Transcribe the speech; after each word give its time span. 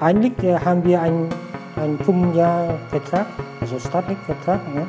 eigentlich 0.00 0.32
äh, 0.42 0.58
haben 0.58 0.82
wir 0.84 1.00
einen, 1.00 1.28
einen 1.76 1.98
5 1.98 2.34
Jahr 2.34 2.78
Vertrag, 2.90 3.26
also 3.60 3.78
Vertrag, 3.78 4.74
ne? 4.74 4.86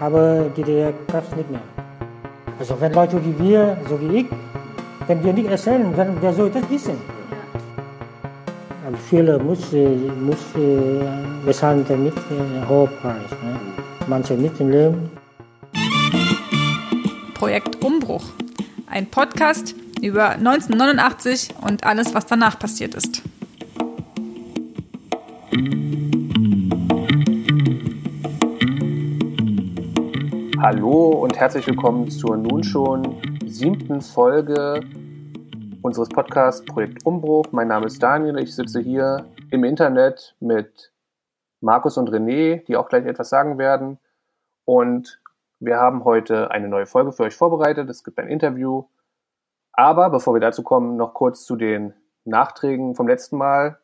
aber 0.00 0.46
DDR 0.56 0.92
gab 1.12 1.24
es 1.30 1.36
nicht 1.36 1.50
mehr. 1.50 1.60
Also 2.58 2.80
wenn 2.80 2.92
Leute 2.92 3.20
wie 3.24 3.38
wir, 3.38 3.76
so 3.88 4.00
wie 4.00 4.20
ich, 4.20 4.26
wenn 5.06 5.22
wir 5.22 5.32
nicht 5.32 5.48
erzählen, 5.48 5.92
wer, 5.94 6.08
wer 6.20 6.32
soll 6.32 6.50
das 6.50 6.68
wissen? 6.70 6.96
Aber 8.86 8.96
viele 8.96 9.38
muss, 9.38 9.72
muss 9.72 10.38
bezahlen 11.44 11.84
damit 11.86 12.14
äh, 12.16 12.68
hohen 12.68 12.90
Preis. 13.00 13.30
Ne? 13.42 13.58
Manche 14.06 14.34
mit 14.34 14.58
dem 14.58 14.70
Leben. 14.70 15.10
Projekt 17.34 17.82
Umbruch. 17.84 18.24
Ein 18.86 19.06
Podcast 19.06 19.74
über 20.00 20.30
1989 20.30 21.54
und 21.62 21.84
alles, 21.84 22.14
was 22.14 22.26
danach 22.26 22.58
passiert 22.58 22.94
ist. 22.94 23.22
Hallo 30.64 31.10
und 31.10 31.38
herzlich 31.38 31.66
willkommen 31.66 32.10
zur 32.10 32.38
nun 32.38 32.64
schon 32.64 33.20
siebten 33.44 34.00
Folge 34.00 34.80
unseres 35.82 36.08
Podcasts 36.08 36.64
Projekt 36.64 37.04
Umbruch. 37.04 37.44
Mein 37.52 37.68
Name 37.68 37.84
ist 37.84 38.02
Daniel, 38.02 38.38
ich 38.38 38.54
sitze 38.54 38.80
hier 38.80 39.26
im 39.50 39.62
Internet 39.62 40.34
mit 40.40 40.90
Markus 41.60 41.98
und 41.98 42.08
René, 42.08 42.64
die 42.64 42.78
auch 42.78 42.88
gleich 42.88 43.04
etwas 43.04 43.28
sagen 43.28 43.58
werden. 43.58 43.98
Und 44.64 45.20
wir 45.60 45.76
haben 45.76 46.02
heute 46.04 46.50
eine 46.50 46.68
neue 46.68 46.86
Folge 46.86 47.12
für 47.12 47.24
euch 47.24 47.36
vorbereitet. 47.36 47.90
Es 47.90 48.02
gibt 48.02 48.18
ein 48.18 48.28
Interview. 48.28 48.84
Aber 49.74 50.08
bevor 50.08 50.32
wir 50.32 50.40
dazu 50.40 50.62
kommen, 50.62 50.96
noch 50.96 51.12
kurz 51.12 51.44
zu 51.44 51.56
den 51.56 51.92
Nachträgen 52.24 52.94
vom 52.94 53.06
letzten 53.06 53.36
Mal. 53.36 53.80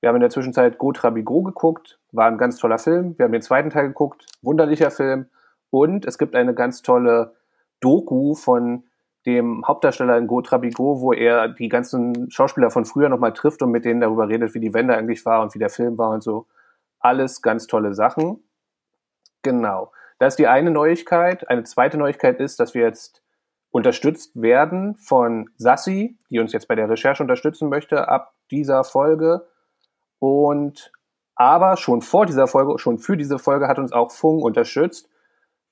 Wir 0.00 0.08
haben 0.08 0.16
in 0.16 0.22
der 0.22 0.30
Zwischenzeit 0.30 0.78
Go 0.78 0.92
Trabigo 0.92 1.42
geguckt, 1.42 2.00
war 2.10 2.26
ein 2.26 2.38
ganz 2.38 2.56
toller 2.56 2.78
Film. 2.78 3.18
Wir 3.18 3.24
haben 3.24 3.32
den 3.32 3.42
zweiten 3.42 3.68
Teil 3.68 3.88
geguckt, 3.88 4.24
wunderlicher 4.40 4.90
Film. 4.90 5.26
Und 5.72 6.04
es 6.04 6.18
gibt 6.18 6.36
eine 6.36 6.52
ganz 6.52 6.82
tolle 6.82 7.32
Doku 7.80 8.34
von 8.34 8.84
dem 9.24 9.66
Hauptdarsteller 9.66 10.18
in 10.18 10.26
Go 10.26 10.42
Trabigo, 10.42 11.00
wo 11.00 11.14
er 11.14 11.48
die 11.48 11.70
ganzen 11.70 12.30
Schauspieler 12.30 12.70
von 12.70 12.84
früher 12.84 13.08
nochmal 13.08 13.32
trifft 13.32 13.62
und 13.62 13.70
mit 13.70 13.86
denen 13.86 14.02
darüber 14.02 14.28
redet, 14.28 14.52
wie 14.52 14.60
die 14.60 14.74
Wende 14.74 14.94
eigentlich 14.94 15.24
war 15.24 15.40
und 15.40 15.54
wie 15.54 15.58
der 15.58 15.70
Film 15.70 15.96
war 15.96 16.10
und 16.10 16.22
so. 16.22 16.46
Alles 17.00 17.40
ganz 17.40 17.66
tolle 17.66 17.94
Sachen. 17.94 18.44
Genau. 19.40 19.92
Das 20.18 20.34
ist 20.34 20.38
die 20.38 20.46
eine 20.46 20.70
Neuigkeit. 20.70 21.48
Eine 21.48 21.62
zweite 21.62 21.96
Neuigkeit 21.96 22.38
ist, 22.38 22.60
dass 22.60 22.74
wir 22.74 22.82
jetzt 22.82 23.22
unterstützt 23.70 24.42
werden 24.42 24.96
von 24.96 25.48
Sassi, 25.56 26.18
die 26.28 26.38
uns 26.38 26.52
jetzt 26.52 26.68
bei 26.68 26.74
der 26.74 26.90
Recherche 26.90 27.22
unterstützen 27.22 27.70
möchte 27.70 28.08
ab 28.08 28.34
dieser 28.50 28.84
Folge. 28.84 29.46
Und 30.18 30.92
aber 31.34 31.78
schon 31.78 32.02
vor 32.02 32.26
dieser 32.26 32.46
Folge, 32.46 32.78
schon 32.78 32.98
für 32.98 33.16
diese 33.16 33.38
Folge 33.38 33.68
hat 33.68 33.78
uns 33.78 33.92
auch 33.92 34.10
Fung 34.10 34.42
unterstützt. 34.42 35.08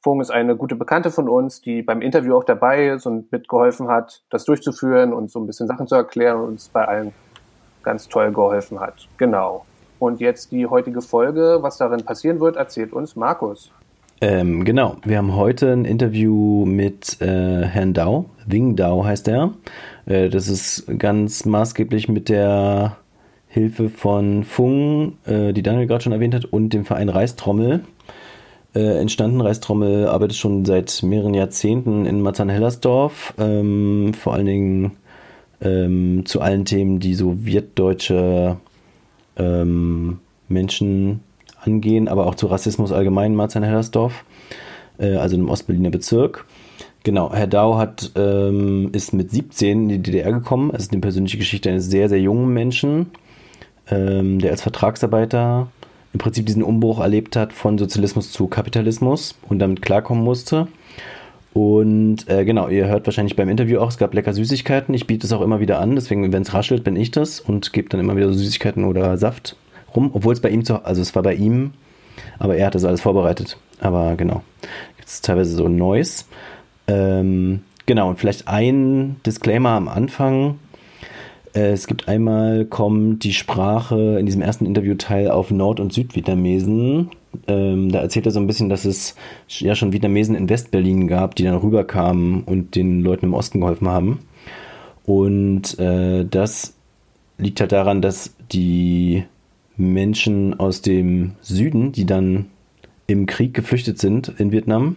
Fung 0.03 0.21
ist 0.23 0.31
eine 0.31 0.57
gute 0.57 0.77
Bekannte 0.77 1.11
von 1.11 1.29
uns, 1.29 1.61
die 1.61 1.83
beim 1.83 2.01
Interview 2.01 2.35
auch 2.37 2.45
dabei 2.45 2.89
ist 2.89 3.05
und 3.05 3.31
mitgeholfen 3.31 3.89
hat, 3.89 4.23
das 4.31 4.47
durchzuführen 4.47 5.13
und 5.13 5.31
so 5.31 5.39
ein 5.39 5.47
bisschen 5.47 5.67
Sachen 5.67 5.87
zu 5.87 5.95
erklären 5.95 6.39
und 6.39 6.49
uns 6.49 6.69
bei 6.69 6.87
allen 6.87 7.13
ganz 7.83 8.09
toll 8.09 8.33
geholfen 8.33 8.81
hat. 8.81 9.09
Genau. 9.19 9.67
Und 9.99 10.21
jetzt 10.21 10.53
die 10.53 10.67
heutige 10.67 11.03
Folge, 11.03 11.59
was 11.61 11.77
darin 11.77 12.03
passieren 12.03 12.41
wird, 12.41 12.57
erzählt 12.57 12.95
uns 12.95 13.15
Markus. 13.15 13.71
Ähm, 14.23 14.65
genau, 14.65 14.97
wir 15.05 15.19
haben 15.19 15.37
heute 15.37 15.73
ein 15.73 15.85
Interview 15.85 16.65
mit 16.65 17.21
äh, 17.21 17.65
Herrn 17.65 17.93
Dau, 17.93 18.27
Wing 18.47 18.77
Dau 18.77 19.05
heißt 19.05 19.29
er. 19.29 19.53
Äh, 20.07 20.31
das 20.31 20.49
ist 20.49 20.87
ganz 20.99 21.45
maßgeblich 21.45 22.09
mit 22.09 22.29
der 22.31 22.97
Hilfe 23.49 23.89
von 23.89 24.45
Fung, 24.45 25.19
äh, 25.27 25.53
die 25.53 25.63
Daniel 25.63 25.87
gerade 25.87 26.05
schon 26.05 26.13
erwähnt 26.13 26.35
hat, 26.35 26.45
und 26.47 26.71
dem 26.71 26.85
Verein 26.85 27.09
Reistrommel 27.09 27.81
äh, 28.75 29.01
entstanden. 29.01 29.41
Reistrommel 29.41 30.07
arbeitet 30.07 30.37
schon 30.37 30.65
seit 30.65 31.03
mehreren 31.03 31.35
Jahrzehnten 31.35 32.07
in 32.07 32.21
Marzahn-Hellersdorf, 32.23 33.35
ähm, 33.39 34.13
vor 34.15 34.35
allen 34.35 34.47
Dingen 34.47 34.93
ähm, 35.61 36.25
zu 36.25 36.41
allen 36.41 36.65
Themen, 36.65 37.01
die 37.01 37.15
so 37.15 37.45
wirtdeutsche 37.45 38.57
ähm, 39.37 40.19
Menschen 40.49 41.21
angehen, 41.63 42.09
aber 42.09 42.27
auch 42.27 42.35
zu 42.35 42.47
Rassismus 42.47 42.93
allgemein 42.93 43.33
in 43.33 43.37
Marzahn-Hellersdorf, 43.37 44.25
äh, 44.99 45.17
also 45.17 45.37
im 45.37 45.49
Ostberliner 45.49 45.91
Bezirk. 45.91 46.47
Genau, 47.03 47.33
Herr 47.33 47.47
Dau 47.47 47.79
hat, 47.79 48.13
ähm, 48.17 48.91
ist 48.93 49.15
mit 49.15 49.31
17 49.31 49.83
in 49.83 49.89
die 49.89 49.99
DDR 50.03 50.33
gekommen. 50.33 50.71
Es 50.75 50.83
ist 50.83 50.93
eine 50.93 51.01
persönliche 51.01 51.39
Geschichte 51.39 51.71
eines 51.71 51.87
sehr, 51.87 52.11
sehr 52.11 52.21
jungen 52.21 52.53
Menschen, 52.53 53.11
ähm, 53.91 54.39
der 54.39 54.51
als 54.51 54.61
Vertragsarbeiter 54.63 55.69
im 56.13 56.19
Prinzip 56.19 56.47
diesen 56.47 56.63
Umbruch 56.63 57.01
erlebt 57.01 57.37
hat 57.37 57.53
von 57.53 57.79
Sozialismus 57.79 58.33
zu 58.33 58.49
Kapitalismus 58.49 59.37
und 59.49 59.59
damit 59.59 59.83
klarkommen 59.83 60.25
musste. 60.25 60.69
Und 61.53 62.29
äh, 62.29 62.45
genau, 62.45 62.69
ihr 62.69 62.87
hört 62.87 63.07
wahrscheinlich 63.07 63.37
beim 63.37 63.49
Interview 63.49 63.81
auch, 63.81 63.89
es 63.89 63.99
gab 63.99 64.15
lecker 64.15 64.33
Süßigkeiten. 64.33 64.95
Ich 64.95 65.07
biete 65.07 65.27
es 65.27 65.33
auch 65.33 65.41
immer 65.41 65.61
wieder 65.61 65.81
an, 65.81 65.97
deswegen, 65.97 66.33
wenn 66.33 66.43
es 66.43 66.55
raschelt, 66.55 66.85
bin 66.85 66.97
ich 66.97 67.11
das 67.11 67.41
und 67.41 67.73
gebe 67.73 67.89
dann 67.89 68.01
immer 68.01 68.17
wieder 68.17 68.33
Süßigkeiten 68.33 68.85
oder 68.85 69.17
Saft 69.19 69.57
rum, 69.95 70.11
obwohl 70.13 70.33
es 70.33 70.41
bei 70.41 70.51
ihm 70.51 70.65
zu, 70.65 70.85
also 70.85 71.03
es 71.03 71.15
war 71.15 71.23
bei 71.23 71.35
ihm, 71.35 71.73
aber 72.39 72.57
er 72.57 72.67
hat 72.67 72.75
das 72.75 72.85
alles 72.85 73.01
vorbereitet. 73.01 73.57
Aber 73.81 74.15
genau, 74.17 74.43
gibt 74.97 75.09
es 75.09 75.21
teilweise 75.21 75.55
so 75.57 75.69
Neues. 75.69 76.29
Ähm, 76.87 77.63
genau, 77.87 78.11
und 78.11 78.19
vielleicht 78.19 78.47
ein 78.47 79.17
Disclaimer 79.27 79.71
am 79.71 79.89
Anfang. 79.89 80.59
Äh, 81.55 81.73
es 81.73 81.87
gibt 81.87 82.09
einmal, 82.09 82.65
kommt 82.65 83.25
die 83.25 83.33
Sprache 83.33 84.19
in 84.19 84.27
diesem 84.27 84.43
ersten 84.43 84.67
Interviewteil 84.67 85.31
auf 85.31 85.51
Nord- 85.51 85.81
und 85.81 85.93
Südvietnamesen. 85.93 87.11
Ähm, 87.47 87.91
da 87.93 88.01
erzählt 88.01 88.27
er 88.27 88.33
so 88.33 88.41
ein 88.41 88.47
bisschen, 88.47 88.69
dass 88.69 88.85
es 88.85 89.15
ja 89.49 89.75
schon 89.75 89.93
Vietnamesen 89.93 90.35
in 90.35 90.49
Westberlin 90.49 91.07
gab, 91.07 91.35
die 91.35 91.45
dann 91.45 91.57
rüberkamen 91.57 92.43
und 92.45 92.75
den 92.75 93.01
Leuten 93.03 93.27
im 93.27 93.35
Osten 93.35 93.61
geholfen 93.61 93.89
haben. 93.89 94.21
Und 95.05 95.79
äh, 95.79 96.25
das 96.25 96.75
liegt 97.39 97.61
halt 97.61 97.73
daran, 97.73 98.03
dass 98.03 98.35
die 98.53 99.25
Menschen 99.77 100.59
aus 100.59 100.83
dem 100.83 101.33
Süden, 101.41 101.93
die 101.93 102.05
dann 102.05 102.47
im 103.07 103.27
Krieg 103.27 103.55
geflüchtet 103.55 103.99
sind 103.99 104.29
in 104.39 104.53
Vietnam, 104.53 104.97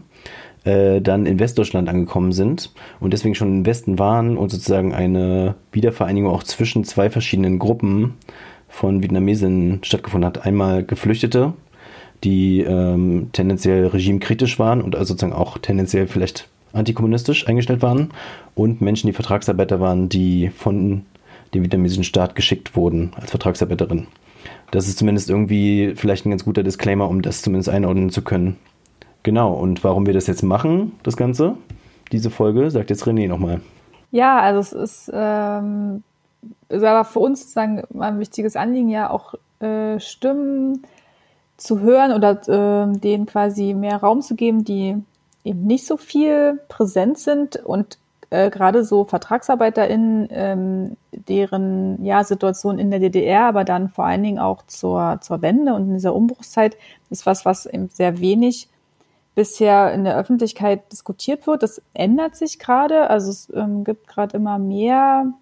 äh, 0.63 1.01
dann 1.01 1.25
in 1.25 1.39
Westdeutschland 1.39 1.89
angekommen 1.89 2.31
sind 2.31 2.71
und 2.99 3.13
deswegen 3.13 3.35
schon 3.35 3.49
im 3.49 3.65
Westen 3.65 3.99
waren 3.99 4.37
und 4.37 4.49
sozusagen 4.49 4.93
eine 4.93 5.55
Wiedervereinigung 5.71 6.31
auch 6.31 6.43
zwischen 6.43 6.83
zwei 6.83 7.09
verschiedenen 7.09 7.59
Gruppen 7.59 8.13
von 8.69 9.03
Vietnamesen 9.03 9.79
stattgefunden 9.83 10.25
hat. 10.25 10.45
Einmal 10.45 10.83
Geflüchtete, 10.83 11.53
die 12.23 12.61
ähm, 12.61 13.29
tendenziell 13.33 13.87
regimekritisch 13.87 14.57
waren 14.57 14.81
und 14.81 14.95
also 14.95 15.13
sozusagen 15.13 15.33
auch 15.33 15.57
tendenziell 15.57 16.07
vielleicht 16.07 16.47
antikommunistisch 16.71 17.47
eingestellt 17.47 17.81
waren 17.81 18.09
und 18.55 18.81
Menschen, 18.81 19.07
die 19.07 19.13
Vertragsarbeiter 19.13 19.79
waren, 19.79 20.09
die 20.09 20.49
von 20.49 21.03
dem 21.53 21.63
vietnamesischen 21.63 22.03
Staat 22.03 22.35
geschickt 22.35 22.75
wurden 22.75 23.11
als 23.15 23.29
Vertragsarbeiterin. 23.29 24.07
Das 24.71 24.87
ist 24.87 24.97
zumindest 24.97 25.29
irgendwie 25.29 25.93
vielleicht 25.95 26.25
ein 26.25 26.31
ganz 26.31 26.45
guter 26.45 26.63
Disclaimer, 26.63 27.07
um 27.07 27.21
das 27.21 27.43
zumindest 27.43 27.69
einordnen 27.69 28.09
zu 28.09 28.23
können. 28.23 28.57
Genau, 29.23 29.53
und 29.53 29.83
warum 29.83 30.05
wir 30.05 30.13
das 30.13 30.27
jetzt 30.27 30.43
machen, 30.43 30.99
das 31.03 31.15
Ganze, 31.15 31.55
diese 32.11 32.29
Folge, 32.29 32.69
sagt 32.69 32.89
jetzt 32.89 33.05
René 33.05 33.27
nochmal. 33.27 33.61
Ja, 34.11 34.39
also 34.39 34.59
es 34.59 34.73
ist, 34.73 35.11
ähm, 35.13 36.03
ist 36.69 36.83
aber 36.83 37.05
für 37.05 37.19
uns 37.19 37.39
sozusagen 37.41 37.83
ein 37.99 38.19
wichtiges 38.19 38.55
Anliegen, 38.55 38.89
ja 38.89 39.09
auch 39.09 39.33
äh, 39.59 39.99
Stimmen 39.99 40.83
zu 41.57 41.79
hören 41.79 42.11
oder 42.11 42.31
äh, 42.47 42.97
denen 42.97 43.25
quasi 43.25 43.73
mehr 43.73 43.97
Raum 43.97 44.21
zu 44.21 44.35
geben, 44.35 44.65
die 44.65 44.97
eben 45.45 45.63
nicht 45.65 45.85
so 45.85 45.97
viel 45.97 46.59
präsent 46.67 47.17
sind 47.17 47.55
und 47.57 47.97
äh, 48.29 48.49
gerade 48.49 48.83
so 48.83 49.05
VertragsarbeiterInnen, 49.05 50.27
ähm, 50.31 50.97
deren 51.11 52.03
ja, 52.03 52.23
Situation 52.23 52.79
in 52.79 52.91
der 52.91 52.99
DDR, 52.99 53.45
aber 53.45 53.63
dann 53.63 53.89
vor 53.89 54.05
allen 54.05 54.23
Dingen 54.23 54.39
auch 54.39 54.63
zur, 54.67 55.19
zur 55.21 55.41
Wende 55.41 55.73
und 55.73 55.83
in 55.83 55.93
dieser 55.93 56.15
Umbruchszeit, 56.15 56.75
ist 57.09 57.25
was, 57.25 57.45
was 57.45 57.65
eben 57.65 57.89
sehr 57.89 58.19
wenig 58.19 58.67
bisher 59.35 59.93
in 59.93 60.03
der 60.03 60.17
Öffentlichkeit 60.17 60.91
diskutiert 60.91 61.47
wird. 61.47 61.63
Das 61.63 61.81
ändert 61.93 62.35
sich 62.35 62.59
gerade. 62.59 63.09
Also 63.09 63.31
es 63.31 63.51
ähm, 63.53 63.83
gibt 63.83 64.07
gerade 64.07 64.37
immer 64.37 64.59
mehr 64.59 65.33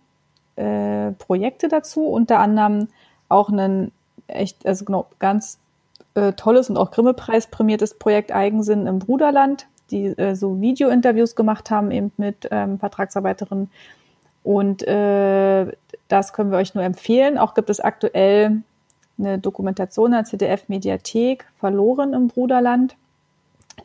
äh, 0.55 1.11
Projekte 1.13 1.67
dazu, 1.67 2.05
unter 2.05 2.39
anderem 2.39 2.87
auch 3.29 3.49
ein 3.49 3.91
echt, 4.27 4.65
also 4.65 4.85
genau, 4.85 5.07
ganz 5.19 5.59
äh, 6.15 6.33
tolles 6.33 6.69
und 6.69 6.77
auch 6.77 6.91
Grimme-Preis 6.91 7.47
prämiertes 7.47 7.93
Projekt 7.95 8.31
Eigensinn 8.31 8.87
im 8.87 8.99
Bruderland, 8.99 9.67
die 9.91 10.07
äh, 10.17 10.35
so 10.35 10.59
Video-Interviews 10.61 11.35
gemacht 11.35 11.69
haben, 11.71 11.91
eben 11.91 12.11
mit 12.17 12.47
ähm, 12.51 12.79
Vertragsarbeiterinnen. 12.79 13.69
Und 14.43 14.87
äh, 14.87 15.71
das 16.07 16.33
können 16.33 16.51
wir 16.51 16.57
euch 16.57 16.73
nur 16.75 16.83
empfehlen. 16.83 17.37
Auch 17.37 17.53
gibt 17.53 17.69
es 17.69 17.79
aktuell 17.79 18.63
eine 19.19 19.37
Dokumentation 19.37 20.11
der 20.11 20.23
ZDF-Mediathek, 20.23 21.45
Verloren 21.59 22.13
im 22.13 22.27
Bruderland 22.27 22.95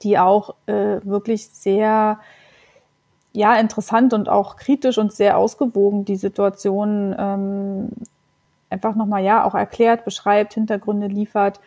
die 0.03 0.19
auch 0.19 0.55
äh, 0.67 1.01
wirklich 1.05 1.49
sehr 1.49 2.19
ja 3.33 3.57
interessant 3.57 4.15
und 4.15 4.29
auch 4.29 4.57
kritisch 4.57 4.99
und 4.99 5.13
sehr 5.13 5.37
ausgewogen 5.37 6.05
die 6.05 6.17
Situation 6.17 7.15
ähm, 7.19 7.89
einfach 8.71 8.95
nochmal 8.95 9.23
ja 9.23 9.45
auch 9.45 9.55
erklärt, 9.55 10.05
beschreibt, 10.05 10.55
Hintergründe 10.55 11.07
liefert 11.07 11.61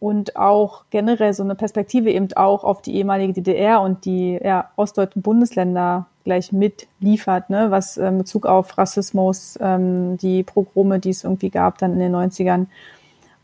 und 0.00 0.36
auch 0.36 0.84
generell 0.90 1.34
so 1.34 1.42
eine 1.42 1.56
Perspektive 1.56 2.10
eben 2.10 2.32
auch 2.34 2.62
auf 2.62 2.82
die 2.82 2.94
ehemalige 2.94 3.32
DDR 3.32 3.80
und 3.80 4.04
die 4.04 4.38
ja, 4.42 4.70
ostdeutschen 4.76 5.22
Bundesländer 5.22 6.06
gleich 6.24 6.52
mitliefert, 6.52 7.50
ne, 7.50 7.70
was 7.70 7.96
äh, 7.96 8.10
Bezug 8.12 8.46
auf 8.46 8.78
Rassismus, 8.78 9.58
ähm, 9.60 10.18
die 10.18 10.44
Progrome, 10.44 11.00
die 11.00 11.10
es 11.10 11.24
irgendwie 11.24 11.50
gab 11.50 11.78
dann 11.78 11.94
in 11.94 11.98
den 11.98 12.14
90ern. 12.14 12.66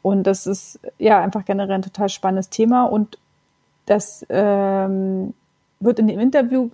Und 0.02 0.24
das 0.26 0.46
ist 0.46 0.78
ja 0.98 1.20
einfach 1.20 1.44
generell 1.44 1.76
ein 1.76 1.82
total 1.82 2.08
spannendes 2.08 2.50
Thema 2.50 2.84
und 2.84 3.18
das 3.86 4.24
ähm, 4.28 5.34
wird 5.80 5.98
in 5.98 6.06
dem 6.08 6.20
Interview 6.20 6.70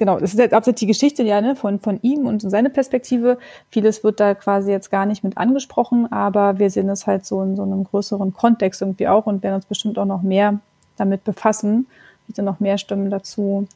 genau, 0.00 0.18
das 0.18 0.32
ist 0.32 0.38
jetzt 0.40 0.54
absolut 0.54 0.80
die 0.80 0.86
Geschichte 0.86 1.22
ja 1.22 1.40
ne, 1.40 1.54
von, 1.54 1.78
von 1.78 2.00
ihm 2.02 2.26
und 2.26 2.40
seine 2.40 2.70
Perspektive. 2.70 3.38
Vieles 3.70 4.02
wird 4.02 4.18
da 4.18 4.34
quasi 4.34 4.72
jetzt 4.72 4.90
gar 4.90 5.06
nicht 5.06 5.22
mit 5.22 5.38
angesprochen, 5.38 6.10
aber 6.10 6.58
wir 6.58 6.70
sehen 6.70 6.88
es 6.88 7.06
halt 7.06 7.24
so 7.24 7.42
in 7.42 7.54
so 7.54 7.62
einem 7.62 7.84
größeren 7.84 8.34
Kontext 8.34 8.82
irgendwie 8.82 9.06
auch 9.06 9.26
und 9.26 9.44
werden 9.44 9.56
uns 9.56 9.66
bestimmt 9.66 9.98
auch 9.98 10.06
noch 10.06 10.22
mehr 10.22 10.58
damit 10.96 11.22
befassen, 11.22 11.86
bitte 12.26 12.42
noch 12.42 12.58
mehr 12.58 12.78
Stimmen 12.78 13.10
dazu 13.10 13.68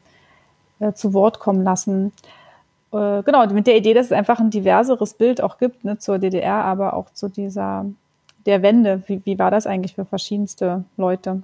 äh, 0.80 0.92
zu 0.94 1.12
Wort 1.12 1.38
kommen 1.38 1.62
lassen. 1.62 2.12
Äh, 2.92 3.22
genau, 3.22 3.46
mit 3.46 3.66
der 3.66 3.76
Idee, 3.76 3.94
dass 3.94 4.06
es 4.06 4.12
einfach 4.12 4.40
ein 4.40 4.50
diverseres 4.50 5.14
Bild 5.14 5.40
auch 5.40 5.58
gibt 5.58 5.84
ne, 5.84 5.98
zur 5.98 6.18
DDR, 6.18 6.64
aber 6.64 6.94
auch 6.94 7.10
zu 7.12 7.28
dieser 7.28 7.84
der 8.46 8.62
Wende. 8.62 9.02
Wie, 9.06 9.20
wie 9.24 9.38
war 9.38 9.50
das 9.50 9.66
eigentlich 9.66 9.94
für 9.94 10.04
verschiedenste 10.04 10.84
Leute? 10.96 11.42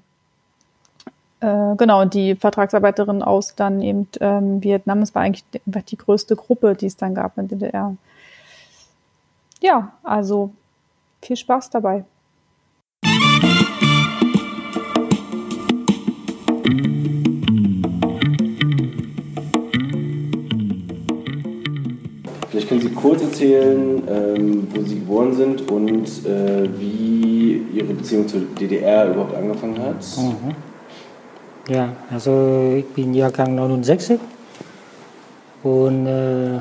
Äh, 1.40 1.75
genau, 1.76 2.02
und 2.02 2.12
die 2.12 2.34
Vertragsarbeiterin 2.37 3.22
aus 3.22 3.54
dann 3.54 3.81
eben 3.81 4.06
ähm, 4.20 4.62
Vietnam, 4.62 5.00
das 5.00 5.14
war 5.14 5.22
eigentlich 5.22 5.44
die 5.64 5.96
größte 5.96 6.37
Gruppe, 6.37 6.75
die 6.75 6.87
es 6.87 6.96
dann 6.96 7.14
gab 7.14 7.38
in 7.38 7.48
der 7.48 7.58
DDR. 7.58 7.96
Ja, 9.62 9.92
also 10.02 10.50
viel 11.22 11.37
Spaß 11.37 11.70
dabei. 11.70 12.04
Vielleicht 22.50 22.69
können 22.69 22.81
Sie 22.81 22.90
kurz 22.90 23.22
erzählen, 23.22 24.02
ähm, 24.08 24.69
wo 24.75 24.82
Sie 24.82 24.96
geboren 24.96 25.34
sind 25.34 25.70
und 25.70 26.06
äh, 26.26 26.69
wie 26.78 27.62
Ihre 27.72 27.94
Beziehung 27.94 28.28
zur 28.28 28.40
DDR 28.40 29.10
überhaupt 29.10 29.34
angefangen 29.34 29.78
hat. 29.78 30.04
Mhm. 30.19 30.69
Ja, 31.70 31.94
also 32.11 32.75
ich 32.76 32.87
bin 32.87 33.14
Jahrgang 33.14 33.55
69 33.55 34.19
und 35.62 36.05
äh, 36.05 36.58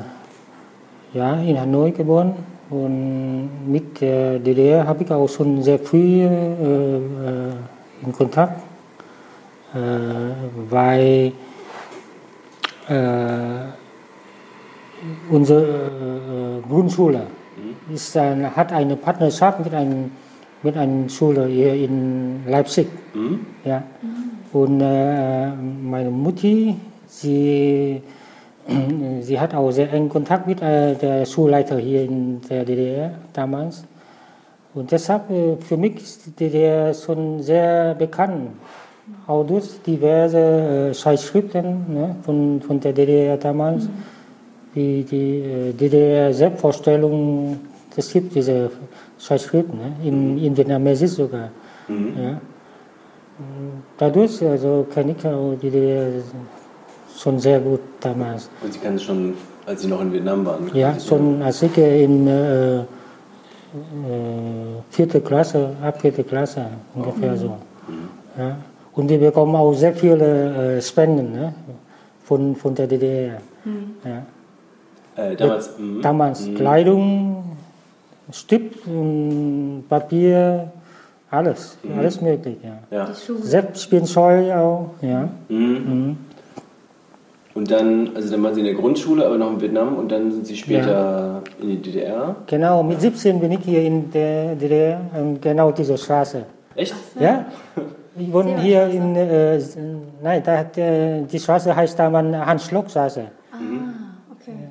ja, 1.12 1.34
in 1.34 1.58
Hanoi 1.58 1.90
geboren. 1.90 2.34
Und 2.70 3.50
mit 3.66 4.00
der 4.00 4.38
DDR 4.38 4.86
habe 4.86 5.02
ich 5.02 5.10
auch 5.10 5.26
schon 5.28 5.60
sehr 5.64 5.80
früh 5.80 6.22
äh, 6.22 6.26
äh 6.26 7.00
in 8.06 8.12
Kontakt, 8.12 8.62
äh, 9.74 9.78
weil 10.70 11.32
äh, 12.88 13.66
unsere 15.28 16.60
äh, 16.62 16.68
Grundschule 16.68 17.26
mhm. 17.56 17.94
ist, 17.94 18.14
hat 18.14 18.72
eine 18.72 18.94
Partnerschaft 18.94 19.58
mit 19.64 19.74
einem 19.74 20.12
mit 20.62 20.76
einer 20.76 21.08
Schule 21.08 21.46
hier 21.46 21.74
in 21.74 22.44
Leipzig. 22.46 22.86
Mhm. 23.12 23.40
Ja. 23.64 23.82
Und 24.52 24.80
äh, 24.80 25.50
meine 25.50 26.10
Mutti, 26.10 26.74
sie, 27.06 28.02
sie 29.20 29.38
hat 29.38 29.54
auch 29.54 29.70
sehr 29.70 29.92
engen 29.92 30.08
Kontakt 30.08 30.46
mit 30.46 30.60
äh, 30.60 30.94
der 30.94 31.24
Schulleiter 31.24 31.78
hier 31.78 32.02
in 32.02 32.40
der 32.48 32.64
DDR 32.64 33.12
damals. 33.32 33.84
Und 34.74 34.90
deshalb 34.90 35.30
äh, 35.30 35.56
für 35.56 35.76
mich 35.76 35.96
ist 35.96 36.26
die 36.26 36.30
DDR 36.30 36.94
schon 36.94 37.42
sehr 37.42 37.94
bekannt. 37.94 38.50
Auch 39.26 39.44
durch 39.44 39.82
diverse 39.86 40.90
äh, 40.90 40.92
Zeitschriften 40.92 41.94
ne, 41.94 42.16
von, 42.22 42.60
von 42.60 42.80
der 42.80 42.92
DDR 42.92 43.36
damals. 43.36 43.84
Mhm. 43.84 43.90
Die, 44.74 45.02
die 45.02 45.40
äh, 45.40 45.72
DDR-Selbstvorstellung, 45.72 47.58
das 47.94 48.12
gibt 48.12 48.34
diese 48.36 48.70
Zeitschriften, 49.18 49.78
ne, 49.78 49.92
in, 50.04 50.38
in 50.38 50.56
Vietnamesisch 50.56 51.10
sogar. 51.10 51.50
Mhm. 51.88 52.12
Ja. 52.16 52.40
Dadurch 54.00 54.42
also 54.42 54.86
kenne 54.94 55.14
ich 55.16 55.26
auch 55.26 55.54
die 55.60 55.68
DDR 55.68 56.08
schon 57.18 57.38
sehr 57.38 57.60
gut 57.60 57.80
damals. 58.00 58.48
Und 58.62 58.72
Sie 58.72 58.78
kennen 58.78 58.96
es 58.96 59.02
schon, 59.02 59.34
als 59.66 59.82
Sie 59.82 59.88
noch 59.88 60.00
in 60.00 60.10
Vietnam 60.10 60.46
waren? 60.46 60.70
Ja, 60.72 60.98
schon 60.98 61.42
als 61.42 61.60
ich 61.62 61.76
in 61.76 62.26
äh, 62.26 62.78
äh, 62.78 62.84
vierte 64.88 65.20
Klasse, 65.20 65.76
ab 65.82 66.00
vierte 66.00 66.24
Klasse 66.24 66.68
ungefähr 66.94 67.34
oh. 67.34 67.36
so. 67.36 67.48
Mhm. 67.48 68.08
Ja. 68.38 68.56
Und 68.94 69.10
wir 69.10 69.18
bekommen 69.18 69.54
auch 69.54 69.74
sehr 69.74 69.92
viele 69.94 70.78
äh, 70.78 70.80
Spenden 70.80 71.32
ne, 71.32 71.54
von, 72.24 72.56
von 72.56 72.74
der 72.74 72.86
DDR. 72.86 73.42
Mhm. 73.66 73.96
Ja. 74.02 75.22
Äh, 75.22 75.36
damals, 75.36 75.78
mhm. 75.78 76.00
damals 76.00 76.46
mhm. 76.46 76.54
Kleidung, 76.54 77.44
Stift 78.32 78.86
und 78.86 79.84
Papier, 79.90 80.72
alles, 81.30 81.78
mhm. 81.82 81.98
alles 81.98 82.20
möglich, 82.20 82.56
ja. 82.62 82.78
ja. 82.96 83.08
Selbst 83.42 83.82
Spielzeug 83.82 84.52
auch, 84.52 84.90
ja. 85.00 85.28
Mhm. 85.48 85.56
Mhm. 85.58 86.16
Und 87.52 87.70
dann, 87.70 88.10
also 88.14 88.30
dann 88.30 88.42
waren 88.42 88.54
Sie 88.54 88.60
in 88.60 88.66
der 88.66 88.74
Grundschule, 88.74 89.26
aber 89.26 89.36
noch 89.36 89.50
in 89.50 89.60
Vietnam 89.60 89.96
und 89.96 90.10
dann 90.10 90.30
sind 90.30 90.46
Sie 90.46 90.56
später 90.56 90.90
ja. 90.90 91.42
in 91.60 91.68
die 91.68 91.76
DDR? 91.82 92.36
Genau, 92.46 92.82
mit 92.82 93.00
17 93.00 93.40
bin 93.40 93.52
ich 93.52 93.60
hier 93.64 93.82
in 93.82 94.10
der 94.10 94.54
DDR 94.54 95.00
und 95.14 95.42
genau 95.42 95.72
diese 95.72 95.98
Straße. 95.98 96.44
Echt? 96.74 96.94
Ja. 97.18 97.46
Ich 98.18 98.30
wohne 98.32 98.60
hier 98.60 98.88
in, 98.88 99.14
äh, 99.14 99.58
nein, 100.20 100.42
da, 100.44 100.64
die 100.64 101.38
Straße 101.38 101.74
heißt 101.74 101.96
damals 101.96 102.36
Hans-Schlock-Straße. 102.44 103.26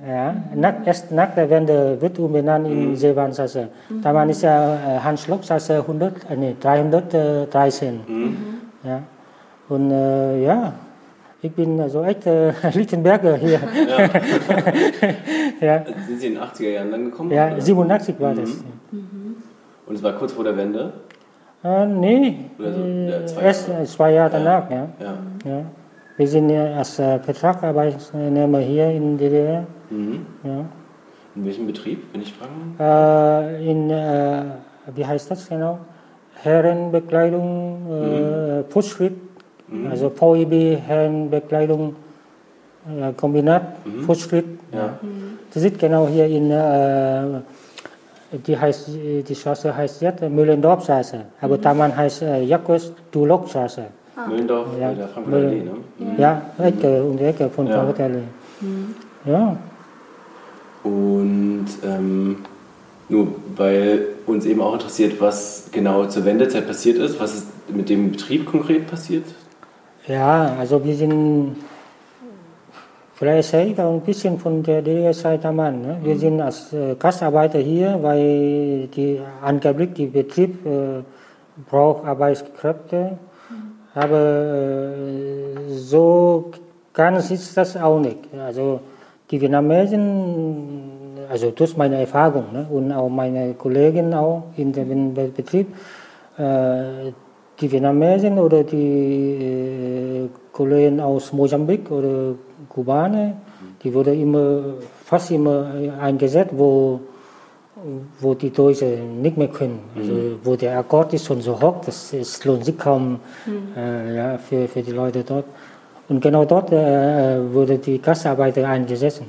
Ja, 0.07 0.35
nach, 0.55 0.73
erst 0.85 1.11
nach 1.11 1.35
der 1.35 1.49
Wende 1.49 2.01
wird 2.01 2.17
umbenannt 2.19 2.67
in 2.67 2.91
mhm. 2.91 2.95
Seebahnstraße. 2.95 3.67
Mhm. 3.89 4.01
Damals 4.01 4.37
ist 4.37 4.43
ja 4.43 4.75
äh, 4.75 4.99
Hans-Schlock-Straße 4.99 5.75
100, 5.75 6.29
äh, 6.31 6.35
nee, 6.35 6.55
313. 6.59 7.99
Mhm. 8.07 8.37
Ja. 8.83 9.03
Und 9.67 9.91
äh, 9.91 10.43
ja, 10.43 10.73
ich 11.41 11.51
bin 11.51 11.79
also 11.79 12.03
echt 12.03 12.25
äh, 12.25 12.51
Lichtenberger 12.73 13.35
hier. 13.43 13.59
Ja. 13.59 14.09
ja. 15.67 15.85
Sind 16.07 16.19
Sie 16.19 16.27
in 16.27 16.33
den 16.35 16.43
80er 16.43 16.69
Jahren 16.69 16.91
dann 16.91 17.05
gekommen? 17.05 17.31
Ja, 17.31 17.51
oder? 17.51 17.61
87 17.61 18.19
war 18.19 18.33
das. 18.33 18.49
Mhm. 18.91 19.35
Und 19.85 19.95
es 19.95 20.03
war 20.03 20.13
kurz 20.13 20.31
vor 20.31 20.43
der 20.43 20.55
Wende? 20.55 20.93
Äh, 21.63 21.85
nee, 21.87 22.45
oder 22.57 22.73
so, 22.73 22.83
ja, 22.85 23.25
zwei 23.25 23.41
erst 23.41 23.87
zwei 23.87 24.13
Jahre 24.13 24.31
danach. 24.31 24.69
Ja. 24.69 24.87
ja. 24.99 25.13
ja. 25.43 25.61
Wir 26.19 26.27
sind 26.27 26.49
ja 26.49 26.75
als 26.75 26.99
äh, 26.99 27.17
Vertragsarbeitnehmer 27.19 28.59
hier 28.59 28.91
in 28.91 29.17
DDR. 29.17 29.65
Mhm. 29.89 30.25
Ja. 30.43 30.65
In 31.33 31.45
welchem 31.45 31.65
Betrieb, 31.65 32.03
wenn 32.11 32.21
ich 32.21 32.33
fragen 32.33 32.75
äh, 32.77 33.71
In, 33.71 33.89
äh, 33.89 34.43
wie 34.95 35.05
heißt 35.05 35.31
das 35.31 35.47
genau? 35.47 35.79
Herrenbekleidung, 36.43 37.77
äh, 37.89 38.57
mhm. 38.59 38.63
Putzschritt, 38.67 39.15
mhm. 39.69 39.87
also 39.89 40.09
VEB 40.09 40.81
Herrenbekleidung 40.85 41.95
äh, 42.85 43.13
Kombinat, 43.13 43.85
mhm. 43.85 44.05
Putzschritt. 44.05 44.59
Ja. 44.73 44.99
Das 45.53 45.63
ist 45.63 45.79
genau 45.79 46.05
hier 46.09 46.27
in, 46.27 46.51
äh, 46.51 47.39
die, 48.45 48.59
heißt, 48.59 48.89
die 49.25 49.35
Straße 49.35 49.73
heißt 49.73 50.01
jetzt 50.01 50.21
Müllendorfstraße, 50.21 51.21
aber 51.39 51.55
mhm. 51.55 51.61
damals 51.61 51.95
heißt 51.95 52.21
äh, 52.23 52.43
Jakobs 52.43 52.91
Dulok-Straße. 53.09 53.98
Ah. 54.19 54.27
Müllendorf, 54.27 54.67
ja. 54.79 54.91
der 54.91 55.07
Frankfurter 55.07 55.47
Allee, 55.47 55.63
ne? 55.63 56.15
Ja, 56.17 56.41
Ecke, 56.57 57.03
um 57.03 57.17
die 57.17 57.23
Ecke 57.23 57.49
von 57.49 57.67
ja. 57.67 57.73
Frankfurter 57.73 58.03
Allee. 58.05 58.23
Mhm. 58.61 58.95
Ja. 59.25 59.57
Und 60.83 61.67
ähm, 61.85 62.37
nur 63.07 63.27
weil 63.55 64.07
uns 64.25 64.45
eben 64.45 64.61
auch 64.61 64.73
interessiert, 64.73 65.19
was 65.19 65.69
genau 65.71 66.05
zur 66.05 66.25
Wendezeit 66.25 66.67
passiert 66.67 66.97
ist, 66.97 67.19
was 67.19 67.35
ist 67.35 67.47
mit 67.69 67.89
dem 67.89 68.11
Betrieb 68.11 68.45
konkret 68.45 68.87
passiert? 68.87 69.25
Ja, 70.07 70.55
also 70.59 70.83
wir 70.83 70.95
sind, 70.95 71.55
vielleicht 73.15 73.79
auch 73.79 73.93
ein 73.93 74.01
bisschen 74.01 74.39
von 74.39 74.63
der 74.63 74.81
DDR-Zeit 74.81 75.43
damals. 75.43 75.77
Ne? 75.77 75.97
Wir 76.03 76.15
mhm. 76.15 76.19
sind 76.19 76.41
als 76.41 76.73
äh, 76.73 76.95
Gastarbeiter 76.97 77.59
hier, 77.59 77.99
weil 78.01 78.87
die 78.87 79.19
angeblich 79.41 79.93
der 79.93 80.05
Betrieb 80.07 80.65
äh, 80.65 81.03
braucht 81.69 82.05
Arbeitskräfte. 82.05 83.17
Aber 83.95 84.17
äh, 84.17 85.73
so 85.73 86.51
ganz 86.93 87.31
ist 87.31 87.55
das 87.57 87.77
auch 87.77 87.99
nicht. 87.99 88.19
Also 88.37 88.81
die 89.29 89.39
Vietnamesen, 89.41 91.17
also 91.29 91.51
durch 91.51 91.75
meine 91.77 91.99
Erfahrung 91.99 92.45
ne, 92.53 92.67
und 92.69 92.91
auch 92.91 93.09
meine 93.09 93.53
Kollegen 93.53 94.13
auch 94.13 94.43
in 94.57 94.71
dem 94.71 95.13
Betrieb, 95.13 95.67
äh, 96.37 97.11
die 97.59 97.71
Vietnamesen 97.71 98.39
oder 98.39 98.63
die 98.63 100.25
äh, 100.25 100.29
Kollegen 100.51 100.99
aus 100.99 101.33
Mosambik 101.33 101.91
oder 101.91 102.35
Kubaner, 102.69 103.33
die 103.83 103.93
wurden 103.93 104.19
immer, 104.19 104.61
fast 105.05 105.31
immer 105.31 105.71
eingesetzt, 106.01 106.51
wo 106.55 106.99
wo 108.19 108.33
die 108.33 108.51
Deutschen 108.51 109.21
nicht 109.21 109.37
mehr 109.37 109.47
können. 109.47 109.79
Also, 109.95 110.13
wo 110.43 110.55
der 110.55 110.77
Akkord 110.79 111.13
ist 111.13 111.25
schon 111.25 111.41
so 111.41 111.59
hoch, 111.61 111.81
das 111.85 112.13
es 112.13 112.43
lohnt 112.45 112.65
sich 112.65 112.77
kaum 112.77 113.19
äh, 113.75 114.15
ja, 114.15 114.37
für, 114.37 114.67
für 114.67 114.81
die 114.81 114.91
Leute 114.91 115.23
dort. 115.23 115.45
Und 116.09 116.21
genau 116.21 116.43
dort 116.45 116.71
äh, 116.71 117.53
wurde 117.53 117.77
die 117.77 118.01
Gastarbeiter 118.01 118.67
eingesessen. 118.67 119.27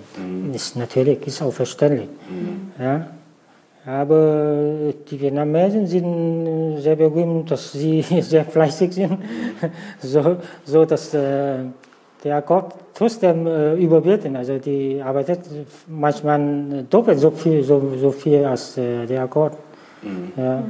Ist 0.52 0.76
natürlich, 0.76 1.26
ist 1.26 1.42
auch 1.42 1.52
verständlich. 1.52 2.08
Ja. 2.78 3.06
Aber 3.86 4.92
die 5.10 5.20
Vietnamesen 5.20 5.86
sind 5.86 6.78
sehr 6.80 6.96
berühmt, 6.96 7.50
dass 7.50 7.72
sie 7.72 8.02
sehr 8.20 8.44
fleißig 8.44 8.92
sind, 8.92 9.18
so, 10.02 10.36
so 10.64 10.84
dass 10.84 11.14
äh, 11.14 11.60
der 12.22 12.36
Akkord 12.36 12.74
trotzdem 12.94 13.46
äh, 13.46 13.74
überwirten. 13.74 14.36
Also 14.36 14.58
die 14.58 15.00
arbeitet 15.02 15.40
manchmal 15.88 16.84
doppelt 16.88 17.18
so 17.18 17.30
viel, 17.30 17.62
so, 17.62 17.92
so 17.96 18.10
viel 18.10 18.44
als 18.44 18.76
äh, 18.76 19.06
der 19.06 19.22
Akkord. 19.22 19.54
Ja. 20.36 20.62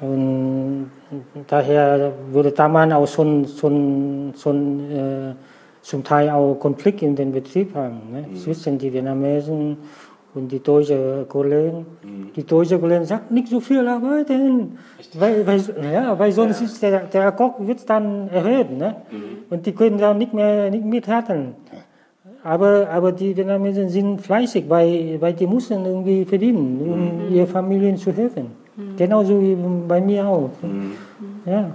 Und 0.00 0.90
daher 1.46 2.12
wurde 2.32 2.50
damals 2.52 2.92
auch 2.92 3.06
schon, 3.06 3.46
schon, 3.46 4.34
schon 4.36 4.90
äh, 4.90 5.34
zum 5.82 6.02
Teil 6.02 6.30
auch 6.30 6.54
Konflikt 6.54 7.02
in 7.02 7.14
den 7.14 7.32
Betrieb 7.32 7.74
haben, 7.74 8.00
ne? 8.10 8.34
zwischen 8.34 8.78
die 8.78 8.92
Vietnamesen 8.92 9.76
und 10.34 10.50
die 10.50 10.60
deutschen 10.60 11.28
Kollegen. 11.28 11.86
Die 12.34 12.44
deutschen 12.44 12.80
Kollegen 12.80 13.04
sagen, 13.04 13.26
nicht 13.30 13.48
so 13.48 13.60
viel 13.60 13.86
arbeiten, 13.86 14.78
weil, 15.14 15.46
weil, 15.46 15.60
ja, 15.92 16.18
weil 16.18 16.32
sonst 16.32 16.60
ist 16.60 16.82
der, 16.82 17.00
der 17.04 17.26
Akkord 17.28 17.66
wird 17.66 17.88
dann 17.88 18.28
erhöht. 18.28 18.70
Ne? 18.76 18.96
Und 19.50 19.64
die 19.64 19.72
können 19.72 19.98
dann 19.98 20.18
nicht 20.18 20.34
mehr 20.34 20.70
nicht 20.70 20.84
mithalten. 20.84 21.54
Aber, 22.42 22.88
aber 22.90 23.12
die 23.12 23.36
Vietnamesen 23.36 23.88
sind 23.88 24.20
fleißig, 24.20 24.68
weil, 24.68 25.18
weil 25.20 25.32
die 25.32 25.46
müssen 25.46 25.84
irgendwie 25.86 26.24
verdienen, 26.24 26.80
um 26.92 27.34
ihre 27.34 27.46
Familien 27.46 27.96
zu 27.96 28.12
helfen. 28.12 28.46
Genauso 28.96 29.40
wie 29.40 29.56
bei 29.88 30.00
mir 30.00 30.26
auch. 30.26 30.50
Ja. 31.46 31.70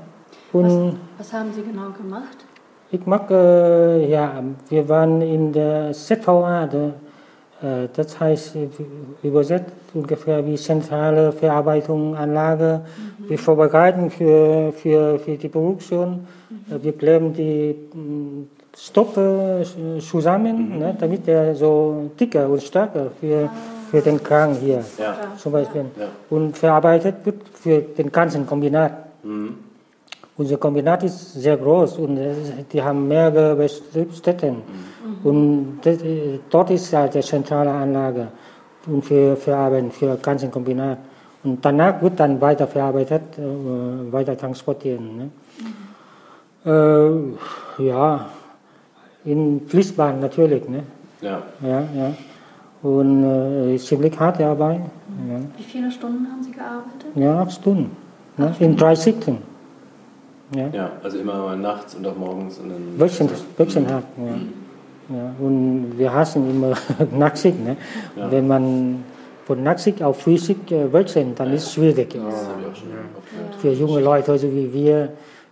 Und 0.51 0.97
Was 1.17 1.31
haben 1.33 1.51
Sie 1.53 1.61
genau 1.61 1.89
gemacht? 1.91 2.45
ich 2.91 3.05
mag, 3.05 3.29
äh, 3.29 4.09
ja, 4.09 4.43
wir 4.69 4.89
waren 4.89 5.21
in 5.21 5.53
der 5.53 5.91
ZVA, 5.93 6.65
der, 6.65 6.93
das 7.95 8.19
heißt 8.19 8.55
äh, 8.55 8.67
übersetzt 9.27 9.71
ungefähr 9.93 10.45
wie 10.45 10.55
zentrale 10.55 11.31
Verarbeitung 11.31 12.15
Anlage. 12.15 12.81
Wir 13.27 13.37
vorbereiten 13.37 14.09
für, 14.09 14.71
für, 14.73 15.19
für 15.19 15.35
die 15.37 15.49
Produktion. 15.49 16.25
Äh, 16.71 16.81
Wir 16.83 16.93
kleben 16.93 17.33
die 17.33 17.75
mh, 17.93 18.45
Stoffe 18.77 19.65
äh, 19.65 19.99
zusammen, 19.99 20.79
ne, 20.79 20.95
damit 20.99 21.27
der 21.27 21.53
so 21.55 22.09
dicker 22.19 22.47
und 22.47 22.61
stärker 22.63 23.11
für, 23.19 23.49
für 23.91 24.01
den 24.01 24.23
Kran 24.23 24.53
hier 24.55 24.83
Ja. 24.97 25.15
zum 25.37 25.51
Beispiel. 25.51 25.85
Ja. 25.99 26.05
Und 26.29 26.57
verarbeitet 26.57 27.15
wird 27.25 27.41
für 27.53 27.81
den 27.81 28.11
ganzen 28.11 28.45
Kombinat. 28.45 28.93
Mhm. 29.23 29.68
Unser 30.39 30.55
Kombinat 30.57 31.03
ist 31.03 31.33
sehr 31.33 31.57
groß 31.57 31.97
und 31.97 32.15
ist- 32.15 32.53
die 32.71 32.81
haben 32.81 33.09
mehrere 33.09 33.55
Betriebsstätten. 33.57 34.55
Und 35.21 35.79
das, 35.83 36.01
äh, 36.01 36.39
dort 36.49 36.69
ist 36.71 36.93
halt 36.93 37.13
die 37.13 37.19
zentrale 37.19 37.69
Anlage 37.69 38.29
und 38.87 39.03
für 39.03 39.35
Verarbeiten, 39.35 39.91
für 39.91 40.05
das 40.07 40.21
ganze 40.21 40.47
Kombinat. 40.47 40.97
Und 41.43 41.63
danach 41.65 42.01
wird 42.01 42.17
dann 42.21 42.39
weiter 42.39 42.67
verarbeitet, 42.67 43.21
äh, 43.37 44.13
weiter 44.13 44.37
transportieren. 44.37 45.29
Ne? 46.65 46.71
Äh, 47.79 47.83
ja, 47.83 48.25
in 49.25 49.61
Fließbahn 49.67 50.21
natürlich. 50.21 50.67
Ne? 50.69 50.83
Ja. 51.21 51.41
Ja, 51.61 51.79
ja. 51.81 52.13
Und 52.81 53.23
äh, 53.25 53.75
ist 53.75 53.87
ziemlich 53.87 54.17
harte 54.17 54.45
Arbeit. 54.45 54.79
Ja. 55.29 55.39
Wie 55.57 55.63
viele 55.63 55.91
Stunden 55.91 56.25
haben 56.31 56.41
Sie 56.41 56.51
gearbeitet? 56.51 57.11
Ja, 57.15 57.41
acht 57.41 57.51
Stunden. 57.51 57.91
Ne? 58.37 58.55
In 58.59 58.77
drei 58.77 58.95
Schichten. 58.95 59.48
Ja. 60.55 60.67
ja, 60.69 60.91
also 61.03 61.19
immer 61.19 61.35
mal 61.35 61.57
nachts 61.57 61.95
und 61.95 62.07
auch 62.07 62.15
morgens. 62.15 62.57
Und 62.57 62.69
dann 62.69 62.99
Wechseln, 62.99 63.29
wechselhaft. 63.57 64.07
Ja. 64.17 65.15
Ja. 65.15 65.33
Und 65.39 65.97
wir 65.97 66.13
hassen 66.13 66.49
immer 66.49 66.75
Nachtschicht. 67.11 67.59
Ne? 67.63 67.77
Ja. 68.15 68.31
Wenn 68.31 68.47
man 68.47 69.03
von 69.45 69.63
Nachtschicht 69.63 70.03
auf 70.03 70.21
Frühschicht 70.21 70.71
äh, 70.71 70.91
wechseln, 70.93 71.33
dann 71.35 71.51
ist 71.53 71.63
es 71.63 71.73
schwierig. 71.73 72.11
Schon 72.11 72.21
gehört. 72.23 73.55
Für 73.59 73.71
junge 73.71 73.99
Leute, 73.99 74.37
so 74.37 74.51
wie 74.51 74.71
wir, 74.71 75.09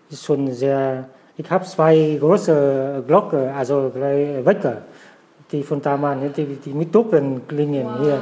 ist 0.10 0.24
schon 0.24 0.51
sehr. 0.51 1.10
Ich 1.36 1.50
habe 1.50 1.66
zwei 1.66 2.18
große 2.20 3.04
Glocken, 3.08 3.50
also 3.50 3.92
drei 3.94 4.42
Wecker, 4.44 4.84
die 5.51 5.63
von 5.63 5.82
damals, 5.82 6.22
ne, 6.22 6.30
die, 6.30 6.46
die 6.46 6.74
mit 6.74 6.94
Doppeln 6.94 7.48
klingen 7.48 7.88
hier. 8.00 8.22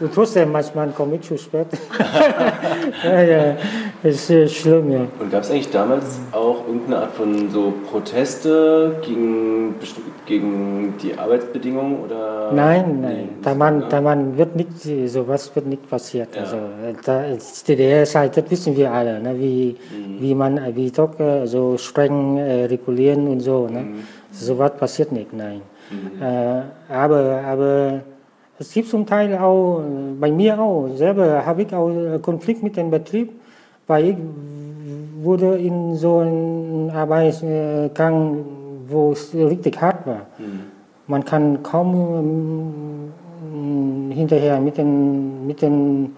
Und 0.00 0.14
trotzdem 0.14 0.52
manchmal 0.52 0.90
komme 0.90 1.16
ich 1.16 1.22
zu 1.22 1.36
spät. 1.36 1.66
ja, 3.04 3.22
ja, 3.22 3.56
das 4.02 4.14
ist 4.14 4.30
äh, 4.30 4.48
schlimm, 4.48 4.92
ja. 4.92 5.00
Und 5.18 5.30
gab 5.30 5.42
es 5.42 5.50
eigentlich 5.50 5.70
damals 5.70 6.20
auch 6.30 6.66
irgendeine 6.66 6.98
Art 6.98 7.12
von 7.12 7.50
so 7.50 7.74
Proteste 7.90 8.96
gegen, 9.02 9.74
gegen 10.24 10.94
die 11.02 11.18
Arbeitsbedingungen 11.18 12.04
oder? 12.04 12.52
Nein, 12.52 13.00
nein, 13.00 13.16
Nee, 13.16 13.28
da 13.42 13.54
man, 13.54 13.88
da 13.88 14.00
man 14.00 14.36
wird 14.38 14.54
nicht, 14.54 14.70
sowas 15.06 15.50
wird 15.54 15.66
nicht 15.66 15.88
passiert. 15.90 16.34
Ja. 16.34 16.42
Also, 16.42 16.56
da 17.04 17.24
ist 17.24 17.68
DDR-Zeit, 17.68 18.36
das 18.36 18.50
wissen 18.50 18.76
wir 18.76 18.92
alle, 18.92 19.20
ne, 19.20 19.34
wie, 19.38 19.76
wie 20.20 20.34
man, 20.34 20.60
wie 20.76 20.90
doch 20.92 21.18
äh, 21.18 21.46
so 21.46 21.76
streng 21.76 22.38
äh, 22.38 22.66
regulieren 22.66 23.26
und 23.26 23.40
so. 23.40 23.66
Ne. 23.66 23.86
Sowas 24.30 24.72
passiert 24.78 25.10
nicht, 25.10 25.32
nein. 25.32 25.62
Äh, 26.20 26.92
aber, 26.92 27.42
aber 27.44 28.00
es 28.58 28.72
gibt 28.72 28.88
zum 28.88 29.06
Teil 29.06 29.36
auch, 29.38 29.80
äh, 29.80 30.14
bei 30.18 30.30
mir 30.30 30.58
auch, 30.58 30.88
selber 30.94 31.44
habe 31.46 31.62
ich 31.62 31.72
auch 31.74 31.90
äh, 31.90 32.18
Konflikt 32.18 32.62
mit 32.62 32.76
dem 32.76 32.90
Betrieb, 32.90 33.32
weil 33.86 34.04
ich 34.08 34.16
wurde 35.22 35.56
in 35.56 35.96
so 35.96 36.18
einem 36.18 36.90
Arbeitsgang, 36.90 38.44
wo 38.88 39.12
es 39.12 39.34
richtig 39.34 39.80
hart 39.80 40.06
war. 40.06 40.26
Man 41.06 41.24
kann 41.24 41.62
kaum 41.62 43.12
ähm, 43.52 44.10
hinterher 44.12 44.60
mit 44.60 44.76
den, 44.76 45.46
mit 45.46 45.62
den 45.62 46.16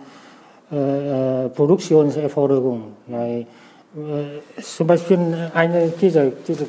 äh, 0.72 1.44
äh, 1.44 1.48
Produktionserforderungen. 1.48 2.84
Weil, 3.06 3.40
äh, 3.40 4.62
zum 4.62 4.86
Beispiel 4.86 5.18
eine, 5.54 5.88
diese, 6.00 6.32
diese 6.46 6.66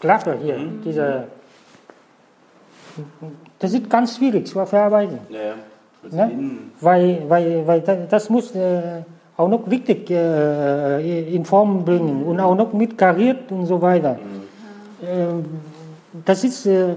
Klappe 0.00 0.36
hier, 0.42 0.58
diese, 0.84 1.24
das 3.58 3.72
ist 3.72 3.88
ganz 3.90 4.16
schwierig 4.16 4.46
zu 4.46 4.64
verarbeiten. 4.64 5.18
Ja, 5.30 5.38
Ne? 6.10 6.30
Weil, 6.80 7.22
weil, 7.28 7.66
weil 7.66 7.80
da- 7.80 7.96
das 8.08 8.30
muss 8.30 8.54
äh, 8.54 9.02
auch 9.36 9.48
noch 9.48 9.68
richtig 9.68 10.08
äh, 10.10 11.34
in 11.34 11.44
Form 11.44 11.84
bringen 11.84 12.22
und 12.24 12.38
auch 12.40 12.54
noch 12.54 12.72
mit 12.72 12.96
kariert 12.96 13.50
und 13.50 13.66
so 13.66 13.80
weiter. 13.82 14.16
Ähm, 15.06 15.44
das 16.24 16.44
ist, 16.44 16.66
äh, 16.66 16.94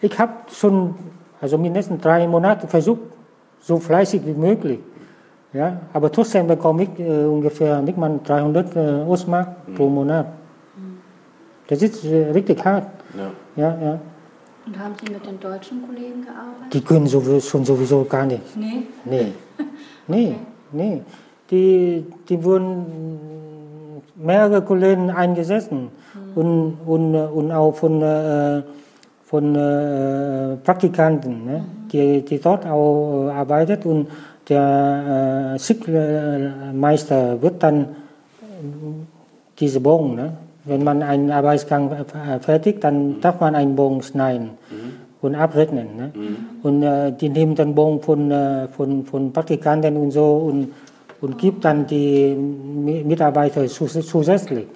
ich 0.00 0.16
habe 0.18 0.32
schon, 0.52 0.94
also 1.40 1.58
mindestens 1.58 2.00
drei 2.00 2.26
Monate 2.28 2.66
versucht, 2.68 3.00
so 3.60 3.78
fleißig 3.78 4.22
wie 4.24 4.32
möglich. 4.34 4.78
Ja, 5.52 5.78
aber 5.92 6.10
trotzdem 6.10 6.46
bekomme 6.46 6.84
ich 6.84 6.98
äh, 6.98 7.24
ungefähr 7.26 7.80
nicht 7.82 7.98
mal 7.98 8.18
300 8.24 8.76
äh, 8.76 8.80
Ostmark 9.06 9.48
pro 9.76 9.88
Monat. 9.88 10.26
Das 11.68 11.80
ist 11.82 12.04
äh, 12.04 12.30
richtig 12.30 12.64
hart. 12.64 12.86
Ja. 13.16 13.30
Ja, 13.62 13.78
ja. 13.84 13.98
Und 14.66 14.78
haben 14.78 14.94
Sie 14.98 15.12
mit 15.12 15.26
den 15.26 15.38
deutschen 15.40 15.86
Kollegen 15.86 16.22
gearbeitet? 16.22 16.72
Die 16.72 16.80
können 16.80 17.06
sowieso, 17.06 17.40
schon 17.40 17.64
sowieso 17.64 18.04
gar 18.04 18.24
nicht. 18.24 18.56
Nee. 18.56 18.82
Nee, 19.04 19.32
nee, 20.06 20.34
nee. 20.72 21.02
Die, 21.50 22.04
die 22.28 22.42
wurden 22.42 22.86
mehrere 24.16 24.62
Kollegen 24.62 25.10
eingesessen 25.10 25.88
und, 26.34 26.78
und, 26.86 27.14
und 27.14 27.52
auch 27.52 27.74
von, 27.74 28.00
äh, 28.00 28.62
von 29.26 29.54
äh, 29.54 30.56
Praktikanten, 30.64 31.44
ne? 31.44 31.64
die, 31.92 32.22
die 32.22 32.38
dort 32.40 32.66
auch 32.66 33.28
äh, 33.28 33.32
arbeitet 33.32 33.84
und 33.84 34.08
der 34.48 35.54
äh, 35.54 35.58
Schichtmeister 35.58 37.40
wird 37.42 37.62
dann 37.62 37.96
diese 39.58 39.80
Bogen, 39.80 40.14
ne? 40.16 40.36
Wenn 40.64 40.82
man 40.82 41.02
einen 41.02 41.30
Arbeitsgang 41.30 41.90
äh, 41.92 42.38
fertigt, 42.40 42.82
dann 42.84 43.20
darf 43.20 43.40
man 43.40 43.54
einen 43.54 43.76
Bogen 43.76 44.02
schneiden 44.02 44.50
und 45.20 45.34
abrechnen. 45.34 45.88
Ne? 45.96 46.12
Und 46.62 46.82
äh, 46.82 47.12
die 47.12 47.28
nehmen 47.28 47.54
den 47.54 47.74
Bogen 47.74 48.00
von, 48.00 48.30
äh, 48.30 48.68
von, 48.68 49.04
von 49.04 49.32
Praktikanten 49.32 49.96
und 49.96 50.10
so 50.10 50.24
und, 50.48 50.68
und 51.20 51.38
gibt 51.38 51.64
dann 51.64 51.86
die 51.86 52.34
Mi- 52.36 53.04
Mitarbeiter 53.04 53.62
zus- 53.68 54.00
zusätzlich, 54.06 54.66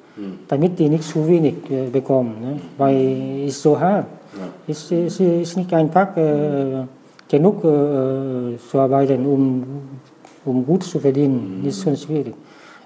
damit 0.49 0.79
die 0.79 0.89
nicht 0.89 1.05
zu 1.05 1.27
wenig 1.27 1.55
äh, 1.71 1.89
bekommen. 1.91 2.35
Ne? 2.41 2.61
Weil 2.77 3.45
es 3.47 3.63
so 3.63 3.79
hart. 3.79 4.07
Es 4.67 4.91
ist, 4.93 5.21
ist 5.21 5.57
nicht 5.57 5.73
einfach 5.73 6.17
äh, 6.17 6.85
genug 7.29 7.61
zu 7.63 8.79
arbeiten, 8.79 9.27
um, 9.27 9.65
um 10.45 10.65
gut 10.65 10.83
zu 10.83 10.99
verdienen. 10.99 11.61
Das 11.65 11.77
ist 11.77 11.83
schon 11.83 11.97
schwierig. 11.97 12.35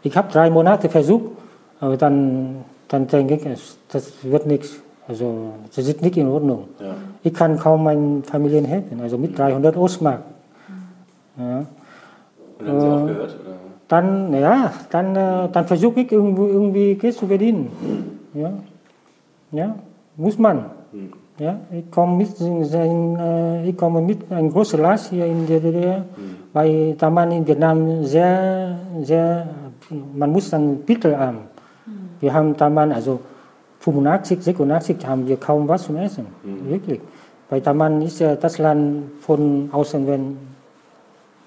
Ich 0.02 0.16
habe 0.16 0.32
drei 0.32 0.50
Monate 0.50 0.88
versucht, 0.88 1.26
aber 1.78 1.96
dann, 1.96 2.56
dann 2.92 3.06
denke 3.06 3.34
ich, 3.34 3.76
das 3.88 4.12
wird 4.22 4.46
nichts. 4.46 4.80
Also 5.08 5.54
das 5.74 5.88
ist 5.88 6.02
nicht 6.02 6.16
in 6.16 6.28
Ordnung. 6.28 6.68
Ja. 6.78 6.94
Ich 7.22 7.34
kann 7.34 7.58
kaum 7.58 7.84
meinen 7.84 8.22
Familien 8.22 8.64
helfen, 8.64 9.00
also 9.00 9.18
mit 9.18 9.36
300 9.36 9.76
Ostmark. 9.76 10.22
Ja. 11.38 11.66
Und 12.58 12.66
dann 12.66 12.68
haben 12.68 12.80
Sie 12.80 12.86
aufgehört? 12.86 13.36
Oder? 13.40 13.56
Dann, 13.88 14.32
ja, 14.34 14.72
dann, 14.90 15.16
äh, 15.16 15.48
dann 15.52 15.66
versuche 15.66 16.00
ich 16.00 16.12
irgendwie, 16.12 16.42
irgendwie 16.46 16.94
Geld 16.94 17.14
zu 17.14 17.26
verdienen. 17.26 17.70
Ja, 18.32 18.52
ja, 19.50 19.74
muss 20.16 20.38
man. 20.38 20.64
Ja, 21.38 21.58
ich 21.70 21.90
komme 21.90 22.16
mit, 22.16 22.40
äh, 22.40 23.68
ich 23.68 23.76
komme 23.76 24.00
mit 24.00 24.30
einem 24.30 24.50
großen 24.50 24.80
Last 24.80 25.10
hier 25.10 25.26
in 25.26 25.46
der 25.46 25.60
DDR, 25.60 26.04
weil 26.52 26.94
da 26.94 27.10
man 27.10 27.32
in 27.32 27.46
Vietnam 27.46 28.04
sehr, 28.04 28.78
sehr, 29.02 29.48
man 30.14 30.30
muss 30.30 30.50
dann 30.50 30.80
haben. 31.18 31.51
Wir 32.22 32.32
haben 32.32 32.56
damals, 32.56 32.94
also 32.94 33.20
85, 33.80 34.42
86 34.42 35.06
haben 35.06 35.26
wir 35.26 35.36
kaum 35.36 35.66
was 35.66 35.82
zum 35.82 35.96
Essen, 35.96 36.26
wirklich. 36.68 37.00
Weil 37.50 37.60
damals 37.60 38.04
ist 38.04 38.20
ja 38.20 38.36
das 38.36 38.58
Land 38.58 39.20
von 39.20 39.68
außen 39.72 40.06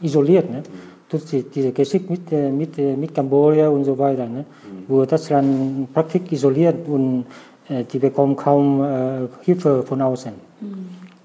isoliert, 0.01 0.51
ne? 0.51 0.63
durch 1.08 1.25
die, 1.25 1.44
diese 1.44 1.72
Geschichte 1.72 2.12
mit, 2.12 2.32
äh, 2.32 2.51
mit, 2.51 2.77
äh, 2.77 2.96
mit 2.98 3.15
Kambodscha 3.15 3.70
und 3.70 3.86
so 3.86 3.98
weiter, 3.98 4.27
ne? 4.27 4.44
wo 4.89 5.05
das 5.05 5.29
Land 5.29 5.94
praktisch 5.94 6.29
isoliert 6.32 6.88
und 6.89 7.25
äh, 7.70 7.86
die 7.86 8.00
bekommen 8.00 8.36
kaum 8.36 8.84
äh, 8.84 9.27
Hilfe 9.44 9.82
von 9.84 10.01
außen. 10.01 10.34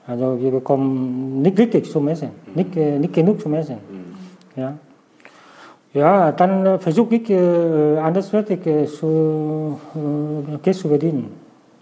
Also 0.06 0.38
wir 0.40 0.52
bekommen 0.52 1.42
nicht 1.42 1.58
richtig 1.58 1.90
zum 1.90 2.06
Essen, 2.06 2.30
nicht, 2.54 2.76
äh, 2.76 3.00
nicht 3.00 3.12
genug 3.12 3.40
zum 3.40 3.54
Essen. 3.54 3.78
Ja. 4.54 4.78
Ja, 5.92 6.30
dann 6.30 6.64
äh, 6.66 6.78
versuche 6.78 7.16
ich 7.16 7.28
äh, 7.30 7.98
anderswertig 7.98 8.60
zu, 8.96 9.78
äh, 9.96 10.58
Geld 10.62 10.76
zu 10.76 10.88
verdienen. 10.88 11.32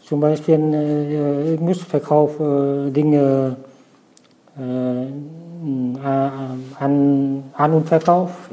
Zum 0.02 0.20
Beispiel, 0.20 1.52
ich 1.54 1.60
muss 1.60 1.82
verkaufen 1.82 2.90
Dinge 2.94 3.56
an, 4.56 5.92
an 7.52 7.72
und 7.74 7.86
Verkauf. 7.86 8.48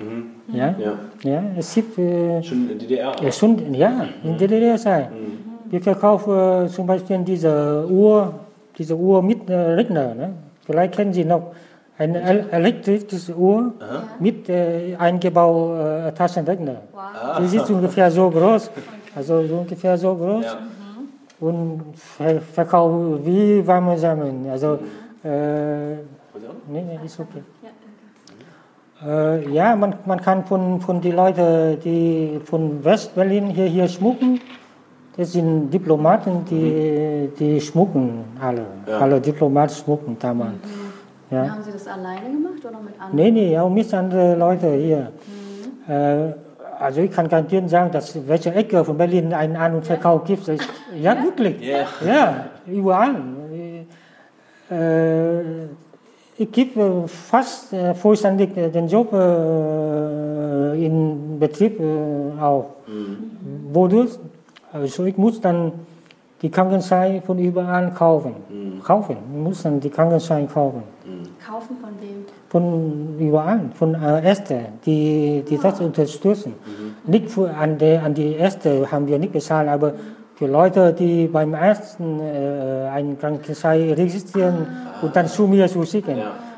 Ja? 0.51 0.75
Ja. 0.77 0.93
Ja, 1.23 1.43
es 1.57 1.73
gibt 1.73 1.95
Schon 1.95 2.43
in 2.43 2.67
der 2.67 2.75
DDR 2.77 3.09
auch. 3.09 3.31
schon, 3.31 3.73
ja, 3.73 4.05
in 4.21 4.37
der 4.37 4.49
DDR 4.49 4.77
sein. 4.77 5.07
Wir 5.69 5.79
verkaufen 5.79 6.67
zum 6.67 6.85
Beispiel 6.85 7.19
diese 7.19 7.87
Uhr, 7.89 8.33
diese 8.77 8.95
Uhr 8.95 9.21
mit 9.23 9.49
äh, 9.49 9.55
Rechner. 9.55 10.13
Ne? 10.13 10.33
Vielleicht 10.65 10.93
kennen 10.95 11.13
Sie 11.13 11.23
noch 11.23 11.53
eine 11.97 12.21
el 12.21 12.45
elektrische 12.51 13.35
Uhr 13.35 13.73
mit 14.19 14.49
äh, 14.49 14.95
eingebau 14.97 15.75
äh, 15.77 16.11
Taschenrechner. 16.11 16.81
Die 17.39 17.55
ist 17.55 17.69
ungefähr 17.69 18.11
so 18.11 18.29
groß, 18.29 18.69
also 19.15 19.47
so 19.47 19.55
ungefähr 19.55 19.97
so 19.97 20.15
groß. 20.15 20.45
Ja. 20.45 20.57
Und 21.39 21.81
ver 21.95 22.39
verkaufen 22.41 23.25
wie 23.25 23.65
warme 23.67 23.97
Samen. 23.97 24.49
Also, 24.49 24.79
äh, 25.23 25.95
auch? 26.33 26.69
nee, 26.69 26.81
nee, 26.81 26.99
ist 27.05 27.19
okay. 27.19 27.43
Äh, 29.05 29.51
ja, 29.51 29.75
man, 29.75 29.95
man 30.05 30.21
kann 30.21 30.45
von, 30.45 30.79
von 30.79 31.01
den 31.01 31.15
Leuten, 31.15 31.79
die 31.83 32.39
von 32.45 32.83
West-Berlin 32.83 33.47
hier, 33.47 33.65
hier 33.65 33.87
schmucken, 33.89 34.39
das 35.17 35.33
sind 35.33 35.69
Diplomaten, 35.69 36.45
die, 36.49 37.29
die 37.37 37.59
schmucken 37.59 38.23
alle. 38.41 38.65
Ja. 38.87 38.99
Alle 38.99 39.19
Diplomaten 39.19 39.73
schmucken 39.75 40.17
damals. 40.19 40.53
Ja. 41.31 41.49
Haben 41.49 41.63
Sie 41.63 41.71
das 41.71 41.87
alleine 41.87 42.29
gemacht 42.29 42.63
oder 42.63 42.79
mit 42.79 42.93
anderen? 42.99 43.15
Nee, 43.15 43.31
nee, 43.31 43.57
auch 43.57 43.69
mit 43.69 43.93
anderen 43.93 44.39
Leuten 44.39 44.73
hier. 44.79 45.11
Äh, 45.87 46.33
also 46.79 47.01
ich 47.01 47.11
kann 47.11 47.27
garantieren 47.27 47.67
sagen, 47.69 47.91
dass 47.91 48.15
welche 48.27 48.53
Ecke 48.53 48.83
von 48.83 48.97
Berlin 48.97 49.33
einen 49.33 49.55
An- 49.55 49.75
und 49.75 49.85
Verkauf 49.85 50.23
gibt. 50.25 50.47
Das, 50.47 50.59
ja, 50.99 51.15
wirklich. 51.23 51.61
Ja. 51.61 51.85
Ja, 52.05 52.45
überall. 52.67 53.15
Äh, 54.69 55.65
ich 56.37 56.51
gebe 56.51 57.07
fast 57.07 57.71
äh, 57.71 57.93
vollständig 57.93 58.53
den 58.53 58.87
Job 58.87 59.13
äh, 59.13 60.85
in 60.85 61.39
Betrieb 61.39 61.79
äh, 61.79 62.41
auch. 62.41 62.71
Wodurch? 63.71 64.19
Also 64.73 65.05
ich 65.05 65.17
muss 65.17 65.39
dann 65.39 65.71
die 66.41 66.49
Krankenschein 66.49 67.21
von 67.21 67.39
überall 67.39 67.91
kaufen. 67.91 68.35
Kaufen. 68.83 69.15
Ich 69.33 69.39
muss 69.39 69.63
dann 69.63 69.79
die 69.79 69.89
Krankenschein 69.89 70.49
kaufen. 70.49 70.83
Kaufen 71.47 71.77
von 71.77 71.91
wem? 72.01 72.25
Von 72.49 73.19
überall, 73.19 73.69
von 73.75 73.93
äh, 73.93 74.27
Ärzten, 74.27 74.65
die, 74.83 75.43
die 75.47 75.57
das 75.59 75.79
unterstützen. 75.79 76.53
Nicht 77.05 77.29
für, 77.29 77.53
an, 77.53 77.77
die, 77.77 77.97
an 77.97 78.15
die 78.15 78.33
Ärzte 78.33 78.91
haben 78.91 79.05
wir 79.07 79.19
nicht 79.19 79.31
bezahlt, 79.31 79.69
aber 79.69 79.93
für 80.35 80.47
Leute, 80.47 80.91
die 80.91 81.27
beim 81.27 81.53
Ärzten 81.53 82.19
äh, 82.19 82.89
einen 82.91 83.19
Krankenschein 83.19 83.91
registrieren 83.91 84.65
und 85.03 85.15
dann 85.15 85.27
zu 85.27 85.45
mir 85.45 85.67
zu 85.67 85.85
schicken. 85.85 86.17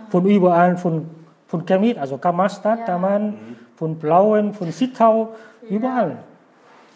Von 0.10 0.26
überall, 0.26 0.78
von, 0.78 1.06
von 1.47 1.65
Chemie, 1.65 1.97
also 1.97 2.17
Kammerstadt, 2.17 2.88
Daman, 2.88 3.34
von 3.76 3.95
Blauen, 3.95 4.54
von 4.54 4.71
Sittau, 4.71 5.36
überall. 5.69 6.17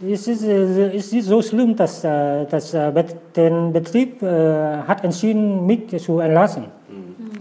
Es 0.02 0.30
ist, 0.30 0.44
äh, 0.46 0.96
es 0.96 1.12
ist 1.12 1.28
so 1.28 1.42
schlimm, 1.42 1.76
dass, 1.76 2.06
äh, 2.06 2.46
dass 2.46 2.74
äh, 2.74 2.92
den 3.36 3.74
Betrieb 3.74 4.24
äh, 4.24 4.78
hat 4.88 5.04
entschieden, 5.04 5.66
mich 5.66 5.90
zu 6.02 6.20
entlassen. 6.20 6.68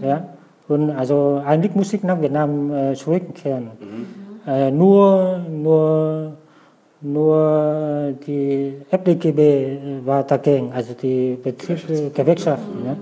Ja? 0.01 0.25
Und 0.71 0.91
also 0.91 1.41
eigentlich 1.45 1.75
muss 1.75 1.91
ich 1.91 2.01
nach 2.03 2.19
Vietnam 2.21 2.71
äh, 2.71 2.95
zurückkehren. 2.95 3.71
Äh, 4.47 4.71
nur, 4.71 5.39
nur, 5.49 6.33
nur 7.01 8.13
die 8.25 8.77
FDGB 8.89 9.39
äh, 9.39 10.05
war 10.05 10.23
dagegen, 10.23 10.71
also 10.73 10.93
die 10.93 11.37
Betriebsgewerkschaft 11.43 12.63
ne, 12.83 12.95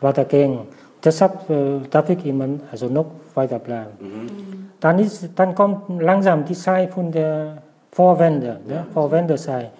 war 0.00 0.12
dagegen. 0.12 0.60
Deshalb 1.04 1.50
äh, 1.50 1.80
darf 1.90 2.08
ich 2.10 2.24
immer 2.24 2.48
also 2.70 2.86
noch 2.86 3.06
weiterbleiben. 3.34 4.70
Dann, 4.80 4.98
ist, 5.00 5.28
dann 5.34 5.54
kommt 5.54 6.00
langsam 6.00 6.44
die 6.44 6.54
Zeit 6.54 6.94
von 6.94 7.10
der 7.10 7.62
Vorwände, 7.90 8.60
ne, 8.68 8.86
Vorwendezeit. 8.94 9.70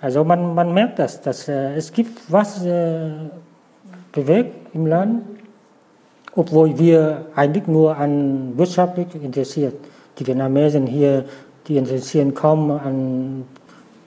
Also 0.00 0.22
man, 0.22 0.54
man 0.54 0.72
merkt 0.72 1.00
das, 1.00 1.20
dass 1.20 1.48
äh, 1.48 1.74
es 1.74 1.92
gibt 1.92 2.20
was 2.30 2.64
äh, 2.64 3.10
bewegt 4.12 4.74
im 4.74 4.86
Land, 4.86 5.22
obwohl 6.38 6.78
wir 6.78 7.26
eigentlich 7.34 7.66
nur 7.66 7.96
an 7.96 8.56
wirtschaftlich 8.56 9.08
interessiert. 9.20 9.74
Die 10.18 10.24
Vietnamesen 10.24 10.86
hier, 10.86 11.24
die 11.66 11.76
interessieren 11.76 12.32
kaum 12.32 12.70
an 12.70 13.44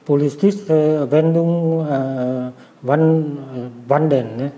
politische 0.06 1.12
Wendungen, 1.12 1.86
äh, 1.88 2.52
wann, 2.84 3.38
wann 3.86 4.10
denn. 4.10 4.28
Ne? 4.38 4.52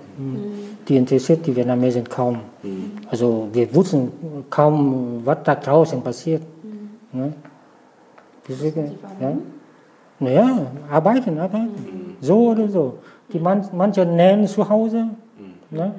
Die 0.87 0.97
interessiert 0.97 1.47
die 1.47 1.55
Vietnamesen 1.55 2.07
kaum. 2.07 2.41
Also 3.09 3.49
wir 3.51 3.73
wussten 3.73 4.11
kaum, 4.51 5.21
was 5.25 5.39
da 5.43 5.55
draußen 5.55 5.99
passiert. 6.03 6.43
Ne? 7.11 7.33
Deswegen, 8.47 8.91
ja. 9.19 9.35
Naja, 10.19 10.67
arbeiten, 10.91 11.39
arbeiten. 11.39 12.17
So 12.21 12.51
oder 12.51 12.67
so. 12.67 12.99
Die 13.31 13.39
man, 13.39 13.65
manche 13.73 14.05
nähen 14.05 14.45
zu 14.47 14.69
Hause. 14.69 15.07
Ne? 15.71 15.91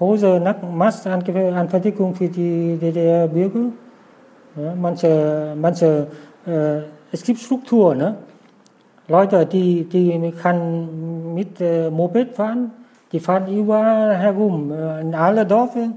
Hose, 0.00 0.40
Nacken, 0.40 0.76
Mastanfertigung 0.76 2.14
für 2.14 2.28
die 2.28 2.78
DDR-Bürger. 2.80 3.66
Ja, 4.56 4.74
manche, 4.74 5.54
manche 5.60 6.06
äh, 6.46 6.80
es 7.12 7.22
gibt 7.22 7.38
Strukturen. 7.38 7.98
Ne? 7.98 8.16
Leute, 9.08 9.44
die, 9.44 9.84
die 9.84 10.32
kann 10.40 11.34
mit 11.34 11.60
äh, 11.60 11.90
Moped 11.90 12.34
fahren, 12.34 12.70
die 13.12 13.20
fahren 13.20 13.46
überall 13.54 14.16
herum, 14.16 14.72
äh, 14.72 15.02
in 15.02 15.14
alle 15.14 15.44
Dörfer, 15.44 15.90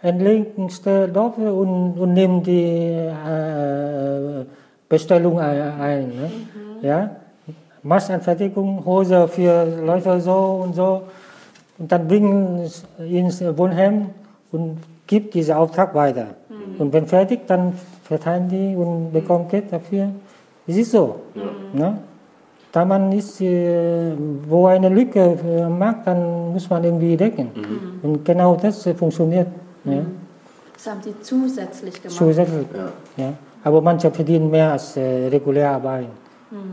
entlegenste 0.00 1.08
Dörfer 1.08 1.52
und, 1.52 1.98
und 1.98 2.12
nehmen 2.12 2.42
die 2.42 2.62
äh, 2.62 4.44
Bestellung 4.88 5.40
ein. 5.40 6.08
ne? 6.08 6.30
ja? 6.82 7.10
Massanfertigung, 7.82 8.84
Hose 8.84 9.26
für 9.28 9.64
Leute 9.84 10.20
so 10.20 10.62
und 10.62 10.74
so. 10.74 11.02
Und 11.78 11.90
dann 11.90 12.06
bringen 12.06 12.60
es 12.64 12.84
ins 12.98 13.42
Wohnheim 13.56 14.10
und 14.52 14.78
gibt 15.06 15.34
diesen 15.34 15.54
Auftrag 15.54 15.94
weiter. 15.94 16.28
Und 16.78 16.92
wenn 16.92 17.06
fertig, 17.06 17.46
dann 17.46 17.72
verteilen 18.04 18.48
die 18.48 18.74
und 18.76 19.12
bekommen 19.12 19.48
Geld 19.48 19.72
dafür. 19.72 20.08
Es 20.66 20.76
ist 20.76 20.92
so. 20.92 21.16
Ne? 21.72 21.98
Da 22.72 22.84
man 22.84 23.12
ist, 23.12 23.40
äh, 23.40 24.12
wo 24.48 24.66
eine 24.66 24.88
Lücke 24.88 25.38
äh, 25.46 25.68
macht, 25.68 26.06
dann 26.06 26.52
muss 26.52 26.68
man 26.68 26.82
irgendwie 26.82 27.16
decken. 27.16 27.50
Und 28.02 28.24
genau 28.24 28.56
das 28.56 28.84
äh, 28.86 28.94
funktioniert. 28.94 29.46
Ja. 29.84 30.02
Das 30.72 30.86
haben 30.90 31.00
Sie 31.02 31.14
zusätzlich 31.20 31.94
gemacht. 32.02 32.16
Zusätzlich. 32.16 32.66
Ja. 33.16 33.24
Ja. 33.24 33.32
Aber 33.62 33.80
manche 33.80 34.10
verdienen 34.10 34.50
mehr 34.50 34.72
als 34.72 34.96
äh, 34.96 35.28
regulär 35.28 35.70
arbeiten. 35.70 36.08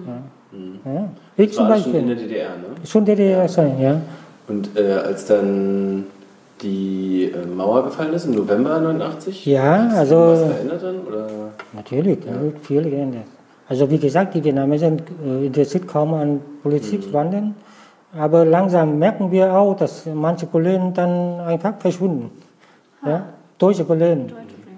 Ja. 0.07 0.91
Ja. 0.91 1.09
Ich 1.37 1.47
Das 1.49 1.55
zum 1.55 1.65
war 1.65 1.73
alles 1.73 1.83
schon 1.83 1.95
in 1.95 2.07
Beispiel. 2.07 2.15
der 2.15 2.27
DDR, 2.27 2.49
ne? 2.49 2.87
Schon 2.87 3.05
DDR 3.05 3.47
sein, 3.47 3.79
ja. 3.79 4.01
Und 4.47 4.77
äh, 4.77 4.93
als 4.93 5.25
dann 5.25 6.06
die 6.62 7.32
äh, 7.34 7.45
Mauer 7.45 7.84
gefallen 7.84 8.13
ist, 8.13 8.25
im 8.25 8.36
November 8.36 8.80
89? 8.80 9.45
Ja, 9.45 9.84
hat 9.84 9.89
sich 9.91 9.99
also- 9.99 10.15
Was 10.15 10.39
verändert 10.41 10.84
dann? 10.84 10.99
Oder? 11.08 11.27
Natürlich, 11.73 12.19
da 12.25 12.41
wird 12.41 12.60
viel 12.60 12.84
geändert. 12.84 13.23
Also 13.67 13.89
wie 13.89 13.97
gesagt, 13.97 14.34
die 14.36 14.43
Vietnamesen 14.43 15.01
äh, 15.25 15.45
interessiert 15.45 15.88
kaum 15.88 16.13
an 16.13 16.41
Politikwandeln. 16.62 17.56
Aber 18.17 18.43
langsam 18.43 18.99
merken 18.99 19.32
wir 19.32 19.54
auch, 19.54 19.75
dass 19.77 20.06
manche 20.13 20.45
Kollegen 20.45 20.93
dann 20.93 21.39
einfach 21.39 21.75
verschwunden. 21.80 22.30
Ja? 23.06 23.23
Deutsche 23.58 23.86
Kollegen. 23.86 24.34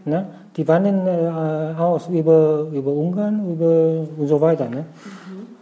Ne? 0.06 0.28
die 0.56 0.68
wandern 0.68 1.08
äh, 1.08 1.80
aus 1.80 2.08
über, 2.10 2.68
über 2.72 2.92
Ungarn 2.92 3.54
über 3.54 4.06
und 4.18 4.28
so 4.28 4.40
weiter. 4.40 4.70
Ne? 4.70 4.86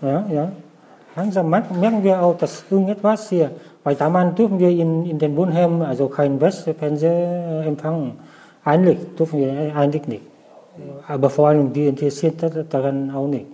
Ja, 0.02 0.26
ja. 0.30 0.52
Langsam 1.16 1.50
merken 1.50 2.04
wir 2.04 2.22
auch, 2.22 2.38
dass 2.38 2.64
irgendetwas 2.70 3.30
hier, 3.30 3.52
weil 3.84 3.96
damals 3.96 4.36
dürfen 4.36 4.60
wir 4.60 4.70
in, 4.70 5.06
in 5.06 5.18
den 5.18 5.36
Wohnheimen 5.36 5.82
also 5.82 6.08
kein 6.08 6.40
Westfernseher 6.40 7.64
empfangen. 7.66 8.14
Eigentlich 8.64 9.00
dürfen 9.18 9.40
wir 9.40 9.76
eigentlich 9.76 10.08
nicht. 10.08 10.24
Aber 11.08 11.30
vor 11.30 11.50
allem, 11.50 11.74
wir 11.74 11.90
interessiert 11.90 12.36
daran 12.70 13.12
auch 13.12 13.28
nicht. 13.28 13.46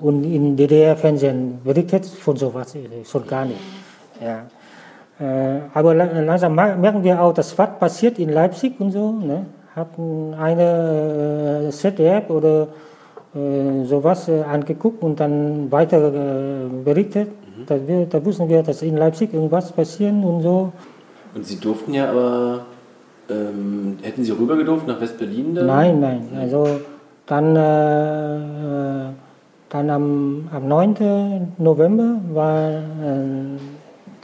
Und 0.00 0.24
in 0.24 0.56
DDR-Fernsehen 0.56 1.60
berichtet 1.62 2.06
von 2.06 2.36
sowas 2.36 2.74
schon 3.04 3.26
gar 3.26 3.44
nicht. 3.44 3.60
Ja. 4.20 4.44
Aber 5.74 5.94
langsam 5.94 6.54
merken 6.54 7.04
wir 7.04 7.20
auch, 7.20 7.34
dass 7.34 7.56
was 7.58 7.78
passiert 7.78 8.18
in 8.18 8.30
Leipzig 8.30 8.80
und 8.80 8.92
so. 8.92 9.12
Ne? 9.12 9.46
Hatten 9.76 10.34
eine 10.34 11.68
ZDF 11.70 12.30
oder 12.30 12.68
sowas 13.84 14.28
angeguckt 14.28 15.02
und 15.02 15.20
dann 15.20 15.70
weiter 15.70 16.10
berichtet. 16.84 17.28
Mhm. 17.62 17.66
Da, 17.66 17.88
wir, 17.88 18.06
da 18.06 18.24
wussten 18.24 18.48
wir, 18.48 18.62
dass 18.62 18.82
in 18.82 18.96
Leipzig 18.96 19.32
irgendwas 19.32 19.72
passieren 19.72 20.22
und 20.24 20.42
so. 20.42 20.72
Und 21.34 21.46
Sie 21.46 21.58
durften 21.58 21.94
ja 21.94 22.10
aber, 22.10 22.66
ähm, 23.30 23.98
hätten 24.02 24.24
Sie 24.24 24.32
rüber 24.32 24.56
gedurft 24.56 24.86
nach 24.86 25.00
West-Berlin? 25.00 25.54
Nein, 25.54 26.00
nein. 26.00 26.28
Also 26.38 26.80
dann, 27.26 27.56
äh, 27.56 29.12
dann 29.68 29.90
am, 29.90 30.48
am 30.52 30.68
9. 30.68 31.54
November 31.58 32.20
war 32.32 32.68
äh, 32.68 32.82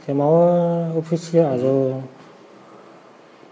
der 0.05 0.15
Maueroffizier, 0.15 1.47
also 1.47 2.03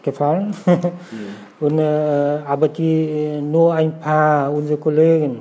gefallen. 0.03 0.53
mhm. 0.65 1.65
Und, 1.65 1.79
äh, 1.79 2.39
aber 2.45 2.67
die, 2.67 3.41
nur 3.41 3.73
ein 3.73 3.99
paar 3.99 4.53
unserer 4.53 4.77
Kollegen, 4.77 5.39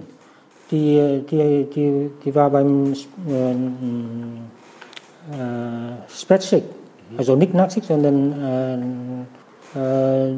die, 0.70 1.24
die, 1.30 1.66
die, 1.74 2.10
die 2.24 2.34
war 2.34 2.50
beim 2.50 2.92
äh, 2.92 3.52
äh, 5.32 5.96
Spätschicht, 6.08 6.66
also 7.16 7.36
nicht 7.36 7.54
Nachtschicht, 7.54 7.86
sondern 7.86 8.32
äh, 8.32 8.78
äh, 9.76 10.32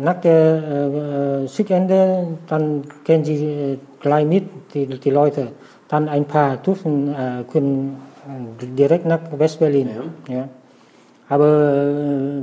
nach 0.00 0.20
der 0.20 1.44
äh, 1.44 1.48
Schichtende, 1.48 2.26
dann 2.46 2.82
gehen 3.04 3.24
sie 3.24 3.44
äh, 3.44 3.78
gleich 4.00 4.26
mit, 4.26 4.44
die, 4.74 4.86
die 4.86 5.10
Leute. 5.10 5.48
Dann 5.88 6.08
ein 6.08 6.24
paar 6.24 6.56
durften, 6.56 7.08
äh, 7.08 7.44
können 7.50 7.96
direkt 8.76 9.06
nach 9.06 9.20
Westberlin. 9.36 9.88
Ja. 10.28 10.34
ja. 10.34 10.48
Aber 11.28 12.42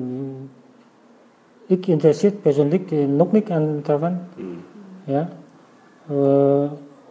ich 1.68 1.90
interessiert 1.90 2.42
persönlich 2.42 2.92
noch 2.92 3.32
nicht 3.32 3.52
an 3.52 3.84
Taiwan. 3.84 4.20
Mhm. 4.38 4.64
Ja. 5.12 5.28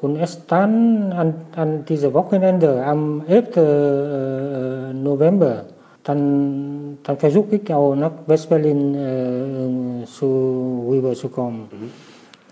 Äh, 0.07 0.09
und 0.09 0.16
erst 0.16 0.51
dann 0.51 1.12
an, 1.12 1.35
an 1.55 1.85
diesem 1.85 2.12
Wochenende, 2.14 2.85
am 2.85 3.23
11. 3.27 3.57
Äh, 3.57 4.92
November, 4.95 5.64
dann, 6.05 6.99
dann 7.03 7.16
versuche 7.19 7.57
ich 7.57 7.75
auch 7.75 7.95
nach 7.95 8.12
Westberlin 8.27 8.95
äh, 8.95 10.07
zu, 10.07 10.87
rüberzukommen. 10.88 11.62
Mhm. 11.62 11.90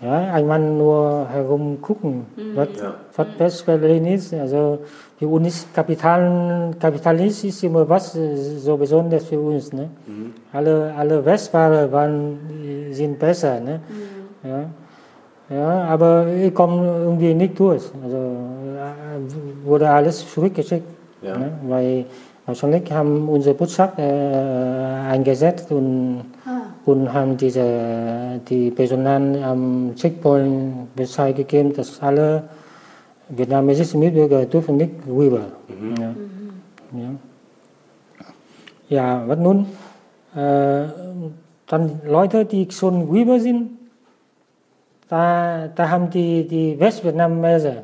Ja, 0.01 0.33
einmal 0.33 0.59
nur 0.59 1.25
herumgucken, 1.31 2.25
mhm. 2.35 2.55
was, 2.55 2.67
ja. 2.77 2.95
was 3.15 3.27
Westberlin 3.37 4.05
ist. 4.07 4.33
Also 4.33 4.79
für 5.17 5.27
uns 5.29 5.67
Kapital, 5.73 6.71
Kapitalist 6.77 7.45
ist 7.45 7.63
immer 7.63 7.87
was 7.87 8.11
so 8.57 8.75
Besonderes 8.75 9.25
für 9.25 9.39
uns. 9.39 9.71
Ne? 9.71 9.89
Mhm. 10.05 10.33
Alle, 10.51 10.93
alle 10.97 11.23
Westfahrer 11.23 11.89
waren, 11.89 12.37
sind 12.91 13.17
besser. 13.17 13.61
Ne? 13.61 13.79
Mhm. 13.87 14.49
Ja. 14.49 14.69
Ja, 15.49 15.83
aber 15.85 16.27
ich 16.27 16.53
komme 16.53 16.85
irgendwie 16.85 17.33
nicht 17.33 17.59
durch. 17.59 17.83
Also 18.03 18.17
äh, 18.17 19.65
wurde 19.65 19.89
alles 19.89 20.25
zurückgeschickt. 20.33 20.87
Ja. 21.21 21.37
Ne? 21.37 21.51
Weil 21.67 22.05
wahrscheinlich 22.45 22.91
haben 22.91 23.29
unsere 23.29 23.55
Botschaft 23.55 23.99
äh, 23.99 24.01
eingesetzt 24.03 25.71
und, 25.71 26.25
ah. 26.45 26.61
und 26.85 27.13
haben 27.13 27.37
diese, 27.37 28.39
die 28.49 28.71
Personen 28.71 29.43
am 29.43 29.93
Checkpoint 29.95 30.95
Bescheid 30.95 31.35
gegeben, 31.35 31.73
dass 31.73 32.01
alle 32.01 32.43
vietnamesische 33.29 33.97
Mitbürger 33.97 34.45
dürfen 34.45 34.77
nicht 34.77 34.93
rüber. 35.07 35.41
Mhm. 35.67 35.95
Ja. 35.99 36.09
Mhm. 36.09 37.19
Ja. 38.89 38.97
ja, 39.19 39.27
was 39.27 39.39
nun? 39.39 39.65
Äh, 40.35 40.87
dann 41.67 42.01
Leute, 42.05 42.45
die 42.45 42.67
schon 42.69 43.07
rüber 43.09 43.39
sind, 43.39 43.71
da, 45.09 45.67
da 45.73 45.89
haben 45.89 46.09
die, 46.09 46.47
die 46.47 46.79
Westvietnameser, 46.79 47.83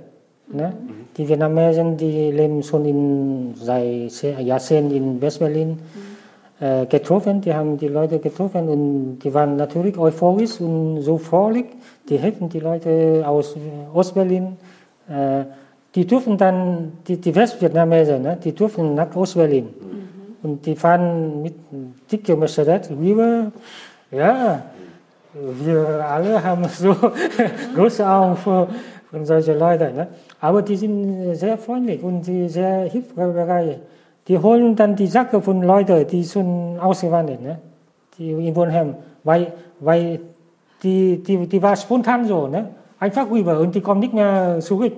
ne? 0.52 0.74
Mhm. 0.74 0.92
die 1.18 1.28
Vietnamesen, 1.28 1.98
die 1.98 2.32
leben 2.32 2.64
schon 2.64 2.86
in, 2.86 3.54
seit 3.56 4.12
Jahrzehnten 4.40 4.96
in 4.96 5.22
Westberlin, 5.22 5.70
mhm. 5.70 6.66
äh, 6.66 6.86
getroffen, 6.86 7.42
die 7.42 7.54
haben 7.54 7.78
die 7.78 7.88
Leute 7.88 8.20
getroffen 8.20 8.68
und 8.70 9.20
die 9.20 9.34
waren 9.34 9.56
natürlich 9.56 9.98
euphorisch 9.98 10.60
und 10.60 11.02
so 11.02 11.18
fröhlich, 11.18 11.66
die 12.10 12.18
helfen 12.18 12.50
die 12.50 12.60
Leute 12.60 13.24
aus 13.26 13.56
Ostberlin, 13.94 14.58
äh, 15.10 15.44
die 15.94 16.08
dürfen 16.08 16.38
dann, 16.38 16.94
die, 17.08 17.18
die 17.18 17.36
Westvietnameser, 17.36 18.18
ne? 18.18 18.38
die 18.42 18.54
dürfen 18.54 18.96
nach 18.96 19.14
Ostberlin. 19.16 19.66
Mhm. 19.66 20.02
Und 20.44 20.66
die 20.66 20.76
fahren 20.76 21.44
mit 21.44 21.54
dicke 22.12 22.36
Mercedes 22.36 22.90
rüber, 22.90 23.52
ja, 24.10 24.64
wir 25.34 26.06
alle 26.06 26.44
haben 26.44 26.66
so 26.68 26.96
große 27.76 28.08
Augen 28.08 28.36
für, 28.36 28.68
für 29.10 29.26
solche 29.26 29.58
Leute. 29.58 29.92
Ne? 29.94 30.08
Aber 30.40 30.62
die 30.62 30.76
sind 30.76 31.36
sehr 31.36 31.58
freundlich 31.58 32.04
und 32.04 32.24
sehr 32.26 32.90
hilfsbereit. 32.90 33.80
Die 34.28 34.38
holen 34.38 34.76
dann 34.76 34.96
die 34.96 35.08
Sache 35.08 35.42
von 35.42 35.62
Leuten, 35.64 36.06
die 36.08 36.24
schon 36.24 36.80
ausgewandert 36.80 37.42
ne? 37.42 37.60
die 38.18 38.32
in 38.32 38.56
Wohnheim. 38.56 38.96
Weil, 39.24 39.54
weil 39.80 40.20
die, 40.84 41.22
die, 41.24 41.48
die 41.48 41.62
war 41.62 41.76
spontan 41.76 42.26
so. 42.26 42.48
Ne? 42.48 42.70
Einfach 43.00 43.30
rüber 43.30 43.60
und 43.60 43.74
die 43.74 43.82
kommen 43.82 44.00
nicht 44.00 44.14
mehr 44.14 44.60
zurück 44.60 44.94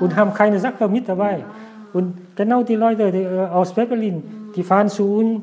und 0.00 0.14
haben 0.14 0.34
keine 0.34 0.58
Sache 0.58 0.88
mit 0.88 1.08
dabei. 1.08 1.44
Und 1.92 2.36
genau 2.36 2.62
die 2.62 2.76
Leute 2.76 3.10
die, 3.10 3.22
äh, 3.22 3.46
aus 3.46 3.72
Berlin, 3.72 4.22
die 4.54 4.62
fahren 4.62 4.88
zu 4.88 5.16
uns 5.16 5.42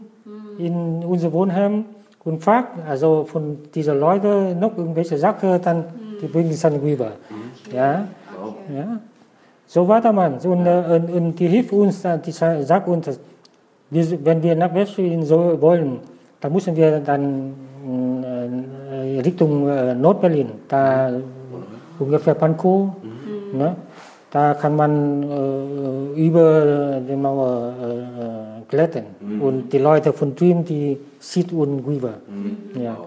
in 0.58 1.04
unser 1.04 1.32
Wohnheim 1.34 1.86
und 2.27 2.43
fragt 2.43 2.77
also 2.85 3.23
von 3.23 3.57
diesen 3.73 3.99
Leuten 3.99 4.59
noch 4.59 4.77
irgendwelche 4.77 5.17
Sachen, 5.17 5.61
dann 5.61 5.85
die 6.21 6.27
bringen 6.27 6.51
es 6.51 6.61
dann 6.61 6.75
rüber. 6.75 7.11
Ja, 7.73 8.03
ja. 8.75 8.99
So 9.65 9.87
war 9.87 10.01
der 10.01 10.11
Mann. 10.11 10.33
Und, 10.43 10.65
äh, 10.65 10.83
und, 10.95 11.09
und 11.09 11.39
die 11.39 11.47
hilft 11.47 11.71
uns, 11.71 12.03
die 12.25 12.31
sagt 12.31 12.87
uns, 12.87 13.19
wenn 13.89 14.43
wir 14.43 14.55
nach 14.55 14.73
Westberlin 14.73 15.23
so 15.23 15.61
wollen, 15.61 15.99
dann 16.41 16.51
müssen 16.51 16.75
wir 16.75 16.99
dann 16.99 17.53
äh, 18.23 19.19
Richtung 19.21 19.69
äh, 19.69 19.95
Nordberlin, 19.95 20.49
da 20.67 21.11
ungefähr 21.99 22.33
Pankow, 22.33 22.89
mhm. 23.53 23.57
ne? 23.57 23.75
da 24.29 24.53
kann 24.53 24.75
man 24.75 25.23
über 26.15 26.99
die 26.99 27.15
Mauer 27.15 27.73
klettern. 28.67 29.06
Mhm. 29.19 29.41
Und 29.41 29.73
die 29.73 29.77
Leute 29.77 30.13
von 30.13 30.36
drüben, 30.36 30.65
die 30.65 30.97
sieht 31.19 31.51
uns 31.51 31.86
rüber. 31.86 32.13
Mhm. 32.27 32.82
Ja. 32.82 32.97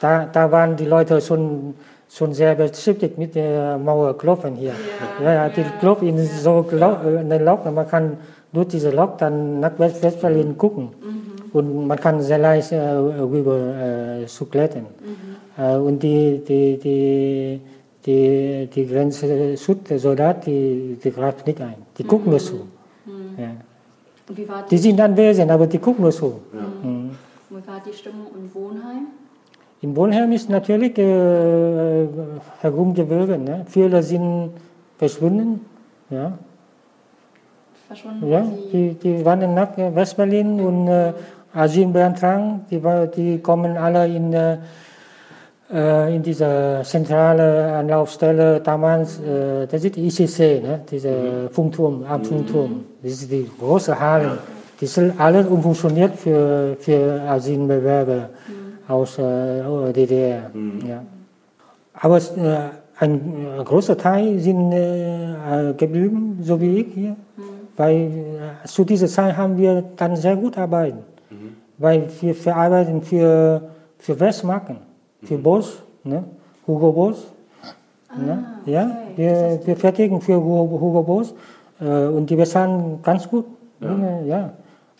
Da, 0.00 0.26
da 0.26 0.50
waren 0.50 0.76
die 0.76 0.86
Leute 0.86 1.20
schon, 1.20 1.74
schon 2.08 2.32
sehr 2.32 2.54
beschäftigt 2.54 3.16
mit 3.18 3.34
der 3.34 3.78
Mauer 3.78 4.16
klopfen 4.18 4.56
hier. 4.56 4.72
Ja, 5.22 5.32
ja, 5.32 5.48
die 5.48 5.62
ja. 5.62 5.72
klopfen 5.80 6.08
in 6.08 6.18
so 6.18 6.66
eine 6.72 7.38
Lok, 7.38 7.64
man 7.72 7.88
kann 7.88 8.18
durch 8.52 8.68
diese 8.68 8.90
Lok 8.90 9.18
dann 9.18 9.60
nach 9.60 9.78
Westberlin 9.78 10.56
gucken. 10.56 10.84
Mhm. 10.84 11.24
Und 11.52 11.86
man 11.86 11.98
kann 11.98 12.20
sehr 12.20 12.38
leicht 12.38 12.72
äh, 12.72 12.80
rüber 12.80 13.56
äh, 14.22 14.26
zu 14.26 14.46
klettern. 14.46 14.86
Mhm. 15.00 15.62
Äh, 15.62 15.76
und 15.76 16.02
die, 16.02 16.42
die, 16.46 16.78
die, 16.78 17.60
die, 18.04 18.68
die 18.74 18.86
Grenzschutzsoldaten, 18.86 20.42
die, 20.44 20.98
die 21.02 21.10
greifen 21.12 21.42
nicht 21.46 21.60
ein. 21.60 21.76
Die 21.96 22.04
gucken 22.04 22.30
nur 22.30 22.40
zu. 22.40 22.66
Mhm. 24.28 24.36
Ja. 24.36 24.62
Die, 24.62 24.68
die, 24.70 24.78
sind 24.78 25.00
anwesend, 25.00 25.50
aber 25.50 25.66
die 25.66 25.78
gucken 25.78 26.02
nur 26.02 26.12
so. 26.12 26.40
Ja. 26.52 26.88
Mhm. 26.88 27.10
Wie 27.50 27.66
war 27.66 27.80
die 27.86 27.92
Stimmung 27.92 28.26
im 28.34 28.54
Wohnheim? 28.54 29.06
Im 29.82 29.94
Wohnheim 29.96 30.32
ist 30.32 30.48
natürlich 30.48 30.96
äh, 30.98 32.06
herumgewogen. 32.60 33.44
Ne? 33.44 33.66
Viele 33.68 34.02
sind 34.02 34.50
verschwunden. 34.96 35.60
Ja. 36.08 36.38
Verschwunden? 37.86 38.28
Ja, 38.28 38.46
die, 38.72 38.94
die 38.94 39.24
waren 39.24 39.54
nach 39.54 39.76
Westberlin 39.76 40.60
und 40.60 40.88
äh, 40.88 41.12
Asyl 41.52 41.86
beantragen. 41.88 42.64
Die, 42.70 42.80
die 43.14 43.38
kommen 43.40 43.76
alle 43.76 44.06
in, 44.06 44.32
äh, 44.32 44.56
in 45.74 46.22
diese 46.22 46.82
zentrale 46.84 47.72
Anlaufstelle 47.72 48.60
damals. 48.60 49.18
Äh, 49.18 49.66
das 49.66 49.82
ist 49.84 49.96
die 49.96 50.06
ICC, 50.06 50.62
ne? 50.62 50.80
dieser 50.88 51.10
mhm. 51.10 51.50
Funkturm, 51.50 52.04
am 52.08 52.24
Funkturm. 52.24 52.84
Das 53.02 53.12
ist 53.12 53.30
die 53.30 53.50
große 53.58 53.98
Halle. 53.98 54.38
Die 54.80 54.86
sind 54.86 55.18
alle 55.18 55.44
umfunktioniert 55.46 56.14
für, 56.16 56.76
für 56.78 57.20
Asylbewerber 57.28 58.28
mhm. 58.46 58.90
aus 58.92 59.18
äh, 59.18 59.92
DDR. 59.92 60.50
Mhm. 60.52 60.86
Ja. 60.88 61.02
Aber 61.94 62.18
äh, 62.18 62.20
ein 63.00 63.34
äh, 63.58 63.64
großer 63.64 63.96
Teil 63.96 64.38
sind 64.38 64.72
äh, 64.72 65.74
geblieben, 65.76 66.38
so 66.42 66.60
wie 66.60 66.78
ich 66.78 66.94
hier. 66.94 67.16
Weil 67.76 67.96
äh, 68.64 68.66
zu 68.66 68.84
dieser 68.84 69.08
Zeit 69.08 69.36
haben 69.36 69.58
wir 69.58 69.82
dann 69.96 70.14
sehr 70.16 70.36
gut 70.36 70.56
arbeiten. 70.56 70.98
Weil 71.78 72.08
wir 72.20 72.34
verarbeiten 72.36 73.02
für, 73.02 73.60
für 73.98 74.20
Westmarken, 74.20 74.76
für 75.24 75.38
Boss, 75.38 75.82
ne? 76.04 76.24
Hugo 76.66 76.92
Boss. 76.92 77.32
ne? 78.16 78.44
Ja, 78.66 78.90
wir, 79.16 79.60
wir 79.64 79.76
fertigen 79.76 80.20
für 80.20 80.36
Hugo, 80.36 80.80
Hugo 80.80 81.02
Boss 81.02 81.34
äh, 81.80 82.06
und 82.06 82.28
die 82.30 82.36
bezahlen 82.36 82.98
ganz 83.02 83.28
gut. 83.28 83.44
Ja. 83.80 84.20
ja. 84.24 84.52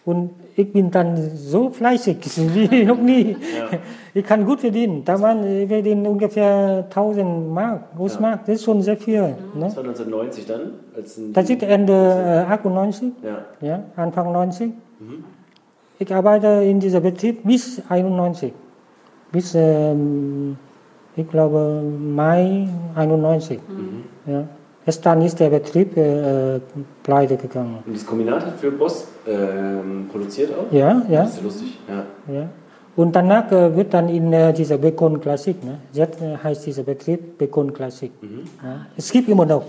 Und 0.04 0.30
ich 0.56 0.70
bin 0.70 0.90
dann 0.90 1.16
so 1.34 1.70
fleißig 1.70 2.18
wie 2.54 2.84
noch 2.84 2.98
nie. 3.00 3.36
Ich 4.12 4.22
kann 4.24 4.44
gut 4.44 4.60
verdienen. 4.60 5.02
Da 5.02 5.18
waren 5.18 5.42
wir 5.42 5.66
verdienen 5.66 6.06
ungefähr 6.06 6.84
1000 6.90 7.48
Mark, 7.50 7.96
Großmark. 7.96 8.40
Das 8.44 8.56
ist 8.56 8.64
schon 8.64 8.82
sehr 8.82 8.98
viel. 8.98 9.22
Ne? 9.22 9.34
Das 9.60 9.76
war 9.76 9.84
1990 9.84 10.46
dann? 10.46 10.60
Als 10.94 11.16
ein- 11.16 11.32
Das 11.32 11.48
ist 11.48 11.62
Ende 11.62 11.94
äh, 11.94 12.52
98, 12.52 13.12
ja. 13.22 13.38
ja, 13.66 13.82
Anfang 13.96 14.30
90. 14.32 14.72
Ich 15.98 16.14
arbeite 16.14 16.48
in 16.64 16.80
diesem 16.80 17.02
Betrieb 17.02 17.42
bis 17.44 17.80
91. 17.88 18.52
Bis, 19.34 19.52
ähm, 19.56 20.56
ich 21.16 21.28
glaube, 21.28 21.82
Mai 21.82 22.68
91. 22.94 23.58
Ja. 24.26 24.44
Erst 24.86 25.04
dann 25.04 25.22
ist 25.22 25.40
der 25.40 25.50
Betrieb 25.50 25.96
äh, 25.96 26.60
pleite 27.02 27.36
gegangen. 27.36 27.78
Und 27.84 27.96
das 27.96 28.06
Kombinat 28.06 28.46
hat 28.46 28.60
für 28.60 28.70
Boss 28.70 29.08
ähm, 29.26 30.08
produziert 30.12 30.52
auch? 30.52 30.72
Ja, 30.72 31.02
ja. 31.08 31.22
Das 31.22 31.30
ist 31.30 31.38
ja 31.38 31.42
lustig. 31.42 31.78
Ja. 31.88 32.32
Ja. 32.32 32.48
Und 32.94 33.16
danach 33.16 33.50
äh, 33.50 33.74
wird 33.74 33.92
dann 33.92 34.08
in 34.08 34.32
äh, 34.32 34.52
dieser 34.52 34.78
Bacon 34.78 35.20
Klassik, 35.20 35.64
ne? 35.64 35.78
jetzt 35.92 36.22
äh, 36.22 36.36
heißt 36.36 36.66
dieser 36.66 36.84
Betrieb 36.84 37.36
Bacon 37.36 37.72
Klassik. 37.72 38.12
Ja. 38.22 38.86
Es 38.96 39.10
gibt 39.10 39.28
immer 39.28 39.46
noch. 39.46 39.64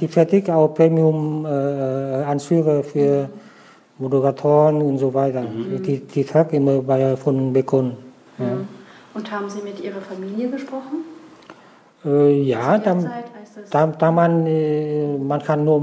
Die 0.00 0.08
fertigen 0.08 0.54
auch 0.54 0.74
Premium 0.74 1.46
äh, 1.46 1.48
Anzüge 1.48 2.82
für 2.82 3.28
Moderatoren 3.98 4.82
und 4.82 4.98
so 4.98 5.14
weiter. 5.14 5.44
Die, 5.86 6.00
die 6.00 6.24
tragen 6.24 6.56
immer 6.56 6.82
bei, 6.82 7.16
von 7.16 7.52
Bacon. 7.52 7.92
Ja, 8.38 8.58
Und 9.18 9.32
haben 9.32 9.50
Sie 9.50 9.62
mit 9.62 9.80
Ihrer 9.80 10.00
Familie 10.00 10.48
gesprochen? 10.48 10.98
äh, 12.04 12.42
ja 12.42 12.78
das 12.78 13.04
da, 13.70 13.86
da 13.88 14.12
man, 14.12 14.46
äh, 14.46 15.18
man 15.18 15.42
kann 15.42 15.64
nur 15.64 15.82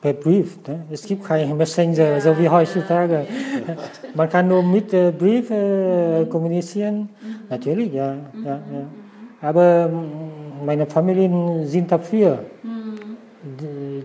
per 0.00 0.14
Brief. 0.14 0.58
Ne? 0.66 0.82
Es 0.90 1.04
gibt 1.04 1.24
keinen 1.24 1.56
Messenger, 1.56 2.20
so 2.20 2.36
wie 2.36 2.48
heutzutage. 2.48 3.26
man 4.14 4.28
kann 4.28 4.48
nur 4.48 4.64
mit 4.64 4.92
äh, 4.92 5.12
Brief 5.12 5.48
äh, 5.50 6.24
kommunizieren. 6.26 7.08
Natürlich, 7.48 7.92
ja, 7.92 8.16
ja, 8.44 8.58
ja. 8.74 8.84
Aber 9.40 9.88
mm, 9.88 10.66
meine 10.66 10.86
Familien 10.86 11.64
sind 11.66 11.92
dafür. 11.92 12.40
Die, 13.60 14.04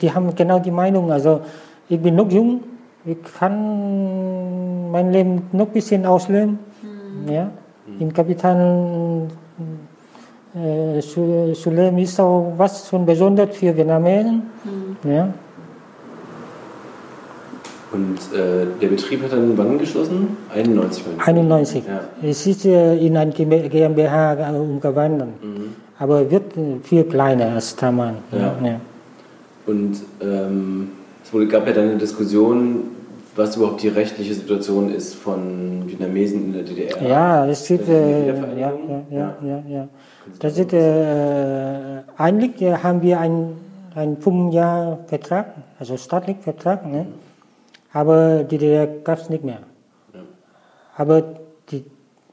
die 0.00 0.12
haben 0.12 0.34
genau 0.34 0.58
die 0.58 0.70
Meinung. 0.70 1.10
Also 1.10 1.40
ich 1.88 2.00
bin 2.00 2.16
noch 2.16 2.30
jung, 2.30 2.60
ich 3.06 3.16
kann 3.38 4.90
mein 4.90 5.10
Leben 5.10 5.48
noch 5.52 5.68
ein 5.68 5.72
bisschen 5.72 6.04
ausleben. 6.04 6.58
Ja? 7.26 7.50
In 8.00 8.12
Kapital 8.12 9.28
äh, 10.54 11.00
leben 11.00 11.98
ist 11.98 12.20
auch 12.20 12.52
was 12.56 12.88
schon 12.88 13.04
besonders 13.04 13.56
für 13.56 13.76
Vietnamesen. 13.76 14.42
Ja? 15.04 15.28
Und 17.92 18.18
äh, 18.36 18.66
der 18.80 18.88
Betrieb 18.88 19.22
hat 19.22 19.32
dann 19.32 19.56
wann 19.56 19.78
geschlossen? 19.78 20.36
91 20.52 21.04
meine 21.06 21.16
ich. 21.16 21.28
91. 21.28 21.84
Ja. 21.86 22.00
Es 22.28 22.46
ist 22.46 22.64
äh, 22.64 22.96
in 22.96 23.16
ein 23.16 23.32
GmbH 23.32 24.50
umgewandelt. 24.50 25.30
Aber 25.98 26.28
wird 26.28 26.56
äh, 26.56 26.80
viel 26.82 27.04
kleiner 27.04 27.52
als 27.54 27.76
Taman. 27.76 28.16
Ja. 28.32 28.56
Ja. 28.64 28.80
Und 29.66 29.94
ähm, 30.20 30.90
es 31.24 31.32
wurde, 31.32 31.46
gab 31.46 31.66
ja 31.68 31.72
dann 31.72 31.90
eine 31.90 31.98
Diskussion, 31.98 32.82
was 33.36 33.56
überhaupt 33.56 33.82
die 33.82 33.88
rechtliche 33.88 34.34
Situation 34.34 34.92
ist 34.92 35.14
von 35.14 35.88
Vietnamesen 35.88 36.46
in 36.46 36.52
der 36.52 36.62
DDR. 36.62 37.02
Ja, 37.02 37.46
es 37.46 37.66
gibt, 37.66 37.88
äh, 37.88 38.28
ja, 38.28 38.72
ja, 39.10 39.36
ja, 39.42 39.62
ja. 39.68 39.88
Das 40.38 40.58
ist, 40.58 40.72
äh, 40.72 42.02
eigentlich 42.16 42.62
äh, 42.62 42.76
haben 42.76 43.02
wir 43.02 43.18
einen, 43.20 43.56
einen 43.94 44.16
fünf 44.18 44.52
Jahr 44.52 44.98
Vertrag, 45.06 45.54
also 45.78 45.96
staatlichen 45.96 46.42
Vertrag, 46.42 46.86
ne? 46.86 47.06
aber 47.92 48.44
die 48.44 48.58
DDR 48.58 48.86
gab 48.86 49.18
es 49.18 49.28
nicht 49.28 49.44
mehr. 49.44 49.58
Aber 50.96 51.22
die 51.70 51.84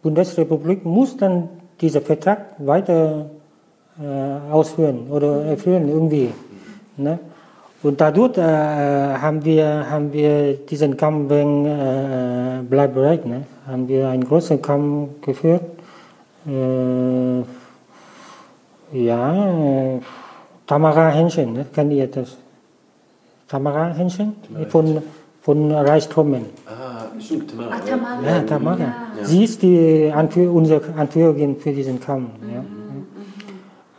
Bundesrepublik 0.01 0.85
muss 0.85 1.17
dann 1.17 1.49
diesen 1.79 2.01
Vertrag 2.01 2.55
weiter 2.59 3.29
äh, 3.99 4.51
ausführen 4.51 5.07
oder 5.09 5.45
erfüllen 5.45 5.89
irgendwie. 5.89 6.29
Ne? 6.97 7.19
Und 7.83 7.99
dadurch 7.99 8.37
äh, 8.37 8.41
haben, 8.41 9.43
wir, 9.43 9.89
haben 9.89 10.13
wir 10.13 10.53
diesen 10.53 10.95
Kampf 10.95 11.31
wegen 11.31 11.65
äh, 11.65 12.61
Bleib 12.69 12.93
bereit, 12.93 13.25
ne? 13.25 13.43
haben 13.65 13.87
wir 13.87 14.07
einen 14.09 14.23
großen 14.23 14.61
Kampf 14.61 15.09
geführt. 15.21 15.63
Äh, 16.45 17.41
ja, 18.93 19.95
äh, 19.95 19.99
Tamara 20.67 21.09
Henschen, 21.09 21.53
ne? 21.53 21.65
kennt 21.73 21.91
ihr 21.93 22.05
das? 22.05 22.37
Tamara 23.47 23.93
Henschen 23.95 24.35
von, 24.69 25.01
von 25.41 25.71
Reichstrommen. 25.71 26.45
Ah, 26.67 27.05
stimmt, 27.19 27.49
Tamara. 27.49 27.69
Ach, 27.73 27.79
Tamara. 27.83 28.21
Ja, 28.23 28.41
Tamara. 28.41 28.93
Sie 29.23 29.43
ist 29.43 29.61
die 29.63 30.11
Anführ 30.13 30.53
unsere 30.53 30.81
Anführerin 30.95 31.57
für 31.57 31.71
diesen 31.71 31.99
Kampf. 31.99 32.29
Ja. 32.53 32.63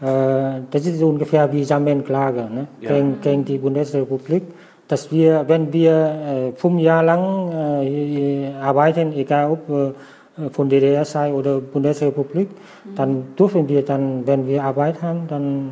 Äh, 0.03 0.63
das 0.71 0.85
ist 0.85 1.01
ungefähr 1.01 1.53
wie 1.53 1.63
Sammelklage 1.63 2.49
ne? 2.53 2.67
Ja. 2.81 2.91
gegen, 2.91 3.21
gegen 3.21 3.45
die 3.45 3.59
Bundesrepublik, 3.59 4.43
dass 4.89 5.13
wir, 5.13 5.45
wenn 5.47 5.73
wir 5.73 5.93
äh, 5.93 6.53
fünf 6.57 6.81
Jahre 6.81 7.07
lang 7.07 7.53
äh, 7.85 8.53
arbeiten, 8.61 9.13
egal 9.13 9.53
ob 9.53 9.71
äh, 9.71 10.51
von 10.51 10.69
DDR 10.69 11.05
sei 11.05 11.33
oder 11.33 11.61
Bundesrepublik, 11.61 12.49
dann 12.97 13.37
dürfen 13.39 13.69
wir 13.69 13.85
dann, 13.85 14.27
wenn 14.27 14.47
wir 14.49 14.65
Arbeit 14.65 15.01
haben, 15.03 15.29
dann 15.29 15.71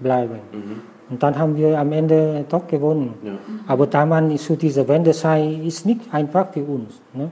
bleiben. 0.00 0.38
Und 1.10 1.22
dann 1.22 1.38
haben 1.38 1.56
wir 1.56 1.78
am 1.78 1.92
Ende 1.92 2.44
doch 2.48 2.66
gewonnen. 2.66 3.14
Ja. 3.22 3.32
Aber 3.66 3.86
damals 3.86 4.44
zu 4.44 4.56
dieser 4.56 4.88
Wendezeit 4.88 5.60
ist 5.64 5.84
nicht 5.84 6.00
einfach 6.12 6.48
für 6.52 6.62
uns. 6.62 7.00
Ne? 7.12 7.30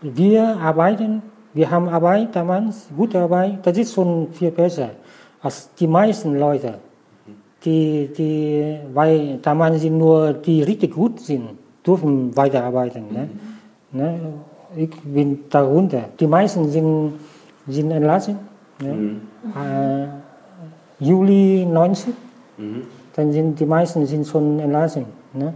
Wir 0.00 0.56
arbeiten, 0.56 1.22
wir 1.54 1.70
haben 1.70 1.88
Arbeit 1.88 2.34
damals, 2.34 2.88
gute 2.96 3.20
Arbeit, 3.20 3.58
das 3.64 3.78
ist 3.78 3.94
schon 3.94 4.28
viel 4.32 4.50
besser 4.50 4.90
als 5.42 5.70
die 5.78 5.86
meisten 5.86 6.38
Leute. 6.38 6.74
Die, 7.64 8.08
die, 8.16 8.78
weil 8.94 9.38
damals 9.42 9.80
sind 9.80 9.98
nur 9.98 10.32
die 10.32 10.62
richtig 10.62 10.94
gut 10.94 11.20
sind, 11.20 11.50
dürfen 11.84 12.36
weiterarbeiten. 12.36 13.04
Ne? 13.12 13.28
Ne? 13.90 14.32
Ich 14.76 14.90
bin 15.02 15.40
darunter. 15.50 16.04
Die 16.20 16.26
meisten 16.26 16.68
sind, 16.68 17.14
sind 17.66 17.90
entlassen. 17.90 18.38
Ne? 18.80 19.16
Äh, 19.56 21.04
Juli 21.04 21.66
90, 21.66 22.14
dann 23.14 23.32
sind 23.32 23.58
die 23.58 23.66
meisten 23.66 24.06
sind 24.06 24.26
schon 24.26 24.60
entlassen. 24.60 25.06
Ne? 25.32 25.54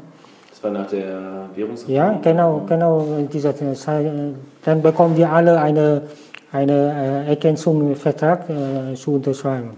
Das 0.50 0.62
war 0.62 0.70
nach 0.70 0.88
der 0.88 1.48
Währungsreform. 1.54 1.94
Ja, 1.94 2.18
genau, 2.22 2.62
genau. 2.66 3.06
in 3.18 3.28
Dieser 3.28 3.54
Zeit, 3.74 4.06
dann 4.64 4.82
bekommen 4.82 5.16
wir 5.16 5.30
alle 5.30 5.60
eine, 5.60 6.02
eine 6.52 7.24
äh, 7.26 7.28
Ergänzung 7.30 7.94
Vertrag 7.96 8.48
äh, 8.50 8.94
zu 8.94 9.14
unterschreiben. 9.14 9.70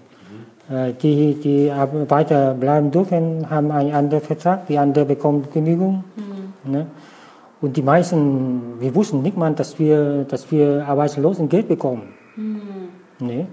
Äh, 0.70 0.92
die, 1.00 1.34
die 1.34 1.70
ab- 1.70 1.92
weiter 2.10 2.54
bleiben 2.54 2.90
dürfen, 2.90 3.48
haben 3.48 3.70
einen 3.70 3.92
anderen 3.94 4.22
Vertrag, 4.22 4.66
die 4.66 4.78
andere 4.78 5.04
bekommen 5.04 5.46
Kündigung. 5.52 6.04
Ne? 6.64 6.86
Und 7.60 7.76
die 7.76 7.82
meisten, 7.82 8.60
wir 8.80 8.94
wussten 8.94 9.22
nicht 9.22 9.36
mal, 9.36 9.52
dass 9.54 9.78
wir, 9.78 10.24
dass 10.24 10.50
wir 10.50 10.84
Arbeitslosengeld 10.86 11.68
bekommen. 11.68 12.02
Nee, 13.20 13.46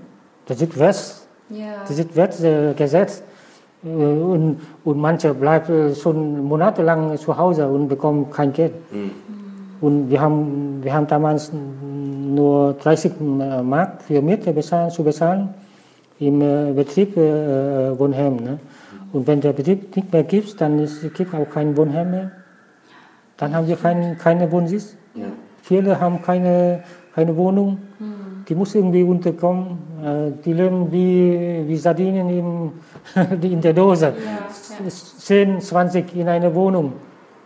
das 0.45 0.61
ist 0.61 0.77
West, 0.79 1.27
Ja. 1.49 1.83
das 1.87 1.97
ist 1.99 2.15
Westgesetz. 2.15 3.23
Äh, 3.83 3.87
Und, 3.87 4.59
und 4.83 4.97
manche 4.99 5.33
bleiben 5.33 5.93
schon 5.95 6.43
monatelang 6.43 7.17
zu 7.17 7.35
Hause 7.37 7.67
und 7.67 7.87
bekommen 7.87 8.29
kein 8.31 8.51
Geld. 8.53 8.73
Und 9.81 10.09
wir 10.11 10.21
haben, 10.21 10.79
wir 10.83 10.93
haben 10.93 11.07
damals 11.07 11.51
nur 12.35 12.73
30 12.73 13.13
Mark 13.63 14.01
für 14.03 14.21
Miete 14.21 14.51
bezahlen, 14.53 14.89
zu 14.91 15.03
bezahlen 15.03 15.53
im 16.19 16.41
äh, 16.41 16.71
Betrieb 16.73 17.17
äh, 17.17 17.97
Wohnheim. 17.97 18.37
Ne? 18.37 18.59
Und 19.11 19.27
wenn 19.27 19.41
der 19.41 19.53
Betrieb 19.53 19.95
nicht 19.95 20.11
mehr 20.13 20.23
gibt, 20.23 20.59
dann 20.61 20.79
ist, 20.79 21.01
gibt 21.13 21.33
auch 21.33 21.49
kein 21.49 21.75
Wohnheim 21.75 22.11
mehr. 22.11 22.31
Dann 23.37 23.55
haben 23.55 23.67
wir 23.67 23.75
kein, 23.75 24.17
keine 24.17 24.51
Wohnsitz. 24.51 24.95
Viele 25.63 25.99
haben 25.99 26.21
keine, 26.21 26.83
keine 27.15 27.35
Wohnung. 27.35 27.79
Die 28.47 28.55
muss 28.55 28.75
irgendwie 28.75 29.03
unterkommen. 29.03 29.79
Äh, 30.03 30.31
die 30.43 30.53
leben 30.53 30.91
wie, 30.91 31.63
wie 31.67 31.77
Sardinen 31.77 32.29
im, 32.29 32.71
in 33.41 33.61
der 33.61 33.73
Dose. 33.73 34.13
10, 34.87 35.59
20 35.59 36.15
in 36.15 36.27
einer 36.27 36.53
Wohnung. 36.53 36.93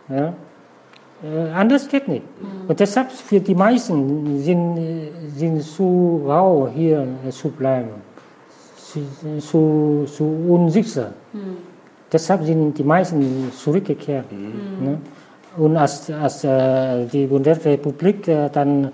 Ja? 0.08 0.34
Äh, 1.26 1.50
anders 1.52 1.88
geht 1.88 2.08
nicht. 2.08 2.24
Und 2.68 2.78
deshalb 2.78 3.10
für 3.10 3.40
die 3.40 3.54
meisten 3.54 4.42
sind, 4.42 4.78
sind 5.36 5.62
zu 5.62 6.22
rau 6.26 6.68
hier 6.74 7.06
zu 7.30 7.48
bleiben. 7.50 7.90
zu, 9.40 10.06
zu, 10.06 10.24
unsicher. 10.48 11.12
Deshalb 12.12 12.44
sind 12.44 12.78
die 12.78 12.84
meisten 12.84 13.52
zurückgekehrt. 13.52 14.26
Ne? 14.32 14.98
Und 15.56 15.76
als, 15.76 16.10
als 16.10 16.44
äh, 16.44 17.06
die 17.06 17.26
Bundesrepublik 17.26 18.28
äh, 18.28 18.48
dann, 18.50 18.92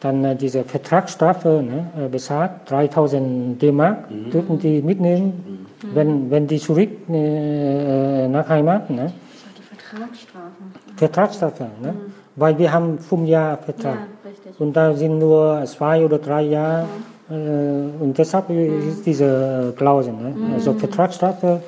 dann 0.00 0.36
diese 0.36 0.64
Vertragsstrafe 0.64 1.62
ne, 1.62 2.08
besagt, 2.08 2.70
3000 2.70 3.60
D-Mark, 3.60 4.08
dürfen 4.32 4.58
die 4.58 4.82
mitnehmen, 4.82 5.66
wenn, 5.94 6.30
wenn 6.30 6.46
die 6.46 6.58
zurück 6.58 6.90
äh, 7.08 8.28
nach 8.28 8.48
Heimat. 8.48 8.90
Ne? 8.90 9.12
Die 9.56 9.62
Vertragsstrafe. 9.62 10.75
Vertragsstrafe, 10.96 11.66
ne? 11.82 11.94
weil 12.36 12.58
wir 12.58 12.72
haben 12.72 12.98
fünf 12.98 13.28
Jahre 13.28 13.58
Vertrag. 13.62 13.94
Ja. 13.94 14.52
Und 14.58 14.76
da 14.76 14.94
sind 14.94 15.18
nur 15.18 15.64
zwei 15.66 16.04
oder 16.04 16.18
drei 16.18 16.42
Jahre. 16.42 16.86
Äh, 17.28 18.02
und 18.02 18.14
deshalb 18.16 18.50
ist 18.50 19.04
diese 19.04 19.74
Klausel. 19.76 20.12
Ne? 20.12 20.34
Also 20.54 20.72
Vertragsstrafe. 20.74 21.60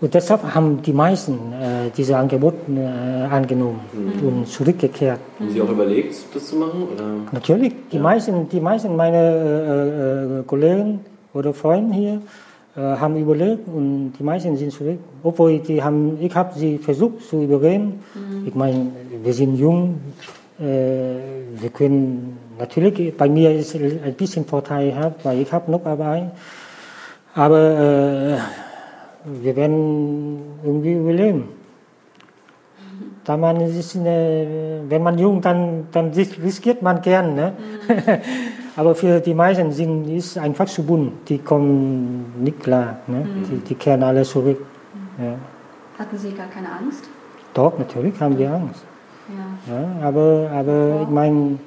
Und 0.00 0.14
deshalb 0.14 0.54
haben 0.54 0.80
die 0.82 0.92
meisten 0.92 1.34
äh, 1.52 1.90
diese 1.96 2.16
Angebote 2.16 2.56
äh, 2.70 3.34
angenommen 3.34 3.80
und 4.22 4.46
zurückgekehrt. 4.46 5.18
Haben 5.40 5.50
Sie 5.50 5.60
auch 5.60 5.70
überlegt, 5.70 6.14
das 6.32 6.46
zu 6.46 6.56
machen? 6.56 6.86
Oder? 6.94 7.04
Natürlich, 7.32 7.72
die 7.90 7.98
meisten, 7.98 8.48
die 8.48 8.60
meisten 8.60 8.94
meiner 8.94 9.18
äh, 9.18 10.40
äh, 10.40 10.42
Kollegen 10.46 11.00
oder 11.34 11.52
Freunde 11.52 11.94
hier 11.94 12.14
äh, 12.14 12.47
haben 12.76 13.16
überlegt 13.16 13.66
und 13.68 14.12
die 14.18 14.22
meisten 14.22 14.56
sind 14.56 14.72
zurück. 14.72 14.98
Obwohl 15.22 15.58
die 15.58 15.82
haben, 15.82 16.18
ich 16.20 16.34
habe 16.34 16.56
sie 16.58 16.78
versucht 16.78 17.22
zu 17.28 17.42
überreden. 17.42 18.00
Ich 18.46 18.54
meine, 18.54 18.86
wir 19.22 19.32
sind 19.32 19.56
jung, 19.56 20.00
äh, 20.60 20.62
wir 21.60 21.70
können 21.72 22.36
natürlich, 22.58 23.16
bei 23.16 23.28
mir 23.28 23.52
ist 23.54 23.74
ein 23.74 24.14
bisschen 24.14 24.44
vorteilhaft, 24.44 25.24
weil 25.24 25.40
ich 25.40 25.52
habe 25.52 25.70
noch 25.70 25.84
Arbeit. 25.84 26.30
Aber 27.34 27.58
äh, 27.58 28.36
wir 29.42 29.56
werden 29.56 30.38
irgendwie 30.64 30.92
überleben. 30.92 31.48
Da 33.24 33.36
man 33.36 33.60
ist, 33.60 33.94
äh, 33.96 34.46
wenn 34.88 35.02
man 35.02 35.18
jung, 35.18 35.40
dann, 35.42 35.86
dann 35.92 36.10
ris- 36.12 36.40
riskiert 36.42 36.80
man 36.80 37.02
gern. 37.02 37.34
Ne? 37.34 37.52
Aber 38.78 38.94
für 38.94 39.18
die 39.18 39.34
meisten 39.34 39.72
sind, 39.72 40.08
ist 40.08 40.38
einfach 40.38 40.66
zu 40.66 40.84
bunt. 40.84 41.28
Die 41.28 41.38
kommen 41.38 42.32
nicht 42.44 42.60
klar. 42.60 42.98
Ne? 43.08 43.26
Die, 43.50 43.56
die 43.56 43.74
kehren 43.74 44.04
alle 44.04 44.22
zurück. 44.22 44.64
Ja. 45.18 45.34
Hatten 45.98 46.16
Sie 46.16 46.30
gar 46.30 46.46
keine 46.46 46.70
Angst? 46.70 47.02
Doch, 47.54 47.76
natürlich 47.76 48.14
haben 48.20 48.38
wir 48.38 48.52
Angst. 48.52 48.84
Ja. 49.66 49.74
Ja, 49.74 50.06
aber, 50.06 50.48
aber 50.54 51.00
ich 51.02 51.08
meine, 51.08 51.58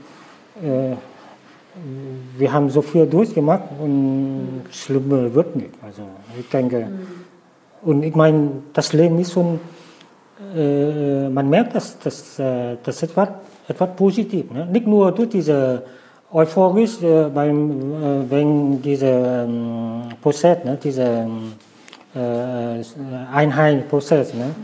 äh, 0.63 0.95
wir 2.37 2.53
haben 2.53 2.69
so 2.69 2.81
viel 2.81 3.05
durchgemacht 3.05 3.63
und 3.77 4.63
schlimmer 4.71 5.33
wird 5.33 5.53
nicht. 5.57 5.71
Also 5.83 6.03
ich 6.39 6.47
denke, 6.47 6.87
und 7.81 8.03
ich 8.03 8.15
meine, 8.15 8.51
das 8.71 8.93
Leben 8.93 9.19
ist 9.19 9.33
schon, 9.33 9.59
äh, 10.55 11.27
man 11.27 11.49
merkt, 11.49 11.75
dass 11.75 11.99
das, 11.99 12.39
äh, 12.39 12.77
das 12.81 13.03
etwas, 13.03 13.27
etwas 13.67 13.89
positiv. 13.97 14.49
Ne? 14.49 14.65
Nicht 14.67 14.87
nur 14.87 15.11
durch 15.11 15.27
diese 15.27 15.83
euphorisch 16.33 17.01
äh, 17.01 17.29
beim 17.29 17.71
äh, 17.71 18.31
wegen 18.31 18.81
dieser 18.81 19.43
ähm, 19.43 20.03
Prozess, 20.21 20.63
ne? 20.63 20.77
dieser 20.81 21.23
ähm, 21.23 21.53
äh, 22.15 22.81
Einheitsprozess. 23.33 24.33
Ne? 24.33 24.55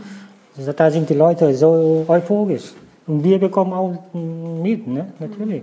Da 0.74 0.90
sind 0.90 1.08
die 1.08 1.14
Leute 1.14 1.54
so 1.54 2.04
euphorisch. 2.08 2.72
Und 3.06 3.22
wir 3.22 3.38
bekommen 3.38 3.72
auch 3.72 3.94
mit, 4.12 4.86
ne? 4.86 5.12
natürlich. 5.18 5.62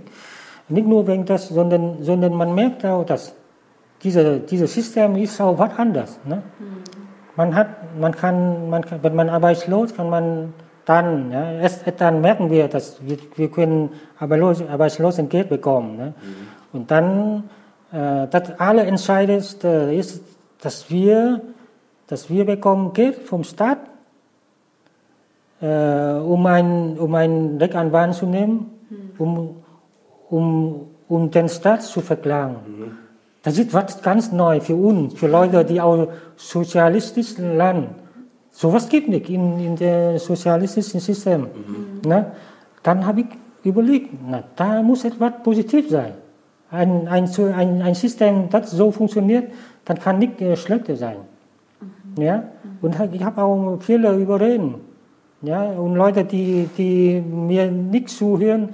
Nicht 0.68 0.88
nur 0.88 1.06
wegen 1.08 1.26
das, 1.26 1.50
sondern, 1.50 2.02
sondern 2.02 2.34
man 2.34 2.56
merkt 2.56 2.86
auch, 2.86 3.06
dass 3.06 3.34
diese, 4.02 4.39
dieses 4.39 4.74
System 4.74 5.15
ist 5.15 5.39
auch 5.39 5.58
was 5.58 5.78
anderes. 5.78 6.20
Ne? 6.26 6.41
Man 7.36 7.54
hat, 7.54 7.68
man 8.00 8.15
kann, 8.15 8.70
man 8.70 8.84
kann, 8.84 9.00
wenn 9.04 9.15
man 9.15 9.30
arbeitslos, 9.30 9.94
kann 9.94 10.10
man 10.10 10.54
dann, 10.86 11.32
ja, 11.32 11.52
erst 11.54 11.84
dann 11.98 12.21
merken 12.21 12.52
wir, 12.52 12.67
dass 12.67 12.98
wir, 13.02 13.17
wir 13.36 13.50
können 13.50 13.89
Arbeitslos, 14.19 14.62
Arbeitslosengeld 14.69 15.50
bekommen. 15.50 15.98
Ne? 15.98 16.13
Und 16.74 16.91
dann, 16.91 17.50
äh, 17.91 18.28
das 18.28 18.60
Allerentscheidendste 18.60 19.67
ist, 19.93 20.24
dass 20.62 20.89
wir, 20.89 21.41
dass 22.08 22.30
wir 22.30 22.45
bekommen 22.45 22.93
Geld 22.93 23.15
vom 23.24 23.43
Staat, 23.43 23.80
äh, 25.62 25.65
um 25.67 26.45
ein, 26.45 26.98
um 27.00 27.15
ein 27.15 27.58
Rechtsanwalt 27.58 28.13
zu 28.13 28.28
nehmen, 28.28 28.71
um, 29.17 29.63
um, 30.30 30.88
um 31.08 31.32
den 31.32 31.50
Staat 31.50 31.82
zu 31.82 32.02
verklagen. 32.02 32.58
Das 33.41 33.58
ist 33.58 33.74
was 33.74 34.02
ganz 34.02 34.32
neu 34.32 34.60
für 34.60 34.76
uns, 34.76 35.13
für 35.13 35.28
Leute, 35.28 35.63
die 35.65 35.80
aus 35.80 36.08
sozialistischen 36.36 37.58
Land. 37.58 37.89
Sowas 38.56 38.88
gibt 38.88 39.10
nicht 39.10 39.30
in, 39.30 39.60
in 39.60 39.76
dem 39.76 40.18
sozialistischen 40.18 41.02
System. 41.02 41.48
Ne? 42.06 42.32
Dann 42.84 43.06
habe 43.06 43.22
ich 43.22 43.28
überlegt, 43.65 44.12
na, 44.26 44.46
da 44.56 44.82
muss 44.82 45.04
etwas 45.04 45.34
positiv 45.44 45.89
sein. 45.89 46.13
Ein, 46.72 47.06
ein, 47.10 47.30
ein, 47.54 47.82
ein 47.82 47.96
System, 47.96 48.50
das 48.50 48.72
so 48.72 48.91
funktioniert, 48.91 49.52
dann 49.84 50.00
kann 50.00 50.20
nicht 50.20 50.39
äh, 50.39 50.56
schlechter 50.56 50.96
sein. 50.96 51.18
Ja? 52.18 52.44
Und 52.82 52.96
ich 53.12 53.22
habe 53.22 53.44
auch 53.44 53.78
viele 53.82 54.15
überreden. 54.15 54.76
Ja? 55.41 55.63
Und 55.72 55.96
Leute, 55.96 56.24
die, 56.24 56.70
die 56.78 57.20
mir 57.20 57.70
nicht 57.70 58.08
zuhören, 58.08 58.70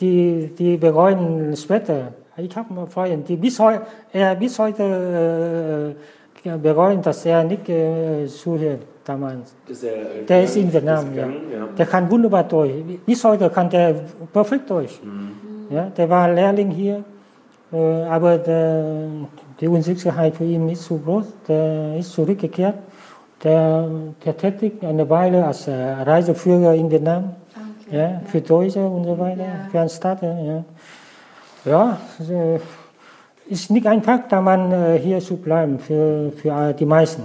die, 0.00 0.50
die 0.58 0.78
bereuen 0.78 1.54
später. 1.56 2.14
Ich 2.38 2.56
habe 2.56 2.86
Freunde, 2.86 3.18
die 3.18 3.36
bis, 3.36 3.60
heu, 3.60 3.80
er 4.14 4.34
bis 4.34 4.58
heute 4.58 5.94
äh, 6.42 6.56
bereuen, 6.56 7.02
dass 7.02 7.26
er 7.26 7.44
nicht 7.44 7.68
äh, 7.68 8.26
zuhört 8.28 8.95
damals. 9.08 9.54
Ist 9.68 9.84
er, 9.84 9.94
äh, 9.94 10.24
Der 10.28 10.42
ist 10.44 10.56
in 10.56 10.72
Vietnam, 10.72 11.04
ja. 11.14 11.26
gegangen, 11.26 11.52
ja. 11.52 11.66
Der 11.78 11.86
kann 11.86 12.10
wunderbar 12.10 12.44
Deutsch. 12.44 12.72
Bis 13.06 13.22
heute 13.24 13.48
kann 13.50 13.70
der 13.70 13.94
perfekt 14.32 14.68
Deutsch. 14.70 15.00
Ja, 15.70 15.84
der 15.96 16.08
war 16.08 16.28
Lehrling 16.32 16.70
hier, 16.70 17.02
äh, 17.72 18.02
aber 18.04 18.38
der, 18.38 19.08
die 19.60 19.68
Unsicherheit 19.68 20.36
für 20.36 20.44
ihn 20.44 20.68
ist 20.68 20.84
zu 20.84 20.98
groß. 20.98 21.26
Der 21.48 21.96
ist 21.96 22.12
zurückgekehrt. 22.12 22.74
Der, 23.42 23.88
der 24.24 24.36
tätigt 24.36 24.82
eine 24.84 25.08
Weile 25.10 25.44
als 25.46 25.68
äh, 25.68 25.72
Reiseführer 25.72 26.74
in 26.74 26.90
Vietnam, 26.90 27.34
Okay. 27.88 27.96
ja, 27.98 28.20
für 28.26 28.40
Deutsche 28.40 28.84
und 28.84 29.04
so 29.04 29.16
weiter, 29.18 29.42
Ja. 29.42 29.68
für 29.70 29.80
einen 29.80 29.88
Staat. 29.90 30.22
Ja, 30.22 30.64
ja 31.64 31.98
ist 33.48 33.70
nicht 33.70 33.86
einfach, 33.86 34.20
da 34.28 34.40
man 34.40 34.96
hier 34.98 35.20
zu 35.20 35.36
bleiben 35.36 35.78
für, 35.78 36.32
für 36.36 36.72
die 36.72 36.84
meisten. 36.86 37.22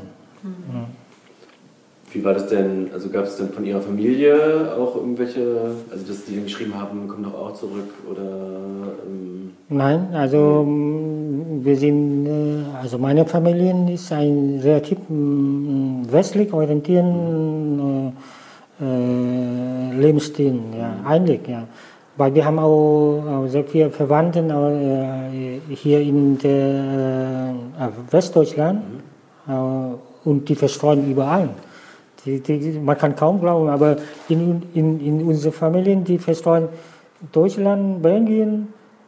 Wie 2.14 2.24
war 2.26 2.34
das 2.34 2.48
denn, 2.48 2.90
also 2.94 3.10
gab 3.10 3.26
es 3.26 3.38
denn 3.38 3.50
von 3.50 3.66
Ihrer 3.66 3.82
Familie 3.82 4.74
auch 4.78 4.96
irgendwelche, 4.96 5.76
also 5.90 6.06
dass 6.06 6.26
die 6.26 6.36
dann 6.36 6.44
geschrieben 6.44 6.74
haben, 6.78 7.08
komm 7.08 7.24
doch 7.24 7.34
auch 7.34 7.54
zurück 7.54 7.94
oder 8.10 8.22
ähm, 9.08 9.52
Nein, 9.70 10.10
also 10.14 10.68
wir 10.68 11.78
sind, 11.78 12.26
äh, 12.26 12.78
also 12.82 12.98
meine 12.98 13.26
Familie 13.26 13.94
ist 13.94 14.12
ein 14.12 14.60
relativ 14.62 14.98
westlich 15.10 16.52
orientierten 16.52 18.12
äh, 18.82 18.84
äh, 18.84 19.94
Lebensstil, 19.98 20.60
ja, 20.78 20.96
eigentlich, 21.08 21.48
ja. 21.48 21.64
Weil 22.18 22.36
wir 22.36 22.44
haben 22.44 22.60
auch, 22.60 23.48
sehr 23.48 23.64
viele 23.64 23.90
Verwandte 23.90 24.40
äh, 24.40 25.74
hier 25.74 26.02
in 26.02 26.38
der, 26.40 27.54
Westdeutschland 28.10 28.82
äh, 29.48 29.52
und 30.28 30.50
die 30.50 30.56
verstreuen 30.56 31.10
überall. 31.10 31.50
Die, 32.26 32.40
die, 32.40 32.80
man 32.80 32.98
kann 32.98 33.16
kaum 33.16 33.40
glauben, 33.40 33.70
aber 33.70 33.98
in, 34.30 34.62
in, 34.74 35.00
in 35.00 35.24
unsere 35.24 35.52
Familien, 35.52 36.04
die 36.04 36.20
verstreuen 36.20 36.70
Deutschland, 37.32 38.02
Belgien, 38.02 38.68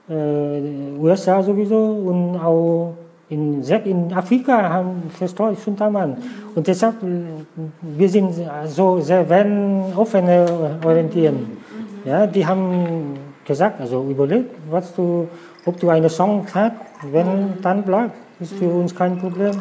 äh, 0.09 0.61
USA 0.99 1.41
sowieso 1.43 1.77
und 1.77 2.37
auch 2.37 2.95
in, 3.29 3.63
in 3.63 4.13
Afrika 4.13 4.69
haben 4.69 5.03
verstreut 5.09 5.57
schon 5.63 5.75
damals. 5.75 6.17
Und 6.55 6.67
deshalb, 6.67 7.01
äh, 7.03 7.25
wir 7.81 8.09
sind 8.09 8.33
so 8.65 8.99
sehr 8.99 9.27
werden 9.29 9.83
offene 9.95 10.45
orientieren. 10.83 11.57
Ja, 12.05 12.27
die 12.27 12.45
haben 12.45 13.17
gesagt, 13.45 13.79
also 13.79 14.05
überleg, 14.09 14.45
was 14.69 14.93
du, 14.95 15.27
ob 15.65 15.79
du 15.79 15.89
eine 15.89 16.07
Chance 16.07 16.53
hast, 16.53 16.73
wenn 17.11 17.53
dann 17.61 17.83
bleib, 17.83 18.11
ist 18.39 18.53
für 18.53 18.69
uns 18.69 18.93
kein 18.93 19.17
Problem. 19.17 19.51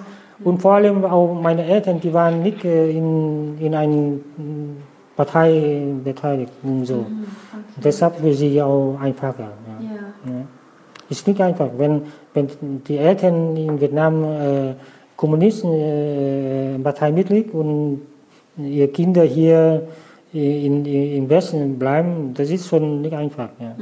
Und 0.44 0.60
vor 0.60 0.74
allem 0.74 1.04
auch 1.04 1.34
meine 1.40 1.64
Eltern, 1.64 2.00
die 2.00 2.12
waren 2.12 2.42
nicht 2.42 2.64
äh, 2.64 2.90
in, 2.90 3.58
in 3.58 3.74
einer 3.74 4.18
Partei 5.16 5.84
beteiligt 6.02 6.52
und 6.62 6.86
so. 6.86 7.06
Deshalb 7.82 8.16
für 8.16 8.32
sie 8.32 8.60
auch 8.62 8.98
einfacher. 9.00 9.52
Ja. 9.66 9.84
Ja. 9.84 10.32
Ja. 10.32 10.44
Ist 11.08 11.26
nicht 11.26 11.40
einfach, 11.40 11.68
wenn, 11.76 12.02
wenn 12.34 12.48
die 12.88 12.96
Eltern 12.96 13.56
in 13.56 13.80
Vietnam 13.80 14.24
äh, 14.24 14.74
Kommunisten, 15.16 15.70
äh, 15.72 16.78
Parteimitglied 16.82 17.52
und 17.52 18.02
ihre 18.58 18.88
Kinder 18.88 19.22
hier 19.22 19.82
in, 20.32 20.84
in, 20.84 21.16
im 21.16 21.28
Westen 21.28 21.78
bleiben, 21.78 22.32
das 22.34 22.50
ist 22.50 22.68
schon 22.68 23.02
nicht 23.02 23.14
einfach. 23.14 23.50
Ja. 23.60 23.76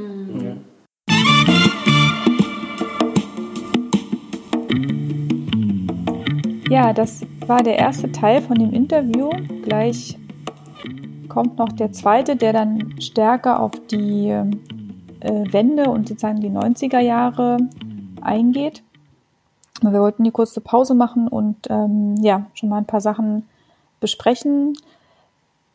Ja, 6.71 6.93
das 6.93 7.25
war 7.47 7.63
der 7.63 7.77
erste 7.77 8.13
Teil 8.13 8.41
von 8.41 8.55
dem 8.57 8.71
Interview. 8.71 9.29
Gleich 9.61 10.17
kommt 11.27 11.57
noch 11.57 11.73
der 11.73 11.91
zweite, 11.91 12.37
der 12.37 12.53
dann 12.53 12.95
stärker 13.01 13.59
auf 13.59 13.71
die 13.91 14.29
äh, 14.29 15.51
Wende 15.51 15.89
und 15.89 16.07
sozusagen 16.07 16.39
die 16.39 16.49
90er 16.49 16.99
Jahre 16.99 17.57
eingeht. 18.21 18.83
Wir 19.81 19.99
wollten 19.99 20.23
die 20.23 20.31
kurze 20.31 20.61
Pause 20.61 20.93
machen 20.93 21.27
und 21.27 21.57
ähm, 21.69 22.15
ja, 22.21 22.45
schon 22.53 22.69
mal 22.69 22.77
ein 22.77 22.85
paar 22.85 23.01
Sachen 23.01 23.49
besprechen. 23.99 24.77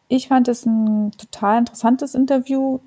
Ich 0.08 0.28
fand 0.28 0.48
es 0.48 0.64
ein 0.64 1.10
total 1.18 1.58
interessantes 1.58 2.14
Interview, 2.14 2.78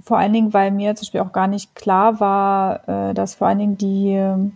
vor 0.00 0.18
allen 0.18 0.32
Dingen, 0.32 0.54
weil 0.54 0.70
mir 0.70 0.94
zum 0.94 1.06
Beispiel 1.06 1.20
auch 1.22 1.32
gar 1.32 1.48
nicht 1.48 1.74
klar 1.74 2.20
war, 2.20 2.88
äh, 2.88 3.14
dass 3.14 3.34
vor 3.34 3.48
allen 3.48 3.58
Dingen 3.58 3.78
die 3.78 4.52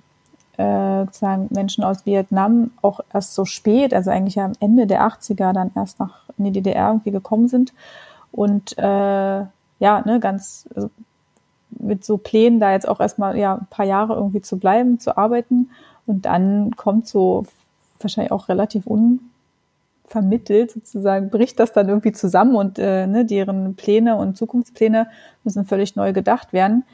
äh, 0.59 1.05
sozusagen 1.05 1.49
Menschen 1.51 1.85
aus 1.85 2.07
Vietnam 2.07 2.71
auch 2.83 3.01
erst 3.13 3.35
so 3.35 3.45
spät, 3.45 3.93
also 3.93 4.11
eigentlich 4.11 4.41
am 4.41 4.53
Ende 4.61 4.87
der 4.87 5.03
80er 5.03 5.53
dann 5.53 5.71
erst 5.75 5.99
nach 5.99 6.27
in 6.39 6.45
die 6.45 6.53
DDR 6.53 6.89
irgendwie 6.89 7.11
gekommen 7.11 7.49
sind 7.49 7.73
und 8.33 8.77
äh, 8.79 8.83
ja, 8.83 10.03
ne, 10.05 10.21
ganz 10.21 10.69
also 10.75 10.91
mit 11.71 12.05
so 12.05 12.17
Plänen 12.17 12.61
da 12.61 12.73
jetzt 12.73 12.89
auch 12.89 13.01
erstmal 13.01 13.37
ja 13.37 13.57
ein 13.57 13.67
paar 13.69 13.87
Jahre 13.87 14.15
irgendwie 14.15 14.41
zu 14.41 14.59
bleiben, 14.59 14.99
zu 14.99 15.17
arbeiten 15.17 15.71
und 16.07 16.25
dann 16.25 16.75
kommt 16.77 17.07
so 17.07 17.45
wahrscheinlich 18.01 18.33
auch 18.33 18.49
relativ 18.49 18.87
unvermittelt 18.87 20.71
sozusagen 20.71 21.31
bricht 21.31 21.59
das 21.61 21.73
dann 21.73 21.89
irgendwie 21.89 22.13
zusammen 22.13 22.57
und 22.57 22.79
äh, 22.79 23.07
ne, 23.07 23.25
deren 23.25 23.75
Pläne 23.75 24.17
und 24.17 24.37
Zukunftspläne 24.37 25.09
müssen 25.45 25.67
völlig 25.67 25.97
neu 25.97 26.13
gedacht 26.13 26.53
werden. 26.53 26.85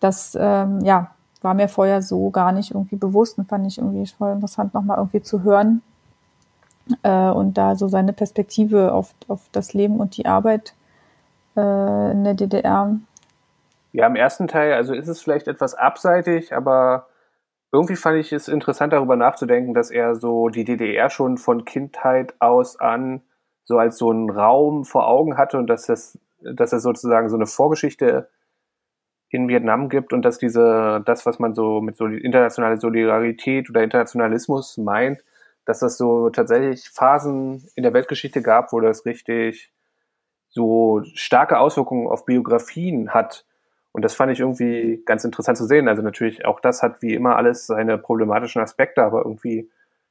Das 0.00 0.36
ähm, 0.40 0.84
ja 0.84 1.10
war 1.40 1.54
mir 1.54 1.68
vorher 1.68 2.02
so 2.02 2.30
gar 2.30 2.52
nicht 2.52 2.72
irgendwie 2.72 2.96
bewusst 2.96 3.38
und 3.38 3.48
fand 3.48 3.66
ich 3.66 3.78
irgendwie 3.78 4.06
voll 4.06 4.32
interessant, 4.32 4.74
nochmal 4.74 4.98
irgendwie 4.98 5.22
zu 5.22 5.42
hören 5.42 5.82
äh, 7.02 7.28
und 7.28 7.58
da 7.58 7.76
so 7.76 7.88
seine 7.88 8.12
Perspektive 8.12 8.92
auf, 8.92 9.14
auf 9.28 9.48
das 9.52 9.74
Leben 9.74 10.00
und 10.00 10.16
die 10.16 10.26
Arbeit 10.26 10.74
äh, 11.56 12.12
in 12.12 12.24
der 12.24 12.34
DDR. 12.34 12.96
Ja, 13.92 14.06
im 14.06 14.16
ersten 14.16 14.48
Teil, 14.48 14.74
also 14.74 14.94
ist 14.94 15.08
es 15.08 15.20
vielleicht 15.20 15.48
etwas 15.48 15.74
abseitig, 15.74 16.54
aber 16.54 17.06
irgendwie 17.72 17.96
fand 17.96 18.18
ich 18.18 18.32
es 18.32 18.48
interessant, 18.48 18.92
darüber 18.92 19.16
nachzudenken, 19.16 19.74
dass 19.74 19.90
er 19.90 20.14
so 20.14 20.48
die 20.48 20.64
DDR 20.64 21.10
schon 21.10 21.36
von 21.36 21.64
Kindheit 21.64 22.34
aus 22.40 22.78
an 22.80 23.22
so 23.68 23.76
als 23.76 23.98
so 23.98 24.10
einen 24.10 24.30
Raum 24.30 24.86
vor 24.86 25.06
Augen 25.06 25.36
hatte 25.36 25.58
und 25.58 25.66
dass 25.66 25.86
das, 25.86 26.18
dass 26.40 26.72
er 26.72 26.80
sozusagen 26.80 27.28
so 27.28 27.36
eine 27.36 27.46
Vorgeschichte 27.46 28.30
in 29.30 29.48
Vietnam 29.48 29.88
gibt 29.88 30.12
und 30.12 30.22
dass 30.22 30.38
diese, 30.38 31.02
das, 31.04 31.26
was 31.26 31.38
man 31.38 31.54
so 31.54 31.80
mit 31.80 31.96
so 31.96 32.06
internationale 32.06 32.78
Solidarität 32.78 33.68
oder 33.68 33.82
Internationalismus 33.82 34.78
meint, 34.78 35.22
dass 35.64 35.80
das 35.80 35.98
so 35.98 36.30
tatsächlich 36.30 36.88
Phasen 36.88 37.68
in 37.74 37.82
der 37.82 37.92
Weltgeschichte 37.92 38.40
gab, 38.40 38.72
wo 38.72 38.80
das 38.80 39.04
richtig 39.04 39.70
so 40.48 41.02
starke 41.14 41.58
Auswirkungen 41.58 42.08
auf 42.08 42.24
Biografien 42.24 43.12
hat. 43.12 43.44
Und 43.92 44.02
das 44.02 44.14
fand 44.14 44.32
ich 44.32 44.40
irgendwie 44.40 45.02
ganz 45.04 45.24
interessant 45.24 45.58
zu 45.58 45.66
sehen. 45.66 45.88
Also 45.88 46.00
natürlich 46.00 46.46
auch 46.46 46.60
das 46.60 46.82
hat 46.82 47.02
wie 47.02 47.14
immer 47.14 47.36
alles 47.36 47.66
seine 47.66 47.98
problematischen 47.98 48.62
Aspekte, 48.62 49.02
aber 49.02 49.18
irgendwie 49.18 49.68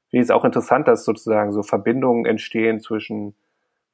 finde 0.10 0.22
ich 0.22 0.28
es 0.28 0.32
auch 0.32 0.46
interessant, 0.46 0.88
dass 0.88 1.06
sozusagen 1.06 1.52
so 1.52 1.64
Verbindungen 1.64 2.26
entstehen 2.26 2.80
zwischen 2.80 3.34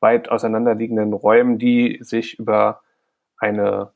weit 0.01 0.29
auseinanderliegenden 0.29 1.13
Räumen, 1.13 1.57
die 1.57 1.99
sich 2.01 2.37
über 2.37 2.81
eine 3.37 3.91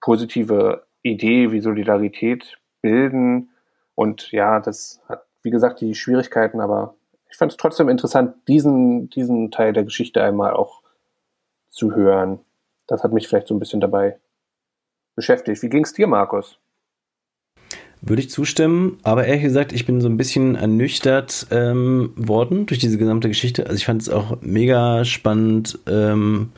positive 0.00 0.86
Idee 1.02 1.52
wie 1.52 1.60
Solidarität 1.60 2.58
bilden. 2.82 3.50
Und 3.94 4.30
ja, 4.32 4.60
das 4.60 5.00
hat, 5.08 5.26
wie 5.42 5.50
gesagt, 5.50 5.80
die 5.80 5.94
Schwierigkeiten, 5.94 6.60
aber 6.60 6.94
ich 7.30 7.36
fand 7.36 7.52
es 7.52 7.56
trotzdem 7.56 7.88
interessant, 7.88 8.34
diesen, 8.48 9.10
diesen 9.10 9.50
Teil 9.50 9.72
der 9.72 9.84
Geschichte 9.84 10.22
einmal 10.22 10.54
auch 10.54 10.82
zu 11.68 11.94
hören. 11.94 12.40
Das 12.86 13.04
hat 13.04 13.12
mich 13.12 13.28
vielleicht 13.28 13.48
so 13.48 13.54
ein 13.54 13.58
bisschen 13.58 13.80
dabei 13.80 14.18
beschäftigt. 15.14 15.62
Wie 15.62 15.68
ging 15.68 15.84
es 15.84 15.92
dir, 15.92 16.06
Markus? 16.06 16.58
Würde 18.00 18.22
ich 18.22 18.30
zustimmen, 18.30 18.98
aber 19.02 19.26
ehrlich 19.26 19.42
gesagt, 19.42 19.72
ich 19.72 19.84
bin 19.84 20.00
so 20.00 20.08
ein 20.08 20.16
bisschen 20.16 20.54
ernüchtert 20.54 21.48
ähm, 21.50 22.12
worden 22.16 22.66
durch 22.66 22.78
diese 22.78 22.96
gesamte 22.96 23.26
Geschichte. 23.28 23.64
Also 23.64 23.74
ich 23.74 23.86
fand 23.86 24.00
es 24.02 24.08
auch 24.08 24.40
mega 24.40 25.04
spannend, 25.04 25.80
ähm, 25.88 26.52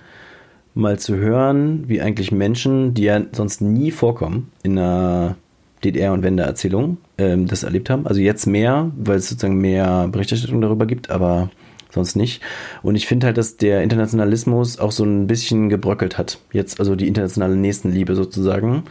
mal 0.75 0.99
zu 0.99 1.16
hören, 1.16 1.85
wie 1.89 2.01
eigentlich 2.01 2.33
Menschen, 2.33 2.95
die 2.95 3.05
ja 3.05 3.21
sonst 3.33 3.61
nie 3.61 3.91
vorkommen 3.91 4.51
in 4.62 4.79
einer 4.79 5.37
DDR- 5.85 6.12
und 6.12 6.23
Wendeerzählung, 6.23 6.99
ähm, 7.18 7.47
das 7.47 7.62
erlebt 7.62 7.91
haben. 7.91 8.07
Also 8.07 8.21
jetzt 8.21 8.47
mehr, 8.47 8.91
weil 8.97 9.16
es 9.16 9.29
sozusagen 9.29 9.61
mehr 9.61 10.09
Berichterstattung 10.09 10.61
darüber 10.61 10.87
gibt, 10.87 11.11
aber 11.11 11.51
sonst 11.91 12.16
nicht. 12.16 12.43
Und 12.83 12.95
ich 12.95 13.07
finde 13.07 13.27
halt, 13.27 13.39
dass 13.39 13.57
der 13.57 13.83
Internationalismus 13.83 14.79
auch 14.79 14.93
so 14.93 15.05
ein 15.05 15.27
bisschen 15.27 15.68
gebröckelt 15.68 16.18
hat. 16.18 16.39
Jetzt 16.53 16.79
also 16.79 16.95
die 16.95 17.09
internationale 17.09 17.57
Nächstenliebe 17.57 18.14
sozusagen. 18.14 18.85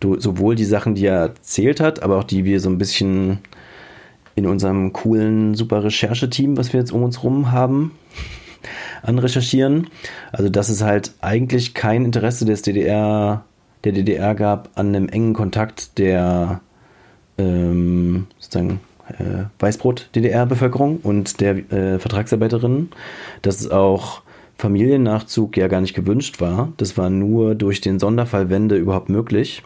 Du, 0.00 0.18
sowohl 0.20 0.54
die 0.54 0.64
Sachen, 0.64 0.94
die 0.94 1.06
er 1.06 1.18
erzählt 1.18 1.80
hat, 1.80 2.02
aber 2.02 2.18
auch 2.18 2.24
die 2.24 2.44
wir 2.44 2.60
so 2.60 2.70
ein 2.70 2.78
bisschen 2.78 3.40
in 4.36 4.46
unserem 4.46 4.92
coolen, 4.92 5.54
super 5.54 5.82
Rechercheteam, 5.82 6.56
was 6.56 6.72
wir 6.72 6.78
jetzt 6.78 6.92
um 6.92 7.02
uns 7.02 7.24
rum 7.24 7.50
haben, 7.50 7.90
anrecherchieren. 9.02 9.88
Also, 10.32 10.48
dass 10.48 10.68
es 10.68 10.82
halt 10.82 11.12
eigentlich 11.20 11.74
kein 11.74 12.04
Interesse 12.04 12.44
des 12.44 12.62
DDR, 12.62 13.44
der 13.84 13.92
DDR 13.92 14.34
gab 14.34 14.70
an 14.74 14.94
einem 14.94 15.08
engen 15.08 15.34
Kontakt 15.34 15.98
der 15.98 16.60
ähm, 17.38 18.26
sozusagen 18.38 18.80
äh, 19.18 19.44
Weißbrot-DDR-Bevölkerung 19.58 20.98
und 21.02 21.40
der 21.40 21.56
äh, 21.72 21.98
Vertragsarbeiterinnen. 21.98 22.90
Dass 23.42 23.60
es 23.60 23.70
auch 23.70 24.22
Familiennachzug 24.56 25.56
ja 25.56 25.68
gar 25.68 25.80
nicht 25.80 25.94
gewünscht 25.94 26.40
war. 26.40 26.72
Das 26.76 26.98
war 26.98 27.10
nur 27.10 27.54
durch 27.54 27.80
den 27.80 27.98
Sonderfall 27.98 28.50
Wende 28.50 28.76
überhaupt 28.76 29.08
möglich 29.08 29.62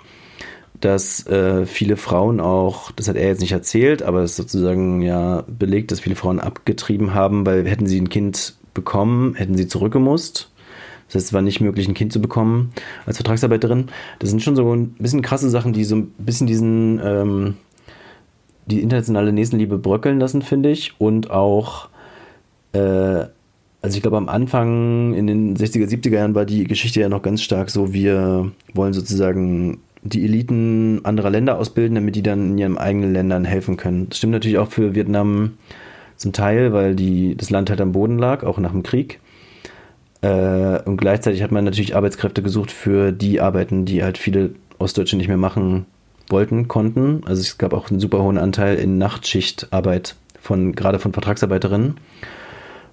dass 0.85 1.27
äh, 1.27 1.65
viele 1.65 1.97
Frauen 1.97 2.41
auch, 2.41 2.91
das 2.93 3.09
hat 3.09 3.17
er 3.17 3.29
jetzt 3.29 3.41
nicht 3.41 3.53
erzählt, 3.53 4.03
aber 4.03 4.23
es 4.23 4.33
ist 4.33 4.37
sozusagen 4.37 5.01
ja 5.01 5.45
belegt, 5.47 5.93
dass 5.93 6.01
viele 6.01 6.17
Frauen 6.17 6.41
abgetrieben 6.41 7.15
haben, 7.15 7.47
weil 7.47 7.67
hätten 7.69 7.87
sie 7.87 8.01
ein 8.01 8.09
Kind 8.09 8.55
bekommen, 8.75 9.35
hätten 9.35 9.57
sie 9.57 9.67
zurückgemusst. 9.67 10.51
Das 11.07 11.17
heißt, 11.17 11.27
es 11.27 11.33
war 11.33 11.43
nicht 11.43 11.61
möglich, 11.61 11.87
ein 11.89 11.95
Kind 11.95 12.13
zu 12.13 12.21
bekommen 12.21 12.73
als 13.05 13.19
Vertragsarbeiterin. 13.19 13.89
Das 14.19 14.31
sind 14.31 14.43
schon 14.43 14.57
so 14.57 14.75
ein 14.75 14.91
bisschen 14.95 15.21
krasse 15.21 15.51
Sachen, 15.51 15.73
die 15.73 15.85
so 15.85 15.97
ein 15.97 16.07
bisschen 16.19 16.47
diesen, 16.47 17.01
ähm, 17.05 17.55
die 18.67 18.81
internationale 18.81 19.33
Nächstenliebe 19.33 19.77
bröckeln 19.79 20.19
lassen, 20.19 20.41
finde 20.41 20.71
ich. 20.71 20.99
Und 20.99 21.31
auch, 21.31 21.89
äh, 22.73 22.79
also 22.79 23.97
ich 23.97 24.01
glaube, 24.01 24.17
am 24.17 24.29
Anfang 24.29 25.13
in 25.15 25.27
den 25.27 25.57
60er, 25.57 25.87
70er 25.87 26.15
Jahren 26.15 26.35
war 26.35 26.47
die 26.47 26.65
Geschichte 26.65 27.01
ja 27.01 27.09
noch 27.09 27.23
ganz 27.23 27.43
stark 27.43 27.69
so, 27.69 27.93
wir 27.93 28.51
wollen 28.73 28.93
sozusagen 28.95 29.81
die 30.03 30.25
Eliten 30.25 31.01
anderer 31.05 31.31
Länder 31.31 31.59
ausbilden, 31.59 31.95
damit 31.95 32.17
die 32.17 32.23
dann 32.23 32.53
in 32.53 32.59
ihren 32.59 32.79
eigenen 32.79 33.13
Ländern 33.13 33.45
helfen 33.45 33.77
können. 33.77 34.09
Das 34.09 34.19
stimmt 34.19 34.33
natürlich 34.33 34.59
auch 34.59 34.71
für 34.71 34.95
Vietnam 34.95 35.53
zum 36.23 36.33
Teil, 36.33 36.73
weil 36.73 36.95
die, 36.95 37.37
das 37.37 37.51
Land 37.51 37.69
halt 37.69 37.81
am 37.81 37.93
Boden 37.93 38.19
lag, 38.19 38.45
auch 38.45 38.59
nach 38.59 38.73
dem 38.73 38.83
Krieg. 38.83 39.21
Äh, 40.23 40.81
und 40.85 40.97
gleichzeitig 40.97 41.43
hat 41.43 41.51
man 41.51 41.65
natürlich 41.65 41.95
Arbeitskräfte 41.95 42.43
gesucht 42.43 42.71
für 42.71 43.13
die 43.13 43.41
Arbeiten, 43.41 43.85
die 43.85 44.03
halt 44.03 44.17
viele 44.17 44.55
Ostdeutsche 44.79 45.17
nicht 45.17 45.29
mehr 45.29 45.37
machen 45.37 45.87
wollten, 46.29 46.69
konnten. 46.69 47.23
Also 47.27 47.41
es 47.41 47.59
gab 47.59 47.75
auch 47.75 47.91
einen 47.91 48.01
super 48.01 48.23
hohen 48.23 48.39
Anteil 48.39 48.77
in 48.77 48.99
Nachtschichtarbeit 48.99 50.15
von, 50.41 50.75
gerade 50.75 50.99
von 50.99 51.13
Vertragsarbeiterinnen. 51.13 51.97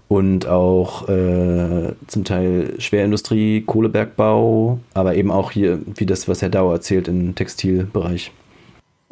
Und 0.07 0.47
auch 0.47 1.07
äh, 1.07 1.93
zum 2.07 2.23
Teil 2.23 2.73
Schwerindustrie, 2.79 3.61
Kohlebergbau, 3.61 4.79
aber 4.95 5.13
eben 5.13 5.29
auch 5.29 5.51
hier, 5.51 5.79
wie 5.85 6.07
das, 6.07 6.27
was 6.27 6.41
Herr 6.41 6.49
Dauer 6.49 6.73
erzählt, 6.73 7.07
im 7.07 7.35
Textilbereich. 7.35 8.31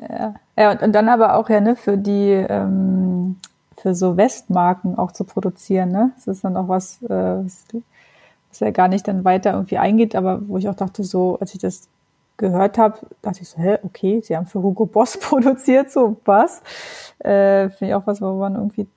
Ja, 0.01 0.33
ja 0.57 0.71
und, 0.71 0.81
und 0.81 0.93
dann 0.93 1.07
aber 1.07 1.35
auch 1.35 1.51
ja 1.51 1.61
ne, 1.61 1.75
für 1.75 1.97
die 1.97 2.31
ähm, 2.31 3.35
für 3.87 3.95
so 3.95 4.17
Westmarken 4.17 4.97
auch 4.97 5.13
zu 5.13 5.23
produzieren. 5.23 5.91
Ne? 5.91 6.11
Das 6.15 6.27
ist 6.27 6.43
dann 6.43 6.57
auch 6.57 6.67
was, 6.67 7.01
äh, 7.03 7.07
was, 7.09 7.65
was 8.49 8.59
ja 8.59 8.71
gar 8.71 8.89
nicht 8.89 9.07
dann 9.07 9.23
weiter 9.23 9.53
irgendwie 9.53 9.77
eingeht, 9.77 10.13
aber 10.13 10.41
wo 10.45 10.57
ich 10.57 10.67
auch 10.67 10.75
dachte, 10.75 11.05
so, 11.05 11.37
als 11.39 11.53
ich 11.53 11.61
das 11.61 11.87
gehört 12.35 12.77
habe, 12.77 12.99
dachte 13.21 13.43
ich 13.43 13.49
so, 13.49 13.57
hä, 13.57 13.77
okay, 13.83 14.19
sie 14.21 14.35
haben 14.35 14.45
für 14.45 14.61
Hugo 14.61 14.85
Boss 14.85 15.17
produziert, 15.21 15.89
so 15.89 16.17
was. 16.25 16.61
Äh, 17.19 17.69
Finde 17.69 17.91
ich 17.91 17.95
auch 17.95 18.05
was, 18.05 18.21
wo 18.21 18.33
man 18.33 18.55
irgendwie 18.55 18.87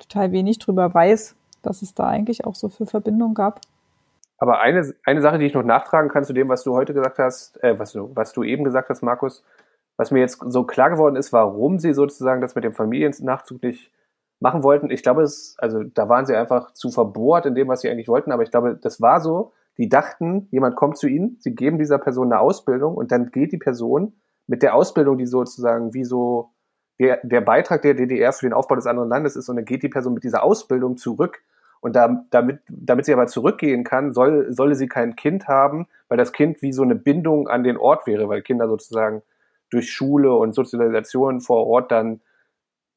total 0.00 0.32
wenig 0.32 0.58
drüber 0.58 0.92
weiß, 0.92 1.36
dass 1.62 1.82
es 1.82 1.94
da 1.94 2.08
eigentlich 2.08 2.44
auch 2.44 2.56
so 2.56 2.68
für 2.68 2.86
Verbindungen 2.86 3.34
gab. 3.34 3.60
Aber 4.38 4.60
eine, 4.60 4.92
eine 5.04 5.22
Sache, 5.22 5.38
die 5.38 5.46
ich 5.46 5.54
noch 5.54 5.62
nachtragen 5.62 6.10
kann 6.10 6.24
zu 6.24 6.32
dem, 6.32 6.48
was 6.48 6.64
du 6.64 6.74
heute 6.74 6.94
gesagt 6.94 7.20
hast, 7.20 7.62
äh, 7.62 7.78
was, 7.78 7.94
was 7.94 8.32
du 8.32 8.42
eben 8.42 8.64
gesagt 8.64 8.88
hast, 8.88 9.02
Markus, 9.02 9.44
was 9.96 10.10
mir 10.10 10.18
jetzt 10.18 10.40
so 10.48 10.64
klar 10.64 10.90
geworden 10.90 11.14
ist, 11.14 11.32
warum 11.32 11.78
sie 11.78 11.92
sozusagen 11.92 12.40
das 12.40 12.56
mit 12.56 12.64
dem 12.64 12.72
Familiennachzug 12.72 13.62
nicht 13.62 13.92
machen 14.42 14.62
wollten. 14.62 14.90
Ich 14.90 15.02
glaube, 15.02 15.22
es, 15.22 15.56
also 15.58 15.82
da 15.82 16.08
waren 16.08 16.26
sie 16.26 16.36
einfach 16.36 16.72
zu 16.72 16.90
verbohrt 16.90 17.46
in 17.46 17.54
dem, 17.54 17.68
was 17.68 17.80
sie 17.80 17.88
eigentlich 17.88 18.08
wollten, 18.08 18.32
aber 18.32 18.42
ich 18.42 18.50
glaube, 18.50 18.78
das 18.80 19.00
war 19.00 19.20
so. 19.20 19.52
Die 19.78 19.88
dachten, 19.88 20.48
jemand 20.50 20.76
kommt 20.76 20.98
zu 20.98 21.08
ihnen, 21.08 21.36
sie 21.40 21.54
geben 21.54 21.78
dieser 21.78 21.98
Person 21.98 22.30
eine 22.30 22.40
Ausbildung 22.40 22.94
und 22.94 23.10
dann 23.10 23.30
geht 23.30 23.52
die 23.52 23.58
Person 23.58 24.14
mit 24.46 24.62
der 24.62 24.74
Ausbildung, 24.74 25.16
die 25.16 25.24
sozusagen 25.24 25.94
wie 25.94 26.04
so 26.04 26.50
der, 27.00 27.20
der 27.22 27.40
Beitrag 27.40 27.80
der 27.80 27.94
DDR 27.94 28.32
für 28.32 28.44
den 28.44 28.52
Aufbau 28.52 28.74
des 28.74 28.86
anderen 28.86 29.08
Landes 29.08 29.34
ist 29.34 29.48
und 29.48 29.56
dann 29.56 29.64
geht 29.64 29.82
die 29.82 29.88
Person 29.88 30.12
mit 30.12 30.24
dieser 30.24 30.42
Ausbildung 30.42 30.98
zurück 30.98 31.42
und 31.80 31.96
da, 31.96 32.24
damit, 32.30 32.60
damit 32.68 33.06
sie 33.06 33.12
aber 33.12 33.26
zurückgehen 33.26 33.82
kann, 33.82 34.12
soll, 34.12 34.52
solle 34.52 34.74
sie 34.74 34.88
kein 34.88 35.16
Kind 35.16 35.48
haben, 35.48 35.88
weil 36.08 36.18
das 36.18 36.32
Kind 36.32 36.60
wie 36.62 36.72
so 36.72 36.82
eine 36.82 36.94
Bindung 36.94 37.48
an 37.48 37.64
den 37.64 37.76
Ort 37.76 38.06
wäre, 38.06 38.28
weil 38.28 38.42
Kinder 38.42 38.68
sozusagen 38.68 39.22
durch 39.70 39.90
Schule 39.90 40.34
und 40.34 40.54
Sozialisation 40.54 41.40
vor 41.40 41.66
Ort 41.66 41.90
dann 41.90 42.20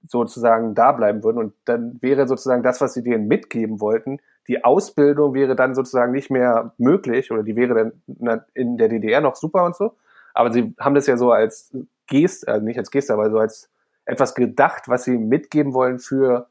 sozusagen 0.07 0.75
da 0.75 0.91
bleiben 0.91 1.23
würden. 1.23 1.37
Und 1.37 1.53
dann 1.65 2.01
wäre 2.01 2.27
sozusagen 2.27 2.63
das, 2.63 2.81
was 2.81 2.93
sie 2.93 3.03
denen 3.03 3.27
mitgeben 3.27 3.79
wollten, 3.79 4.19
die 4.47 4.63
Ausbildung 4.63 5.33
wäre 5.33 5.55
dann 5.55 5.73
sozusagen 5.73 6.11
nicht 6.11 6.29
mehr 6.29 6.73
möglich 6.77 7.31
oder 7.31 7.43
die 7.43 7.55
wäre 7.55 7.93
dann 8.07 8.41
in 8.53 8.77
der 8.77 8.89
DDR 8.89 9.21
noch 9.21 9.35
super 9.35 9.65
und 9.65 9.75
so. 9.75 9.93
Aber 10.33 10.51
sie 10.51 10.73
haben 10.79 10.95
das 10.95 11.07
ja 11.07 11.17
so 11.17 11.31
als 11.31 11.71
Geste, 12.07 12.47
also 12.47 12.65
nicht 12.65 12.77
als 12.77 12.91
Geste, 12.91 13.13
aber 13.13 13.31
so 13.31 13.39
als 13.39 13.69
etwas 14.05 14.35
gedacht, 14.35 14.87
was 14.87 15.03
sie 15.05 15.17
mitgeben 15.17 15.73
wollen 15.73 15.97
für, 15.97 16.47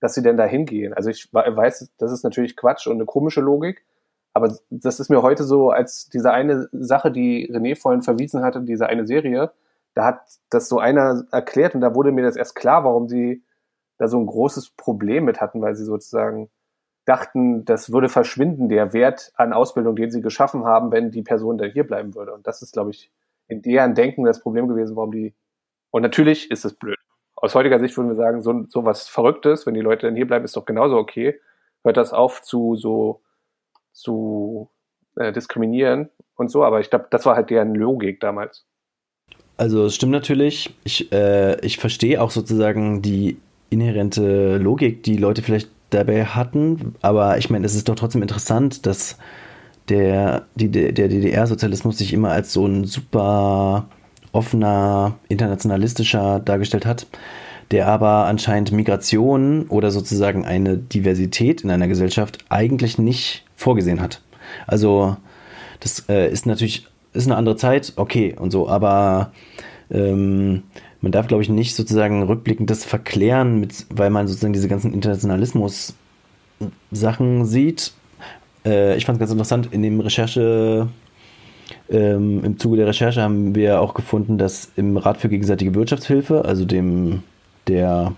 dass 0.00 0.14
sie 0.14 0.22
denn 0.22 0.36
da 0.36 0.44
hingehen. 0.44 0.94
Also 0.94 1.10
ich 1.10 1.32
weiß, 1.32 1.90
das 1.98 2.12
ist 2.12 2.22
natürlich 2.22 2.56
Quatsch 2.56 2.86
und 2.86 2.94
eine 2.94 3.06
komische 3.06 3.40
Logik, 3.40 3.84
aber 4.34 4.56
das 4.70 5.00
ist 5.00 5.10
mir 5.10 5.22
heute 5.22 5.42
so 5.44 5.70
als 5.70 6.08
diese 6.08 6.32
eine 6.32 6.68
Sache, 6.72 7.10
die 7.10 7.52
René 7.52 7.76
vorhin 7.76 8.02
verwiesen 8.02 8.42
hatte, 8.42 8.60
diese 8.60 8.86
eine 8.86 9.06
Serie, 9.06 9.50
da 9.94 10.04
hat 10.06 10.20
das 10.50 10.68
so 10.68 10.78
einer 10.78 11.24
erklärt 11.30 11.74
und 11.74 11.80
da 11.80 11.94
wurde 11.94 12.12
mir 12.12 12.22
das 12.22 12.36
erst 12.36 12.54
klar, 12.54 12.84
warum 12.84 13.08
sie 13.08 13.44
da 13.98 14.08
so 14.08 14.18
ein 14.18 14.26
großes 14.26 14.70
Problem 14.70 15.24
mit 15.24 15.40
hatten, 15.40 15.60
weil 15.60 15.74
sie 15.74 15.84
sozusagen 15.84 16.50
dachten, 17.04 17.64
das 17.64 17.92
würde 17.92 18.08
verschwinden, 18.08 18.68
der 18.68 18.92
Wert 18.92 19.32
an 19.34 19.52
Ausbildung, 19.52 19.96
den 19.96 20.10
sie 20.10 20.22
geschaffen 20.22 20.64
haben, 20.64 20.92
wenn 20.92 21.10
die 21.10 21.22
Person 21.22 21.58
da 21.58 21.64
hier 21.64 21.84
bleiben 21.84 22.14
würde. 22.14 22.32
Und 22.32 22.46
das 22.46 22.62
ist, 22.62 22.72
glaube 22.72 22.90
ich, 22.90 23.10
in 23.48 23.62
deren 23.62 23.94
Denken 23.94 24.24
das 24.24 24.40
Problem 24.40 24.68
gewesen, 24.68 24.96
warum 24.96 25.12
die. 25.12 25.34
Und 25.90 26.02
natürlich 26.02 26.50
ist 26.50 26.64
es 26.64 26.74
blöd. 26.74 26.98
Aus 27.34 27.54
heutiger 27.54 27.80
Sicht 27.80 27.96
würden 27.96 28.08
wir 28.08 28.16
sagen, 28.16 28.40
so, 28.40 28.64
so 28.68 28.84
was 28.84 29.08
Verrücktes, 29.08 29.66
wenn 29.66 29.74
die 29.74 29.80
Leute 29.80 30.06
dann 30.06 30.16
hier 30.16 30.26
bleiben, 30.26 30.44
ist 30.44 30.56
doch 30.56 30.64
genauso 30.64 30.96
okay. 30.96 31.40
Hört 31.82 31.96
das 31.96 32.12
auf 32.12 32.42
zu 32.42 32.76
so 32.76 33.20
zu 33.92 34.70
äh, 35.16 35.32
diskriminieren 35.32 36.08
und 36.36 36.50
so, 36.50 36.64
aber 36.64 36.80
ich 36.80 36.88
glaube, 36.88 37.08
das 37.10 37.26
war 37.26 37.36
halt 37.36 37.50
deren 37.50 37.74
Logik 37.74 38.20
damals. 38.20 38.64
Also 39.62 39.84
es 39.84 39.94
stimmt 39.94 40.10
natürlich. 40.10 40.74
Ich, 40.82 41.12
äh, 41.12 41.64
ich 41.64 41.78
verstehe 41.78 42.20
auch 42.20 42.32
sozusagen 42.32 43.00
die 43.00 43.36
inhärente 43.70 44.56
Logik, 44.56 45.04
die 45.04 45.16
Leute 45.16 45.40
vielleicht 45.42 45.68
dabei 45.90 46.24
hatten, 46.24 46.96
aber 47.00 47.38
ich 47.38 47.48
meine, 47.48 47.64
es 47.64 47.76
ist 47.76 47.88
doch 47.88 47.94
trotzdem 47.94 48.22
interessant, 48.22 48.86
dass 48.86 49.18
der, 49.88 50.46
der 50.56 51.08
DDR-Sozialismus 51.08 51.96
sich 51.96 52.12
immer 52.12 52.32
als 52.32 52.52
so 52.52 52.66
ein 52.66 52.86
super 52.86 53.86
offener, 54.32 55.14
internationalistischer 55.28 56.40
dargestellt 56.40 56.84
hat, 56.84 57.06
der 57.70 57.86
aber 57.86 58.26
anscheinend 58.26 58.72
Migration 58.72 59.68
oder 59.68 59.92
sozusagen 59.92 60.44
eine 60.44 60.76
Diversität 60.76 61.60
in 61.60 61.70
einer 61.70 61.86
Gesellschaft 61.86 62.38
eigentlich 62.48 62.98
nicht 62.98 63.44
vorgesehen 63.54 64.00
hat. 64.00 64.22
Also 64.66 65.16
das 65.78 66.08
äh, 66.08 66.28
ist 66.28 66.46
natürlich 66.46 66.88
ist 67.12 67.26
eine 67.26 67.36
andere 67.36 67.56
Zeit, 67.56 67.92
okay 67.96 68.34
und 68.38 68.50
so, 68.50 68.68
aber 68.68 69.32
ähm, 69.90 70.62
man 71.00 71.12
darf, 71.12 71.26
glaube 71.26 71.42
ich, 71.42 71.48
nicht 71.48 71.74
sozusagen 71.74 72.22
rückblickend 72.22 72.70
das 72.70 72.84
verklären, 72.84 73.60
mit, 73.60 73.86
weil 73.90 74.10
man 74.10 74.28
sozusagen 74.28 74.52
diese 74.52 74.68
ganzen 74.68 74.94
Internationalismus-Sachen 74.94 77.44
sieht. 77.44 77.92
Äh, 78.64 78.96
ich 78.96 79.04
fand 79.04 79.16
es 79.16 79.20
ganz 79.20 79.32
interessant, 79.32 79.68
in 79.72 79.82
dem 79.82 80.00
Recherche, 80.00 80.88
ähm, 81.90 82.44
im 82.44 82.58
Zuge 82.58 82.76
der 82.76 82.86
Recherche 82.86 83.20
haben 83.20 83.54
wir 83.54 83.80
auch 83.80 83.94
gefunden, 83.94 84.38
dass 84.38 84.70
im 84.76 84.96
Rat 84.96 85.18
für 85.18 85.28
gegenseitige 85.28 85.74
Wirtschaftshilfe, 85.74 86.44
also 86.44 86.64
dem 86.64 87.24
der 87.66 88.14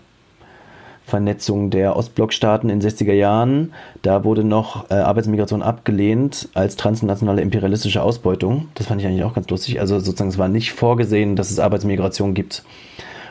Vernetzung 1.07 1.71
der 1.71 1.97
Ostblockstaaten 1.97 2.71
in 2.71 2.81
den 2.81 2.91
60er 2.91 3.13
Jahren. 3.13 3.73
Da 4.03 4.25
wurde 4.25 4.43
noch 4.43 4.91
äh, 4.91 4.95
Arbeitsmigration 4.95 5.63
abgelehnt 5.63 6.49
als 6.55 6.77
transnationale 6.77 7.43
imperialistische 7.43 8.03
Ausbeutung. 8.03 8.69
Das 8.75 8.87
fand 8.87 9.01
ich 9.01 9.07
eigentlich 9.07 9.25
auch 9.25 9.35
ganz 9.35 9.49
lustig. 9.51 9.81
Also 9.81 9.99
sozusagen, 9.99 10.31
es 10.31 10.39
war 10.39 10.49
nicht 10.49 10.73
vorgesehen, 10.73 11.37
dass 11.37 11.51
es 11.51 11.59
Arbeitsmigration 11.59 12.33
gibt. 12.33 12.65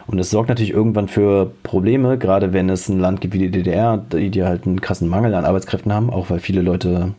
Und 0.05 0.19
es 0.19 0.29
sorgt 0.29 0.49
natürlich 0.49 0.71
irgendwann 0.71 1.07
für 1.07 1.51
Probleme, 1.63 2.17
gerade 2.17 2.53
wenn 2.53 2.69
es 2.69 2.89
ein 2.89 2.99
Land 2.99 3.21
gibt 3.21 3.33
wie 3.33 3.39
die 3.39 3.51
DDR, 3.51 3.97
die, 3.97 4.29
die 4.29 4.43
halt 4.43 4.67
einen 4.67 4.81
krassen 4.81 5.07
Mangel 5.07 5.33
an 5.33 5.45
Arbeitskräften 5.45 5.93
haben, 5.93 6.09
auch 6.09 6.29
weil 6.29 6.39
viele 6.39 6.61
Leute 6.61 7.13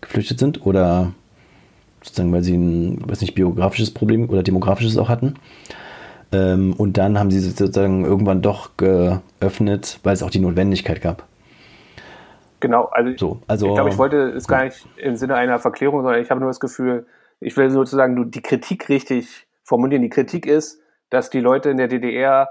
geflüchtet 0.00 0.38
sind 0.38 0.66
oder 0.66 1.12
sozusagen, 2.02 2.32
weil 2.32 2.42
sie 2.42 2.56
ein, 2.56 2.98
weiß 3.06 3.20
nicht, 3.20 3.34
biografisches 3.34 3.92
Problem 3.92 4.28
oder 4.28 4.42
demografisches 4.42 4.98
auch 4.98 5.08
hatten. 5.08 5.34
Ähm, 6.32 6.74
und 6.74 6.96
dann 6.96 7.18
haben 7.18 7.30
sie 7.30 7.40
sozusagen 7.40 8.04
irgendwann 8.04 8.42
doch 8.42 8.70
geöffnet, 8.76 10.00
weil 10.02 10.14
es 10.14 10.22
auch 10.22 10.30
die 10.30 10.40
Notwendigkeit 10.40 11.00
gab. 11.00 11.24
Genau, 12.60 12.84
also, 12.84 13.12
so, 13.16 13.42
also 13.48 13.66
ich 13.66 13.74
glaube, 13.74 13.90
ich 13.90 13.98
wollte 13.98 14.30
es 14.30 14.46
gar 14.46 14.64
nicht 14.64 14.86
im 14.96 15.16
Sinne 15.16 15.34
einer 15.34 15.58
Verklärung, 15.58 16.02
sondern 16.02 16.22
ich 16.22 16.30
habe 16.30 16.40
nur 16.40 16.48
das 16.48 16.60
Gefühl, 16.60 17.06
ich 17.40 17.56
will 17.56 17.70
sozusagen 17.70 18.30
die 18.30 18.40
Kritik 18.40 18.88
richtig 18.88 19.48
formulieren. 19.64 20.02
Die 20.02 20.08
Kritik 20.08 20.46
ist, 20.46 20.80
dass 21.10 21.28
die 21.28 21.40
Leute 21.40 21.70
in 21.70 21.76
der 21.76 21.88
DDR 21.88 22.50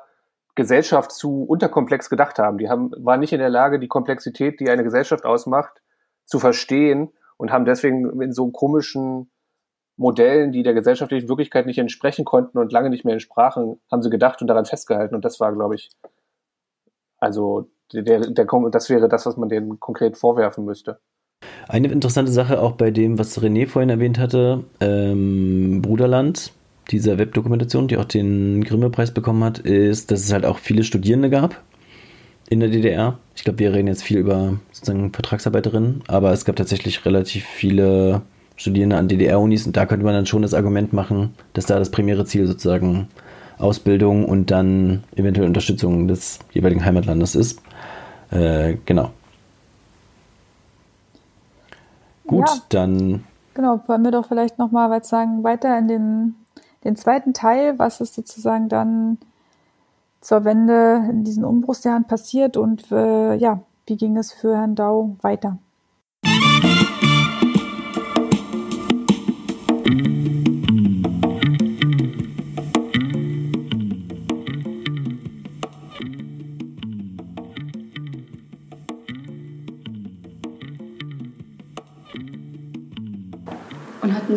Gesellschaft 0.55 1.13
zu 1.13 1.43
unterkomplex 1.43 2.09
gedacht 2.09 2.39
haben. 2.39 2.57
Die 2.57 2.69
haben, 2.69 2.91
waren 2.97 3.21
nicht 3.21 3.31
in 3.31 3.39
der 3.39 3.49
Lage, 3.49 3.79
die 3.79 3.87
Komplexität, 3.87 4.59
die 4.59 4.69
eine 4.69 4.83
Gesellschaft 4.83 5.23
ausmacht, 5.23 5.81
zu 6.25 6.39
verstehen 6.39 7.13
und 7.37 7.51
haben 7.51 7.65
deswegen 7.65 8.21
in 8.21 8.33
so 8.33 8.49
komischen 8.51 9.31
Modellen, 10.01 10.51
die 10.51 10.63
der 10.63 10.73
gesellschaftlichen 10.73 11.29
Wirklichkeit 11.29 11.67
nicht 11.67 11.77
entsprechen 11.77 12.25
konnten 12.25 12.57
und 12.57 12.71
lange 12.71 12.89
nicht 12.89 13.05
mehr 13.05 13.13
entsprachen, 13.13 13.79
haben 13.91 14.01
sie 14.01 14.09
gedacht 14.09 14.41
und 14.41 14.47
daran 14.47 14.65
festgehalten. 14.65 15.13
Und 15.13 15.23
das 15.23 15.39
war, 15.39 15.53
glaube 15.53 15.75
ich, 15.75 15.89
also 17.19 17.69
der, 17.93 18.21
der, 18.21 18.47
das 18.71 18.89
wäre 18.89 19.07
das, 19.07 19.25
was 19.27 19.37
man 19.37 19.47
denen 19.47 19.79
konkret 19.79 20.17
vorwerfen 20.17 20.65
müsste. 20.65 20.99
Eine 21.67 21.89
interessante 21.89 22.31
Sache 22.31 22.59
auch 22.59 22.73
bei 22.73 22.89
dem, 22.89 23.19
was 23.19 23.39
René 23.39 23.67
vorhin 23.67 23.89
erwähnt 23.89 24.17
hatte, 24.17 24.63
ähm, 24.79 25.81
Bruderland, 25.83 26.51
dieser 26.89 27.19
Webdokumentation, 27.19 27.87
die 27.87 27.97
auch 27.97 28.05
den 28.05 28.63
Grimme-Preis 28.63 29.13
bekommen 29.13 29.43
hat, 29.43 29.59
ist, 29.59 30.09
dass 30.09 30.21
es 30.21 30.33
halt 30.33 30.45
auch 30.45 30.57
viele 30.57 30.83
Studierende 30.83 31.29
gab 31.29 31.61
in 32.49 32.59
der 32.59 32.69
DDR. 32.69 33.19
Ich 33.35 33.43
glaube, 33.43 33.59
wir 33.59 33.73
reden 33.73 33.87
jetzt 33.87 34.03
viel 34.03 34.17
über 34.17 34.57
sozusagen 34.71 35.13
Vertragsarbeiterinnen, 35.13 36.03
aber 36.07 36.31
es 36.31 36.43
gab 36.43 36.55
tatsächlich 36.55 37.05
relativ 37.05 37.45
viele 37.45 38.23
Studierende 38.55 38.97
an 38.97 39.07
DDR-Unis 39.07 39.65
und 39.65 39.75
da 39.75 39.85
könnte 39.85 40.05
man 40.05 40.13
dann 40.13 40.25
schon 40.25 40.41
das 40.41 40.53
Argument 40.53 40.93
machen, 40.93 41.33
dass 41.53 41.65
da 41.65 41.79
das 41.79 41.91
primäre 41.91 42.25
Ziel 42.25 42.45
sozusagen 42.47 43.07
Ausbildung 43.57 44.25
und 44.25 44.51
dann 44.51 45.03
eventuell 45.15 45.47
Unterstützung 45.47 46.07
des 46.07 46.39
jeweiligen 46.51 46.83
Heimatlandes 46.83 47.35
ist. 47.35 47.61
Äh, 48.31 48.77
genau. 48.85 49.11
Gut, 52.25 52.47
ja, 52.47 52.55
dann. 52.69 53.23
Genau, 53.53 53.81
wollen 53.87 54.03
wir 54.03 54.11
doch 54.11 54.27
vielleicht 54.27 54.57
nochmal 54.57 54.89
was 54.89 55.09
sagen, 55.09 55.43
weiter 55.43 55.77
in 55.77 55.87
den, 55.87 56.35
den 56.83 56.95
zweiten 56.95 57.33
Teil, 57.33 57.77
was 57.77 57.99
ist 57.99 58.13
sozusagen 58.13 58.69
dann 58.69 59.17
zur 60.21 60.45
Wende 60.45 61.03
in 61.09 61.23
diesen 61.23 61.43
Umbruchsjahren 61.43 62.05
passiert 62.05 62.55
und 62.55 62.91
äh, 62.91 63.35
ja, 63.35 63.59
wie 63.87 63.97
ging 63.97 64.17
es 64.17 64.31
für 64.31 64.55
Herrn 64.55 64.75
Dau 64.75 65.17
weiter? 65.21 65.57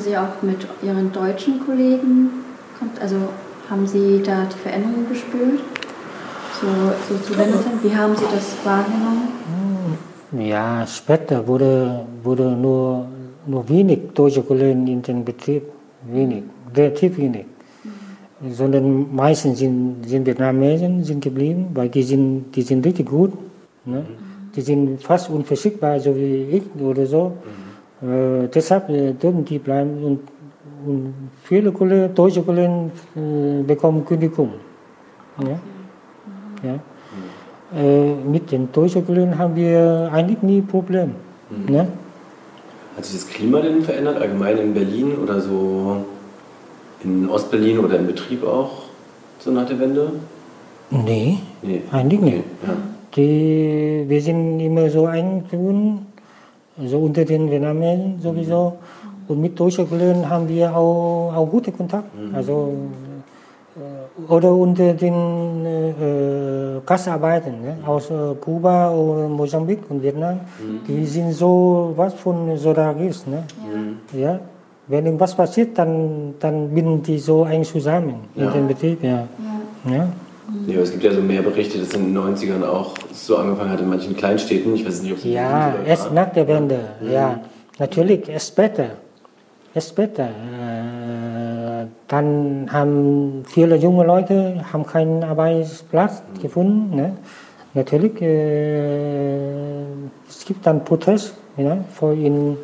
Sie 0.00 0.16
auch 0.16 0.42
mit 0.42 0.66
Ihren 0.82 1.12
deutschen 1.12 1.64
Kollegen, 1.64 2.30
also 3.00 3.16
haben 3.68 3.86
Sie 3.86 4.22
da 4.22 4.44
die 4.44 4.58
Veränderung 4.58 5.08
gespürt? 5.08 5.60
So, 6.60 6.66
so 7.08 7.20
zu 7.22 7.38
Wendelten? 7.38 7.82
Wie 7.82 7.94
haben 7.94 8.14
Sie 8.16 8.24
das 8.34 8.54
wahrgenommen? 8.64 9.28
Ja, 10.38 10.84
später 10.86 11.46
wurde, 11.46 12.04
wurde 12.22 12.50
nur, 12.52 13.06
nur 13.46 13.68
wenig 13.68 14.00
deutsche 14.14 14.42
Kollegen 14.42 14.86
in 14.86 15.00
den 15.00 15.24
Betrieb, 15.24 15.62
wenig, 16.10 16.42
relativ 16.74 17.16
wenig. 17.18 17.46
Mhm. 18.40 18.52
Sondern 18.52 19.14
meistens 19.14 19.58
sind, 19.60 20.06
sind 20.06 20.26
Vietnamesen 20.26 21.04
sind 21.04 21.22
geblieben, 21.22 21.68
weil 21.74 21.88
die 21.88 22.02
sind, 22.02 22.52
die 22.54 22.62
sind 22.62 22.84
richtig 22.84 23.08
gut. 23.08 23.32
Ne? 23.84 24.00
Mhm. 24.00 24.04
Die 24.56 24.60
sind 24.60 25.02
fast 25.02 25.30
unverzichtbar, 25.30 26.00
so 26.00 26.14
wie 26.16 26.46
ich 26.50 26.82
oder 26.82 27.06
so. 27.06 27.28
Mhm. 27.28 27.63
Äh, 28.04 28.48
deshalb 28.48 28.90
äh, 28.90 29.12
dürfen 29.12 29.44
die 29.44 29.58
bleiben 29.58 30.04
und, 30.04 30.20
und 30.86 31.14
viele 31.42 31.72
Kollegen, 31.72 32.14
deutsche 32.14 32.42
Kollegen 32.42 32.92
äh, 33.16 33.62
bekommen 33.62 34.04
Kündigung. 34.04 34.50
Ja? 35.40 35.58
Ja? 36.68 36.78
Äh, 37.80 38.14
mit 38.14 38.52
den 38.52 38.70
deutschen 38.70 39.06
Kollegen 39.06 39.36
haben 39.38 39.56
wir 39.56 40.10
eigentlich 40.12 40.42
nie 40.42 40.60
Probleme. 40.60 41.12
Mhm. 41.50 41.74
Ne? 41.74 41.88
Hat 42.96 43.04
sich 43.04 43.14
das 43.22 43.28
Klima 43.28 43.60
denn 43.60 43.82
verändert, 43.82 44.20
allgemein 44.20 44.58
in 44.58 44.74
Berlin 44.74 45.16
oder 45.22 45.40
so 45.40 46.04
in 47.02 47.28
Ostberlin 47.28 47.78
oder 47.78 47.98
im 47.98 48.06
Betrieb 48.06 48.44
auch, 48.46 48.82
so 49.38 49.50
nach 49.50 49.66
der 49.66 49.78
Wende? 49.80 50.12
Nee, 50.90 51.38
Nee. 51.62 51.82
eigentlich 51.90 52.20
nicht. 52.20 52.44
Ja. 52.66 52.76
Die, 53.16 54.04
wir 54.06 54.20
sind 54.20 54.60
immer 54.60 54.90
so 54.90 55.06
eingebunden, 55.06 56.06
so 56.78 56.98
unter 56.98 57.24
den 57.24 57.50
Vietnamesen 57.50 58.20
sowieso. 58.20 58.74
Und 59.26 59.40
mit 59.40 59.58
deutschen 59.58 59.88
Kollegen 59.88 60.28
haben 60.28 60.48
wir 60.48 60.74
auch, 60.76 61.32
auch 61.34 61.46
gute 61.50 61.72
Kontakt. 61.72 62.04
Also, 62.34 62.74
äh, 63.76 64.32
oder 64.32 64.52
unter 64.52 64.92
den 64.92 65.64
äh, 65.64 66.80
Gastarbeitern 66.84 67.54
ne? 67.62 67.76
aus 67.86 68.10
äh, 68.10 68.34
Kuba 68.40 68.90
oder 68.90 69.28
Mosambik 69.28 69.80
und 69.88 70.02
Vietnam. 70.02 70.40
Die 70.86 71.06
sind 71.06 71.32
so 71.32 71.92
was 71.96 72.14
von 72.14 72.56
Soldaris. 72.56 73.26
Ne? 73.26 73.44
Ja. 74.12 74.38
Wenn 74.86 75.06
irgendwas 75.06 75.34
passiert, 75.34 75.78
dann, 75.78 76.34
dann 76.38 76.68
binden 76.68 77.02
die 77.02 77.18
so 77.18 77.44
eng 77.46 77.64
zusammen 77.64 78.16
in 78.34 78.44
Ja. 78.44 78.50
den 78.50 78.68
Betrieb. 78.68 79.02
Ja. 79.02 79.26
Ja. 79.90 80.08
Nee, 80.66 80.74
aber 80.74 80.82
es 80.82 80.90
gibt 80.90 81.02
ja 81.04 81.12
so 81.12 81.20
mehr 81.20 81.42
Berichte, 81.42 81.78
dass 81.78 81.92
in 81.94 82.12
den 82.12 82.18
90ern 82.18 82.64
auch 82.64 82.94
so 83.12 83.36
angefangen 83.36 83.70
hat 83.70 83.80
in 83.80 83.88
manchen 83.88 84.16
Kleinstädten. 84.16 84.74
Ich 84.74 84.86
weiß 84.86 85.02
nicht, 85.02 85.12
ob 85.12 85.18
es 85.18 85.24
Ja, 85.24 85.74
erst 85.86 86.12
nach 86.12 86.30
der 86.32 86.46
Wende. 86.46 86.80
Ja, 87.00 87.40
natürlich, 87.78 88.28
erst 88.28 88.48
später. 88.48 88.90
Erst 89.74 89.90
später. 89.90 90.24
Äh, 90.24 91.86
dann 92.08 92.68
haben 92.70 93.42
viele 93.46 93.76
junge 93.76 94.04
Leute 94.04 94.64
haben 94.72 94.86
keinen 94.86 95.24
Arbeitsplatz 95.24 96.22
gefunden. 96.40 96.94
Ne? 96.94 97.16
Natürlich, 97.72 98.20
äh, 98.20 99.82
es 100.28 100.44
gibt 100.44 100.64
dann 100.66 100.84
Protest 100.84 101.34
ja, 101.56 101.78
vor 101.92 102.12
in 102.12 102.56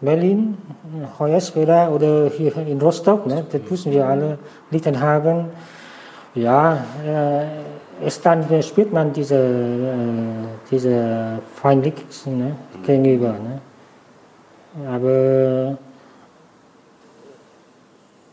Berlin, 0.00 0.58
Hoyerswerda 1.18 1.88
oder 1.88 2.30
hier 2.30 2.56
in 2.56 2.80
Rostock. 2.80 3.26
Ne? 3.26 3.44
Das 3.50 3.60
wissen 3.70 3.92
wir 3.92 4.06
alle, 4.06 4.38
Lichten 4.70 5.00
haben. 5.00 5.46
Ja, 6.38 6.84
äh, 7.04 8.04
erst 8.04 8.24
dann 8.24 8.44
spürt 8.62 8.92
man 8.92 9.12
diese, 9.12 9.36
äh, 9.36 9.96
diese 10.70 11.40
Feindlichkeiten 11.56 12.38
ne, 12.38 12.56
gegenüber. 12.86 13.32
Ne. 13.32 13.60
Aber 14.88 15.78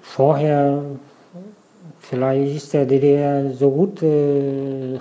vorher, 0.02 0.82
vielleicht 2.00 2.56
ist 2.58 2.74
der 2.74 2.86
DDR 2.86 3.52
so 3.52 3.72
gut, 3.72 4.04
äh, 4.04 5.00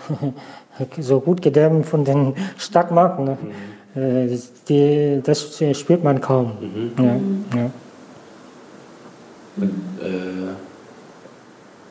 so 1.00 1.20
gut 1.20 1.42
gedämmt 1.42 1.84
von 1.84 2.04
den 2.04 2.34
Stadtmarken. 2.56 3.24
Ne. 3.24 3.36
Äh, 3.94 4.28
das, 4.28 4.64
die, 4.64 5.20
das 5.22 5.62
spürt 5.72 6.02
man 6.02 6.20
kaum. 6.20 6.52
Ja, 6.96 7.04
ja. 7.58 7.70
Und, 9.56 9.70
äh, 10.02 10.73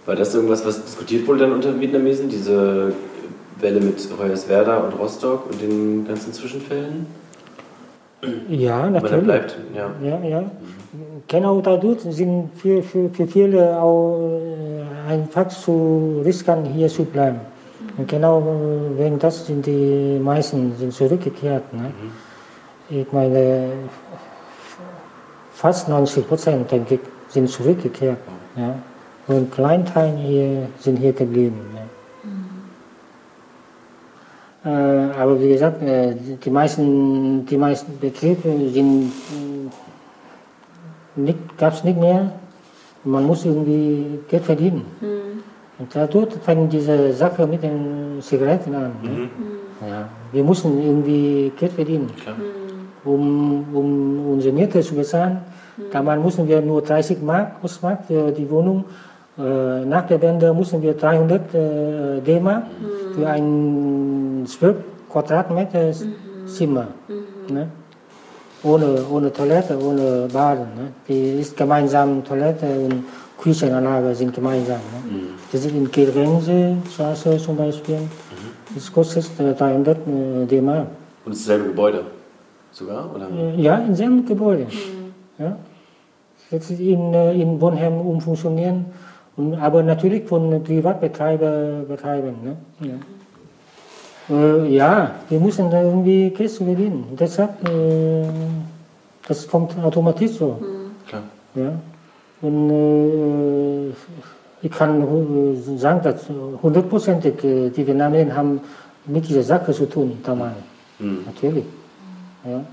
war 0.05 0.15
das 0.15 0.35
irgendwas, 0.35 0.65
was 0.65 0.83
diskutiert 0.83 1.27
wurde 1.27 1.39
dann 1.39 1.53
unter 1.53 1.79
Vietnamesen? 1.79 2.29
Diese 2.29 2.93
Welle 3.59 3.79
mit 3.79 4.07
Hoyerswerda 4.19 4.77
und 4.77 4.99
Rostock 4.99 5.49
und 5.49 5.61
den 5.61 6.05
ganzen 6.07 6.33
Zwischenfällen? 6.33 7.05
ja 8.49 8.89
natürlich. 8.89 9.23
bleibt, 9.23 9.57
ja. 9.75 9.91
Ja, 10.01 10.19
ja. 10.23 10.43
Genau 11.27 11.61
dadurch 11.61 12.01
sind 12.01 12.49
für, 12.55 12.83
für, 12.83 13.09
für 13.09 13.27
viele 13.27 13.81
auch 13.81 14.39
äh, 15.07 15.11
einfach 15.11 15.47
zu 15.47 16.21
riskant, 16.23 16.67
hier 16.67 16.87
zu 16.87 17.05
bleiben. 17.05 17.39
Und 17.97 18.07
genau 18.07 18.39
äh, 18.39 18.99
wegen 18.99 19.19
das 19.19 19.47
sind 19.47 19.65
die 19.65 20.19
meisten 20.21 20.73
sind 20.77 20.93
zurückgekehrt. 20.93 21.73
Ne? 21.73 21.91
Ich 22.89 23.11
meine, 23.11 23.71
fast 25.53 25.89
90 25.89 26.27
Prozent, 26.27 26.71
denke 26.71 26.95
ich, 26.95 26.99
sind 27.29 27.49
zurückgekehrt. 27.49 28.17
Ja? 28.55 28.75
Und 29.27 29.35
ein 29.35 29.51
Kleinteil 29.51 30.17
hier 30.17 30.67
sind 30.79 30.97
hier 30.97 31.13
geblieben. 31.13 31.59
Ja? 31.75 31.83
Äh, 34.65 35.11
aber 35.19 35.39
wie 35.41 35.49
gesagt, 35.49 35.81
äh, 35.81 36.13
die 36.43 36.49
meisten, 36.49 37.45
die 37.45 37.57
meisten 37.57 37.99
Betriebe 37.99 38.69
sind 38.69 39.11
nicht, 41.15 41.57
gab 41.57 41.73
es 41.73 41.83
nicht 41.83 41.99
mehr. 41.99 42.31
Man 43.03 43.25
muss 43.25 43.45
irgendwie 43.45 44.19
Geld 44.29 44.43
verdienen. 44.43 44.85
Und 45.77 45.93
dadurch 45.93 46.33
fängt 46.45 46.71
diese 46.71 47.11
Sache 47.13 47.45
mit 47.45 47.61
den 47.63 48.21
Zigaretten 48.21 48.73
an. 48.75 48.91
Ne? 49.01 49.29
Ja. 49.85 50.07
Wir 50.31 50.43
mussten 50.43 50.81
irgendwie 50.81 51.51
Geld 51.59 51.73
verdienen, 51.73 52.09
Klar. 52.21 52.35
um, 53.03 53.65
um 53.73 54.31
unsere 54.33 54.53
Miete 54.53 54.79
zu 54.81 54.95
bezahlen. 54.95 55.39
Damals 55.91 56.21
mussten 56.21 56.47
wir 56.47 56.61
nur 56.61 56.81
30 56.81 57.21
Mark, 57.21 57.55
Ostmark 57.63 58.05
für 58.05 58.31
die 58.31 58.49
Wohnung. 58.49 58.85
Äh, 59.37 59.85
nach 59.85 60.05
der 60.07 60.21
Wende 60.21 60.53
mussten 60.53 60.81
wir 60.81 60.93
300 60.93 61.53
äh, 61.53 62.21
D-Mark 62.21 62.63
für 63.15 63.27
ein 63.27 64.43
12 64.45 64.75
Quadratmeter 65.09 65.91
Zimmer. 66.45 66.87
Ne? 67.49 67.67
ohne, 68.63 69.05
ohne 69.11 69.31
Toilette, 69.31 69.77
ohne 69.77 70.27
Baden. 70.31 70.67
Ne? 70.75 70.91
Die 71.07 71.39
ist 71.41 71.55
gemeinsam 71.55 72.23
Toilette 72.23 72.65
und 72.65 73.03
Küchenanlage 73.37 74.15
sind 74.15 74.33
gemeinsam. 74.33 74.79
Ne? 75.11 75.21
Das 75.51 75.65
ist 75.65 75.75
in 75.75 75.91
Grenze 75.91 76.77
Straße 76.93 77.37
zum 77.37 77.57
Beispiel. 77.57 77.99
Das 78.73 78.91
kostet 78.91 79.25
äh, 79.39 79.53
300 79.53 79.97
äh, 79.97 80.45
D-Mark. 80.45 80.87
Und 81.25 81.35
dasselbe 81.35 81.67
Gebäude 81.67 82.05
sogar? 82.71 83.13
Oder? 83.13 83.27
Ja, 83.57 83.77
in 83.77 83.95
selben 83.95 84.25
Gebäude. 84.25 84.67
Ja. 85.37 85.57
Das 86.49 86.69
ist 86.69 86.79
in, 86.79 87.13
in 87.13 87.59
Bonheim 87.59 87.99
umfunktionieren. 87.99 88.85
Und, 89.35 89.55
aber 89.55 89.81
natürlich 89.81 90.27
von 90.27 90.63
Privatbetreiber 90.63 91.85
betreiben. 91.87 92.35
Ne? 92.43 92.57
Ja. 92.79 94.35
Äh, 94.35 94.67
ja, 94.75 95.11
wir 95.29 95.39
müssen 95.39 95.69
da 95.69 95.81
irgendwie 95.81 96.29
Geld 96.29 96.51
verdienen. 96.51 97.05
Deshalb, 97.19 97.67
äh, 97.67 98.25
das 99.27 99.47
kommt 99.47 99.75
automatisch 99.83 100.31
so. 100.31 100.59
Klar. 101.07 101.23
Ja. 101.55 101.73
Und 102.41 102.69
äh, 102.69 103.89
ich 104.61 104.71
kann 104.71 105.01
äh, 105.01 105.77
sagen, 105.77 106.01
dass 106.03 106.25
hundertprozentig 106.61 107.43
äh, 107.43 107.69
die 107.69 107.87
Vietnamesen 107.87 108.35
haben 108.35 108.61
mit 109.05 109.27
dieser 109.27 109.43
Sache 109.43 109.73
zu 109.73 109.85
tun 109.89 110.19
damals. 110.23 110.53
Natürlich. 110.99 111.65
Ja. 112.45 112.63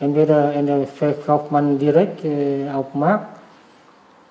Entweder, 0.00 0.52
entweder 0.52 0.86
verkauft 0.86 1.50
man 1.52 1.78
direkt 1.78 2.24
äh, 2.24 2.68
auf 2.70 2.90
dem 2.92 3.00
Markt. 3.00 3.39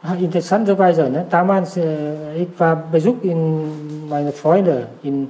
Ah, 0.01 0.15
Interessanterweise, 0.15 1.09
ne? 1.09 1.25
damals, 1.29 1.75
äh, 1.75 2.43
ich 2.43 2.57
war 2.57 2.77
Besuch 2.89 3.21
in 3.21 4.07
meine 4.07 4.31
Freunde 4.31 4.87
in, 5.03 5.29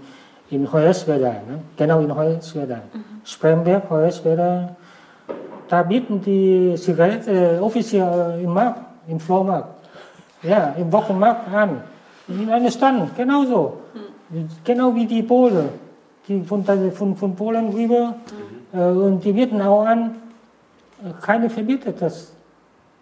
in 0.51 0.71
Hoyerswerda, 0.71 1.31
ne? 1.31 1.59
genau 1.75 2.01
in 2.01 2.15
Hoyerswerda. 2.15 2.79
Spremberg, 3.23 3.89
Hoyerswerda. 3.89 4.75
Da 5.67 5.81
bieten 5.81 6.21
die 6.21 6.75
Zigaretten 6.77 7.35
äh, 7.35 7.59
offiziell 7.59 8.39
im 8.43 8.53
Markt, 8.53 8.81
im 9.07 9.19
Flohmarkt. 9.19 9.69
Ja, 10.43 10.75
im 10.77 10.91
Wochenmarkt 10.91 11.51
an. 11.51 11.81
In 12.27 12.47
einem 12.49 12.69
Stand, 12.69 13.17
genauso. 13.17 13.77
Genau 14.63 14.93
wie 14.93 15.07
die 15.07 15.23
Polen. 15.23 15.69
Die 16.27 16.43
von, 16.43 16.63
von, 16.63 17.15
von 17.15 17.35
Polen 17.35 17.69
rüber. 17.69 18.15
Äh, 18.71 18.83
und 18.83 19.25
die 19.25 19.31
bieten 19.31 19.59
auch 19.63 19.83
an. 19.83 20.15
Keine 21.23 21.49
verbietet 21.49 21.99
das. 21.99 22.33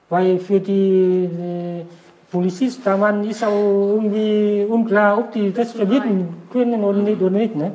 Weil 0.10 0.40
für 0.40 0.60
die 0.60 1.26
äh, 1.26 1.84
Polizisten 2.32 2.82
damals 2.84 3.28
ist 3.28 3.44
auch 3.44 3.94
irgendwie 3.96 4.66
unklar, 4.70 5.18
ob 5.18 5.32
die 5.32 5.52
das 5.52 5.72
verbieten 5.74 6.28
können 6.52 6.84
oder 6.84 7.00
nicht. 7.00 7.22
Oder 7.22 7.38
nicht 7.38 7.56
ne? 7.56 7.72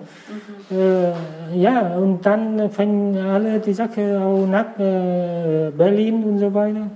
äh, 0.70 1.59
ja, 1.59 1.97
und 1.97 2.24
dann 2.24 2.70
fangen 2.70 3.16
alle 3.16 3.59
die 3.61 3.72
Sache 3.74 4.18
auch 4.20 4.47
nach 4.47 4.78
äh, 4.78 5.70
Berlin 5.76 6.24
und 6.24 6.39
so 6.39 6.53
weiter. 6.53 6.87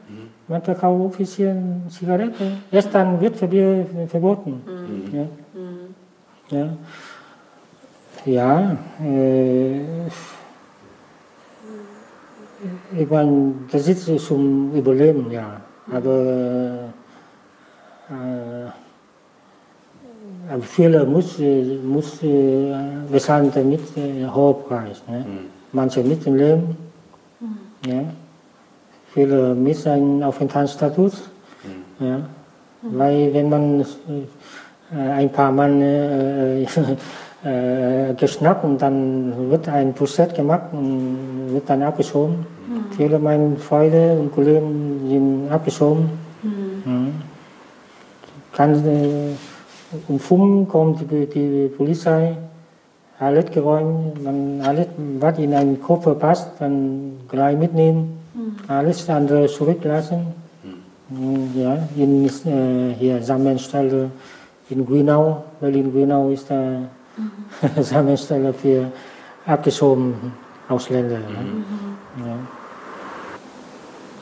Man 0.49 0.63
verkauft 0.63 1.01
offiziell 1.07 1.57
Zigaretten. 1.89 2.63
Erst 2.71 2.95
dann 2.95 3.21
wird 3.21 3.37
verbi- 3.37 3.85
verboten. 4.07 4.63
Ja. 5.13 6.57
Ja. 6.59 6.69
Ja, 8.25 8.77
äh, 9.05 9.81
ich 12.97 13.11
meine, 13.11 13.55
das 13.71 13.89
ist 13.89 14.27
zum 14.27 14.75
Überleben, 14.75 15.31
ja. 15.31 15.61
Aber, 15.93 16.91
äh, 18.11 18.71
viele 20.63 21.05
muss, 21.05 21.39
äh, 21.39 21.79
muss 21.79 22.23
äh, 22.23 22.75
bezahlen 23.11 23.51
damit 23.55 23.81
äh, 23.97 24.27
hohen 24.27 24.65
Preis. 24.65 25.03
Ne? 25.09 25.25
Manche 25.73 26.03
mit 26.03 26.25
dem 26.25 26.37
Leben, 26.37 26.77
ja. 27.87 28.03
viele 29.13 29.55
mit 29.55 29.87
einem 29.87 30.23
Aufenthaltsstatus. 30.23 31.25
Ja. 32.01 32.21
Weil 32.83 33.33
wenn 33.33 33.49
man 33.49 33.81
äh, 33.81 33.85
ein 34.97 35.31
paar 35.31 35.51
Mann 35.51 35.81
äh, 37.47 38.15
geschnappt 38.15 38.65
und 38.65 38.83
dann 38.83 39.51
wird 39.51 39.69
ein 39.69 39.95
Prozess 39.95 40.35
gemacht 40.35 40.73
und 40.73 41.53
wird 41.53 41.69
dann 41.71 41.83
abgeschoben. 41.83 42.45
Viele 42.97 43.19
meiner 43.19 43.57
Freunde 43.57 44.17
und 44.19 44.35
Kollegen 44.35 45.09
sind 45.09 45.51
abgeschoben. 45.51 46.11
Mhm. 46.43 47.13
Kann, 48.53 48.75
äh, 48.85 49.35
um 50.09 50.19
fünf 50.19 50.69
kommt 50.69 51.01
die, 51.11 51.27
die 51.27 51.69
Polizei, 51.69 52.37
alles 53.19 53.51
geräumt, 53.51 54.23
man 54.23 54.61
alles, 54.63 54.89
was 55.21 55.39
in 55.39 55.55
einen 55.55 55.81
Koffer 55.81 56.15
passt, 56.15 56.51
dann 56.59 57.13
gleich 57.29 57.57
mitnehmen, 57.57 58.19
alles 58.67 59.09
andere 59.09 59.47
zurücklassen. 59.47 60.35
Ja, 61.55 61.79
in 61.97 62.27
äh, 62.27 62.95
hier 62.99 63.23
Sammelstelle 63.23 64.11
in 64.69 64.85
Grünau, 64.85 65.45
Berlin-Grünau 65.61 66.31
ist 66.31 66.51
da 66.51 66.81
Sammelstelle 67.81 68.53
für 68.53 68.91
abgeschoben 69.47 70.15
Ausländer. 70.69 71.19
Ne? 71.19 71.65
Ja. 72.27 72.37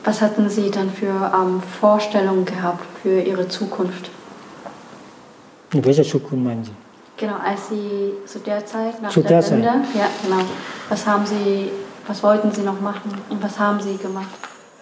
Was 0.03 0.21
hatten 0.21 0.49
Sie 0.49 0.69
dann 0.69 0.89
für 0.91 1.07
ähm, 1.33 1.61
Vorstellungen 1.79 2.45
gehabt 2.45 2.83
für 3.01 3.19
Ihre 3.21 3.47
Zukunft? 3.47 4.11
In 5.73 5.83
welcher 5.83 6.03
Zukunft 6.03 6.43
meinen 6.45 6.63
Sie? 6.63 6.71
Genau, 7.17 7.35
als 7.43 7.69
Sie 7.69 8.13
zu 8.25 8.39
der 8.39 8.65
Zeit 8.65 9.01
nach 9.01 9.09
Zu 9.09 9.21
der, 9.21 9.29
der 9.29 9.41
Zeit? 9.41 9.51
Wende, 9.53 9.67
ja 9.97 10.07
genau. 10.23 10.41
Was 10.89 11.07
haben 11.07 11.25
Sie, 11.25 11.69
was 12.07 12.21
wollten 12.21 12.51
Sie 12.51 12.61
noch 12.61 12.79
machen 12.81 13.11
und 13.29 13.41
was 13.41 13.57
haben 13.57 13.79
Sie 13.81 13.97
gemacht? 13.97 14.27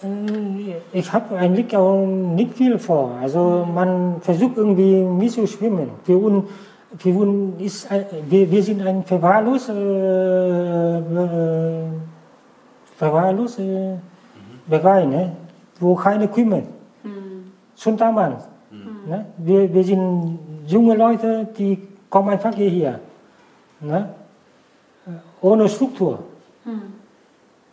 Äh, 0.04 0.76
Ich 0.92 1.14
habe 1.14 1.38
eigentlich 1.38 1.76
auch 1.78 2.06
nicht 2.06 2.56
viel 2.56 2.78
vor. 2.78 3.12
Also 3.22 3.66
man 3.74 4.18
versucht 4.22 4.58
irgendwie 4.58 5.04
mitzuschwimmen. 5.04 5.90
Für 6.04 6.18
uns, 6.18 6.50
für 6.98 7.10
uns 7.18 7.62
ist, 7.62 7.92
ein- 7.92 8.06
wir, 8.30 8.50
wir 8.52 8.64
sind 8.64 8.82
ein 8.86 9.04
verwahrlos, 9.04 9.70
äh, 9.70 9.74
äh, 9.74 11.84
verwahrlos 12.98 13.60
äh, 13.60 13.96
Bereich, 14.68 15.08
ne? 15.08 15.32
wo 15.80 15.96
keine 15.96 16.28
kümmern. 16.28 16.64
Schon 17.76 17.98
damals. 17.98 18.44
Ne? 19.08 19.26
Wir, 19.38 19.74
wir 19.74 19.84
sind 19.84 20.40
junge 20.68 20.96
Leute, 20.96 21.48
die 21.58 21.80
kommen 22.10 22.30
einfach 22.30 22.54
hierher. 22.56 23.00
Ne? 23.82 24.10
Ohne 25.42 25.68
Struktur. 25.68 26.20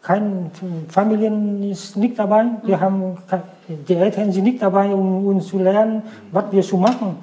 Kein 0.02 0.50
Familien 0.88 1.62
ist 1.70 1.94
nicht 1.96 2.18
dabei. 2.18 2.46
Wir 2.64 2.80
haben 2.80 3.16
ke- 3.28 3.42
die 3.86 3.94
Eltern 3.94 4.32
sind 4.32 4.44
nicht 4.44 4.62
dabei, 4.62 4.92
um 4.94 5.26
uns 5.26 5.46
zu 5.48 5.58
lernen, 5.58 6.02
was 6.32 6.44
wir 6.50 6.62
zu 6.62 6.78
machen. 6.78 7.16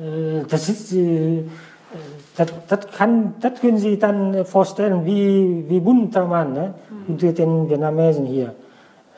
Äh, 0.00 0.44
Das 0.48 0.68
ist 0.68 0.92
äh, 0.92 1.44
das, 2.36 2.48
das, 2.68 2.86
kann, 2.96 3.34
das 3.40 3.60
können 3.60 3.78
Sie 3.78 3.98
dann 3.98 4.44
vorstellen, 4.44 5.04
wie, 5.04 5.64
wie 5.68 5.80
bunt 5.80 6.14
da 6.14 6.24
man 6.24 6.52
ne? 6.52 6.74
unter 7.08 7.32
den 7.32 7.68
Vietnamesen 7.68 8.26
hier. 8.26 8.54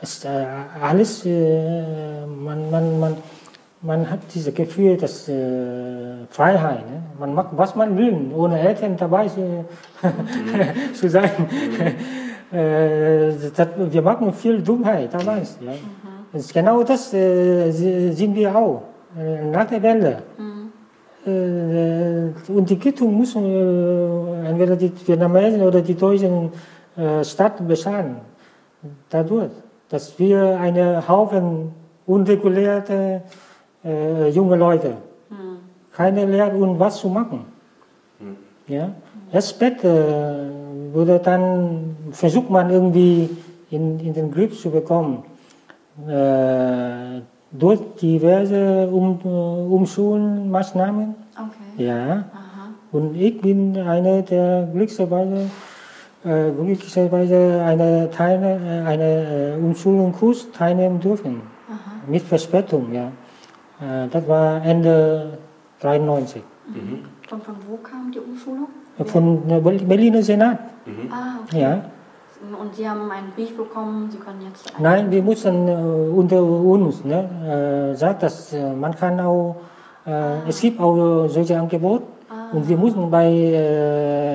Es, 0.01 0.15
ist, 0.17 0.25
äh, 0.25 0.45
alles, 0.81 1.25
äh, 1.25 2.25
man, 2.25 2.69
man, 2.71 2.99
man, 2.99 3.15
man 3.81 4.09
hat 4.09 4.19
dieses 4.33 4.53
Gefühl, 4.53 4.97
dass 4.97 5.29
äh, 5.29 6.25
Freiheit. 6.29 6.89
Ne? 6.89 7.03
Man 7.19 7.33
macht, 7.33 7.49
was 7.51 7.75
man 7.75 7.95
will, 7.95 8.31
ohne 8.35 8.59
Eltern 8.59 8.97
dabei 8.97 9.27
zu, 9.27 9.65
zu 10.93 11.09
sein. 11.09 11.29
äh, 12.51 13.31
das, 13.55 13.67
wir 13.77 14.01
machen 14.01 14.33
viel 14.33 14.61
Dummheit 14.61 15.13
damals. 15.13 15.57
Ja? 15.61 15.73
Genau 16.53 16.83
das 16.83 17.13
äh, 17.13 17.71
sind 17.71 18.35
wir 18.35 18.55
auch. 18.55 18.81
Äh, 19.17 19.45
nach 19.45 19.65
der 19.65 19.81
Wende. 19.83 20.23
Äh, 21.25 22.51
und 22.51 22.69
die 22.69 22.77
Quittung 22.77 23.17
müssen 23.17 23.45
äh, 23.45 24.49
entweder 24.49 24.75
die 24.75 24.91
Vietnamesen 25.05 25.61
oder 25.61 25.81
die 25.81 25.95
Deutschen 25.95 26.51
äh, 26.97 27.23
Stadt 27.23 27.65
bezahlen. 27.65 28.17
Dadurch, 29.09 29.51
dass 29.89 30.19
wir 30.19 30.59
eine 30.59 31.07
Haufen 31.07 31.71
unregulierte 32.05 33.21
äh, 33.85 34.29
junge 34.29 34.57
Leute, 34.57 34.97
keiner 35.93 36.25
lehrt 36.25 36.53
uns 36.55 36.79
was 36.79 36.97
zu 36.97 37.07
machen. 37.07 37.45
Ja? 38.67 38.89
Erst 39.31 39.51
später 39.51 40.49
wurde 40.91 41.19
dann 41.19 41.95
versucht 42.11 42.49
man 42.49 42.69
irgendwie 42.69 43.29
in, 43.69 43.99
in 43.99 44.13
den 44.13 44.31
Griff 44.31 44.59
zu 44.59 44.69
bekommen. 44.69 45.23
Äh, 46.07 47.21
durch 47.53 47.79
diverse 48.01 48.87
um, 48.89 49.19
äh, 49.23 49.27
Umschulmaßnahmen. 49.75 51.15
Okay. 51.35 51.85
Ja. 51.85 52.05
Aha. 52.33 52.69
Und 52.91 53.15
ich 53.15 53.39
bin 53.41 53.77
einer 53.77 54.21
der 54.21 54.67
glücklicherweise, 54.73 55.49
äh, 56.25 56.51
glücklicherweise 56.51 57.61
eine, 57.65 58.09
Teilne 58.11 58.59
äh, 58.85 58.87
eine 58.87 59.53
äh, 59.53 59.57
Umschulungskurs 59.57 60.51
teilnehmen 60.51 60.99
dürfen. 60.99 61.41
Mit 62.07 62.21
Verspätung, 62.23 62.91
ja. 62.93 63.07
Äh, 63.81 64.07
das 64.09 64.27
war 64.27 64.63
Ende 64.65 65.37
93. 65.79 66.41
Von, 67.29 67.41
von 67.41 67.55
wo 67.69 67.77
kam 67.77 68.11
die 68.11 68.19
Umschulung? 68.19 68.67
Von 69.05 69.47
der 69.47 69.59
Ber- 69.59 69.71
Berliner 69.85 70.21
Senat. 70.21 70.59
Ah, 71.11 71.39
okay. 71.43 71.61
Ja. 71.61 71.81
Und 72.51 72.75
Sie 72.75 72.87
haben 72.87 73.09
einen 73.09 73.31
Brief 73.35 73.55
bekommen, 73.55 74.09
Sie 74.11 74.17
können 74.17 74.41
jetzt... 74.41 74.65
Nein, 74.79 75.09
wir 75.09 75.23
mussten 75.23 75.67
äh, 75.67 75.75
unter 76.13 76.43
uns 76.43 77.03
ne, 77.05 77.91
äh, 77.93 77.95
sagen, 77.95 78.17
dass 78.19 78.51
äh, 78.53 78.73
man 78.73 78.93
kann 78.95 79.19
auch, 79.19 79.55
äh, 80.05 80.49
es 80.49 80.59
gibt 80.59 80.79
auch 80.79 81.27
solche 81.27 81.57
Angebote 81.57 82.03
und 82.51 82.67
wir 82.67 82.75
mussten 82.77 83.09
bei 83.09 83.27
äh, 83.31 84.25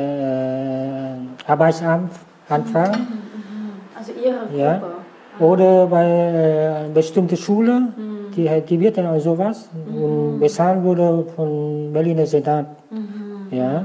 Arbeitsamt 1.46 2.12
anfangen 2.48 3.06
Also 3.98 4.12
Ihre 4.24 4.38
Gruppe. 4.46 4.59
Ja. 4.59 4.80
oder 5.38 5.86
bei 5.86 6.06
äh, 6.06 6.88
bestimmten 6.94 7.36
Schulen, 7.36 7.92
die, 8.34 8.48
die 8.68 8.80
wird 8.80 8.96
dann 8.96 9.06
auch 9.06 9.20
sowas 9.20 9.68
und 9.92 10.40
bezahlt 10.40 10.82
wurde 10.82 11.26
von 11.36 11.92
Berliner 11.92 12.26
Senat. 12.26 12.66
Ja. 13.50 13.84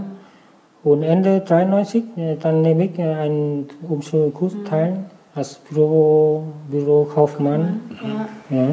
Und 0.83 1.03
Ende 1.03 1.39
93, 1.41 2.03
äh, 2.17 2.35
dann 2.35 2.61
nehme 2.61 2.85
ich 2.85 2.99
äh, 2.99 3.03
einen 3.03 3.69
Umschulkurs 3.87 4.53
teil 4.67 5.05
als 5.33 5.55
Büro, 5.55 6.43
Bürokaufmann. 6.69 7.79
Ja. 8.49 8.57
Ja. 8.57 8.67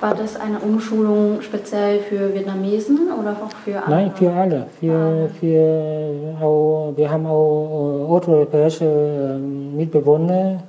War 0.00 0.14
das 0.14 0.36
eine 0.38 0.58
Umschulung 0.58 1.40
speziell 1.40 2.00
für 2.00 2.34
Vietnamesen 2.34 3.08
oder 3.18 3.30
auch 3.30 3.50
für 3.64 3.82
andere? 3.82 3.90
Nein, 3.90 4.12
für 4.14 4.30
alle. 4.30 4.66
Für, 4.78 5.30
für 5.40 6.36
auch, 6.40 6.92
wir 6.96 7.10
haben 7.10 7.26
auch 7.26 8.06
osteuropäische 8.10 8.84
äh, 8.84 9.38
Mitbewohner 9.38 10.62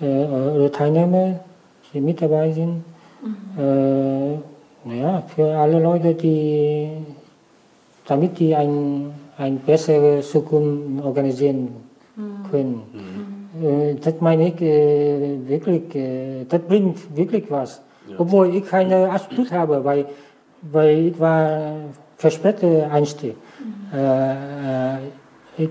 äh, 0.00 0.06
oder 0.06 0.70
Teilnehmer, 0.70 1.40
die 1.92 2.00
mit 2.00 2.22
dabei 2.22 2.52
sind. 2.52 2.84
Äh, 3.58 4.38
naja, 4.88 5.22
für 5.34 5.56
alle 5.56 5.80
Leute, 5.80 6.14
die, 6.14 6.90
damit 8.06 8.38
die 8.38 8.54
ein, 8.54 9.12
ein 9.38 9.58
bessere 9.58 10.20
Zukunft 10.20 11.04
organisieren 11.04 11.68
können. 12.50 12.82
Äh, 13.62 13.94
das 13.94 14.14
meine 14.20 14.48
ich 14.48 14.60
äh, 14.60 15.38
wirklich, 15.46 15.94
äh, 15.94 16.44
das 16.48 16.60
bringt 16.62 17.16
wirklich 17.16 17.50
was. 17.50 17.80
Obwohl 18.18 18.54
ich 18.54 18.66
keine 18.66 19.10
Abschluss 19.10 19.50
habe, 19.50 19.82
weil, 19.82 20.06
weil 20.60 21.06
ich 21.08 21.18
war 21.18 21.76
verspäteter 22.16 22.90
Einstieg. 22.90 23.34
Äh, 23.92 25.62
ich 25.62 25.70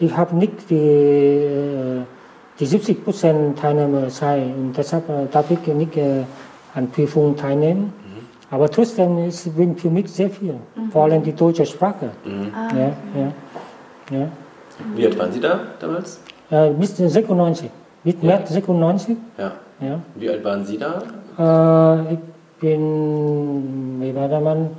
ich 0.00 0.16
habe 0.16 0.34
nicht 0.36 0.68
die, 0.70 2.02
die 2.58 2.66
70 2.66 3.04
Prozent 3.04 3.58
Teilnehmerzahl 3.58 4.42
und 4.42 4.76
deshalb 4.76 5.04
darf 5.30 5.50
ich 5.50 5.66
nicht 5.72 5.96
an 6.74 6.90
Prüfungen 6.90 7.36
teilnehmen. 7.36 7.92
Aber 8.50 8.70
trotzdem 8.70 9.18
es 9.18 9.48
bringt 9.48 9.80
für 9.80 9.90
mich 9.90 10.08
sehr 10.12 10.30
viel, 10.30 10.54
vor 10.90 11.04
allem 11.04 11.22
die 11.22 11.32
deutsche 11.32 11.64
Sprache. 11.66 12.10
Ja, 12.24 12.92
ja, 13.20 13.32
ja. 14.18 14.28
Wie 14.94 15.06
alt 15.06 15.18
waren 15.18 15.32
Sie 15.32 15.40
da 15.40 15.60
damals? 15.80 16.20
Äh, 16.50 16.70
bis 16.70 16.96
96, 16.96 17.70
bis 18.04 18.16
März 18.22 18.50
96. 18.50 19.16
Ja. 19.38 19.52
Ja. 19.80 19.98
Wie 20.14 20.28
alt 20.28 20.44
waren 20.44 20.64
Sie 20.64 20.78
da? 20.78 21.02
Äh, 21.38 22.14
ich 22.14 22.18
bin, 22.60 24.00
wie 24.00 24.14
war 24.14 24.28
der 24.28 24.40
Mann? 24.40 24.70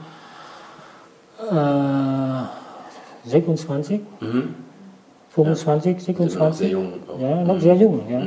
Äh, 1.52 3.30
26, 3.30 4.02
Mhm. 4.22 4.56
25, 5.32 6.02
Sie 6.04 6.18
waren 6.18 6.26
noch 6.28 6.32
sehr 6.54 6.70
26. 6.70 6.72
jung. 6.72 6.94
auch. 7.08 7.20
Ja, 7.20 7.44
noch 7.44 7.60
sehr 7.60 7.76
jung. 7.76 8.02
Ja. 8.10 8.22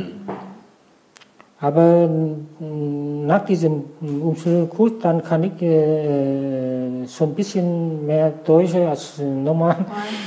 Aber 1.61 2.06
mm, 2.06 3.26
nach 3.26 3.44
diesem 3.44 3.84
Umschulkurs, 4.00 4.92
dann 5.02 5.22
kann 5.22 5.42
ich 5.42 5.61
äh, 5.61 7.04
so 7.06 7.24
ein 7.24 7.34
bisschen 7.34 8.06
mehr 8.06 8.32
Deutsch 8.44 8.74
als 8.74 9.18
normal. 9.18 9.84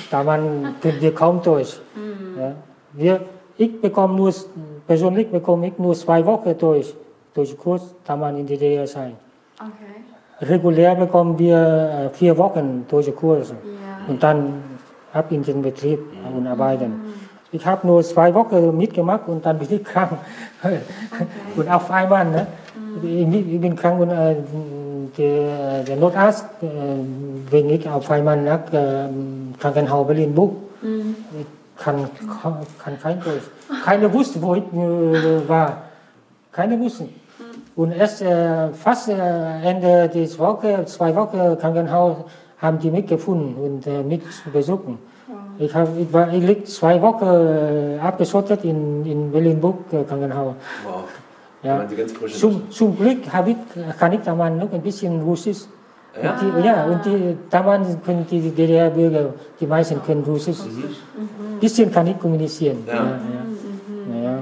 Da 0.10 0.24
man 0.24 0.76
können 0.82 1.00
wir 1.00 1.16
kaum 1.16 1.42
Deutsch. 1.42 1.80
Ja. 2.38 2.54
Wir, 2.94 3.22
ich 3.58 3.80
bekomme 3.80 4.16
nur, 4.16 4.34
persönlich 4.86 5.30
bekomme 5.30 5.68
ich 5.68 5.78
nur 5.80 5.96
zwei 5.96 6.26
Wochen 6.26 6.58
Deutsch, 6.58 6.94
Deutschkurs, 7.34 7.96
da 8.04 8.16
man 8.18 8.38
in 8.38 8.46
der 8.46 8.58
DDR 8.58 8.88
sein. 8.88 9.14
Okay. 9.58 10.50
Regulär 10.52 10.96
bekommen 10.96 11.38
wir 11.40 11.58
äh, 11.58 12.10
vier 12.10 12.38
Wochen 12.38 12.86
deutsche 12.90 13.12
Kurse 13.14 13.54
Ja. 13.54 14.12
und 14.12 14.22
dann 14.22 14.64
ab 15.14 15.32
in 15.32 15.44
den 15.44 15.62
Betrieb 15.62 16.00
und 16.36 16.48
arbeiten. 16.48 16.94
Ich 17.54 17.66
habe 17.66 17.86
nur 17.86 18.02
zwei 18.04 18.34
Wochen 18.34 18.78
mitgemacht 18.78 19.28
und 19.28 19.46
dann 19.46 19.60
bin 19.60 19.68
ich 19.72 19.84
krank. 19.84 20.12
und 21.56 21.70
auf 21.70 21.92
einmal, 21.92 22.26
ne? 22.26 22.48
ich, 23.04 23.54
ich 23.54 23.62
bin 23.62 23.76
krank 23.76 24.00
und 24.00 24.10
äh, 24.10 24.36
der, 25.18 25.84
der 25.84 25.96
Notarzt, 25.98 26.46
äh, 26.62 26.68
wenn 27.50 27.70
ich 27.70 27.88
auf 27.90 28.10
einmal 28.10 28.42
nach 28.42 28.72
äh, 28.72 29.10
Krankenhaus 29.60 30.08
Berlin 30.08 30.34
buch, 30.34 30.54
ich 30.82 31.46
kann, 31.78 32.10
kann 32.80 33.00
kein 33.02 33.20
Deutsch. 33.20 33.44
Keiner 33.84 34.14
wusste, 34.14 34.42
wo 34.42 34.56
ich 34.56 34.64
äh, 34.74 35.50
war. 35.50 35.84
Keiner 36.52 36.80
wusste. 36.80 37.10
Und 37.76 37.92
erst 37.92 38.22
äh, 38.22 38.70
fast 38.70 39.10
äh, 39.10 39.62
Ende 39.64 40.10
des 40.10 40.38
Woche, 40.40 40.86
zwei 40.86 41.16
Wochen 41.16 41.58
Krankenhaus, 41.60 42.18
haben 42.60 42.80
die 42.80 42.92
mich 42.92 43.08
gefunden 43.08 43.56
und 43.56 43.88
äh, 43.88 44.04
mich 44.04 44.22
besuchen. 44.54 45.00
Ich, 45.62 45.76
hab, 45.76 45.88
ich, 45.98 46.12
war, 46.12 46.34
ich 46.34 46.44
lieg 46.44 46.68
zwei 46.68 47.00
Wochen 47.02 47.26
äh, 47.26 48.00
abgeschottet 48.00 48.64
in, 48.64 49.06
in 49.06 49.32
Berlin-Burg 49.32 49.94
äh, 49.94 50.04
Krankenhaus. 50.04 50.56
Wow. 50.84 51.04
Ja. 51.64 51.86
Zum, 52.28 52.72
zum 52.72 52.98
Glück 52.98 53.32
habe 53.32 53.52
ich, 53.52 53.58
kann 54.00 54.12
ich 54.14 54.22
damals 54.22 54.58
noch 54.58 54.74
ein 54.74 54.82
bisschen 54.82 55.22
Russisch. 55.22 55.60
Ja? 56.22 56.32
Und 56.32 56.42
die, 56.42 56.66
ja, 56.66 56.86
und 56.86 57.06
die, 57.06 57.38
damals 57.50 57.90
können 58.04 58.26
die 58.30 58.50
DDR-Bürger, 58.50 59.34
die 59.60 59.68
meisten 59.68 60.02
können 60.04 60.24
Russisch. 60.24 60.58
Ein 60.60 61.60
bisschen 61.60 61.92
kann 61.92 62.08
ich 62.08 62.18
kommunizieren. 62.18 62.80
Ja. 62.88 62.96
Ja. 62.96 63.04
Ja, 64.16 64.24
ja. 64.24 64.40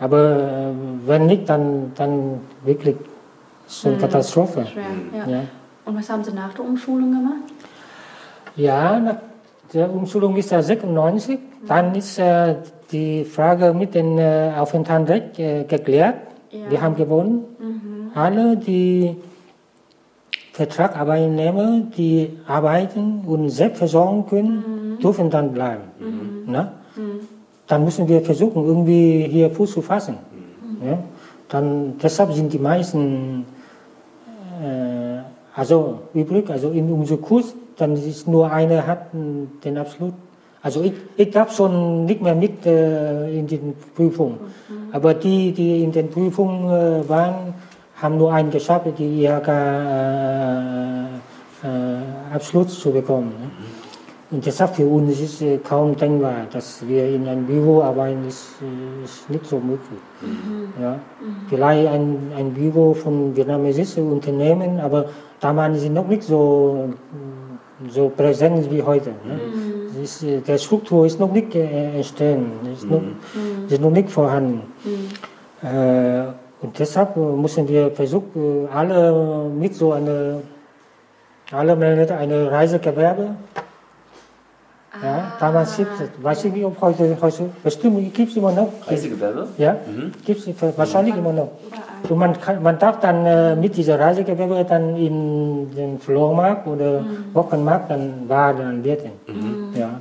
Aber 0.00 0.18
äh, 0.18 0.72
wenn 1.06 1.26
nicht, 1.26 1.46
dann, 1.48 1.92
dann 1.94 2.40
wirklich 2.64 2.96
so 3.66 3.88
eine 3.88 3.98
Katastrophe. 3.98 4.66
Schwer, 4.66 4.84
ja. 5.12 5.30
Ja. 5.30 5.40
Und 5.84 5.98
was 5.98 6.08
haben 6.08 6.24
Sie 6.24 6.32
nach 6.32 6.54
der 6.54 6.64
Umschulung 6.64 7.10
gemacht? 7.10 7.52
Ja, 8.56 8.98
nach 8.98 9.16
der 9.74 9.92
Umschulung 9.92 10.36
ist 10.36 10.50
ja 10.50 10.62
96. 10.62 11.38
Dann 11.66 11.94
ist 11.94 12.18
äh, 12.18 12.56
die 12.92 13.24
Frage 13.24 13.74
mit 13.74 13.94
dem 13.94 14.18
äh, 14.18 14.52
Aufenthaltsrecht 14.56 15.38
äh, 15.38 15.64
geklärt. 15.64 16.16
Ja. 16.50 16.70
Wir 16.70 16.80
haben 16.80 16.96
gewonnen. 16.96 17.44
Alle, 18.14 18.56
die 18.56 19.16
Vertragsarbeitnehmer, 20.52 21.82
die 21.96 22.38
arbeiten 22.46 23.22
und 23.26 23.50
selbst 23.50 23.78
versorgen 23.78 24.24
können, 24.26 24.98
dürfen 25.02 25.28
dann 25.28 25.52
bleiben. 25.52 25.82
Na? 26.46 26.74
Dann 27.66 27.84
müssen 27.84 28.06
wir 28.06 28.20
versuchen, 28.20 28.64
irgendwie 28.64 29.26
hier 29.28 29.50
Fuß 29.50 29.72
zu 29.72 29.82
fassen. 29.82 30.16
Ja? 30.84 30.98
Dann, 31.48 31.98
deshalb 32.00 32.32
sind 32.32 32.52
die 32.52 32.60
meisten 32.60 33.46
äh, 34.62 35.18
also 35.54 36.00
übrig, 36.14 36.48
also 36.50 36.70
in 36.70 36.90
unserem 36.92 37.22
Kurs, 37.22 37.54
dann 37.76 37.94
ist 37.94 38.28
nur 38.28 38.50
einer 38.50 38.86
hat 38.86 39.12
den 39.12 39.78
Absolut. 39.78 40.14
Also 40.62 40.82
ich, 40.82 40.94
ich 41.16 41.30
darf 41.30 41.54
schon 41.54 42.06
nicht 42.06 42.22
mehr 42.22 42.34
mit 42.34 42.64
äh, 42.64 43.38
in 43.38 43.46
den 43.46 43.74
Prüfungen. 43.94 44.38
Aber 44.92 45.12
die, 45.12 45.52
die 45.52 45.82
in 45.82 45.92
den 45.92 46.08
Prüfungen 46.08 46.70
äh, 46.70 47.08
waren, 47.08 47.52
haben 48.00 48.16
nur 48.16 48.32
einen 48.32 48.50
geschafft, 48.50 48.86
die 48.98 49.24
IHK 49.24 49.48
äh, 49.48 51.04
äh, 51.64 52.34
Abschluss 52.34 52.80
zu 52.80 52.90
bekommen. 52.92 53.32
Ne? 53.40 53.50
Und 54.30 54.44
deshalb 54.44 54.74
für 54.74 54.86
uns 54.86 55.20
ist 55.20 55.42
äh, 55.42 55.58
kaum 55.58 55.96
denkbar, 55.96 56.46
dass 56.50 56.86
wir 56.88 57.08
in 57.08 57.28
einem 57.28 57.46
Büro 57.46 57.82
arbeiten, 57.82 58.26
ist, 58.26 58.54
äh, 58.62 59.04
ist 59.04 59.28
nicht 59.30 59.46
so 59.46 59.58
möglich. 59.60 60.00
Ja. 60.80 60.98
Vielleicht 61.48 61.88
ein, 61.88 62.32
ein 62.36 62.52
Büro 62.52 62.94
von 62.94 63.36
vietnamesischen 63.36 64.10
Unternehmen, 64.10 64.80
aber 64.80 65.06
damals 65.40 65.82
sind 65.82 65.94
noch 65.94 66.08
nicht 66.08 66.22
so, 66.22 66.88
so 67.90 68.08
präsent 68.08 68.70
wie 68.70 68.82
heute. 68.82 69.10
Ne? 69.10 69.40
Es 69.90 70.22
Ist, 70.22 70.22
äh, 70.22 70.40
der 70.40 70.58
Struktur 70.58 71.06
ist 71.06 71.20
noch 71.20 71.32
nicht 71.32 71.54
äh, 71.54 71.96
entstanden, 71.96 72.72
ist, 72.72 72.88
noch, 72.88 73.02
ist 73.68 73.80
noch 73.80 73.90
nicht 73.90 74.10
vorhanden. 74.10 74.62
Äh, 75.62 76.24
und 76.62 76.78
deshalb 76.78 77.16
äh, 77.16 77.20
müssen 77.20 77.68
wir 77.68 77.90
versuchen, 77.90 78.68
alle 78.72 79.50
mit 79.54 79.74
so 79.74 79.92
einer, 79.92 80.40
alle 81.52 81.76
melden 81.76 82.16
eine 82.16 82.50
Reisegewerbe. 82.50 83.36
Ja, 85.02 85.32
damals 85.40 85.78
weiß 86.22 86.44
ich 86.44 86.52
nicht, 86.52 86.64
ob 86.64 86.80
heute, 86.80 87.16
heute 87.20 87.50
bestimmt 87.62 88.14
gibt 88.14 88.30
es 88.30 88.36
immer 88.36 88.52
noch. 88.52 88.68
Reisegewerbe? 88.86 89.48
Ja, 89.58 89.76
gibt 90.24 90.46
es 90.46 90.78
wahrscheinlich 90.78 91.16
immer 91.16 91.32
noch. 91.32 91.50
Und 92.08 92.18
man, 92.18 92.38
kann, 92.38 92.62
man 92.62 92.78
darf 92.78 93.00
dann 93.00 93.24
äh, 93.26 93.56
mit 93.56 93.76
dieser 93.76 93.98
Reisegewerbe 93.98 94.64
dann 94.68 94.96
in 94.96 95.74
den 95.74 95.98
Flohmarkt 95.98 96.66
oder 96.66 97.04
Wochenmarkt 97.32 97.90
dann 97.90 98.28
Waren 98.28 98.60
anbieten. 98.60 99.10
Ja, 99.74 100.00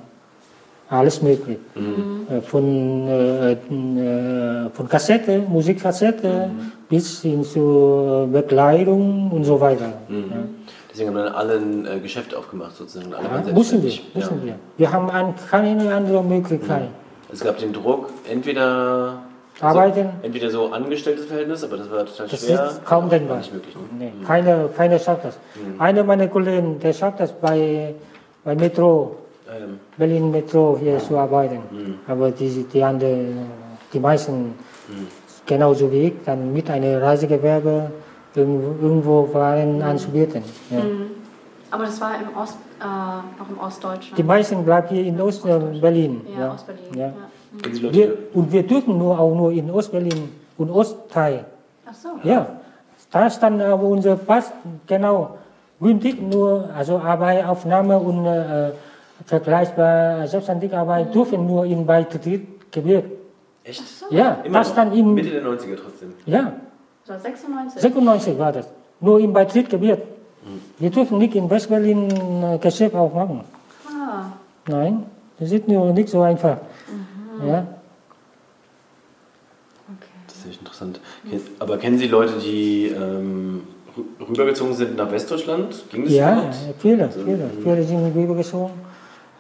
alles 0.90 1.22
möglich. 1.22 1.58
Äh, 1.76 2.42
Von, 2.42 3.08
äh, 3.08 3.52
äh, 3.54 4.70
von 4.74 4.88
Kassette, 4.88 5.40
Musikkassette 5.40 6.50
bis 6.90 7.22
hin 7.22 7.44
zu 7.44 8.28
Bekleidung 8.32 9.32
und 9.32 9.44
so 9.46 9.60
weiter. 9.60 9.94
Ja. 10.10 10.44
Deswegen 10.94 11.10
haben 11.10 11.18
dann 11.26 11.34
alle 11.34 11.54
ein 11.56 11.86
äh, 11.88 12.00
Geschäft 12.00 12.36
aufgemacht 12.36 12.76
sozusagen. 12.76 13.14
Alle 13.14 13.26
Ja, 13.48 13.54
müssen 13.54 13.82
wir, 13.84 13.92
müssen 14.14 14.40
ja. 14.42 14.46
wir. 14.46 14.56
Wir 14.78 14.92
haben 14.92 15.10
ein, 15.10 15.34
keine 15.50 15.94
andere 15.94 16.24
Möglichkeit. 16.24 16.90
Es 17.32 17.40
gab 17.44 17.58
den 17.58 17.74
Druck, 17.74 18.10
entweder 18.30 19.24
Arbeiten. 19.60 20.10
entweder 20.22 20.50
so 20.52 20.72
angestelltes 20.72 21.26
Verhältnis, 21.26 21.64
aber 21.64 21.78
das 21.78 21.90
war 21.90 22.06
total 22.06 22.28
Das 22.28 22.46
schwer. 22.46 22.66
ist 22.68 22.86
kaum 22.86 23.10
denkbar. 23.10 23.38
Nicht 23.38 23.54
möglich. 23.54 23.76
Ne? 23.76 23.82
Nee, 23.98 24.14
keiner, 24.26 24.68
keiner 24.68 25.00
schafft 25.00 25.26
das. 25.26 25.38
Einer 25.80 26.04
meiner 26.04 26.28
Kollegen, 26.28 26.80
der 26.80 26.94
schafft 26.94 27.20
das 27.20 27.32
bei, 27.32 27.96
bei 28.44 28.54
Metro, 28.56 29.16
Ähm, 29.50 29.80
Berlin 29.98 30.30
Metro 30.32 30.78
hier 30.80 31.00
zu 31.00 31.18
arbeiten. 31.18 31.60
Aber 32.08 32.30
die, 32.32 32.66
die 32.72 32.84
anderen, 32.84 33.46
die 33.92 34.00
meisten, 34.00 34.54
genauso 35.46 35.92
wie 35.92 36.08
ich, 36.08 36.14
dann 36.26 36.54
mit 36.54 36.70
einem 36.70 37.02
Reisegewerbe 37.02 37.92
irgendwo, 38.36 38.86
irgendwo 38.86 39.34
waren 39.34 39.82
anzubieten. 39.82 40.44
Ja. 40.70 40.80
Aber 41.72 41.86
das 41.86 42.00
war 42.02 42.12
im 42.16 42.38
Ost, 42.38 42.58
äh, 42.80 42.84
auch 42.86 43.50
im 43.50 43.60
Ostdeutschland. 43.60 44.18
Die 44.18 44.24
meisten 44.24 44.64
bleiben 44.64 44.88
hier 44.90 45.04
in 45.06 45.20
Ost-Berlin. 45.20 46.22
ja, 46.38 46.54
Ostberlin. 46.54 46.84
Ja. 46.96 47.06
Ja. 47.08 47.14
Leute, 47.82 47.94
Wir, 47.94 48.18
und 48.34 48.52
wir 48.52 48.64
dürfen 48.64 48.98
nur 48.98 49.20
auch 49.20 49.34
nur 49.36 49.52
in 49.52 49.70
Ostberlin 49.72 50.30
und 50.58 50.70
Ostteil. 50.72 51.46
Ach 51.86 51.94
so. 51.94 52.10
Ja, 52.24 52.48
da 53.12 53.30
stand 53.30 53.62
aber 53.62 53.84
unser 53.84 54.16
Pass 54.16 54.52
genau 54.88 55.38
gültig, 55.80 56.22
nur 56.22 56.70
also 56.76 56.98
Arbeitsaufnahme 57.00 57.98
und 58.00 58.26
äh, 58.26 58.72
vergleichbar 59.26 60.28
Selbstständigarbeit 60.28 61.14
dürfen 61.14 61.46
nur 61.46 61.66
in 61.66 61.86
Beitrittsgebiet. 61.86 63.04
echt? 63.64 63.84
Ja, 64.10 64.40
Immer 64.44 64.60
das 64.60 64.70
noch? 64.70 64.76
dann 64.76 64.94
im, 64.94 65.14
Mitte 65.14 65.30
der 65.30 65.44
90er 65.44 65.78
trotzdem. 65.82 66.14
ja, 66.26 66.54
So 67.06 67.14
96. 67.14 67.82
96 67.82 68.38
war 68.40 68.52
das, 68.52 68.68
nur 69.00 69.20
im 69.20 69.34
Beitrittsgebiet. 69.34 70.00
Wir 70.78 70.90
dürfen 70.90 71.18
nicht 71.20 71.36
in 71.36 71.50
Westberlin 71.50 72.10
äh, 72.44 72.58
Geschäft 72.58 72.96
aufmachen. 72.96 73.42
Ah, 73.88 74.26
Nein, 74.68 75.04
das 75.40 75.52
ist 75.52 75.68
nur 75.68 75.92
nicht 75.94 76.10
so 76.10 76.22
einfach. 76.22 76.58
Ja. 77.46 77.66
okay. 79.88 80.08
Das 80.28 80.38
ist 80.38 80.48
echt 80.50 80.60
interessant. 80.60 81.00
Aber 81.60 81.78
kennen 81.78 81.98
Sie 81.98 82.08
Leute, 82.08 82.34
die 82.40 82.88
ähm, 82.88 83.64
rü- 83.98 84.30
rübergezogen 84.30 84.74
sind 84.74 84.96
nach 84.98 85.12
Westdeutschland? 85.12 85.84
Ging 85.92 86.04
das 86.06 86.14
Ja, 86.14 86.34
überhaupt? 86.34 86.56
viele, 86.80 87.10
viele. 87.10 87.50
Viele 87.64 87.84
sind 87.84 88.16
rübergezogen. 88.16 88.74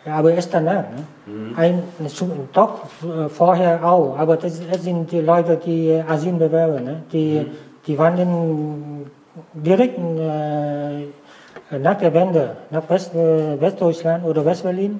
Ja, 0.06 0.16
aber 0.16 0.34
erst 0.34 0.54
danach. 0.54 0.84
Ne? 1.26 1.54
Ein, 1.56 1.84
zum- 2.08 2.50
doch 2.52 2.82
äh, 3.04 3.30
vorher 3.30 3.84
auch, 3.86 4.18
aber 4.18 4.36
das, 4.38 4.62
das 4.70 4.84
sind 4.84 5.12
die 5.12 5.22
Leute, 5.22 5.56
die 5.58 5.90
äh, 5.90 6.02
Asylbewerber, 6.08 6.80
ne? 6.82 7.04
die, 7.12 7.46
die 7.88 7.98
wandern 7.98 9.06
direkt 9.54 9.98
äh, 9.98 11.78
nach 11.80 11.98
der 11.98 12.14
Wende 12.14 12.58
nach 12.70 12.84
West, 12.90 13.16
äh, 13.16 13.60
Westdeutschland 13.62 14.26
oder 14.26 14.44
Westberlin 14.46 15.00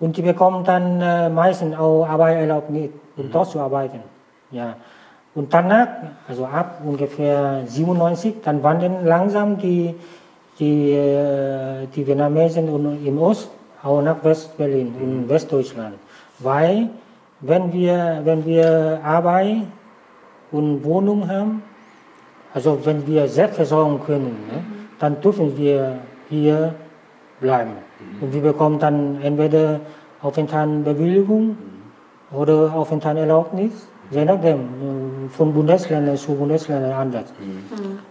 und 0.00 0.16
die 0.16 0.22
bekommen 0.22 0.64
dann 0.64 1.00
äh, 1.00 1.28
meistens 1.28 1.76
auch 1.78 2.04
Arbeitserlaubnis, 2.06 2.90
um 3.16 3.30
dort 3.30 3.50
zu 3.50 3.60
arbeiten. 3.60 4.00
Ja. 4.50 4.74
Und 5.34 5.54
danach, 5.54 5.86
also 6.28 6.44
ab 6.46 6.80
ungefähr 6.84 7.62
97, 7.66 8.34
dann 8.44 8.62
wandern 8.62 9.04
langsam 9.06 9.58
die, 9.58 9.94
die, 10.58 10.90
äh, 10.92 11.86
die 11.94 12.04
Vietnamesen 12.06 12.68
und 12.68 13.06
im 13.06 13.18
Ost 13.20 13.48
auch 13.82 14.02
nach 14.02 14.22
Westberlin, 14.24 14.94
in 15.00 15.28
Westdeutschland. 15.28 15.94
Weil, 16.38 16.90
wenn 17.40 17.72
wir, 17.72 18.20
wenn 18.24 18.44
wir 18.44 19.00
Arbeit 19.04 19.62
und 20.50 20.84
Wohnung 20.84 21.28
haben, 21.28 21.62
also 22.54 22.78
wenn 22.84 23.06
wir 23.06 23.28
selbst 23.28 23.56
versorgen 23.56 24.00
können, 24.04 24.36
ne, 24.50 24.64
dann 24.98 25.20
dürfen 25.20 25.56
wir 25.56 25.98
hier 26.28 26.74
bleiben. 27.40 27.72
Und 28.20 28.32
wir 28.32 28.42
bekommen 28.42 28.78
dann 28.78 29.20
entweder 29.22 29.80
Aufenthaltsbewilligung 30.22 31.56
oder 32.32 32.72
Aufenthaltserlaubnis, 32.74 33.72
je 34.10 34.24
nachdem, 34.24 34.60
äh, 34.60 35.28
von 35.30 35.52
Bundesländern 35.52 36.16
zu 36.16 36.34
Bundesländern 36.34 36.92
anders. 36.92 37.32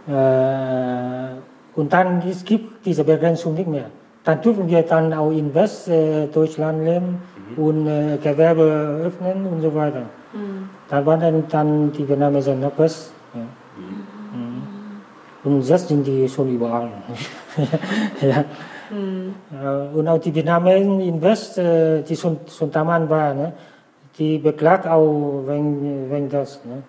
Äh, 0.08 1.80
und 1.80 1.94
dann 1.94 2.22
es 2.28 2.44
gibt 2.44 2.86
diese 2.86 3.04
Begrenzung 3.04 3.54
nicht 3.54 3.68
mehr. 3.68 3.90
Dann 4.28 4.42
dürfen 4.42 4.68
wir 4.68 4.82
dann 4.82 5.14
auch 5.14 5.32
in 5.32 5.56
Westdeutschland 5.56 6.84
leben 6.84 7.22
und 7.56 7.88
äh, 7.88 8.18
Gewerbe 8.22 9.04
öffnen 9.06 9.46
und 9.46 9.62
so 9.62 9.74
weiter. 9.74 10.02
Dann 10.90 11.06
wandern 11.06 11.46
dann 11.48 11.94
die 11.94 12.06
Vietnamesen 12.06 12.60
nach 12.60 12.78
West. 12.78 13.14
Ja. 13.34 13.40
Mhm. 13.40 14.66
Und 15.46 15.62
jetzt 15.62 15.88
sind 15.88 16.06
die 16.06 16.28
schon 16.28 16.54
überall. 16.54 16.90
ja. 18.22 18.44
Mhm. 18.90 19.34
Und 19.98 20.08
auch 20.10 20.18
die 20.18 20.36
Vietnamesen 20.36 21.00
in 21.00 21.22
West, 21.22 21.58
äh, 21.58 22.02
die 22.02 22.18
schon, 22.18 22.38
schon 22.50 22.70
damals 22.70 23.10
waren, 23.10 23.38
ne? 23.38 23.54
die 24.20 24.40
beklagt 24.40 24.86
auch 24.88 25.44
wegen, 25.48 26.12
wegen 26.12 26.28
das. 26.28 26.60
Ne? 26.66 26.84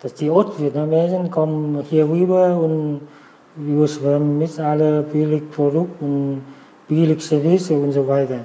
Dass 0.00 0.14
die 0.14 0.30
Ostvietnamesen 0.30 1.32
kommen 1.32 1.84
hier 1.90 2.08
rüber 2.08 2.56
und 2.56 3.00
überschwemmen 3.56 4.38
mit 4.38 4.56
alle 4.60 5.02
billig 5.02 5.50
Produkte 5.50 6.04
und 6.88 6.96
billig 6.96 7.22
Service 7.22 7.70
und 7.70 7.92
so 7.92 8.06
weiter. 8.06 8.40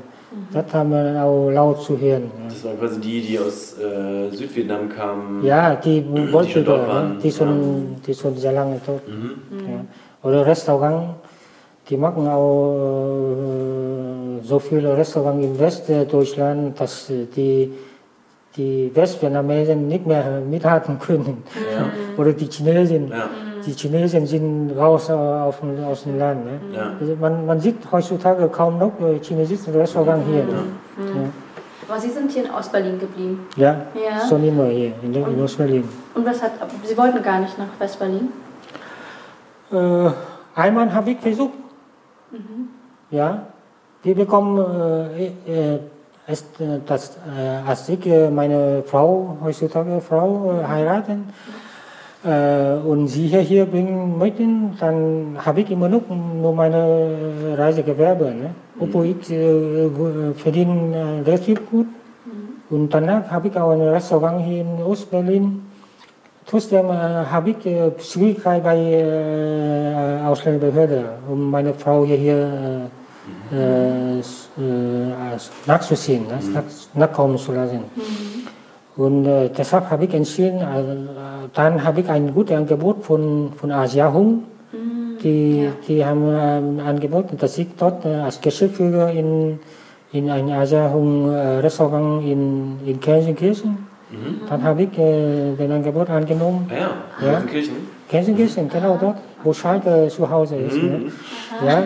Das 0.54 0.74
haben 0.74 0.92
wir 0.92 1.24
auch 1.24 1.50
laut 1.50 1.82
zu 1.82 2.00
hören. 2.00 2.32
Ja. 2.38 2.48
Das 2.48 2.64
waren 2.64 2.80
quasi 2.80 3.02
die, 3.02 3.22
die 3.22 3.40
aus 3.40 3.78
äh, 3.78 4.30
Südvietnam 4.32 4.88
kamen. 4.88 5.44
Ja, 5.44 5.76
die 5.76 6.06
wollten 6.32 6.64
dort 6.64 6.88
waren. 6.88 7.20
Die 7.20 7.32
schon, 7.32 7.50
ja. 7.50 8.00
die 8.08 8.14
schon 8.14 8.38
sehr 8.38 8.54
lange 8.54 8.80
dort. 8.86 9.06
Mhm. 9.08 9.34
Ja. 9.70 10.30
Oder 10.30 10.46
Restaurant, 10.46 11.16
die 11.90 11.98
machen 11.98 12.28
auch 12.28 12.78
äh, 14.42 14.48
so 14.48 14.60
viele 14.60 14.96
Restaurants 14.96 15.46
in 15.46 15.60
Westdeutschland, 15.60 16.80
dass 16.80 17.08
die 17.08 17.72
die 18.58 18.92
Westvietnamesen 18.94 19.88
nicht 19.88 20.06
mehr 20.06 20.42
mithalten 20.42 21.00
können. 21.00 21.44
Ja. 21.74 21.90
Oder 22.18 22.34
die 22.34 22.48
Chinesen. 22.48 23.10
Ja. 23.10 23.30
Die 23.66 23.74
Chinesen 23.74 24.26
sind 24.26 24.72
raus 24.78 25.10
auf, 25.10 25.62
aus 25.86 26.04
dem 26.04 26.18
Land. 26.18 26.46
Ne? 26.46 26.60
Ja. 26.74 26.94
Also 27.00 27.16
man, 27.16 27.46
man, 27.46 27.60
sieht 27.60 27.78
heutzutage 27.92 28.48
kaum 28.50 28.78
noch 28.78 28.94
chinesische 29.22 29.74
Restaurants 29.74 30.26
hier. 30.28 30.44
Ne? 30.44 31.32
Aber 31.88 32.00
Sie 32.00 32.10
sind 32.10 32.32
hier 32.32 32.46
in 32.46 32.52
Ostberlin 32.52 33.00
geblieben? 33.00 33.48
Ja, 33.58 33.88
ja. 33.94 34.28
schon 34.28 34.44
immer 34.48 34.68
hier 34.68 34.94
in, 35.04 35.14
in 35.14 35.44
Ostberlin. 35.44 35.84
Und 36.16 36.26
was 36.26 36.42
hat, 36.42 36.52
Sie 36.84 36.98
wollten 36.98 37.22
gar 37.22 37.40
nicht 37.40 37.58
nach 37.58 37.68
Westberlin? 37.80 38.30
Äh, 39.72 40.10
einmal 40.56 40.94
habe 40.94 41.12
ich 41.12 41.20
versucht. 41.20 41.54
Mhm. 42.32 42.70
Ja, 43.10 43.48
wir 44.04 44.16
bekommen 44.16 44.58
äh, 45.18 45.26
äh, 45.76 45.80
ist, 46.28 46.46
dass, 46.86 47.18
als 47.68 47.90
ich 47.90 48.06
meine 48.32 48.84
Frau, 48.84 49.38
heutzutage 49.44 50.00
Frau, 50.00 50.64
heiraten 50.66 51.34
und 52.24 53.08
sie 53.08 53.28
hier 53.28 53.66
bringen 53.66 54.18
möchten, 54.18 54.78
dann 54.80 55.38
habe 55.44 55.62
ich 55.62 55.72
immer 55.72 55.90
noch 55.90 56.04
nur 56.10 56.54
meine 56.54 57.58
Reisegewerbe. 57.58 58.26
Ne? 58.26 58.56
Obwohl 58.80 59.08
ich 59.08 59.26
verdiene 60.38 61.24
relativ 61.26 61.70
gut. 61.70 61.88
Und 62.70 62.94
danach 62.94 63.30
habe 63.30 63.48
ich 63.48 63.58
auch 63.58 63.72
ein 63.72 63.82
Restaurant 63.82 64.46
hier 64.46 64.62
in 64.62 64.84
Ostberlin. 64.84 65.62
Trotzdem 66.46 66.88
habe 66.90 67.50
ich 67.50 67.58
Schwierigkeiten 68.06 68.64
bei 68.64 68.78
äh, 68.78 70.26
Ausländerbehörden, 70.26 71.06
um 71.30 71.52
meine 71.52 71.74
Frau 71.74 72.06
hier 72.06 72.90
äh, 73.54 74.20
äh, 74.20 74.24
nachzuziehen, 75.66 76.26
ne? 76.28 76.40
mhm. 76.42 77.00
nachkommen 77.00 77.38
zu 77.38 77.52
lassen. 77.52 77.80
Mhm. 77.96 78.61
Und 78.98 79.26
äh, 79.26 79.50
deshalb 79.50 79.90
habe 79.90 80.06
ich 80.06 80.14
entschieden, 80.14 80.60
äh, 80.60 81.50
dann 81.54 81.84
habe 81.84 82.02
ich 82.02 82.10
ein 82.10 82.34
gutes 82.34 82.56
Angebot 82.56 83.04
von, 83.04 83.54
von 83.56 83.72
Asia 83.72 84.12
Hung. 84.12 84.44
Mhm. 84.72 85.18
Die, 85.24 85.64
ja. 85.64 85.72
die 85.88 86.06
haben 86.06 86.24
ähm, 86.28 86.80
angeboten, 86.86 87.38
dass 87.38 87.58
ich 87.58 87.68
dort 87.78 88.06
äh, 88.06 88.16
als 88.16 88.42
Geschäftsführer 88.42 89.12
in, 89.12 89.60
in 90.12 90.30
ein 90.30 90.50
Asia 90.52 90.92
Hung 90.92 91.32
äh, 91.32 91.60
Restaurant 91.60 92.26
in, 92.26 92.80
in 92.86 93.00
Gelsenkirchen. 93.00 93.88
Mhm. 94.10 94.42
Dann 94.50 94.64
habe 94.64 94.84
ich 94.84 94.98
äh, 94.98 95.54
den 95.56 95.72
Angebot 95.72 96.10
angenommen. 96.10 96.70
Ah 96.70 96.74
ja, 96.74 96.80
ja. 96.80 97.40
Gelsenkirchen? 97.40 97.76
Gelsenkirchen, 98.10 98.70
genau 98.70 98.98
dort, 99.00 99.18
wo 99.42 99.54
Schalke 99.54 100.10
zu 100.10 100.30
Hause 100.30 100.58
ist. 100.58 100.76
Ne? 100.76 100.98
Mhm. 100.98 101.12
Ja. 101.66 101.84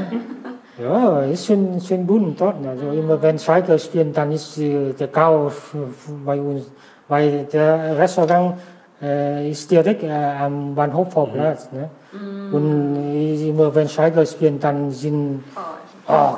Ja, 0.78 1.22
ist 1.22 1.46
schon, 1.46 1.80
schon 1.80 2.06
bunt 2.06 2.42
dort. 2.42 2.56
Also 2.68 2.92
immer 2.92 3.22
wenn 3.22 3.40
Schalke 3.40 3.80
spielen, 3.80 4.12
dann 4.12 4.32
ist 4.34 4.58
der 4.58 5.08
Chaos 5.08 5.54
bei 6.26 6.38
uns. 6.38 6.66
Weil 7.08 7.46
der 7.46 7.98
Restaurant 7.98 8.56
äh, 9.02 9.50
ist 9.52 9.70
direkt 9.70 10.04
äh, 10.04 10.12
am 10.12 10.74
Bahnhofvorplatz. 10.74 11.70
Ne? 11.72 11.90
Mm. 12.12 12.54
Und 12.54 13.48
immer 13.48 13.74
wenn 13.76 13.88
Schalke 13.88 14.26
spielen, 14.26 14.60
dann 14.60 14.92
sind 14.92 15.44
oh, 16.08 16.36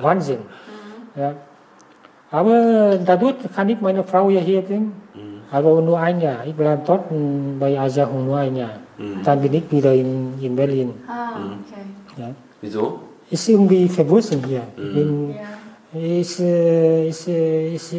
Wahnsinn. 0.00 0.38
Mm. 0.38 1.20
Ja. 1.20 1.34
Aber 2.30 2.98
dadurch 3.04 3.36
kann 3.54 3.68
ich 3.68 3.80
meine 3.80 4.02
Frau 4.04 4.30
hier 4.30 4.62
bringen. 4.62 4.92
Mm. 5.14 5.54
Aber 5.54 5.82
nur 5.82 5.98
ein 5.98 6.20
Jahr. 6.20 6.46
Ich 6.46 6.54
bleibe 6.54 6.82
dort 6.86 7.04
bei 7.60 7.78
Asiahung 7.78 8.24
nur 8.26 8.38
ein 8.38 8.56
Jahr. 8.56 8.80
Dann 9.24 9.40
bin 9.40 9.52
ich 9.54 9.70
wieder 9.70 9.92
in, 9.92 10.40
in 10.40 10.54
Berlin. 10.54 10.94
Ah, 11.08 11.32
okay. 11.58 12.22
Ja. 12.22 12.28
Wieso? 12.60 13.00
ist 13.32 13.48
irgendwie 13.48 13.88
verwurzelt 13.88 14.44
hier. 14.46 14.62
Bin, 14.76 15.34
ja. 15.34 16.00
ist, 16.00 16.38
ist, 16.38 17.28
äh, 17.28 17.74
ist, 17.74 17.94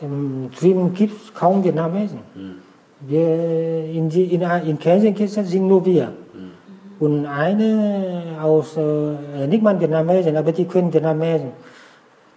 äh, 0.00 0.56
drüben 0.58 0.94
gibt 0.94 1.14
es 1.22 1.34
kaum 1.34 1.62
Vietnamesen. 1.64 2.18
Mhm. 2.34 2.54
Wir, 3.00 3.84
in, 3.92 4.08
die, 4.08 4.24
in, 4.34 4.42
in 4.42 4.78
Gelsenkirchen 4.78 5.44
sind 5.44 5.66
nur 5.66 5.84
wir. 5.84 6.06
Mhm. 6.06 7.04
Und 7.04 7.26
eine 7.26 8.36
aus, 8.42 8.76
äh, 8.76 9.46
nicht 9.46 9.62
mal 9.62 9.78
Vietnamesen, 9.80 10.36
aber 10.36 10.52
die 10.52 10.64
können 10.66 10.92
Vietnamesen. 10.92 11.52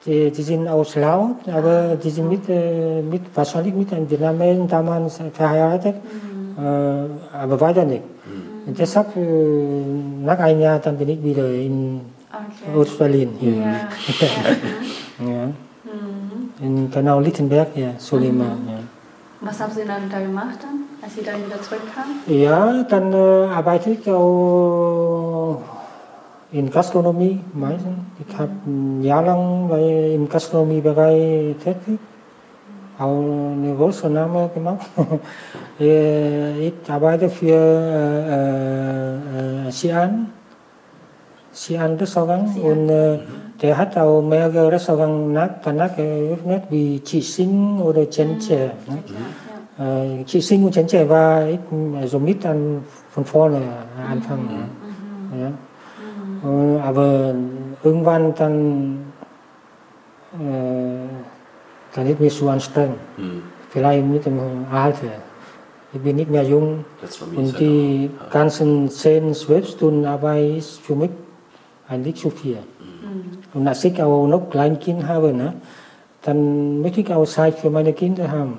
Die, 0.06 0.32
die 0.32 0.42
sind 0.42 0.68
aus 0.68 0.96
Laut, 0.96 1.48
aber 1.48 1.96
die 1.96 2.10
sind 2.10 2.30
mit, 2.30 2.50
äh, 2.50 3.02
mit, 3.02 3.22
wahrscheinlich 3.34 3.74
mit 3.74 3.92
einem 3.94 4.10
Vietnamesen 4.10 4.68
damals 4.68 5.20
verheiratet, 5.34 5.96
mhm. 5.96 6.64
äh, 6.64 7.36
aber 7.36 7.60
weiter 7.60 7.86
nicht. 7.86 8.04
Und 8.66 8.80
deshalb, 8.80 9.08
nach 9.16 10.40
einem 10.40 10.62
Jahr, 10.62 10.80
dann 10.80 10.98
bin 10.98 11.10
ich 11.10 11.22
wieder 11.22 11.50
in 11.50 12.00
okay. 12.32 13.28
Hier. 13.40 13.56
Ja. 13.56 13.90
ja. 15.30 15.50
Mhm. 16.60 16.66
In 16.66 16.92
genau 16.92 17.20
Littenberg, 17.20 17.76
ja, 17.76 17.92
Solima. 17.98 18.44
Mhm. 18.44 18.68
Ja. 18.68 18.80
Was 19.42 19.60
haben 19.60 19.74
Sie 19.74 19.84
dann 19.86 20.10
da 20.10 20.20
gemacht, 20.20 20.60
dann, 20.62 20.84
als 21.02 21.16
Sie 21.16 21.24
dann 21.24 21.46
wieder 21.46 21.62
zurückkamen? 21.62 22.20
Ja, 22.28 22.84
dann 22.84 23.12
äh, 23.12 23.54
arbeite 23.54 23.90
ich 23.92 24.10
auch 24.10 25.62
in 26.52 26.70
Gastronomie 26.70 27.40
meistens. 27.54 27.98
Ich 28.26 28.38
habe 28.38 28.52
ein 28.66 29.04
Jahr 29.04 29.24
lang 29.24 29.68
bei, 29.68 30.14
im 30.16 30.30
Gastronomiebereich 30.30 31.56
tätig 31.64 32.00
auch 33.00 33.20
eine 33.20 33.76
große 33.76 34.10
Name 34.10 34.50
gemacht. 34.54 34.86
ich 35.80 36.74
arbeite 36.88 37.30
für 37.30 37.56
äh, 37.56 39.16
äh, 39.68 39.70
Xi'an, 39.70 40.26
Xi'an 41.54 41.98
Restaurant 42.00 42.58
und 42.58 42.90
äh, 42.90 43.20
der 43.62 43.78
hat 43.78 43.96
auch 43.98 44.22
mehrere 44.22 44.72
Restaurants 44.72 45.34
nach, 45.34 45.50
danach 45.64 45.98
eröffnet, 45.98 46.64
wie 46.70 47.00
Chi 47.00 47.22
Sing 47.22 47.80
oder 47.80 48.10
Chen 48.10 48.40
Che. 48.40 48.72
Ne? 48.88 50.20
Äh, 50.20 50.24
Chi 50.24 50.42
Sing 50.42 50.64
und 50.64 50.74
Chen 50.74 50.88
Che 50.88 51.08
war 51.08 51.48
ich 51.48 51.60
also 52.02 52.20
mit 52.20 52.46
an, 52.46 52.84
von 53.12 53.24
vorne 53.24 53.62
anfangen. 54.10 54.48
Mhm. 55.32 55.42
Ja. 55.42 55.50
Mhm. 56.44 56.82
aber 56.84 57.34
irgendwann 57.84 58.34
dann 58.36 59.14
äh, 60.34 61.08
dann 61.96 62.08
ist 62.08 62.20
mir 62.20 62.30
zu 62.30 62.50
anstrengend. 62.50 62.98
Mhm. 63.18 63.44
Vielleicht 63.70 64.06
mit 64.06 64.26
dem 64.26 64.40
Alter. 64.72 65.08
Ich 65.94 66.02
bin 66.02 66.16
nicht 66.16 66.30
mehr 66.30 66.44
jung. 66.44 66.86
Und 67.36 67.60
die 67.60 68.06
ja. 68.06 68.30
ganzen 68.32 68.90
10, 68.90 69.34
12 69.34 69.70
Stunden 69.70 70.06
Arbeit 70.06 70.58
ist 70.58 70.80
für 70.82 70.96
mich 70.96 71.12
eigentlich 71.88 72.16
zu 72.16 72.30
viel. 72.30 72.58
Und 73.54 73.68
als 73.68 73.84
ich 73.84 74.02
auch 74.02 74.28
noch 74.28 74.50
Kleinkind 74.50 75.08
habe, 75.08 75.34
ne, 75.34 75.54
dann 76.22 76.82
möchte 76.82 77.02
ich 77.02 77.14
auch 77.14 77.26
Zeit 77.26 77.60
für 77.60 77.70
meine 77.70 77.94
Kinder 77.94 78.32
haben. 78.32 78.58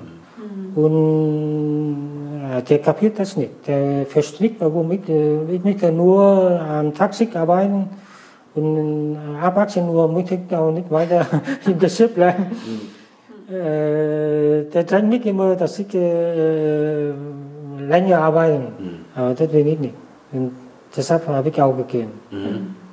Und 0.75 2.63
der 2.69 2.79
kapiert 2.79 3.17
das 3.19 3.37
nicht. 3.37 3.67
Der 3.67 4.05
versteht, 4.05 4.55
warum 4.59 4.91
ich, 4.91 5.07
ich 5.09 5.63
möchte 5.63 5.91
nur 5.91 6.59
am 6.61 6.93
Taxi 6.93 7.29
arbeiten 7.33 7.89
und 8.53 9.17
ab 9.41 9.57
18 9.57 9.87
Uhr 9.89 10.07
möchte 10.07 10.35
ich 10.35 10.55
auch 10.55 10.71
nicht 10.71 10.89
weiter 10.89 11.25
im 11.65 11.79
Geschäft 11.79 12.15
bleiben. 12.15 12.45
Äh, 13.49 14.63
der 14.73 14.83
drängt 14.85 15.09
mich 15.09 15.25
immer, 15.25 15.55
dass 15.55 15.77
ich 15.77 15.93
äh, 15.93 17.11
länger 17.79 18.19
arbeiten. 18.19 19.05
Aber 19.15 19.33
das 19.33 19.51
will 19.51 19.67
ich 19.67 19.79
nicht. 19.79 19.93
Und 20.31 20.51
deshalb 20.95 21.27
habe 21.27 21.49
ich 21.49 21.61
auch 21.61 21.75
gegeben. 21.77 22.11
Mhm. 22.31 22.84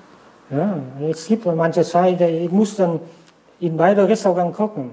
Ja, 0.53 0.77
es 1.11 1.27
gibt 1.27 1.47
manche 1.47 1.83
Zeit, 1.83 2.21
ich 2.21 2.51
muss 2.51 2.77
dann 2.77 3.01
in 3.61 3.77
beide 3.77 4.07
Restaurants 4.07 4.57
gucken. 4.57 4.91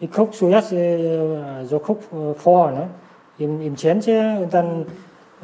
Ich 0.00 0.10
gucke 0.10 0.32
zuerst, 0.32 0.72
äh, 0.72 1.64
so 1.64 1.78
guck 1.78 2.00
vor, 2.38 2.70
ne? 2.70 2.88
in, 3.38 3.60
in 3.60 3.76
Tschentsche 3.76 4.38
und 4.42 4.52
dann 4.52 4.86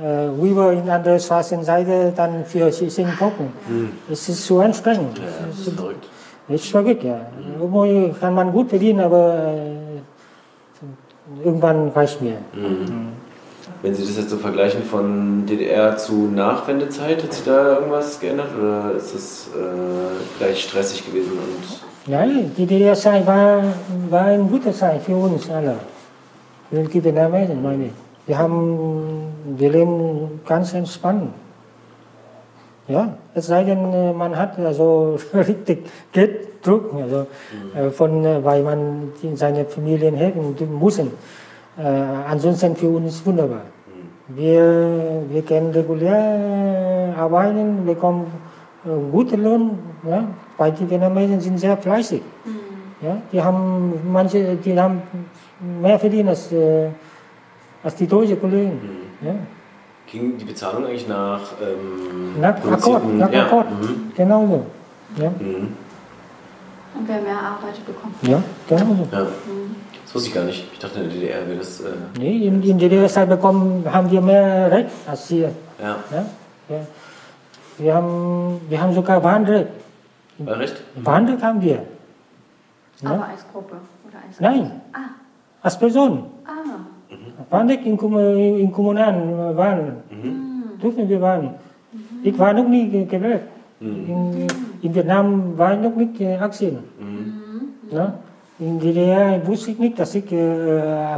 äh, 0.00 0.28
rüber 0.40 0.72
in 0.72 0.88
andere 0.88 1.18
Straßenseite 1.18 2.12
dann 2.14 2.44
für 2.44 2.70
Xixing 2.70 3.08
gucken. 3.18 3.52
Mhm. 3.68 3.90
Es 4.10 4.28
ist 4.28 4.46
so 4.46 4.60
anstrengend. 4.60 5.18
Ja, 5.18 5.24
das 5.46 5.58
ist 5.58 5.74
verrückt. 5.74 6.08
Das 6.48 6.60
ist 6.60 6.70
verrückt, 6.70 7.04
ja. 7.04 7.20
Irgendwo 7.58 8.14
kann 8.18 8.34
man 8.34 8.52
gut 8.52 8.68
verdienen, 8.70 9.00
aber 9.00 9.54
äh, 9.54 11.44
irgendwann 11.44 11.88
reicht 11.88 12.22
mir. 12.22 12.38
Mhm. 12.54 13.08
Wenn 13.81 13.95
Sie 13.95 14.05
das 14.05 14.16
jetzt 14.16 14.31
so 14.31 14.37
vergleichen 14.39 14.83
von 14.83 15.47
DDR 15.47 15.97
zu 15.97 16.12
Nachwendezeit, 16.12 17.22
hat 17.22 17.33
sich 17.33 17.45
da 17.45 17.74
irgendwas 17.76 18.18
geändert 18.18 18.49
oder 18.59 18.93
ist 18.97 19.14
es 19.14 19.49
äh, 19.49 20.39
gleich 20.39 20.64
stressig 20.64 21.07
gewesen? 21.07 21.33
Und 21.33 22.11
Nein, 22.11 22.51
die 22.57 22.66
DDR-Zeit 22.66 23.26
war, 23.26 23.62
war 24.11 24.24
eine 24.24 24.43
gute 24.45 24.72
Zeit 24.72 25.03
für 25.03 25.14
uns 25.14 25.49
alle. 25.51 25.76
Für 26.70 26.83
die 26.83 27.05
Vietnamesen, 27.05 27.62
meine. 27.62 27.91
Wir, 28.26 28.39
haben, 28.39 29.29
wir 29.57 29.70
leben 29.70 30.41
ganz 30.47 30.74
entspannt. 30.74 31.31
Ja, 32.89 33.16
es 33.35 33.47
sei 33.47 33.64
denn, 33.64 33.93
äh, 33.93 34.12
man 34.12 34.37
hat 34.37 34.59
also 34.59 35.18
richtig 35.35 35.87
Gelddruck, 36.12 36.95
also, 36.95 37.26
äh, 37.76 37.91
von, 37.91 38.24
äh, 38.24 38.43
weil 38.43 38.62
man 38.62 39.12
seine 39.35 39.66
Familien 39.66 40.14
helfen 40.14 40.57
muss. 40.79 40.99
Äh, 41.79 41.83
ansonsten 42.29 42.74
für 42.74 42.89
uns 42.89 43.24
wunderbar. 43.24 43.62
Wir, 44.29 45.22
wir 45.31 45.43
können 45.43 45.70
regulär 45.70 47.14
äh, 47.16 47.18
arbeiten, 47.18 47.87
bekommen 47.87 48.26
äh, 48.85 48.89
gute 49.12 49.37
Lohn, 49.37 49.79
ja, 50.09 50.24
weil 50.59 50.72
die 50.72 50.91
Vietnamesen 50.91 51.41
sind 51.41 51.59
sehr 51.59 51.76
fleißig. 51.76 52.20
Ja, 53.01 53.16
die 53.33 53.41
haben 53.41 53.93
manche, 54.12 54.57
die 54.57 54.79
haben 54.79 55.01
mehr 55.81 55.99
verdient 55.99 56.29
als, 56.31 56.51
äh, 56.53 56.89
als 57.85 57.95
die 57.95 58.07
deutschen 58.09 58.41
Kollegen. 58.41 58.81
Ja. 59.22 59.35
ging 60.11 60.37
die 60.37 60.45
Bezahlung 60.45 60.85
eigentlich 60.87 61.07
nach 61.09 61.41
ähm, 61.62 62.41
Nach 62.41 62.57
Akkord, 62.57 62.72
produzierten- 62.72 63.18
nach 63.18 63.33
ja, 63.33 63.45
Akkord. 63.47 63.66
mhm, 63.70 64.12
Genau 64.16 64.47
so. 64.47 65.22
Ja, 65.22 65.31
mhm, 65.31 65.68
Und 66.97 67.09
wer 67.09 67.20
mehr 67.22 67.39
arbeitet, 67.39 67.87
bekommt. 67.87 68.14
ja 68.22 68.43
genau 68.68 68.87
so. 68.87 69.16
ja. 69.16 69.26
Das 70.09 70.14
wusste 70.14 70.28
ich 70.30 70.34
gar 70.34 70.44
nicht. 70.44 70.64
Ich 70.72 70.78
dachte 70.78 71.00
in 71.00 71.04
der 71.11 71.12
DDR 71.18 71.46
wäre 71.46 71.59
das. 71.59 71.80
Äh, 71.80 71.88
Nee, 72.18 72.46
in, 72.46 72.62
in 72.62 72.78
der 72.78 72.88
DDR-Zeit 72.88 73.28
bekommen, 73.28 73.84
haben 73.92 74.11
wir 74.11 74.22
mehr 74.22 74.70
Recht 74.72 74.88
als 75.06 75.28
hier. 75.28 75.50
ja, 75.78 75.96
Ja? 76.11 76.24
Ja. 76.70 76.80
Wir, 77.76 77.94
haben, 77.94 78.59
wir 78.70 78.80
haben 78.80 78.94
sogar 78.94 79.22
Wahnrecht. 79.22 79.68
war 80.38 80.59
recht? 80.59 80.76
Wahnrecht 80.96 81.42
haben 81.42 81.61
wir. 81.61 81.82
Ja? 83.02 83.11
Aber 83.11 83.28
als 83.28 83.44
Gruppe 83.52 83.76
oder 84.09 84.18
als 84.26 84.40
Nein, 84.40 84.80
Ah, 84.94 84.98
als 85.62 85.78
Person. 85.78 86.24
ah. 86.46 87.12
Wahnrecht 87.50 87.84
in, 87.84 87.96
Kommu- 87.98 88.59
in 88.59 88.72
kommunalen 88.72 89.56
Wahlen. 89.56 89.96
Dürfen 90.82 91.06
wir 91.09 91.20
wählen. 91.20 91.50
Ich 92.22 92.38
war 92.38 92.52
noch 92.54 92.66
nie 92.68 92.88
ge- 92.88 93.04
gewählt. 93.04 93.42
In, 93.80 94.46
in 94.82 94.94
Vietnam 94.94 95.56
war 95.59 95.74
ich 95.74 95.80
noch 95.80 95.94
nicht 95.94 96.18
äh, 96.20 96.36
18. 96.38 96.78
Ja? 97.90 98.14
In 98.61 98.80
DDR 98.80 99.40
wusste 99.46 99.70
ich 99.70 99.78
nicht, 99.78 99.98
dass 100.00 100.14
ich 100.16 100.32
äh, 100.32 100.36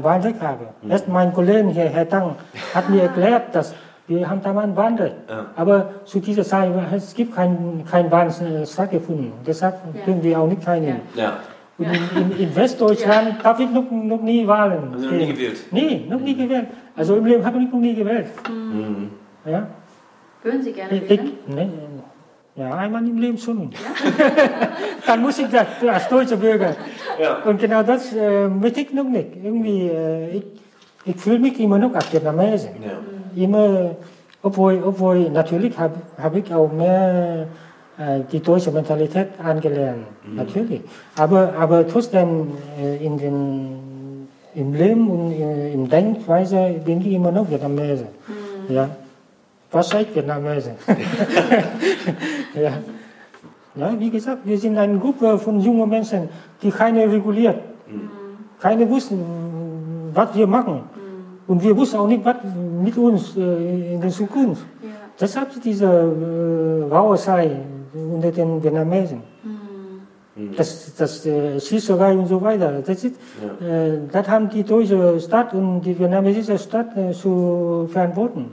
Wahlrecht 0.02 0.40
habe. 0.42 0.66
Erst 0.88 1.08
mein 1.08 1.32
Kollege, 1.32 1.68
hier, 1.70 1.88
Herr 1.88 2.06
Tang, 2.08 2.34
hat 2.74 2.90
mir 2.90 3.02
erklärt, 3.02 3.54
dass 3.54 3.74
wir 4.06 4.28
haben 4.28 4.42
da 4.42 4.52
mal 4.52 4.64
ein 4.64 4.76
Wahlrecht. 4.76 5.14
Ja. 5.28 5.46
Aber 5.56 5.90
zu 6.04 6.20
dieser 6.20 6.44
Zeit 6.44 6.70
es 6.94 7.14
gibt 7.14 7.34
kein, 7.34 7.82
kein 7.90 8.10
Wahlen 8.10 8.28
äh, 8.28 8.66
stattgefunden. 8.66 9.32
Deshalb 9.46 9.76
Ja. 9.94 10.02
können 10.04 10.22
wir 10.22 10.38
auch 10.38 10.48
nicht 10.48 10.62
teilnehmen. 10.62 11.00
Ja. 11.14 11.38
Und 11.78 11.86
in, 11.86 12.30
in, 12.32 12.38
in 12.40 12.56
Westdeutschland 12.56 13.36
darf 13.42 13.58
ich 13.58 13.70
noch, 13.70 13.90
noch 13.90 14.20
nie 14.20 14.46
wählen. 14.46 14.94
Sie 14.98 15.06
noch 15.06 15.12
nie 15.12 15.26
gewählt? 15.28 15.60
Nee, 15.70 16.06
noch 16.10 16.20
nie 16.20 16.34
gewählt. 16.36 16.66
Also 16.94 17.16
im 17.16 17.24
Leben 17.24 17.42
habe 17.42 17.56
ich 17.58 17.72
noch 17.72 17.80
nie 17.80 17.94
gewählt. 17.94 18.26
Mhm. 18.50 19.10
Ja? 19.46 19.66
Würden 20.42 20.62
Sie 20.62 20.72
gerne 20.72 20.94
Ich, 20.94 21.08
wählen? 21.08 21.30
nee, 21.46 21.68
ja, 22.56 22.74
einmal 22.76 23.06
im 23.06 23.18
Leben 23.18 23.38
schon. 23.38 23.70
Dann 25.06 25.22
muss 25.22 25.38
ich 25.38 25.46
das 25.48 25.66
als 25.88 26.08
deutscher 26.08 26.36
Bürger. 26.36 26.74
Ja. 27.20 27.38
Und 27.44 27.60
genau 27.60 27.82
das 27.82 28.12
äh, 28.12 28.48
möchte 28.48 28.80
ich 28.80 28.92
noch 28.92 29.04
nicht. 29.04 29.36
Irgendwie, 29.42 29.88
äh, 29.88 30.36
ich, 30.36 30.44
ich 31.04 31.16
fühle 31.16 31.38
mich 31.38 31.58
immer 31.60 31.78
noch 31.78 31.94
als 31.94 32.12
Vietnamese. 32.12 32.70
Ja. 32.82 33.42
Immer, 33.42 33.96
obwohl, 34.42 34.82
obwohl 34.84 35.30
natürlich 35.30 35.78
habe 35.78 35.94
hab 36.20 36.34
ich 36.34 36.52
auch 36.52 36.72
mehr 36.72 37.46
äh, 37.98 38.20
die 38.32 38.40
deutsche 38.40 38.72
Mentalität 38.72 39.28
angelernt. 39.42 40.06
Natürlich. 40.34 40.80
Aber, 41.16 41.54
aber 41.58 41.86
trotzdem 41.86 42.48
äh, 42.80 42.96
in 43.04 43.16
den, 43.16 44.28
im 44.54 44.74
Leben 44.74 45.08
und 45.08 45.32
äh, 45.32 45.72
in 45.72 45.88
Denkweise 45.88 46.80
bin 46.84 47.00
ich 47.00 47.12
immer 47.12 47.30
noch 47.30 47.48
Vietnamese. 47.48 48.06
Ja. 48.68 48.88
Was 49.72 49.88
seid 49.88 50.14
Vietnamese? 50.14 50.72
ja. 52.54 52.72
ja, 53.74 54.00
wie 54.00 54.10
gesagt, 54.10 54.44
wir 54.44 54.58
sind 54.58 54.76
eine 54.76 54.98
Gruppe 54.98 55.38
von 55.38 55.60
jungen 55.60 55.88
Menschen, 55.88 56.28
die 56.60 56.70
keine 56.70 57.10
reguliert. 57.10 57.60
Keine 58.60 58.88
wussten, 58.88 59.18
was 60.12 60.34
wir 60.34 60.46
machen. 60.46 60.82
Und 61.46 61.62
wir 61.62 61.76
wussten 61.76 61.98
auch 61.98 62.08
nicht, 62.08 62.24
was 62.24 62.36
mit 62.82 62.96
uns 62.96 63.36
äh, 63.36 63.94
in 63.94 64.00
der 64.00 64.10
Zukunft. 64.10 64.62
Ja. 64.82 64.88
Deshalb 65.18 65.48
diese 65.62 65.86
äh, 65.86 66.92
raue 66.92 67.16
Zeit 67.16 67.52
unter 67.94 68.30
den 68.30 68.62
Vietnamesen. 68.62 69.22
Das, 70.56 70.94
das 70.96 71.26
äh, 71.26 71.60
Schießerei 71.60 72.16
und 72.16 72.26
so 72.26 72.40
weiter. 72.40 72.82
Das, 72.86 73.04
ist, 73.04 73.16
äh, 73.60 73.98
das 74.10 74.28
haben 74.28 74.48
die 74.48 74.62
deutsche 74.62 75.18
Stadt 75.20 75.52
und 75.54 75.82
die 75.82 75.98
vietnamesische 75.98 76.58
Stadt 76.58 76.96
äh, 76.96 77.12
zu 77.12 77.88
verantworten. 77.92 78.46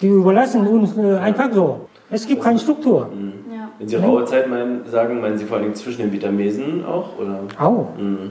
Die 0.00 0.08
überlassen 0.08 0.66
uns 0.66 0.96
äh, 0.96 1.16
einfach 1.16 1.52
so. 1.52 1.88
Es 2.10 2.26
gibt 2.26 2.42
keine 2.42 2.58
Struktur. 2.58 3.08
Ja. 3.54 3.70
Wenn 3.78 3.88
Sie 3.88 3.96
raue 3.96 4.24
Zeit 4.24 4.48
meinen, 4.48 4.84
sagen, 4.86 5.20
meinen 5.20 5.38
Sie 5.38 5.44
vor 5.44 5.58
allem 5.58 5.74
zwischen 5.74 6.02
den 6.02 6.12
Vietnamesen 6.12 6.84
auch? 6.84 7.18
Oder? 7.18 7.40
Auch. 7.58 7.88
Mhm. 7.96 8.30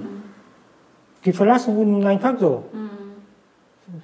Die 1.23 1.31
verlassen 1.31 1.77
uns 1.77 2.05
einfach 2.05 2.33
so. 2.39 2.63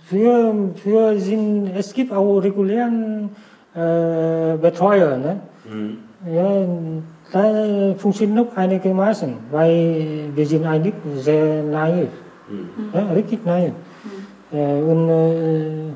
Für, 0.05 0.53
für 0.75 1.17
sind, 1.19 1.71
es 1.75 1.93
gibt 1.93 2.11
auch 2.11 2.39
regulären 2.39 3.29
äh, 3.73 4.57
Betreuer. 4.57 5.17
Ne? 5.17 5.39
Mhm. 5.69 5.97
Ja, 6.33 6.65
da 7.31 7.95
funktioniert 7.95 8.47
noch 8.47 8.57
einigermaßen, 8.57 9.33
weil 9.51 10.29
wir 10.33 10.45
sind 10.45 10.65
eigentlich 10.65 10.93
sehr 11.17 11.63
naiv. 11.63 12.09
Ja, 12.93 13.07
richtig 13.13 13.45
naiv. 13.45 13.73
Äh, 14.51 14.81
und 14.81 15.95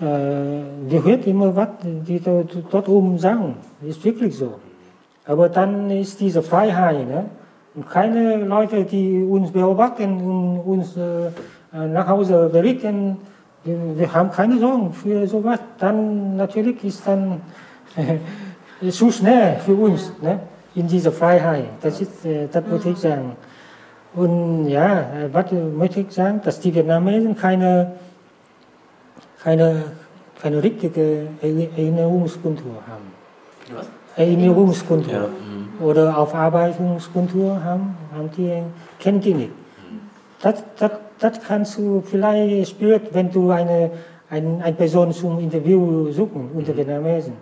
äh, 0.00 0.04
äh, 0.04 0.62
wir 0.88 1.04
hören 1.04 1.22
immer, 1.24 1.54
was 1.54 1.68
die 1.82 2.20
dort, 2.20 2.88
oben 2.88 3.18
sagen. 3.18 3.54
Ist 3.82 4.04
wirklich 4.04 4.36
so. 4.36 4.54
Aber 5.26 5.48
dann 5.48 5.90
ist 5.90 6.20
diese 6.20 6.42
Freiheit. 6.42 7.06
Ne? 7.08 7.24
Und 7.74 7.88
keine 7.88 8.36
Leute, 8.44 8.84
die 8.84 9.22
uns 9.22 9.50
beobachten 9.50 10.20
und 10.20 10.60
uns 10.60 10.96
äh, 10.96 11.30
nach 11.72 12.06
Hause 12.08 12.48
berichten, 12.50 13.18
wir, 13.64 14.14
haben 14.14 14.30
keine 14.30 14.58
Sorgen 14.58 14.92
für 14.92 15.26
sowas. 15.26 15.58
Dann 15.78 16.36
natürlich 16.36 16.82
ist 16.84 17.06
dann 17.06 17.40
zu 18.90 19.10
schnell 19.10 19.56
für 19.56 19.74
uns 19.74 20.12
ne? 20.22 20.40
in 20.74 20.86
dieser 20.86 21.12
Freiheit. 21.12 21.66
Das, 21.82 22.00
ist, 22.00 22.24
äh, 22.24 22.48
das 22.50 22.64
würde 22.66 22.90
ich 22.90 22.98
sagen. 22.98 23.32
Und 24.14 24.68
ja, 24.68 25.00
äh, 25.00 25.32
was 25.32 25.52
möchte 25.52 26.00
ich 26.00 26.10
sagen, 26.10 26.40
dass 26.44 26.60
die 26.60 26.74
Vietnamesen 26.74 27.36
keine, 27.36 27.92
keine, 29.48 29.82
keine 30.42 30.62
richtige 30.62 31.28
Erinner- 31.40 31.68
Erinnerungskultur 31.76 32.76
haben. 32.90 33.06
Was? 33.74 33.86
Erinnerungskultur 34.16 35.12
Ja. 35.12 35.20
Mhm. 35.28 35.86
oder 35.86 36.18
Aufarbeitungskultur 36.18 37.64
haben, 37.64 37.96
haben 38.14 38.30
die, 38.36 38.52
kennen 38.98 39.20
die 39.20 39.34
nicht. 39.34 39.52
Das, 40.42 40.62
das, 40.78 40.92
das 41.18 41.40
kannst 41.46 41.78
du 41.78 42.02
vielleicht 42.04 42.68
spüren, 42.70 43.00
wenn 43.12 43.30
du 43.32 43.50
eine, 43.50 43.90
ein, 44.30 44.60
eine 44.62 44.76
Person 44.76 45.12
zum 45.12 45.38
Interview 45.40 46.12
suchen 46.12 46.50
unter 46.54 46.76
Vietnamesen. 46.76 47.32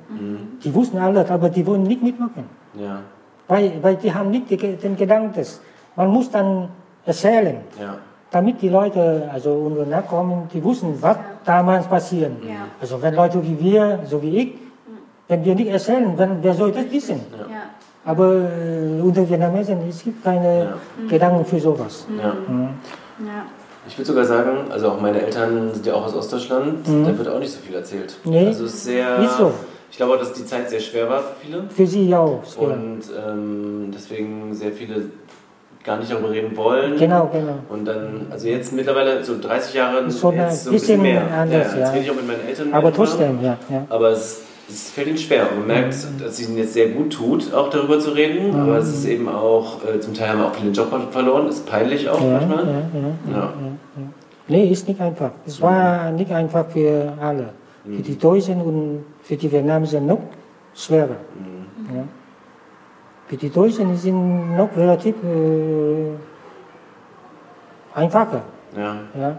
Die 0.62 0.72
wussten 0.74 0.98
alles, 0.98 1.28
aber 1.30 1.48
die 1.50 1.66
wollen 1.66 1.82
nicht 1.82 2.02
mitmachen. 2.02 2.44
Ja. 2.74 3.00
Weil, 3.48 3.72
weil 3.82 3.96
die 3.96 4.12
haben 4.14 4.30
nicht 4.30 4.48
die, 4.50 4.56
den 4.56 4.96
Gedanken, 4.96 5.34
dass 5.34 5.60
man 5.96 6.08
muss 6.08 6.30
dann 6.30 6.68
erzählen, 7.04 7.56
Ja. 7.80 7.96
damit 8.30 8.62
die 8.62 8.68
Leute, 8.70 9.28
also 9.32 9.50
unsere 9.52 9.86
Nachkommen, 9.86 10.48
die 10.52 10.62
wussten, 10.64 10.94
was 11.00 11.18
damals 11.47 11.86
passiert. 11.86 12.32
Ja. 12.43 12.66
Also 12.81 13.01
wenn 13.01 13.14
Leute 13.14 13.43
wie 13.43 13.59
wir, 13.59 14.01
so 14.05 14.20
wie 14.23 14.36
ich, 14.36 14.55
wenn 15.28 15.44
wir 15.44 15.55
nicht 15.55 15.68
erzählen, 15.68 16.14
dann, 16.16 16.39
wer 16.43 16.55
soll 16.55 16.73
das 16.73 16.90
wissen? 16.90 17.20
Ja. 17.39 17.70
Aber 18.05 18.35
äh, 18.35 19.01
unter 19.01 19.28
Vietnamesen, 19.28 19.78
es 19.89 20.05
gibt 20.05 20.23
keine 20.23 20.74
Gedanken 21.09 21.44
für 21.44 21.59
sowas. 21.59 22.06
ja. 22.18 22.35
Ja. 23.18 23.47
Ich 23.89 23.97
würde 23.97 24.06
sogar 24.09 24.24
sagen, 24.24 24.70
also 24.70 24.90
auch 24.90 25.01
meine 25.01 25.23
Eltern 25.23 25.73
sind 25.73 25.86
ja 25.86 25.94
auch 25.94 26.05
aus 26.06 26.14
Ostdeutschland, 26.14 26.86
da 26.86 27.16
wird 27.16 27.28
auch 27.28 27.39
nicht 27.39 27.52
so 27.52 27.60
viel 27.60 27.77
erzählt. 27.77 28.18
Mhm. 28.24 28.31
Nee, 28.32 28.47
also 28.48 28.64
ist 28.64 28.85
sehr. 28.85 29.18
nicht 29.20 29.31
so. 29.31 29.52
Ich 29.90 29.97
glaube 29.97 30.14
auch, 30.14 30.18
dass 30.18 30.32
die 30.32 30.44
Zeit 30.44 30.68
sehr 30.68 30.81
schwer 30.81 31.09
war 31.09 31.20
für 31.20 31.35
viele. 31.40 31.64
Für 31.70 31.86
sie 31.86 32.14
auch. 32.14 32.43
Ja. 32.60 32.66
Und 32.66 33.02
ähm, 33.16 33.90
deswegen 33.94 34.52
sehr 34.55 34.73
viele 34.73 35.05
gar 35.86 35.98
nicht 35.98 36.10
darüber 36.12 36.30
reden 36.30 36.56
wollen. 36.56 36.98
Genau, 36.98 37.30
genau. 37.32 37.58
Und 37.68 37.86
dann, 37.86 38.26
also 38.30 38.48
jetzt 38.48 38.72
mittlerweile 38.72 39.24
so 39.24 39.38
30 39.40 39.74
Jahre 39.74 40.10
so 40.10 40.30
ein 40.30 40.36
bisschen 40.48 40.72
bisschen 40.72 41.02
mehr. 41.02 41.22
anders, 41.32 41.72
ja, 41.72 41.78
jetzt 41.78 41.92
rede 41.92 42.04
ich 42.04 42.10
auch 42.10 42.16
mit 42.16 42.26
meinen 42.26 42.46
Eltern. 42.46 42.72
Aber 42.74 42.92
trotzdem, 42.92 43.38
ja. 43.42 43.56
ja. 43.70 43.86
Aber 43.88 44.10
es, 44.10 44.42
es 44.68 44.90
fällt 44.90 45.06
ihnen 45.08 45.16
schwer. 45.18 45.46
Und 45.50 45.58
man 45.58 45.66
merkt, 45.68 45.94
dass 45.94 46.32
es 46.32 46.48
ihnen 46.48 46.58
jetzt 46.58 46.74
sehr 46.74 46.88
gut 46.88 47.12
tut, 47.12 47.54
auch 47.54 47.70
darüber 47.70 47.98
zu 48.00 48.10
reden. 48.10 48.52
Mhm. 48.52 48.60
Aber 48.60 48.78
es 48.78 48.88
ist 48.88 49.06
eben 49.06 49.28
auch, 49.28 49.78
äh, 49.84 50.00
zum 50.00 50.12
Teil 50.12 50.30
haben 50.30 50.42
auch 50.42 50.52
viele 50.54 50.70
den 50.70 50.74
Job 50.74 50.88
verloren. 51.12 51.48
Ist 51.48 51.64
peinlich 51.66 52.08
auch 52.08 52.20
Ja, 52.20 52.26
manchmal. 52.32 52.64
ja, 52.66 52.72
ja, 53.32 53.38
Ja. 53.38 53.52
Nee, 54.48 54.68
ist 54.70 54.86
nicht 54.86 55.00
einfach. 55.00 55.30
Es 55.46 55.60
war 55.60 56.10
nicht 56.10 56.30
einfach 56.32 56.66
für 56.68 57.12
alle. 57.20 57.48
Für 57.84 58.02
die 58.02 58.18
Deutschen 58.18 58.60
und 58.60 59.04
für 59.22 59.36
die 59.36 59.50
Vietnamesen 59.50 60.06
noch 60.06 60.18
schwerer. 60.74 61.16
Ja. 61.94 62.02
Für 63.28 63.36
die 63.36 63.51
Deutschen 63.51 63.97
sind 63.97 64.57
noch 64.57 64.77
relativ 64.77 65.15
äh, 65.24 66.12
einfacher. 67.94 68.43
Ja. 68.77 68.97
Ja. 69.19 69.39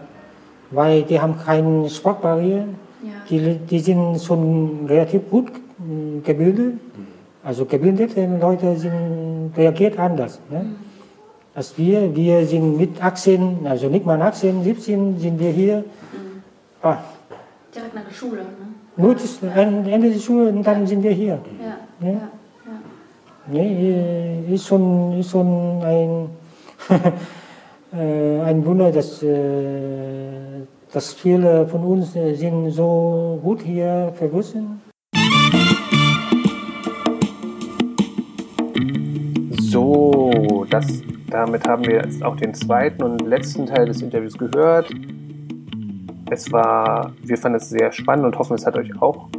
Weil 0.70 1.02
die 1.04 1.18
haben 1.18 1.38
keine 1.38 1.88
Sprachbarriere. 1.88 2.64
Ja. 3.02 3.10
Die, 3.30 3.58
die 3.58 3.80
sind 3.80 4.20
schon 4.22 4.86
relativ 4.86 5.30
gut 5.30 5.48
äh, 5.48 6.20
gebildet. 6.20 6.74
Also 7.42 7.64
gebildete 7.64 8.28
Leute 8.40 8.76
sind, 8.76 9.52
reagiert 9.56 9.98
anders. 9.98 10.38
Ne? 10.50 10.66
Als 11.54 11.78
wir, 11.78 12.14
wir 12.14 12.46
sind 12.46 12.76
mit 12.76 13.02
18, 13.02 13.66
also 13.66 13.88
nicht 13.88 14.04
mal 14.04 14.20
18, 14.20 14.64
17 14.64 15.18
sind 15.18 15.40
wir 15.40 15.50
hier. 15.50 15.84
Ah, 16.82 16.98
Direkt 17.74 17.94
nach 17.94 18.04
der 18.04 18.14
Schule. 18.14 18.38
Ne? 18.38 18.68
nur 18.98 19.14
das 19.14 19.38
Ende 19.42 20.10
der 20.10 20.18
Schule 20.18 20.50
und 20.50 20.66
dann 20.66 20.86
sind 20.86 21.02
wir 21.02 21.12
hier. 21.12 21.38
Ja. 21.60 22.08
Ja. 22.08 22.28
Nee, 23.50 24.44
äh, 24.50 24.54
ist 24.54 24.66
schon, 24.66 25.18
ist 25.18 25.30
schon 25.30 25.82
ein, 25.82 26.28
äh, 27.98 28.40
ein 28.42 28.66
Wunder, 28.66 28.92
dass, 28.92 29.22
äh, 29.22 30.66
dass 30.92 31.14
viele 31.14 31.66
von 31.66 31.82
uns 31.82 32.12
sind 32.12 32.70
so 32.70 33.40
gut 33.42 33.62
hier 33.62 34.12
verwurzelt. 34.16 34.64
So, 39.60 40.66
das, 40.68 41.02
damit 41.30 41.66
haben 41.66 41.86
wir 41.86 42.02
jetzt 42.02 42.22
auch 42.22 42.36
den 42.36 42.52
zweiten 42.52 43.02
und 43.02 43.22
letzten 43.22 43.64
Teil 43.64 43.86
des 43.86 44.02
Interviews 44.02 44.36
gehört. 44.36 44.90
Es 46.30 46.52
war, 46.52 47.12
wir 47.22 47.38
fanden 47.38 47.56
es 47.56 47.70
sehr 47.70 47.92
spannend 47.92 48.26
und 48.26 48.38
hoffen, 48.38 48.56
es 48.56 48.66
hat 48.66 48.76
euch 48.76 48.90
auch 49.00 49.30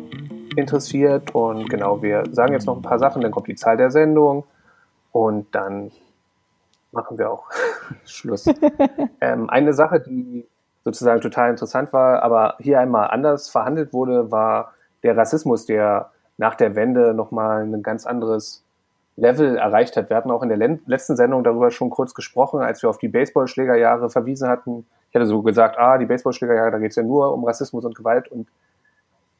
interessiert. 0.59 1.33
Und 1.33 1.69
genau, 1.69 2.01
wir 2.01 2.23
sagen 2.31 2.53
jetzt 2.53 2.65
noch 2.65 2.75
ein 2.75 2.81
paar 2.81 2.99
Sachen, 2.99 3.21
dann 3.21 3.31
kommt 3.31 3.47
die 3.47 3.55
Zahl 3.55 3.77
der 3.77 3.91
Sendung 3.91 4.45
und 5.11 5.53
dann 5.53 5.91
machen 6.91 7.17
wir 7.17 7.31
auch 7.31 7.45
Schluss. 8.05 8.45
ähm, 9.21 9.49
eine 9.49 9.73
Sache, 9.73 9.99
die 9.99 10.45
sozusagen 10.83 11.21
total 11.21 11.49
interessant 11.49 11.93
war, 11.93 12.23
aber 12.23 12.55
hier 12.59 12.79
einmal 12.79 13.09
anders 13.09 13.49
verhandelt 13.49 13.93
wurde, 13.93 14.31
war 14.31 14.73
der 15.03 15.15
Rassismus, 15.15 15.65
der 15.65 16.11
nach 16.37 16.55
der 16.55 16.75
Wende 16.75 17.13
nochmal 17.13 17.63
ein 17.63 17.83
ganz 17.83 18.05
anderes 18.05 18.63
Level 19.17 19.57
erreicht 19.57 19.97
hat. 19.97 20.09
Wir 20.09 20.17
hatten 20.17 20.31
auch 20.31 20.41
in 20.41 20.49
der 20.49 20.57
letzten 20.57 21.15
Sendung 21.15 21.43
darüber 21.43 21.71
schon 21.71 21.89
kurz 21.89 22.13
gesprochen, 22.13 22.61
als 22.61 22.81
wir 22.81 22.89
auf 22.89 22.97
die 22.97 23.09
Baseballschlägerjahre 23.09 24.09
verwiesen 24.09 24.47
hatten. 24.47 24.85
Ich 25.09 25.15
hatte 25.15 25.25
so 25.25 25.41
gesagt, 25.41 25.77
ah, 25.77 25.97
die 25.97 26.05
Baseballschlägerjahre, 26.05 26.71
da 26.71 26.77
geht 26.79 26.91
es 26.91 26.95
ja 26.95 27.03
nur 27.03 27.33
um 27.33 27.43
Rassismus 27.43 27.83
und 27.83 27.95
Gewalt 27.95 28.29
und 28.29 28.47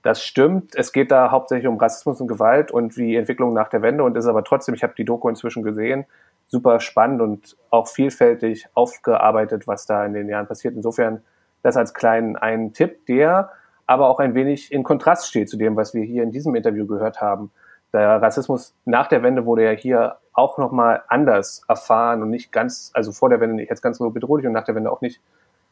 das 0.02 0.24
stimmt. 0.24 0.76
Es 0.76 0.94
geht 0.94 1.12
da 1.12 1.32
hauptsächlich 1.32 1.68
um 1.68 1.78
Rassismus 1.78 2.22
und 2.22 2.28
Gewalt 2.28 2.72
und 2.72 2.96
die 2.96 3.16
Entwicklung 3.16 3.54
nach 3.54 3.70
der 3.70 3.82
Wende 3.82 4.04
und 4.04 4.16
ist 4.16 4.28
aber 4.28 4.44
trotzdem, 4.44 4.76
ich 4.76 4.84
habe 4.84 4.94
die 4.98 5.06
Doku 5.06 5.28
inzwischen 5.28 5.64
gesehen, 5.64 6.06
super 6.48 6.80
spannend 6.80 7.22
und 7.22 7.58
auch 7.70 7.88
vielfältig 7.88 8.68
aufgearbeitet, 8.74 9.68
was 9.68 9.86
da 9.86 10.06
in 10.06 10.14
den 10.14 10.30
Jahren 10.30 10.48
passiert. 10.48 10.76
Insofern 10.76 11.22
das 11.64 11.76
als 11.76 11.94
kleinen 11.94 12.38
einen 12.38 12.74
Tipp, 12.74 13.06
der 13.08 13.52
aber 13.86 14.08
auch 14.08 14.20
ein 14.20 14.36
wenig 14.36 14.72
in 14.72 14.84
Kontrast 14.84 15.28
steht 15.28 15.50
zu 15.50 15.58
dem, 15.58 15.76
was 15.76 15.94
wir 15.94 16.04
hier 16.04 16.24
in 16.24 16.32
diesem 16.32 16.56
Interview 16.56 16.86
gehört 16.86 17.22
haben. 17.22 17.52
Der 17.92 18.22
Rassismus 18.22 18.76
nach 18.86 19.08
der 19.08 19.24
Wende 19.24 19.46
wurde 19.46 19.66
ja 19.66 19.72
hier 19.72 20.18
auch 20.32 20.58
nochmal 20.58 21.04
anders 21.08 21.64
erfahren 21.68 22.22
und 22.22 22.30
nicht 22.30 22.52
ganz, 22.52 22.92
also 22.94 23.12
vor 23.12 23.30
der 23.30 23.40
Wende 23.40 23.56
nicht 23.56 23.70
jetzt 23.70 23.82
ganz 23.82 23.98
so 23.98 24.10
bedrohlich 24.12 24.46
und 24.46 24.54
nach 24.54 24.64
der 24.64 24.76
Wende 24.76 24.92
auch 24.92 25.02
nicht. 25.02 25.20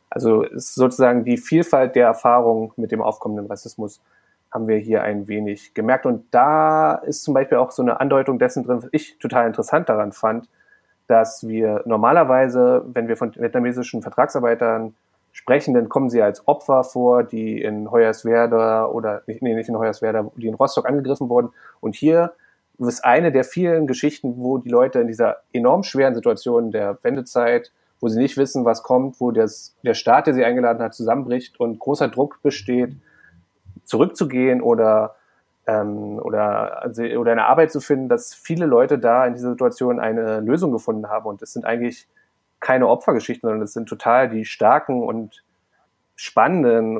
Also 0.09 0.41
ist 0.43 0.75
sozusagen 0.75 1.25
die 1.25 1.37
Vielfalt 1.37 1.95
der 1.95 2.07
Erfahrung 2.07 2.73
mit 2.75 2.91
dem 2.91 3.01
aufkommenden 3.01 3.47
Rassismus 3.47 4.01
haben 4.51 4.67
wir 4.67 4.77
hier 4.77 5.03
ein 5.03 5.27
wenig 5.27 5.73
gemerkt. 5.73 6.05
Und 6.05 6.25
da 6.31 6.95
ist 6.95 7.23
zum 7.23 7.33
Beispiel 7.33 7.57
auch 7.57 7.71
so 7.71 7.81
eine 7.81 7.99
Andeutung 7.99 8.39
dessen 8.39 8.63
drin, 8.63 8.83
was 8.83 8.89
ich 8.91 9.17
total 9.19 9.47
interessant 9.47 9.89
daran 9.89 10.11
fand, 10.11 10.47
dass 11.07 11.47
wir 11.47 11.83
normalerweise, 11.85 12.83
wenn 12.87 13.07
wir 13.07 13.17
von 13.17 13.33
vietnamesischen 13.35 14.01
Vertragsarbeitern 14.01 14.93
sprechen, 15.31 15.73
dann 15.73 15.89
kommen 15.89 16.09
sie 16.09 16.21
als 16.21 16.47
Opfer 16.47 16.83
vor, 16.83 17.23
die 17.23 17.61
in 17.61 17.91
Hoyerswerda 17.91 18.85
oder 18.87 19.21
nee, 19.27 19.53
nicht 19.53 19.69
in 19.69 19.77
Hoyerswerda, 19.77 20.31
die 20.35 20.47
in 20.47 20.55
Rostock 20.55 20.87
angegriffen 20.87 21.29
wurden. 21.29 21.49
Und 21.79 21.95
hier 21.95 22.33
ist 22.79 23.05
eine 23.05 23.31
der 23.31 23.43
vielen 23.43 23.87
Geschichten, 23.87 24.35
wo 24.37 24.57
die 24.57 24.69
Leute 24.69 24.99
in 24.99 25.07
dieser 25.07 25.37
enorm 25.53 25.83
schweren 25.83 26.15
Situation 26.15 26.71
der 26.71 26.97
Wendezeit, 27.03 27.71
wo 27.99 28.07
sie 28.07 28.19
nicht 28.19 28.37
wissen, 28.37 28.65
was 28.65 28.83
kommt, 28.83 29.19
wo 29.19 29.31
das, 29.31 29.75
der 29.83 29.93
Staat, 29.93 30.27
der 30.27 30.33
sie 30.33 30.45
eingeladen 30.45 30.81
hat, 30.81 30.93
zusammenbricht 30.93 31.59
und 31.59 31.79
großer 31.79 32.07
Druck 32.09 32.39
besteht, 32.43 32.95
zurückzugehen 33.87 34.61
oder 34.61 35.15
ähm, 35.67 36.19
oder, 36.19 36.81
also, 36.81 37.03
oder 37.03 37.33
eine 37.33 37.45
Arbeit 37.45 37.71
zu 37.71 37.81
finden, 37.81 38.09
dass 38.09 38.33
viele 38.33 38.65
Leute 38.65 38.97
da 38.97 39.25
in 39.25 39.33
dieser 39.33 39.51
Situation 39.51 39.99
eine 39.99 40.39
Lösung 40.39 40.71
gefunden 40.71 41.09
haben. 41.09 41.25
Und 41.25 41.41
es 41.41 41.53
sind 41.53 41.65
eigentlich 41.65 42.07
keine 42.59 42.87
Opfergeschichten, 42.87 43.47
sondern 43.47 43.63
es 43.63 43.73
sind 43.73 43.87
total 43.87 44.29
die 44.29 44.45
starken 44.45 45.03
und 45.03 45.43
spannenden 46.15 46.99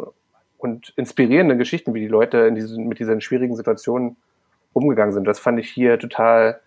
und 0.57 0.93
inspirierenden 0.97 1.57
Geschichten, 1.57 1.93
wie 1.93 2.01
die 2.01 2.07
Leute 2.07 2.39
in 2.39 2.55
diesen, 2.55 2.87
mit 2.87 2.99
diesen 2.99 3.21
schwierigen 3.21 3.55
Situationen 3.55 4.17
umgegangen 4.73 5.13
sind. 5.13 5.25
Das 5.25 5.39
fand 5.39 5.59
ich 5.59 5.69
hier 5.69 5.97
total 5.97 6.59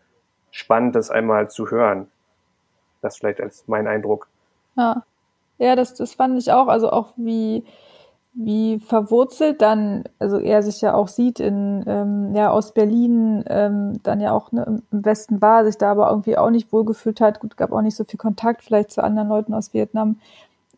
spannend, 0.50 0.96
das 0.96 1.10
einmal 1.10 1.50
zu 1.50 1.70
hören. 1.70 2.08
Das 3.02 3.18
vielleicht 3.18 3.40
als 3.40 3.68
mein 3.68 3.86
Eindruck. 3.86 4.28
Ja, 4.76 5.04
ja 5.58 5.76
das, 5.76 5.94
das 5.94 6.14
fand 6.14 6.38
ich 6.38 6.50
auch. 6.50 6.68
Also 6.68 6.90
auch 6.90 7.12
wie, 7.16 7.64
wie 8.32 8.78
verwurzelt 8.78 9.60
dann, 9.60 10.04
also 10.18 10.38
er 10.38 10.62
sich 10.62 10.80
ja 10.80 10.94
auch 10.94 11.08
sieht 11.08 11.40
in 11.40 11.84
ähm, 11.86 12.34
ja 12.34 12.50
aus 12.50 12.72
Berlin, 12.72 13.44
ähm, 13.48 14.00
dann 14.04 14.20
ja 14.20 14.32
auch 14.32 14.52
ne, 14.52 14.80
im 14.92 15.04
Westen 15.04 15.42
war, 15.42 15.64
sich 15.64 15.78
da 15.78 15.90
aber 15.90 16.08
irgendwie 16.10 16.38
auch 16.38 16.50
nicht 16.50 16.72
wohlgefühlt 16.72 17.20
hat. 17.20 17.40
Gut, 17.40 17.56
gab 17.56 17.72
auch 17.72 17.82
nicht 17.82 17.96
so 17.96 18.04
viel 18.04 18.18
Kontakt 18.18 18.62
vielleicht 18.62 18.92
zu 18.92 19.02
anderen 19.02 19.28
Leuten 19.28 19.52
aus 19.52 19.74
Vietnam. 19.74 20.20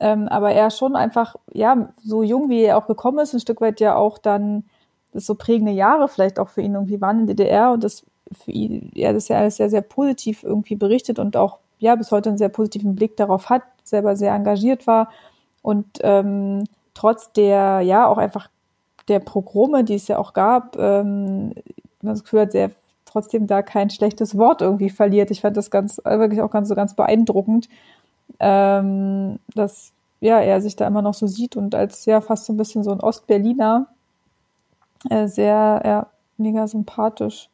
Ähm, 0.00 0.28
aber 0.28 0.52
er 0.52 0.70
schon 0.70 0.96
einfach, 0.96 1.36
ja, 1.52 1.90
so 2.02 2.22
jung 2.22 2.48
wie 2.48 2.62
er 2.62 2.78
auch 2.78 2.86
gekommen 2.86 3.18
ist, 3.18 3.34
ein 3.34 3.40
Stück 3.40 3.60
weit 3.60 3.80
ja 3.80 3.96
auch 3.96 4.18
dann 4.18 4.64
das 5.12 5.26
so 5.26 5.34
prägende 5.34 5.72
Jahre 5.72 6.08
vielleicht 6.08 6.38
auch 6.38 6.48
für 6.48 6.62
ihn 6.62 6.74
irgendwie 6.74 7.00
waren 7.00 7.20
in 7.20 7.26
DDR 7.26 7.72
und 7.72 7.84
das 7.84 8.04
für 8.32 8.50
ihn, 8.50 8.90
er 8.94 9.12
das 9.12 9.28
ja 9.28 9.38
alles 9.38 9.56
sehr, 9.56 9.68
sehr 9.68 9.82
positiv 9.82 10.42
irgendwie 10.42 10.74
berichtet 10.74 11.18
und 11.18 11.36
auch 11.36 11.58
ja 11.78 11.94
bis 11.96 12.10
heute 12.10 12.30
einen 12.30 12.38
sehr 12.38 12.48
positiven 12.48 12.94
Blick 12.94 13.16
darauf 13.16 13.50
hat, 13.50 13.62
selber 13.84 14.16
sehr 14.16 14.34
engagiert 14.34 14.86
war 14.86 15.10
und 15.60 15.86
ähm, 16.02 16.64
trotz 16.94 17.32
der, 17.32 17.80
ja, 17.80 18.06
auch 18.06 18.18
einfach 18.18 18.48
der 19.08 19.18
Progrome, 19.18 19.84
die 19.84 19.94
es 19.94 20.08
ja 20.08 20.18
auch 20.18 20.32
gab, 20.32 20.76
ähm, 20.76 21.54
man 22.00 22.14
das 22.14 22.22
Gefühl 22.22 22.42
hat, 22.42 22.52
sehr 22.52 22.70
trotzdem 23.04 23.46
da 23.46 23.62
kein 23.62 23.90
schlechtes 23.90 24.38
Wort 24.38 24.62
irgendwie 24.62 24.90
verliert. 24.90 25.30
Ich 25.30 25.42
fand 25.42 25.56
das 25.56 25.70
ganz, 25.70 25.98
wirklich 26.04 26.40
auch 26.40 26.50
ganz 26.50 26.68
so 26.68 26.74
ganz 26.74 26.94
beeindruckend, 26.94 27.68
ähm, 28.40 29.38
dass 29.54 29.92
ja, 30.20 30.40
er 30.40 30.60
sich 30.60 30.76
da 30.76 30.86
immer 30.86 31.02
noch 31.02 31.14
so 31.14 31.26
sieht 31.26 31.56
und 31.56 31.74
als 31.74 32.06
ja 32.06 32.20
fast 32.20 32.46
so 32.46 32.52
ein 32.52 32.56
bisschen 32.56 32.84
so 32.84 32.92
ein 32.92 33.00
Ostberliner 33.00 33.88
äh, 35.10 35.26
sehr, 35.26 35.82
ja, 35.84 36.06
mega 36.38 36.66
sympathisch. 36.66 37.50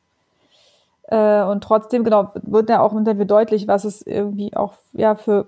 Äh, 1.04 1.42
und 1.42 1.64
trotzdem, 1.64 2.04
genau, 2.04 2.30
wird 2.42 2.68
ja 2.68 2.80
auch 2.80 2.92
im 2.92 2.98
Interview 2.98 3.24
deutlich, 3.24 3.66
was 3.66 3.84
es 3.84 4.02
irgendwie 4.02 4.54
auch 4.54 4.74
ja 4.92 5.14
für 5.16 5.46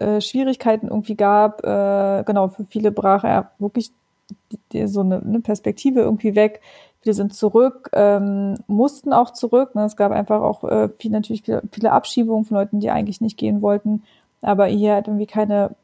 äh, 0.00 0.20
Schwierigkeiten 0.20 0.88
irgendwie 0.88 1.14
gab. 1.14 1.64
Äh, 1.64 2.24
genau, 2.24 2.48
für 2.48 2.64
viele 2.64 2.90
brach 2.90 3.24
er 3.24 3.50
wirklich 3.58 3.92
die, 4.50 4.58
die, 4.72 4.86
so 4.86 5.00
eine, 5.00 5.20
eine, 5.20 5.40
Perspektive 5.40 6.00
irgendwie 6.00 6.34
weg. 6.34 6.60
Viele 7.02 7.14
sind 7.14 7.34
zurück, 7.34 7.90
ähm, 7.92 8.56
mussten 8.66 9.12
auch 9.12 9.30
zurück. 9.30 9.74
Ne? 9.74 9.84
Es 9.84 9.96
gab 9.96 10.12
einfach 10.12 10.42
auch 10.42 10.64
äh, 10.64 10.88
viel, 10.98 11.10
natürlich 11.10 11.42
viele, 11.42 11.62
viele 11.72 11.92
Abschiebungen 11.92 12.44
von 12.44 12.56
Leuten, 12.56 12.80
die 12.80 12.90
eigentlich 12.90 13.20
nicht 13.20 13.38
gehen 13.38 13.62
wollten, 13.62 14.02
aber 14.42 14.66
hier 14.66 14.94
halt 14.94 15.06
irgendwie 15.06 15.26
keine, 15.26 15.74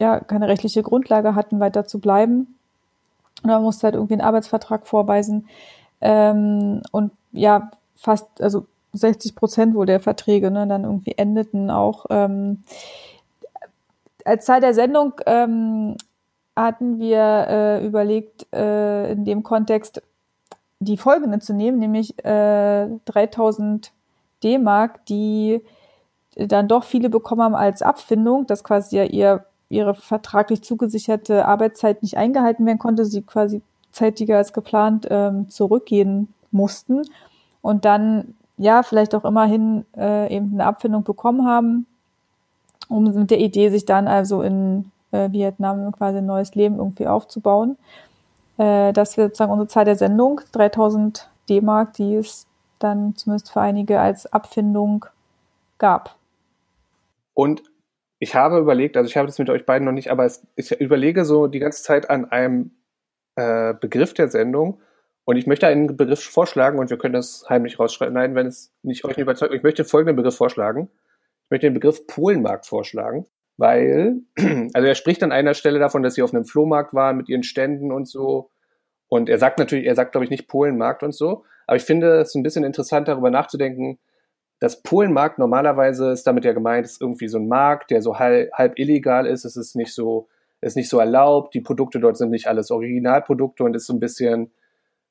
ja, 0.00 0.20
keine 0.20 0.48
rechtliche 0.48 0.82
Grundlage 0.82 1.34
hatten, 1.34 1.60
weiter 1.60 1.84
zu 1.84 2.00
bleiben. 2.00 2.58
Und 3.42 3.50
man 3.50 3.62
musste 3.62 3.84
halt 3.84 3.94
irgendwie 3.94 4.14
einen 4.14 4.22
Arbeitsvertrag 4.22 4.86
vorweisen. 4.86 5.48
Ähm, 6.00 6.82
und 6.92 7.12
ja, 7.32 7.70
fast, 7.96 8.40
also 8.40 8.66
60 8.92 9.34
Prozent 9.34 9.74
wohl 9.74 9.86
der 9.86 10.00
Verträge 10.00 10.50
ne, 10.50 10.66
dann 10.66 10.84
irgendwie 10.84 11.12
endeten 11.16 11.70
auch. 11.70 12.06
Ähm, 12.10 12.62
als 14.24 14.46
Teil 14.46 14.60
der 14.60 14.74
Sendung 14.74 15.14
ähm, 15.26 15.96
hatten 16.56 16.98
wir 16.98 17.46
äh, 17.48 17.86
überlegt, 17.86 18.46
äh, 18.54 19.12
in 19.12 19.24
dem 19.24 19.42
Kontext 19.42 20.02
die 20.80 20.96
folgende 20.96 21.38
zu 21.38 21.54
nehmen, 21.54 21.78
nämlich 21.78 22.24
äh, 22.24 22.88
3000 23.04 23.92
D-Mark, 24.42 25.06
die 25.06 25.62
dann 26.36 26.68
doch 26.68 26.84
viele 26.84 27.10
bekommen 27.10 27.42
haben 27.42 27.54
als 27.54 27.82
Abfindung, 27.82 28.46
dass 28.46 28.64
quasi 28.64 28.96
ja 28.96 29.04
ihr 29.04 29.44
ihre 29.70 29.94
vertraglich 29.94 30.62
zugesicherte 30.62 31.46
Arbeitszeit 31.46 32.02
nicht 32.02 32.16
eingehalten 32.16 32.66
werden 32.66 32.78
konnte, 32.78 33.04
sie 33.04 33.22
quasi 33.22 33.62
zeitiger 33.92 34.36
als 34.36 34.52
geplant 34.52 35.06
ähm, 35.10 35.48
zurückgehen 35.48 36.32
mussten 36.50 37.02
und 37.62 37.84
dann 37.84 38.34
ja 38.56 38.82
vielleicht 38.82 39.14
auch 39.14 39.24
immerhin 39.24 39.84
äh, 39.96 40.34
eben 40.34 40.52
eine 40.52 40.66
Abfindung 40.66 41.02
bekommen 41.02 41.46
haben, 41.46 41.86
um 42.88 43.04
mit 43.04 43.30
der 43.30 43.38
Idee, 43.38 43.68
sich 43.70 43.84
dann 43.84 44.08
also 44.08 44.42
in 44.42 44.90
äh, 45.10 45.30
Vietnam 45.32 45.92
quasi 45.92 46.18
ein 46.18 46.26
neues 46.26 46.54
Leben 46.54 46.78
irgendwie 46.78 47.06
aufzubauen. 47.06 47.76
Äh, 48.58 48.92
das 48.92 49.16
wird 49.16 49.30
sozusagen 49.30 49.52
unsere 49.52 49.68
Zahl 49.68 49.84
der 49.84 49.96
Sendung, 49.96 50.40
3000 50.52 51.28
D-Mark, 51.48 51.94
die 51.94 52.16
es 52.16 52.46
dann 52.78 53.16
zumindest 53.16 53.52
für 53.52 53.60
einige 53.60 54.00
als 54.00 54.32
Abfindung 54.32 55.06
gab. 55.78 56.16
Und 57.34 57.62
ich 58.18 58.34
habe 58.34 58.58
überlegt, 58.58 58.96
also 58.96 59.08
ich 59.08 59.16
habe 59.16 59.26
das 59.26 59.38
mit 59.38 59.50
euch 59.50 59.66
beiden 59.66 59.84
noch 59.84 59.92
nicht, 59.92 60.10
aber 60.10 60.24
es, 60.24 60.46
ich 60.56 60.70
überlege 60.80 61.24
so 61.24 61.46
die 61.46 61.58
ganze 61.58 61.82
Zeit 61.82 62.10
an 62.10 62.30
einem 62.30 62.70
äh, 63.36 63.74
Begriff 63.74 64.14
der 64.14 64.28
Sendung 64.28 64.80
und 65.24 65.36
ich 65.36 65.46
möchte 65.46 65.66
einen 65.66 65.96
Begriff 65.96 66.22
vorschlagen 66.22 66.78
und 66.78 66.90
wir 66.90 66.98
können 66.98 67.14
das 67.14 67.46
heimlich 67.48 67.78
rausschreiben. 67.78 68.14
Nein, 68.14 68.34
wenn 68.34 68.46
es 68.46 68.72
nicht 68.82 69.04
euch 69.04 69.18
überzeugt. 69.18 69.54
Ich 69.54 69.62
möchte 69.62 69.84
folgenden 69.84 70.16
Begriff 70.16 70.36
vorschlagen. 70.36 70.88
Ich 71.44 71.50
möchte 71.50 71.66
den 71.66 71.74
Begriff 71.74 72.06
Polenmarkt 72.06 72.66
vorschlagen, 72.66 73.26
weil, 73.56 74.22
also 74.72 74.88
er 74.88 74.94
spricht 74.94 75.22
an 75.22 75.32
einer 75.32 75.54
Stelle 75.54 75.78
davon, 75.78 76.02
dass 76.02 76.14
sie 76.14 76.22
auf 76.22 76.34
einem 76.34 76.44
Flohmarkt 76.44 76.94
waren 76.94 77.16
mit 77.16 77.28
ihren 77.28 77.42
Ständen 77.42 77.92
und 77.92 78.08
so. 78.08 78.50
Und 79.08 79.28
er 79.28 79.38
sagt 79.38 79.58
natürlich, 79.58 79.86
er 79.86 79.94
sagt, 79.94 80.12
glaube 80.12 80.24
ich, 80.24 80.30
nicht 80.30 80.48
Polenmarkt 80.48 81.02
und 81.02 81.14
so. 81.14 81.44
Aber 81.66 81.76
ich 81.76 81.84
finde 81.84 82.20
es 82.20 82.34
ein 82.34 82.42
bisschen 82.42 82.64
interessant, 82.64 83.08
darüber 83.08 83.30
nachzudenken, 83.30 83.98
das 84.60 84.82
Polenmarkt 84.82 85.38
normalerweise 85.38 86.10
ist 86.10 86.26
damit 86.26 86.44
ja 86.44 86.52
gemeint, 86.52 86.86
ist 86.86 87.00
irgendwie 87.00 87.28
so 87.28 87.38
ein 87.38 87.48
Markt, 87.48 87.90
der 87.90 88.00
so 88.00 88.18
halb, 88.18 88.52
halb 88.52 88.78
illegal 88.78 89.26
ist. 89.26 89.44
Es 89.44 89.56
ist 89.56 89.76
nicht 89.76 89.92
so, 89.92 90.28
ist 90.60 90.76
nicht 90.76 90.88
so 90.88 90.98
erlaubt. 90.98 91.54
Die 91.54 91.60
Produkte 91.60 92.00
dort 92.00 92.16
sind 92.16 92.30
nicht 92.30 92.46
alles 92.46 92.70
Originalprodukte 92.70 93.64
und 93.64 93.74
ist 93.74 93.86
so 93.86 93.92
ein 93.92 94.00
bisschen 94.00 94.52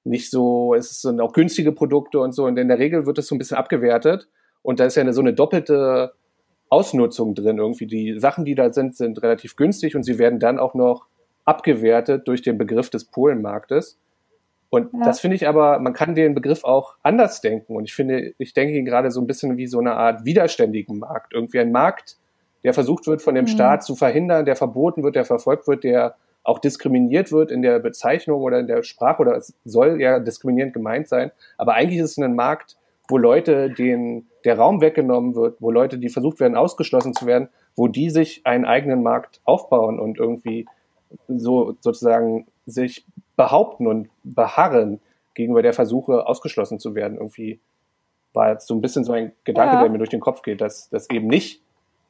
nicht 0.06 0.32
so, 0.32 0.74
es 0.74 1.02
sind 1.02 1.22
auch 1.22 1.34
günstige 1.34 1.72
Produkte 1.72 2.20
und 2.20 2.34
so. 2.34 2.46
Und 2.46 2.58
in 2.58 2.68
der 2.68 2.80
Regel 2.80 3.06
wird 3.06 3.20
es 3.20 3.28
so 3.28 3.36
ein 3.36 3.38
bisschen 3.38 3.58
abgewertet. 3.58 4.28
Und 4.64 4.80
da 4.80 4.86
ist 4.86 4.96
ja 4.96 5.02
eine, 5.02 5.14
so 5.14 5.22
eine 5.22 5.34
doppelte 5.34 6.14
Ausnutzung 6.69 7.35
drin 7.35 7.57
irgendwie. 7.57 7.88
Die 7.88 8.19
Sachen, 8.19 8.45
die 8.45 8.56
da 8.56 8.72
sind, 8.72 8.95
sind 8.95 9.22
relativ 9.22 9.56
günstig 9.56 9.95
und 9.95 10.03
sie 10.03 10.18
werden 10.18 10.40
dann 10.40 10.60
auch 10.60 10.73
noch 10.73 11.06
abgewertet 11.45 12.27
durch 12.27 12.41
den 12.41 12.57
Begriff 12.57 12.90
des 12.90 13.06
Polenmarktes. 13.06 13.99
Und 14.69 14.91
ja. 14.94 15.06
das 15.06 15.19
finde 15.19 15.35
ich 15.35 15.48
aber, 15.48 15.77
man 15.80 15.94
kann 15.94 16.15
den 16.15 16.34
Begriff 16.34 16.64
auch 16.64 16.95
anders 17.03 17.41
denken. 17.41 17.76
Und 17.76 17.84
ich 17.85 17.94
finde, 17.94 18.34
ich 18.40 18.53
denke 18.53 18.76
ihn 18.76 18.85
gerade 18.85 19.11
so 19.11 19.22
ein 19.22 19.27
bisschen 19.27 19.56
wie 19.57 19.68
so 19.68 19.80
eine 19.80 19.94
Art 19.94 20.26
widerständigen 20.26 20.98
Markt. 20.98 21.34
Irgendwie 21.34 21.60
ein 21.60 21.72
Markt, 21.72 22.18
der 22.64 22.73
versucht 22.73 23.06
wird 23.06 23.22
von 23.22 23.35
dem 23.35 23.45
mhm. 23.45 23.49
Staat 23.49 23.84
zu 23.84 23.95
verhindern, 23.95 24.45
der 24.45 24.56
verboten 24.56 25.03
wird, 25.03 25.15
der 25.15 25.26
verfolgt 25.26 25.68
wird, 25.68 25.84
der 25.84 26.15
auch 26.44 26.60
diskriminiert 26.60 27.31
wird 27.31 27.52
in 27.52 27.61
der 27.61 27.80
Bezeichnung 27.80 28.41
oder 28.41 28.60
in 28.60 28.68
der 28.68 28.84
Sprache 28.84 29.22
oder 29.22 29.35
es 29.35 29.53
soll 29.64 30.02
ja 30.02 30.19
diskriminierend 30.19 30.73
gemeint 30.73 31.07
sein. 31.07 31.31
Aber 31.57 31.76
eigentlich 31.76 31.99
ist 31.99 32.11
es 32.11 32.18
ein 32.18 32.35
Markt, 32.35 32.76
wo 33.14 33.19
Leute 33.19 33.69
denen 33.69 34.27
der 34.44 34.57
Raum 34.57 34.81
weggenommen 34.81 35.35
wird, 35.35 35.61
wo 35.61 35.69
Leute, 35.69 35.99
die 35.99 36.10
versucht 36.10 36.40
werden, 36.40 36.57
ausgeschlossen 36.57 37.14
zu 37.14 37.27
werden, 37.27 37.48
wo 37.76 37.88
die 37.88 38.10
sich 38.10 38.41
einen 38.44 38.65
eigenen 38.65 39.03
Markt 39.03 39.40
aufbauen 39.44 39.99
und 39.99 40.18
irgendwie 40.18 40.65
so 41.27 41.77
sozusagen 41.80 42.48
sich 42.65 43.06
behaupten 43.35 43.85
und 43.85 44.10
beharren 44.23 44.99
gegenüber 45.35 45.61
der 45.61 45.73
Versuche, 45.73 46.26
ausgeschlossen 46.26 46.80
zu 46.80 46.95
werden. 46.95 47.19
Irgendwie 47.19 47.60
war 48.34 48.49
jetzt 48.49 48.65
so 48.65 48.73
ein 48.73 48.81
bisschen 48.81 49.03
so 49.03 49.14
ein 49.14 49.31
Gedanke, 49.44 49.76
ja. 49.76 49.81
der 49.81 49.91
mir 49.91 49.99
durch 49.99 50.10
den 50.10 50.19
Kopf 50.19 50.41
geht, 50.41 50.60
dass 50.60 50.90
das 50.90 51.07
eben 51.11 51.27
nicht 51.27 51.61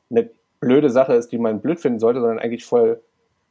eine 0.09 0.29
blöde 0.61 0.89
Sache 0.89 1.15
ist, 1.15 1.33
die 1.33 1.37
man 1.37 1.59
blöd 1.59 1.81
finden 1.81 1.99
sollte, 1.99 2.21
sondern 2.21 2.39
eigentlich 2.39 2.63
voll 2.63 3.01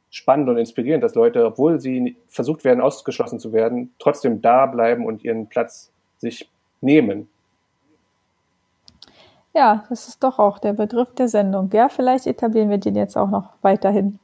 spannend 0.09 0.49
und 0.49 0.57
inspirierend, 0.57 1.03
dass 1.03 1.13
Leute, 1.13 1.45
obwohl 1.45 1.79
sie 1.79 2.17
versucht 2.29 2.63
werden, 2.63 2.81
ausgeschlossen 2.81 3.37
zu 3.37 3.53
werden, 3.53 3.93
trotzdem 3.99 4.41
da 4.41 4.65
bleiben 4.65 5.05
und 5.05 5.23
ihren 5.23 5.49
Platz 5.49 5.91
sich 6.17 6.49
nehmen. 6.81 7.29
Ja, 9.53 9.85
das 9.89 10.07
ist 10.07 10.23
doch 10.23 10.39
auch 10.39 10.57
der 10.57 10.73
Begriff 10.73 11.13
der 11.13 11.27
Sendung. 11.27 11.69
Ja, 11.73 11.89
vielleicht 11.89 12.25
etablieren 12.25 12.69
wir 12.69 12.79
den 12.79 12.95
jetzt 12.95 13.15
auch 13.15 13.29
noch 13.29 13.53
weiterhin. 13.61 14.19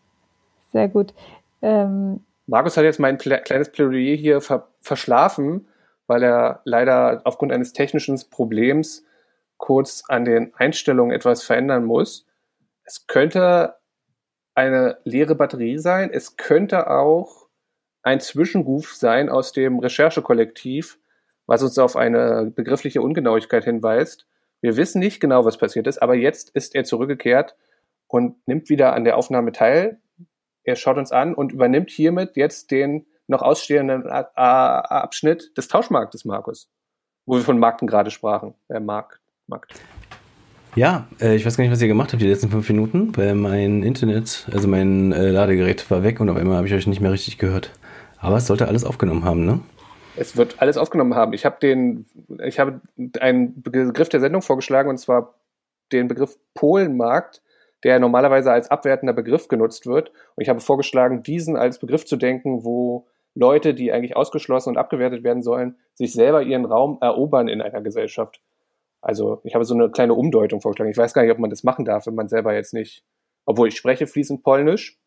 Sehr 0.71 0.87
gut. 0.87 1.13
Ähm, 1.61 2.21
Markus 2.47 2.77
hat 2.77 2.83
jetzt 2.83 2.99
mein 2.99 3.17
kleines 3.17 3.71
Plädoyer 3.71 4.15
hier 4.15 4.41
ver 4.41 4.67
verschlafen, 4.81 5.67
weil 6.07 6.23
er 6.23 6.61
leider 6.63 7.21
aufgrund 7.25 7.51
eines 7.51 7.73
technischen 7.73 8.19
Problems 8.31 9.03
kurz 9.57 10.03
an 10.07 10.25
den 10.25 10.53
Einstellungen 10.55 11.15
etwas 11.15 11.43
verändern 11.43 11.85
muss. 11.85 12.25
Es 12.83 13.05
könnte 13.05 13.75
eine 14.55 14.97
leere 15.03 15.35
Batterie 15.35 15.77
sein. 15.77 16.09
Es 16.11 16.37
könnte 16.37 16.89
auch 16.89 17.47
ein 18.01 18.19
Zwischenruf 18.19 18.95
sein 18.95 19.29
aus 19.29 19.51
dem 19.51 19.79
Recherchekollektiv, 19.79 20.97
was 21.45 21.61
uns 21.61 21.77
auf 21.77 21.95
eine 21.95 22.51
begriffliche 22.55 23.01
Ungenauigkeit 23.01 23.65
hinweist. 23.65 24.25
Wir 24.61 24.77
wissen 24.77 24.99
nicht 24.99 25.19
genau, 25.19 25.45
was 25.45 25.57
passiert 25.57 25.87
ist, 25.87 26.01
aber 26.01 26.15
jetzt 26.15 26.49
ist 26.49 26.75
er 26.75 26.83
zurückgekehrt 26.83 27.55
und 28.07 28.35
nimmt 28.47 28.69
wieder 28.69 28.93
an 28.93 29.03
der 29.03 29.17
Aufnahme 29.17 29.51
teil. 29.51 29.99
Er 30.63 30.75
schaut 30.75 30.97
uns 30.97 31.11
an 31.11 31.33
und 31.33 31.51
übernimmt 31.53 31.89
hiermit 31.89 32.35
jetzt 32.35 32.71
den 32.71 33.05
noch 33.27 33.41
ausstehenden 33.41 34.05
Abschnitt 34.07 35.55
des 35.57 35.67
Tauschmarktes, 35.67 36.25
Markus, 36.25 36.69
wo 37.25 37.35
wir 37.35 37.43
von 37.43 37.59
Markten 37.59 37.87
gerade 37.87 38.11
sprachen. 38.11 38.55
Äh, 38.67 38.79
Markt, 38.79 39.19
Markt. 39.47 39.73
Ja, 40.75 41.07
äh, 41.21 41.35
ich 41.35 41.45
weiß 41.45 41.57
gar 41.57 41.63
nicht, 41.63 41.71
was 41.71 41.81
ihr 41.81 41.87
gemacht 41.87 42.11
habt 42.11 42.21
die 42.21 42.27
letzten 42.27 42.49
fünf 42.49 42.67
Minuten, 42.69 43.15
weil 43.15 43.35
mein 43.35 43.83
Internet, 43.83 44.47
also 44.51 44.67
mein 44.67 45.11
äh, 45.11 45.29
Ladegerät 45.29 45.89
war 45.89 46.03
weg 46.03 46.19
und 46.19 46.29
auf 46.29 46.37
einmal 46.37 46.57
habe 46.57 46.67
ich 46.67 46.73
euch 46.73 46.87
nicht 46.87 47.01
mehr 47.01 47.11
richtig 47.11 47.37
gehört. 47.37 47.71
Aber 48.17 48.37
es 48.37 48.47
sollte 48.47 48.67
alles 48.67 48.83
aufgenommen 48.83 49.23
haben, 49.23 49.45
ne? 49.45 49.61
Es 50.19 50.35
wird 50.35 50.61
alles 50.61 50.77
aufgenommen 50.77 51.15
haben. 51.15 51.33
Ich 51.33 51.45
habe 51.45 51.57
den, 51.61 52.05
ich 52.43 52.59
habe 52.59 52.81
einen 53.19 53.61
Begriff 53.61 54.09
der 54.09 54.19
Sendung 54.19 54.41
vorgeschlagen 54.41 54.89
und 54.89 54.97
zwar 54.97 55.35
den 55.91 56.07
Begriff 56.07 56.37
Polenmarkt 56.53 57.41
der 57.83 57.99
normalerweise 57.99 58.51
als 58.51 58.69
abwertender 58.69 59.13
Begriff 59.13 59.47
genutzt 59.47 59.85
wird. 59.85 60.09
Und 60.35 60.41
ich 60.41 60.49
habe 60.49 60.59
vorgeschlagen, 60.59 61.23
diesen 61.23 61.55
als 61.55 61.79
Begriff 61.79 62.05
zu 62.05 62.17
denken, 62.17 62.63
wo 62.63 63.07
Leute, 63.35 63.73
die 63.73 63.91
eigentlich 63.91 64.15
ausgeschlossen 64.15 64.69
und 64.69 64.77
abgewertet 64.77 65.23
werden 65.23 65.43
sollen, 65.43 65.77
sich 65.93 66.13
selber 66.13 66.41
ihren 66.41 66.65
Raum 66.65 66.97
erobern 67.01 67.47
in 67.47 67.61
einer 67.61 67.81
Gesellschaft. 67.81 68.41
Also 69.01 69.39
ich 69.43 69.55
habe 69.55 69.63
so 69.63 69.73
eine 69.73 69.89
kleine 69.89 70.13
Umdeutung 70.13 70.59
vorgeschlagen. 70.59 70.91
Ich 70.91 70.97
weiß 70.97 71.13
gar 71.13 71.21
nicht, 71.21 71.31
ob 71.31 71.39
man 71.39 71.49
das 71.49 71.63
machen 71.63 71.85
darf, 71.85 72.05
wenn 72.05 72.15
man 72.15 72.27
selber 72.27 72.53
jetzt 72.53 72.73
nicht, 72.73 73.05
obwohl 73.45 73.69
ich 73.69 73.77
spreche 73.77 74.07
fließend 74.07 74.43
Polnisch. 74.43 74.99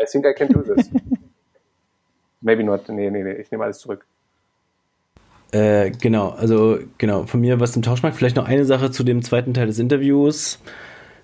I 0.00 0.04
think 0.04 0.24
I 0.24 0.34
can 0.34 0.48
do 0.48 0.62
this. 0.62 0.88
Maybe 2.40 2.62
not. 2.62 2.88
Nee, 2.88 3.10
nee, 3.10 3.24
nee, 3.24 3.32
ich 3.32 3.50
nehme 3.50 3.64
alles 3.64 3.80
zurück. 3.80 4.06
Äh, 5.50 5.92
genau, 5.92 6.30
also 6.30 6.78
genau, 6.98 7.24
von 7.24 7.40
mir 7.40 7.58
was 7.60 7.72
zum 7.72 7.82
Tauschmarkt. 7.82 8.16
Vielleicht 8.16 8.36
noch 8.36 8.46
eine 8.46 8.64
Sache 8.64 8.90
zu 8.90 9.02
dem 9.02 9.22
zweiten 9.22 9.54
Teil 9.54 9.66
des 9.66 9.78
Interviews. 9.78 10.58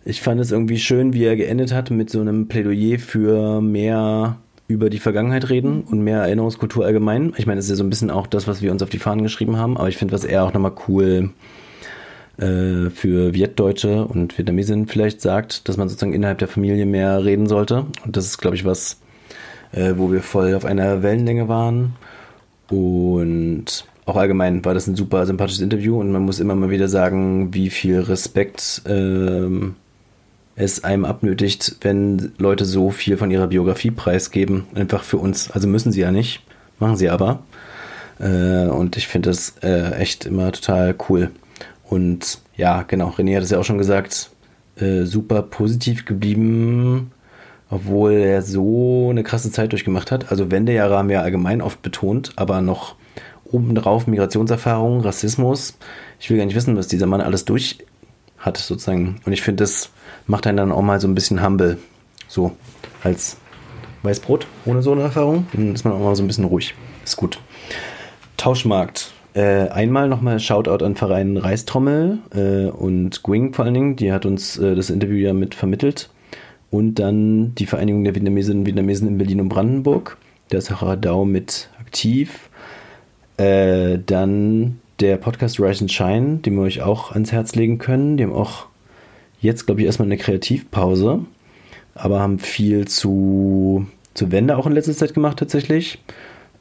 Ich 0.05 0.23
fand 0.23 0.41
es 0.41 0.53
irgendwie 0.53 0.79
schön, 0.79 1.13
wie 1.13 1.25
er 1.25 1.37
geendet 1.37 1.73
hat 1.73 1.91
mit 1.91 2.11
so 2.11 2.21
einem 2.21 2.49
Plädoyer 2.49 2.99
für 2.99 3.61
mehr 3.61 4.37
über 4.67 4.89
die 4.89 4.99
Vergangenheit 4.99 5.51
reden 5.51 5.83
und 5.83 6.01
mehr 6.01 6.21
Erinnerungskultur 6.21 6.85
allgemein. 6.85 7.35
Ich 7.37 7.47
meine, 7.47 7.59
das 7.59 7.67
ist 7.67 7.71
ja 7.71 7.77
so 7.77 7.85
ein 7.85 7.91
bisschen 7.91 8.11
auch 8.11 8.27
das, 8.27 8.47
was 8.49 8.63
wir 8.63 8.73
uns 8.73 8.83
auf 8.83 8.89
die 8.89 8.99
Fahnen 8.99 9.23
geschrieben 9.23 9.59
haben, 9.59 9.77
aber 9.77 9.89
ich 9.89 9.99
finde, 9.99 10.15
was 10.15 10.25
er 10.25 10.45
auch 10.45 10.55
nochmal 10.55 10.73
cool 10.89 11.31
äh, 12.39 12.91
für 12.91 13.35
Vietdeutsche 13.35 14.07
und 14.07 14.37
Vietnamesen 14.39 14.87
vielleicht 14.87 15.21
sagt, 15.21 15.69
dass 15.69 15.77
man 15.77 15.89
sozusagen 15.89 16.15
innerhalb 16.15 16.39
der 16.39 16.49
Familie 16.49 16.87
mehr 16.87 17.25
reden 17.25 17.47
sollte. 17.47 17.87
Und 18.05 18.17
das 18.17 18.25
ist, 18.25 18.39
glaube 18.39 18.57
ich, 18.57 18.65
was, 18.65 19.01
äh, 19.73 19.95
wo 19.97 20.11
wir 20.11 20.23
voll 20.23 20.55
auf 20.55 20.65
einer 20.65 21.03
Wellenlänge 21.03 21.49
waren. 21.49 21.95
Und 22.71 23.85
auch 24.07 24.17
allgemein 24.17 24.65
war 24.65 24.75
das 24.75 24.87
ein 24.87 24.97
super 24.97 25.25
sympathisches 25.27 25.63
Interview 25.63 25.99
und 25.99 26.13
man 26.13 26.23
muss 26.23 26.41
immer 26.41 26.55
mal 26.55 26.71
wieder 26.71 26.89
sagen, 26.89 27.55
wie 27.55 27.71
viel 27.71 28.01
Respekt 28.01 28.83
ähm, 28.87 29.77
es 30.57 30.85
einem 30.85 31.05
abnötigt, 31.05 31.77
wenn 31.81 32.33
Leute 32.39 32.65
so 32.65 32.91
viel 32.91 33.17
von 33.17 33.31
ihrer 33.31 33.49
Biografie 33.49 33.91
preisgeben. 33.91 34.67
Einfach 34.75 35.03
für 35.03 35.17
uns. 35.17 35.51
Also 35.51 35.67
müssen 35.67 35.91
sie 35.91 36.01
ja 36.01 36.11
nicht, 36.11 36.43
machen 36.79 36.97
sie 36.97 37.11
aber. 37.11 37.43
Äh, 38.21 38.67
und 38.67 38.97
ich 38.97 39.09
finde 39.09 39.31
das 39.31 39.55
äh, 39.63 39.95
echt 39.97 40.27
immer 40.27 40.53
total 40.53 40.95
cool. 41.09 41.31
Und 41.89 42.39
ja, 42.57 42.83
genau, 42.83 43.09
René 43.11 43.37
hat 43.37 43.43
es 43.43 43.51
ja 43.51 43.59
auch 43.59 43.65
schon 43.65 43.79
gesagt, 43.79 44.31
äh, 44.77 45.05
super 45.05 45.43
positiv 45.43 46.05
geblieben, 46.05 47.11
obwohl 47.71 48.13
er 48.13 48.43
so 48.43 49.09
eine 49.11 49.23
krasse 49.23 49.51
Zeit 49.51 49.73
durchgemacht 49.73 50.13
hat. 50.13 50.31
Also 50.31 50.51
Wendejahre 50.51 50.97
haben 50.97 51.09
wir 51.09 51.23
allgemein 51.23 51.63
oft 51.63 51.83
betont, 51.83 52.33
aber 52.37 52.61
noch 52.61 52.95
obendrauf 53.55 54.07
Migrationserfahrung, 54.07 55.01
Rassismus. 55.01 55.79
Ich 56.19 56.29
will 56.29 56.37
gar 56.37 56.45
nicht 56.45 56.57
wissen, 56.57 56.77
was 56.77 56.89
dieser 56.89 57.07
Mann 57.07 57.21
alles 57.21 57.45
durch 57.45 57.79
hat, 58.39 58.59
sozusagen. 58.59 59.21
Und 59.25 59.33
ich 59.33 59.43
finde, 59.43 59.63
das 59.63 59.91
macht 60.27 60.47
einen 60.47 60.57
dann 60.57 60.73
auch 60.73 60.83
mal 60.83 61.01
so 61.01 61.09
ein 61.09 61.15
bisschen 61.15 61.43
humble. 61.45 61.79
So, 62.29 62.53
als 63.03 63.37
Weißbrot 64.03 64.47
ohne 64.67 64.83
so 64.83 64.93
eine 64.93 65.03
Erfahrung. 65.03 65.47
Dann 65.53 65.75
ist 65.75 65.85
man 65.85 65.95
auch 65.95 66.01
mal 66.01 66.17
so 66.17 66.23
ein 66.23 66.27
bisschen 66.27 66.45
ruhig. 66.45 66.75
Ist 67.05 67.17
gut. 67.17 67.39
Tauschmarkt. 68.37 69.13
Äh, 69.35 69.69
einmal 69.69 70.09
nochmal 70.09 70.39
Shoutout 70.41 70.85
an 70.85 70.95
Verein 70.95 71.37
Reistrommel 71.37 72.19
äh, 72.35 72.71
und 72.71 73.23
Gwing 73.23 73.53
vor 73.53 73.65
allen 73.65 73.75
Dingen. 73.75 73.97
Die 73.97 74.13
hat 74.13 74.27
uns 74.27 74.59
äh, 74.59 74.75
das 74.75 74.91
Interview 74.91 75.17
ja 75.17 75.33
mit 75.33 75.55
vermittelt. 75.55 76.11
Und 76.71 76.97
dann 76.97 77.55
die 77.55 77.67
Vereinigung 77.67 78.05
der 78.05 78.15
Vietnamesinnen 78.15 78.61
und 78.61 78.67
Vietnamesen 78.67 79.07
in 79.07 79.19
Berlin 79.19 79.41
und 79.41 79.49
Brandenburg. 79.49 80.17
Da 80.49 80.59
ist 80.59 80.73
Dau 81.01 81.25
mit 81.25 81.69
aktiv. 81.81 82.51
Äh, 83.37 83.99
dann 84.05 84.81
der 85.01 85.17
Podcast 85.17 85.59
Rise 85.59 85.83
and 85.83 85.93
Shine, 85.93 86.37
den 86.39 86.55
wir 86.55 86.63
euch 86.63 86.83
auch 86.83 87.13
ans 87.13 87.33
Herz 87.33 87.55
legen 87.55 87.79
können. 87.79 88.17
Die 88.17 88.25
haben 88.25 88.33
auch 88.33 88.67
jetzt, 89.41 89.67
glaube 89.67 89.81
ich, 89.81 89.87
erstmal 89.87 90.07
eine 90.07 90.17
Kreativpause, 90.17 91.21
aber 91.95 92.21
haben 92.21 92.39
viel 92.39 92.87
zu, 92.87 93.87
zu 94.15 94.31
Wende 94.31 94.57
auch 94.57 94.67
in 94.67 94.73
letzter 94.73 94.95
Zeit 94.95 95.15
gemacht 95.15 95.39
tatsächlich. 95.39 96.03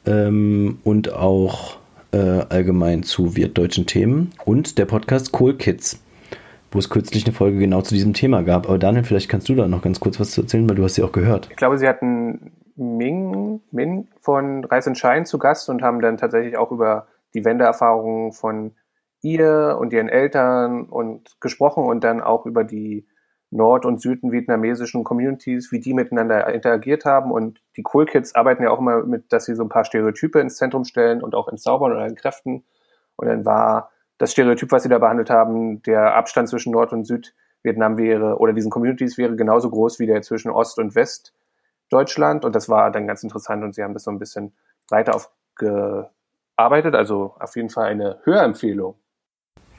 Ähm, 0.06 0.78
und 0.84 1.12
auch 1.12 1.78
äh, 2.12 2.44
allgemein 2.48 3.02
zu 3.02 3.36
wertdeutschen 3.36 3.86
Themen. 3.86 4.32
Und 4.44 4.78
der 4.78 4.84
Podcast 4.84 5.38
Cool 5.38 5.56
Kids, 5.56 6.02
wo 6.70 6.78
es 6.78 6.90
kürzlich 6.90 7.24
eine 7.24 7.34
Folge 7.34 7.58
genau 7.58 7.82
zu 7.82 7.94
diesem 7.94 8.12
Thema 8.12 8.42
gab. 8.42 8.68
Aber 8.68 8.78
Daniel, 8.78 9.04
vielleicht 9.04 9.28
kannst 9.28 9.48
du 9.48 9.54
da 9.54 9.66
noch 9.66 9.82
ganz 9.82 10.00
kurz 10.00 10.20
was 10.20 10.32
zu 10.32 10.42
erzählen, 10.42 10.68
weil 10.68 10.76
du 10.76 10.84
hast 10.84 10.96
sie 10.96 11.02
auch 11.02 11.12
gehört. 11.12 11.48
Ich 11.50 11.56
glaube, 11.56 11.78
sie 11.78 11.88
hatten 11.88 12.52
Ming, 12.76 13.60
Min 13.70 14.08
von 14.20 14.64
Reis 14.64 14.86
und 14.86 14.98
Schein 14.98 15.26
zu 15.26 15.38
Gast 15.38 15.68
und 15.68 15.82
haben 15.82 16.00
dann 16.00 16.16
tatsächlich 16.16 16.56
auch 16.56 16.72
über 16.72 17.06
die 17.34 17.44
Wendeerfahrungen 17.44 18.32
von 18.32 18.72
ihr 19.22 19.76
und 19.80 19.92
ihren 19.92 20.08
Eltern 20.08 20.84
und 20.84 21.40
gesprochen 21.40 21.84
und 21.84 22.04
dann 22.04 22.20
auch 22.20 22.46
über 22.46 22.64
die 22.64 23.06
nord- 23.50 23.86
und 23.86 24.00
südvietnamesischen 24.00 25.04
Communities, 25.04 25.70
wie 25.70 25.78
die 25.78 25.94
miteinander 25.94 26.52
interagiert 26.52 27.04
haben. 27.04 27.30
Und 27.30 27.62
die 27.76 27.84
Cool 27.92 28.04
Kids 28.04 28.34
arbeiten 28.34 28.64
ja 28.64 28.70
auch 28.70 28.80
immer 28.80 29.04
mit, 29.04 29.32
dass 29.32 29.44
sie 29.44 29.54
so 29.54 29.62
ein 29.62 29.68
paar 29.68 29.84
Stereotype 29.84 30.40
ins 30.40 30.56
Zentrum 30.56 30.84
stellen 30.84 31.22
und 31.22 31.34
auch 31.34 31.48
ins 31.48 31.62
Zaubern 31.62 31.92
oder 31.92 32.06
in 32.06 32.16
Kräften. 32.16 32.64
Und 33.16 33.28
dann 33.28 33.44
war 33.44 33.90
das 34.18 34.32
Stereotyp, 34.32 34.72
was 34.72 34.82
sie 34.82 34.88
da 34.88 34.98
behandelt 34.98 35.30
haben, 35.30 35.82
der 35.82 36.16
Abstand 36.16 36.48
zwischen 36.48 36.72
Nord- 36.72 36.92
und 36.92 37.04
Südvietnam 37.04 37.96
wäre 37.96 38.38
oder 38.38 38.52
diesen 38.52 38.70
Communities 38.70 39.18
wäre 39.18 39.36
genauso 39.36 39.70
groß 39.70 40.00
wie 40.00 40.06
der 40.06 40.22
zwischen 40.22 40.50
Ost- 40.50 40.78
und 40.78 40.94
Westdeutschland. 41.94 42.44
Und 42.44 42.54
das 42.54 42.68
war 42.68 42.90
dann 42.90 43.06
ganz 43.06 43.22
interessant 43.22 43.62
und 43.62 43.74
sie 43.74 43.82
haben 43.82 43.94
das 43.94 44.04
so 44.04 44.10
ein 44.10 44.18
bisschen 44.18 44.52
breiter 44.88 45.14
aufgearbeitet. 45.14 46.94
Also 46.94 47.34
auf 47.38 47.56
jeden 47.56 47.70
Fall 47.70 47.86
eine 47.86 48.18
Hörempfehlung. 48.24 48.96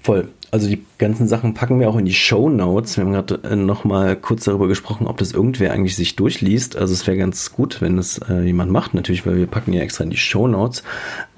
Voll. 0.02 0.30
Also 0.52 0.68
die 0.68 0.86
ganzen 1.00 1.28
Sachen 1.28 1.56
packen 1.56 1.80
wir 1.80 1.90
auch 1.90 1.98
in 1.98 2.06
die 2.06 2.14
Show 2.14 2.48
Notes. 2.48 2.96
Wir 2.96 3.04
haben 3.04 3.12
gerade 3.12 3.40
äh, 3.44 3.56
noch 3.56 3.86
mal 3.86 4.16
kurz 4.16 4.44
darüber 4.44 4.68
gesprochen, 4.68 5.08
ob 5.08 5.18
das 5.18 5.32
irgendwer 5.32 5.74
eigentlich 5.74 5.96
sich 5.96 6.16
durchliest. 6.16 6.78
Also 6.78 6.94
es 6.94 7.08
wäre 7.08 7.18
ganz 7.18 7.52
gut, 7.52 7.82
wenn 7.82 7.98
das 7.98 8.20
äh, 8.30 8.42
jemand 8.42 8.72
macht, 8.72 8.94
natürlich, 8.94 9.26
weil 9.26 9.38
wir 9.38 9.48
packen 9.48 9.74
ja 9.74 9.82
extra 9.82 10.04
in 10.04 10.12
die 10.12 10.18
Show 10.18 10.48
Notes. 10.48 10.84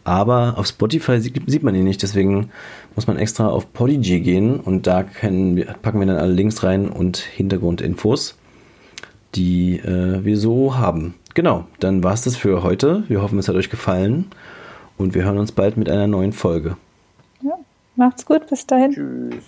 Aber 0.03 0.55
auf 0.57 0.67
Spotify 0.67 1.19
sieht, 1.21 1.41
sieht 1.47 1.63
man 1.63 1.75
ihn 1.75 1.85
nicht, 1.85 2.03
deswegen 2.03 2.49
muss 2.95 3.07
man 3.07 3.17
extra 3.17 3.47
auf 3.47 3.73
Podigy 3.73 4.19
gehen 4.19 4.59
und 4.59 4.87
da 4.87 5.03
können, 5.03 5.65
packen 5.81 5.99
wir 5.99 6.07
dann 6.07 6.17
alle 6.17 6.31
Links 6.31 6.63
rein 6.63 6.87
und 6.89 7.17
Hintergrundinfos, 7.17 8.37
die 9.37 9.77
äh, 9.77 10.23
wir 10.25 10.37
so 10.37 10.77
haben. 10.77 11.13
Genau, 11.33 11.65
dann 11.79 12.03
war 12.03 12.13
es 12.13 12.23
das 12.23 12.35
für 12.35 12.63
heute. 12.63 13.03
Wir 13.07 13.21
hoffen, 13.21 13.39
es 13.39 13.47
hat 13.47 13.55
euch 13.55 13.69
gefallen 13.69 14.25
und 14.97 15.13
wir 15.13 15.23
hören 15.23 15.37
uns 15.37 15.51
bald 15.51 15.77
mit 15.77 15.89
einer 15.89 16.07
neuen 16.07 16.33
Folge. 16.33 16.75
Macht's 17.97 18.25
gut, 18.25 18.47
bis 18.47 18.65
dahin. 18.67 18.93
Tschüss. 18.93 19.43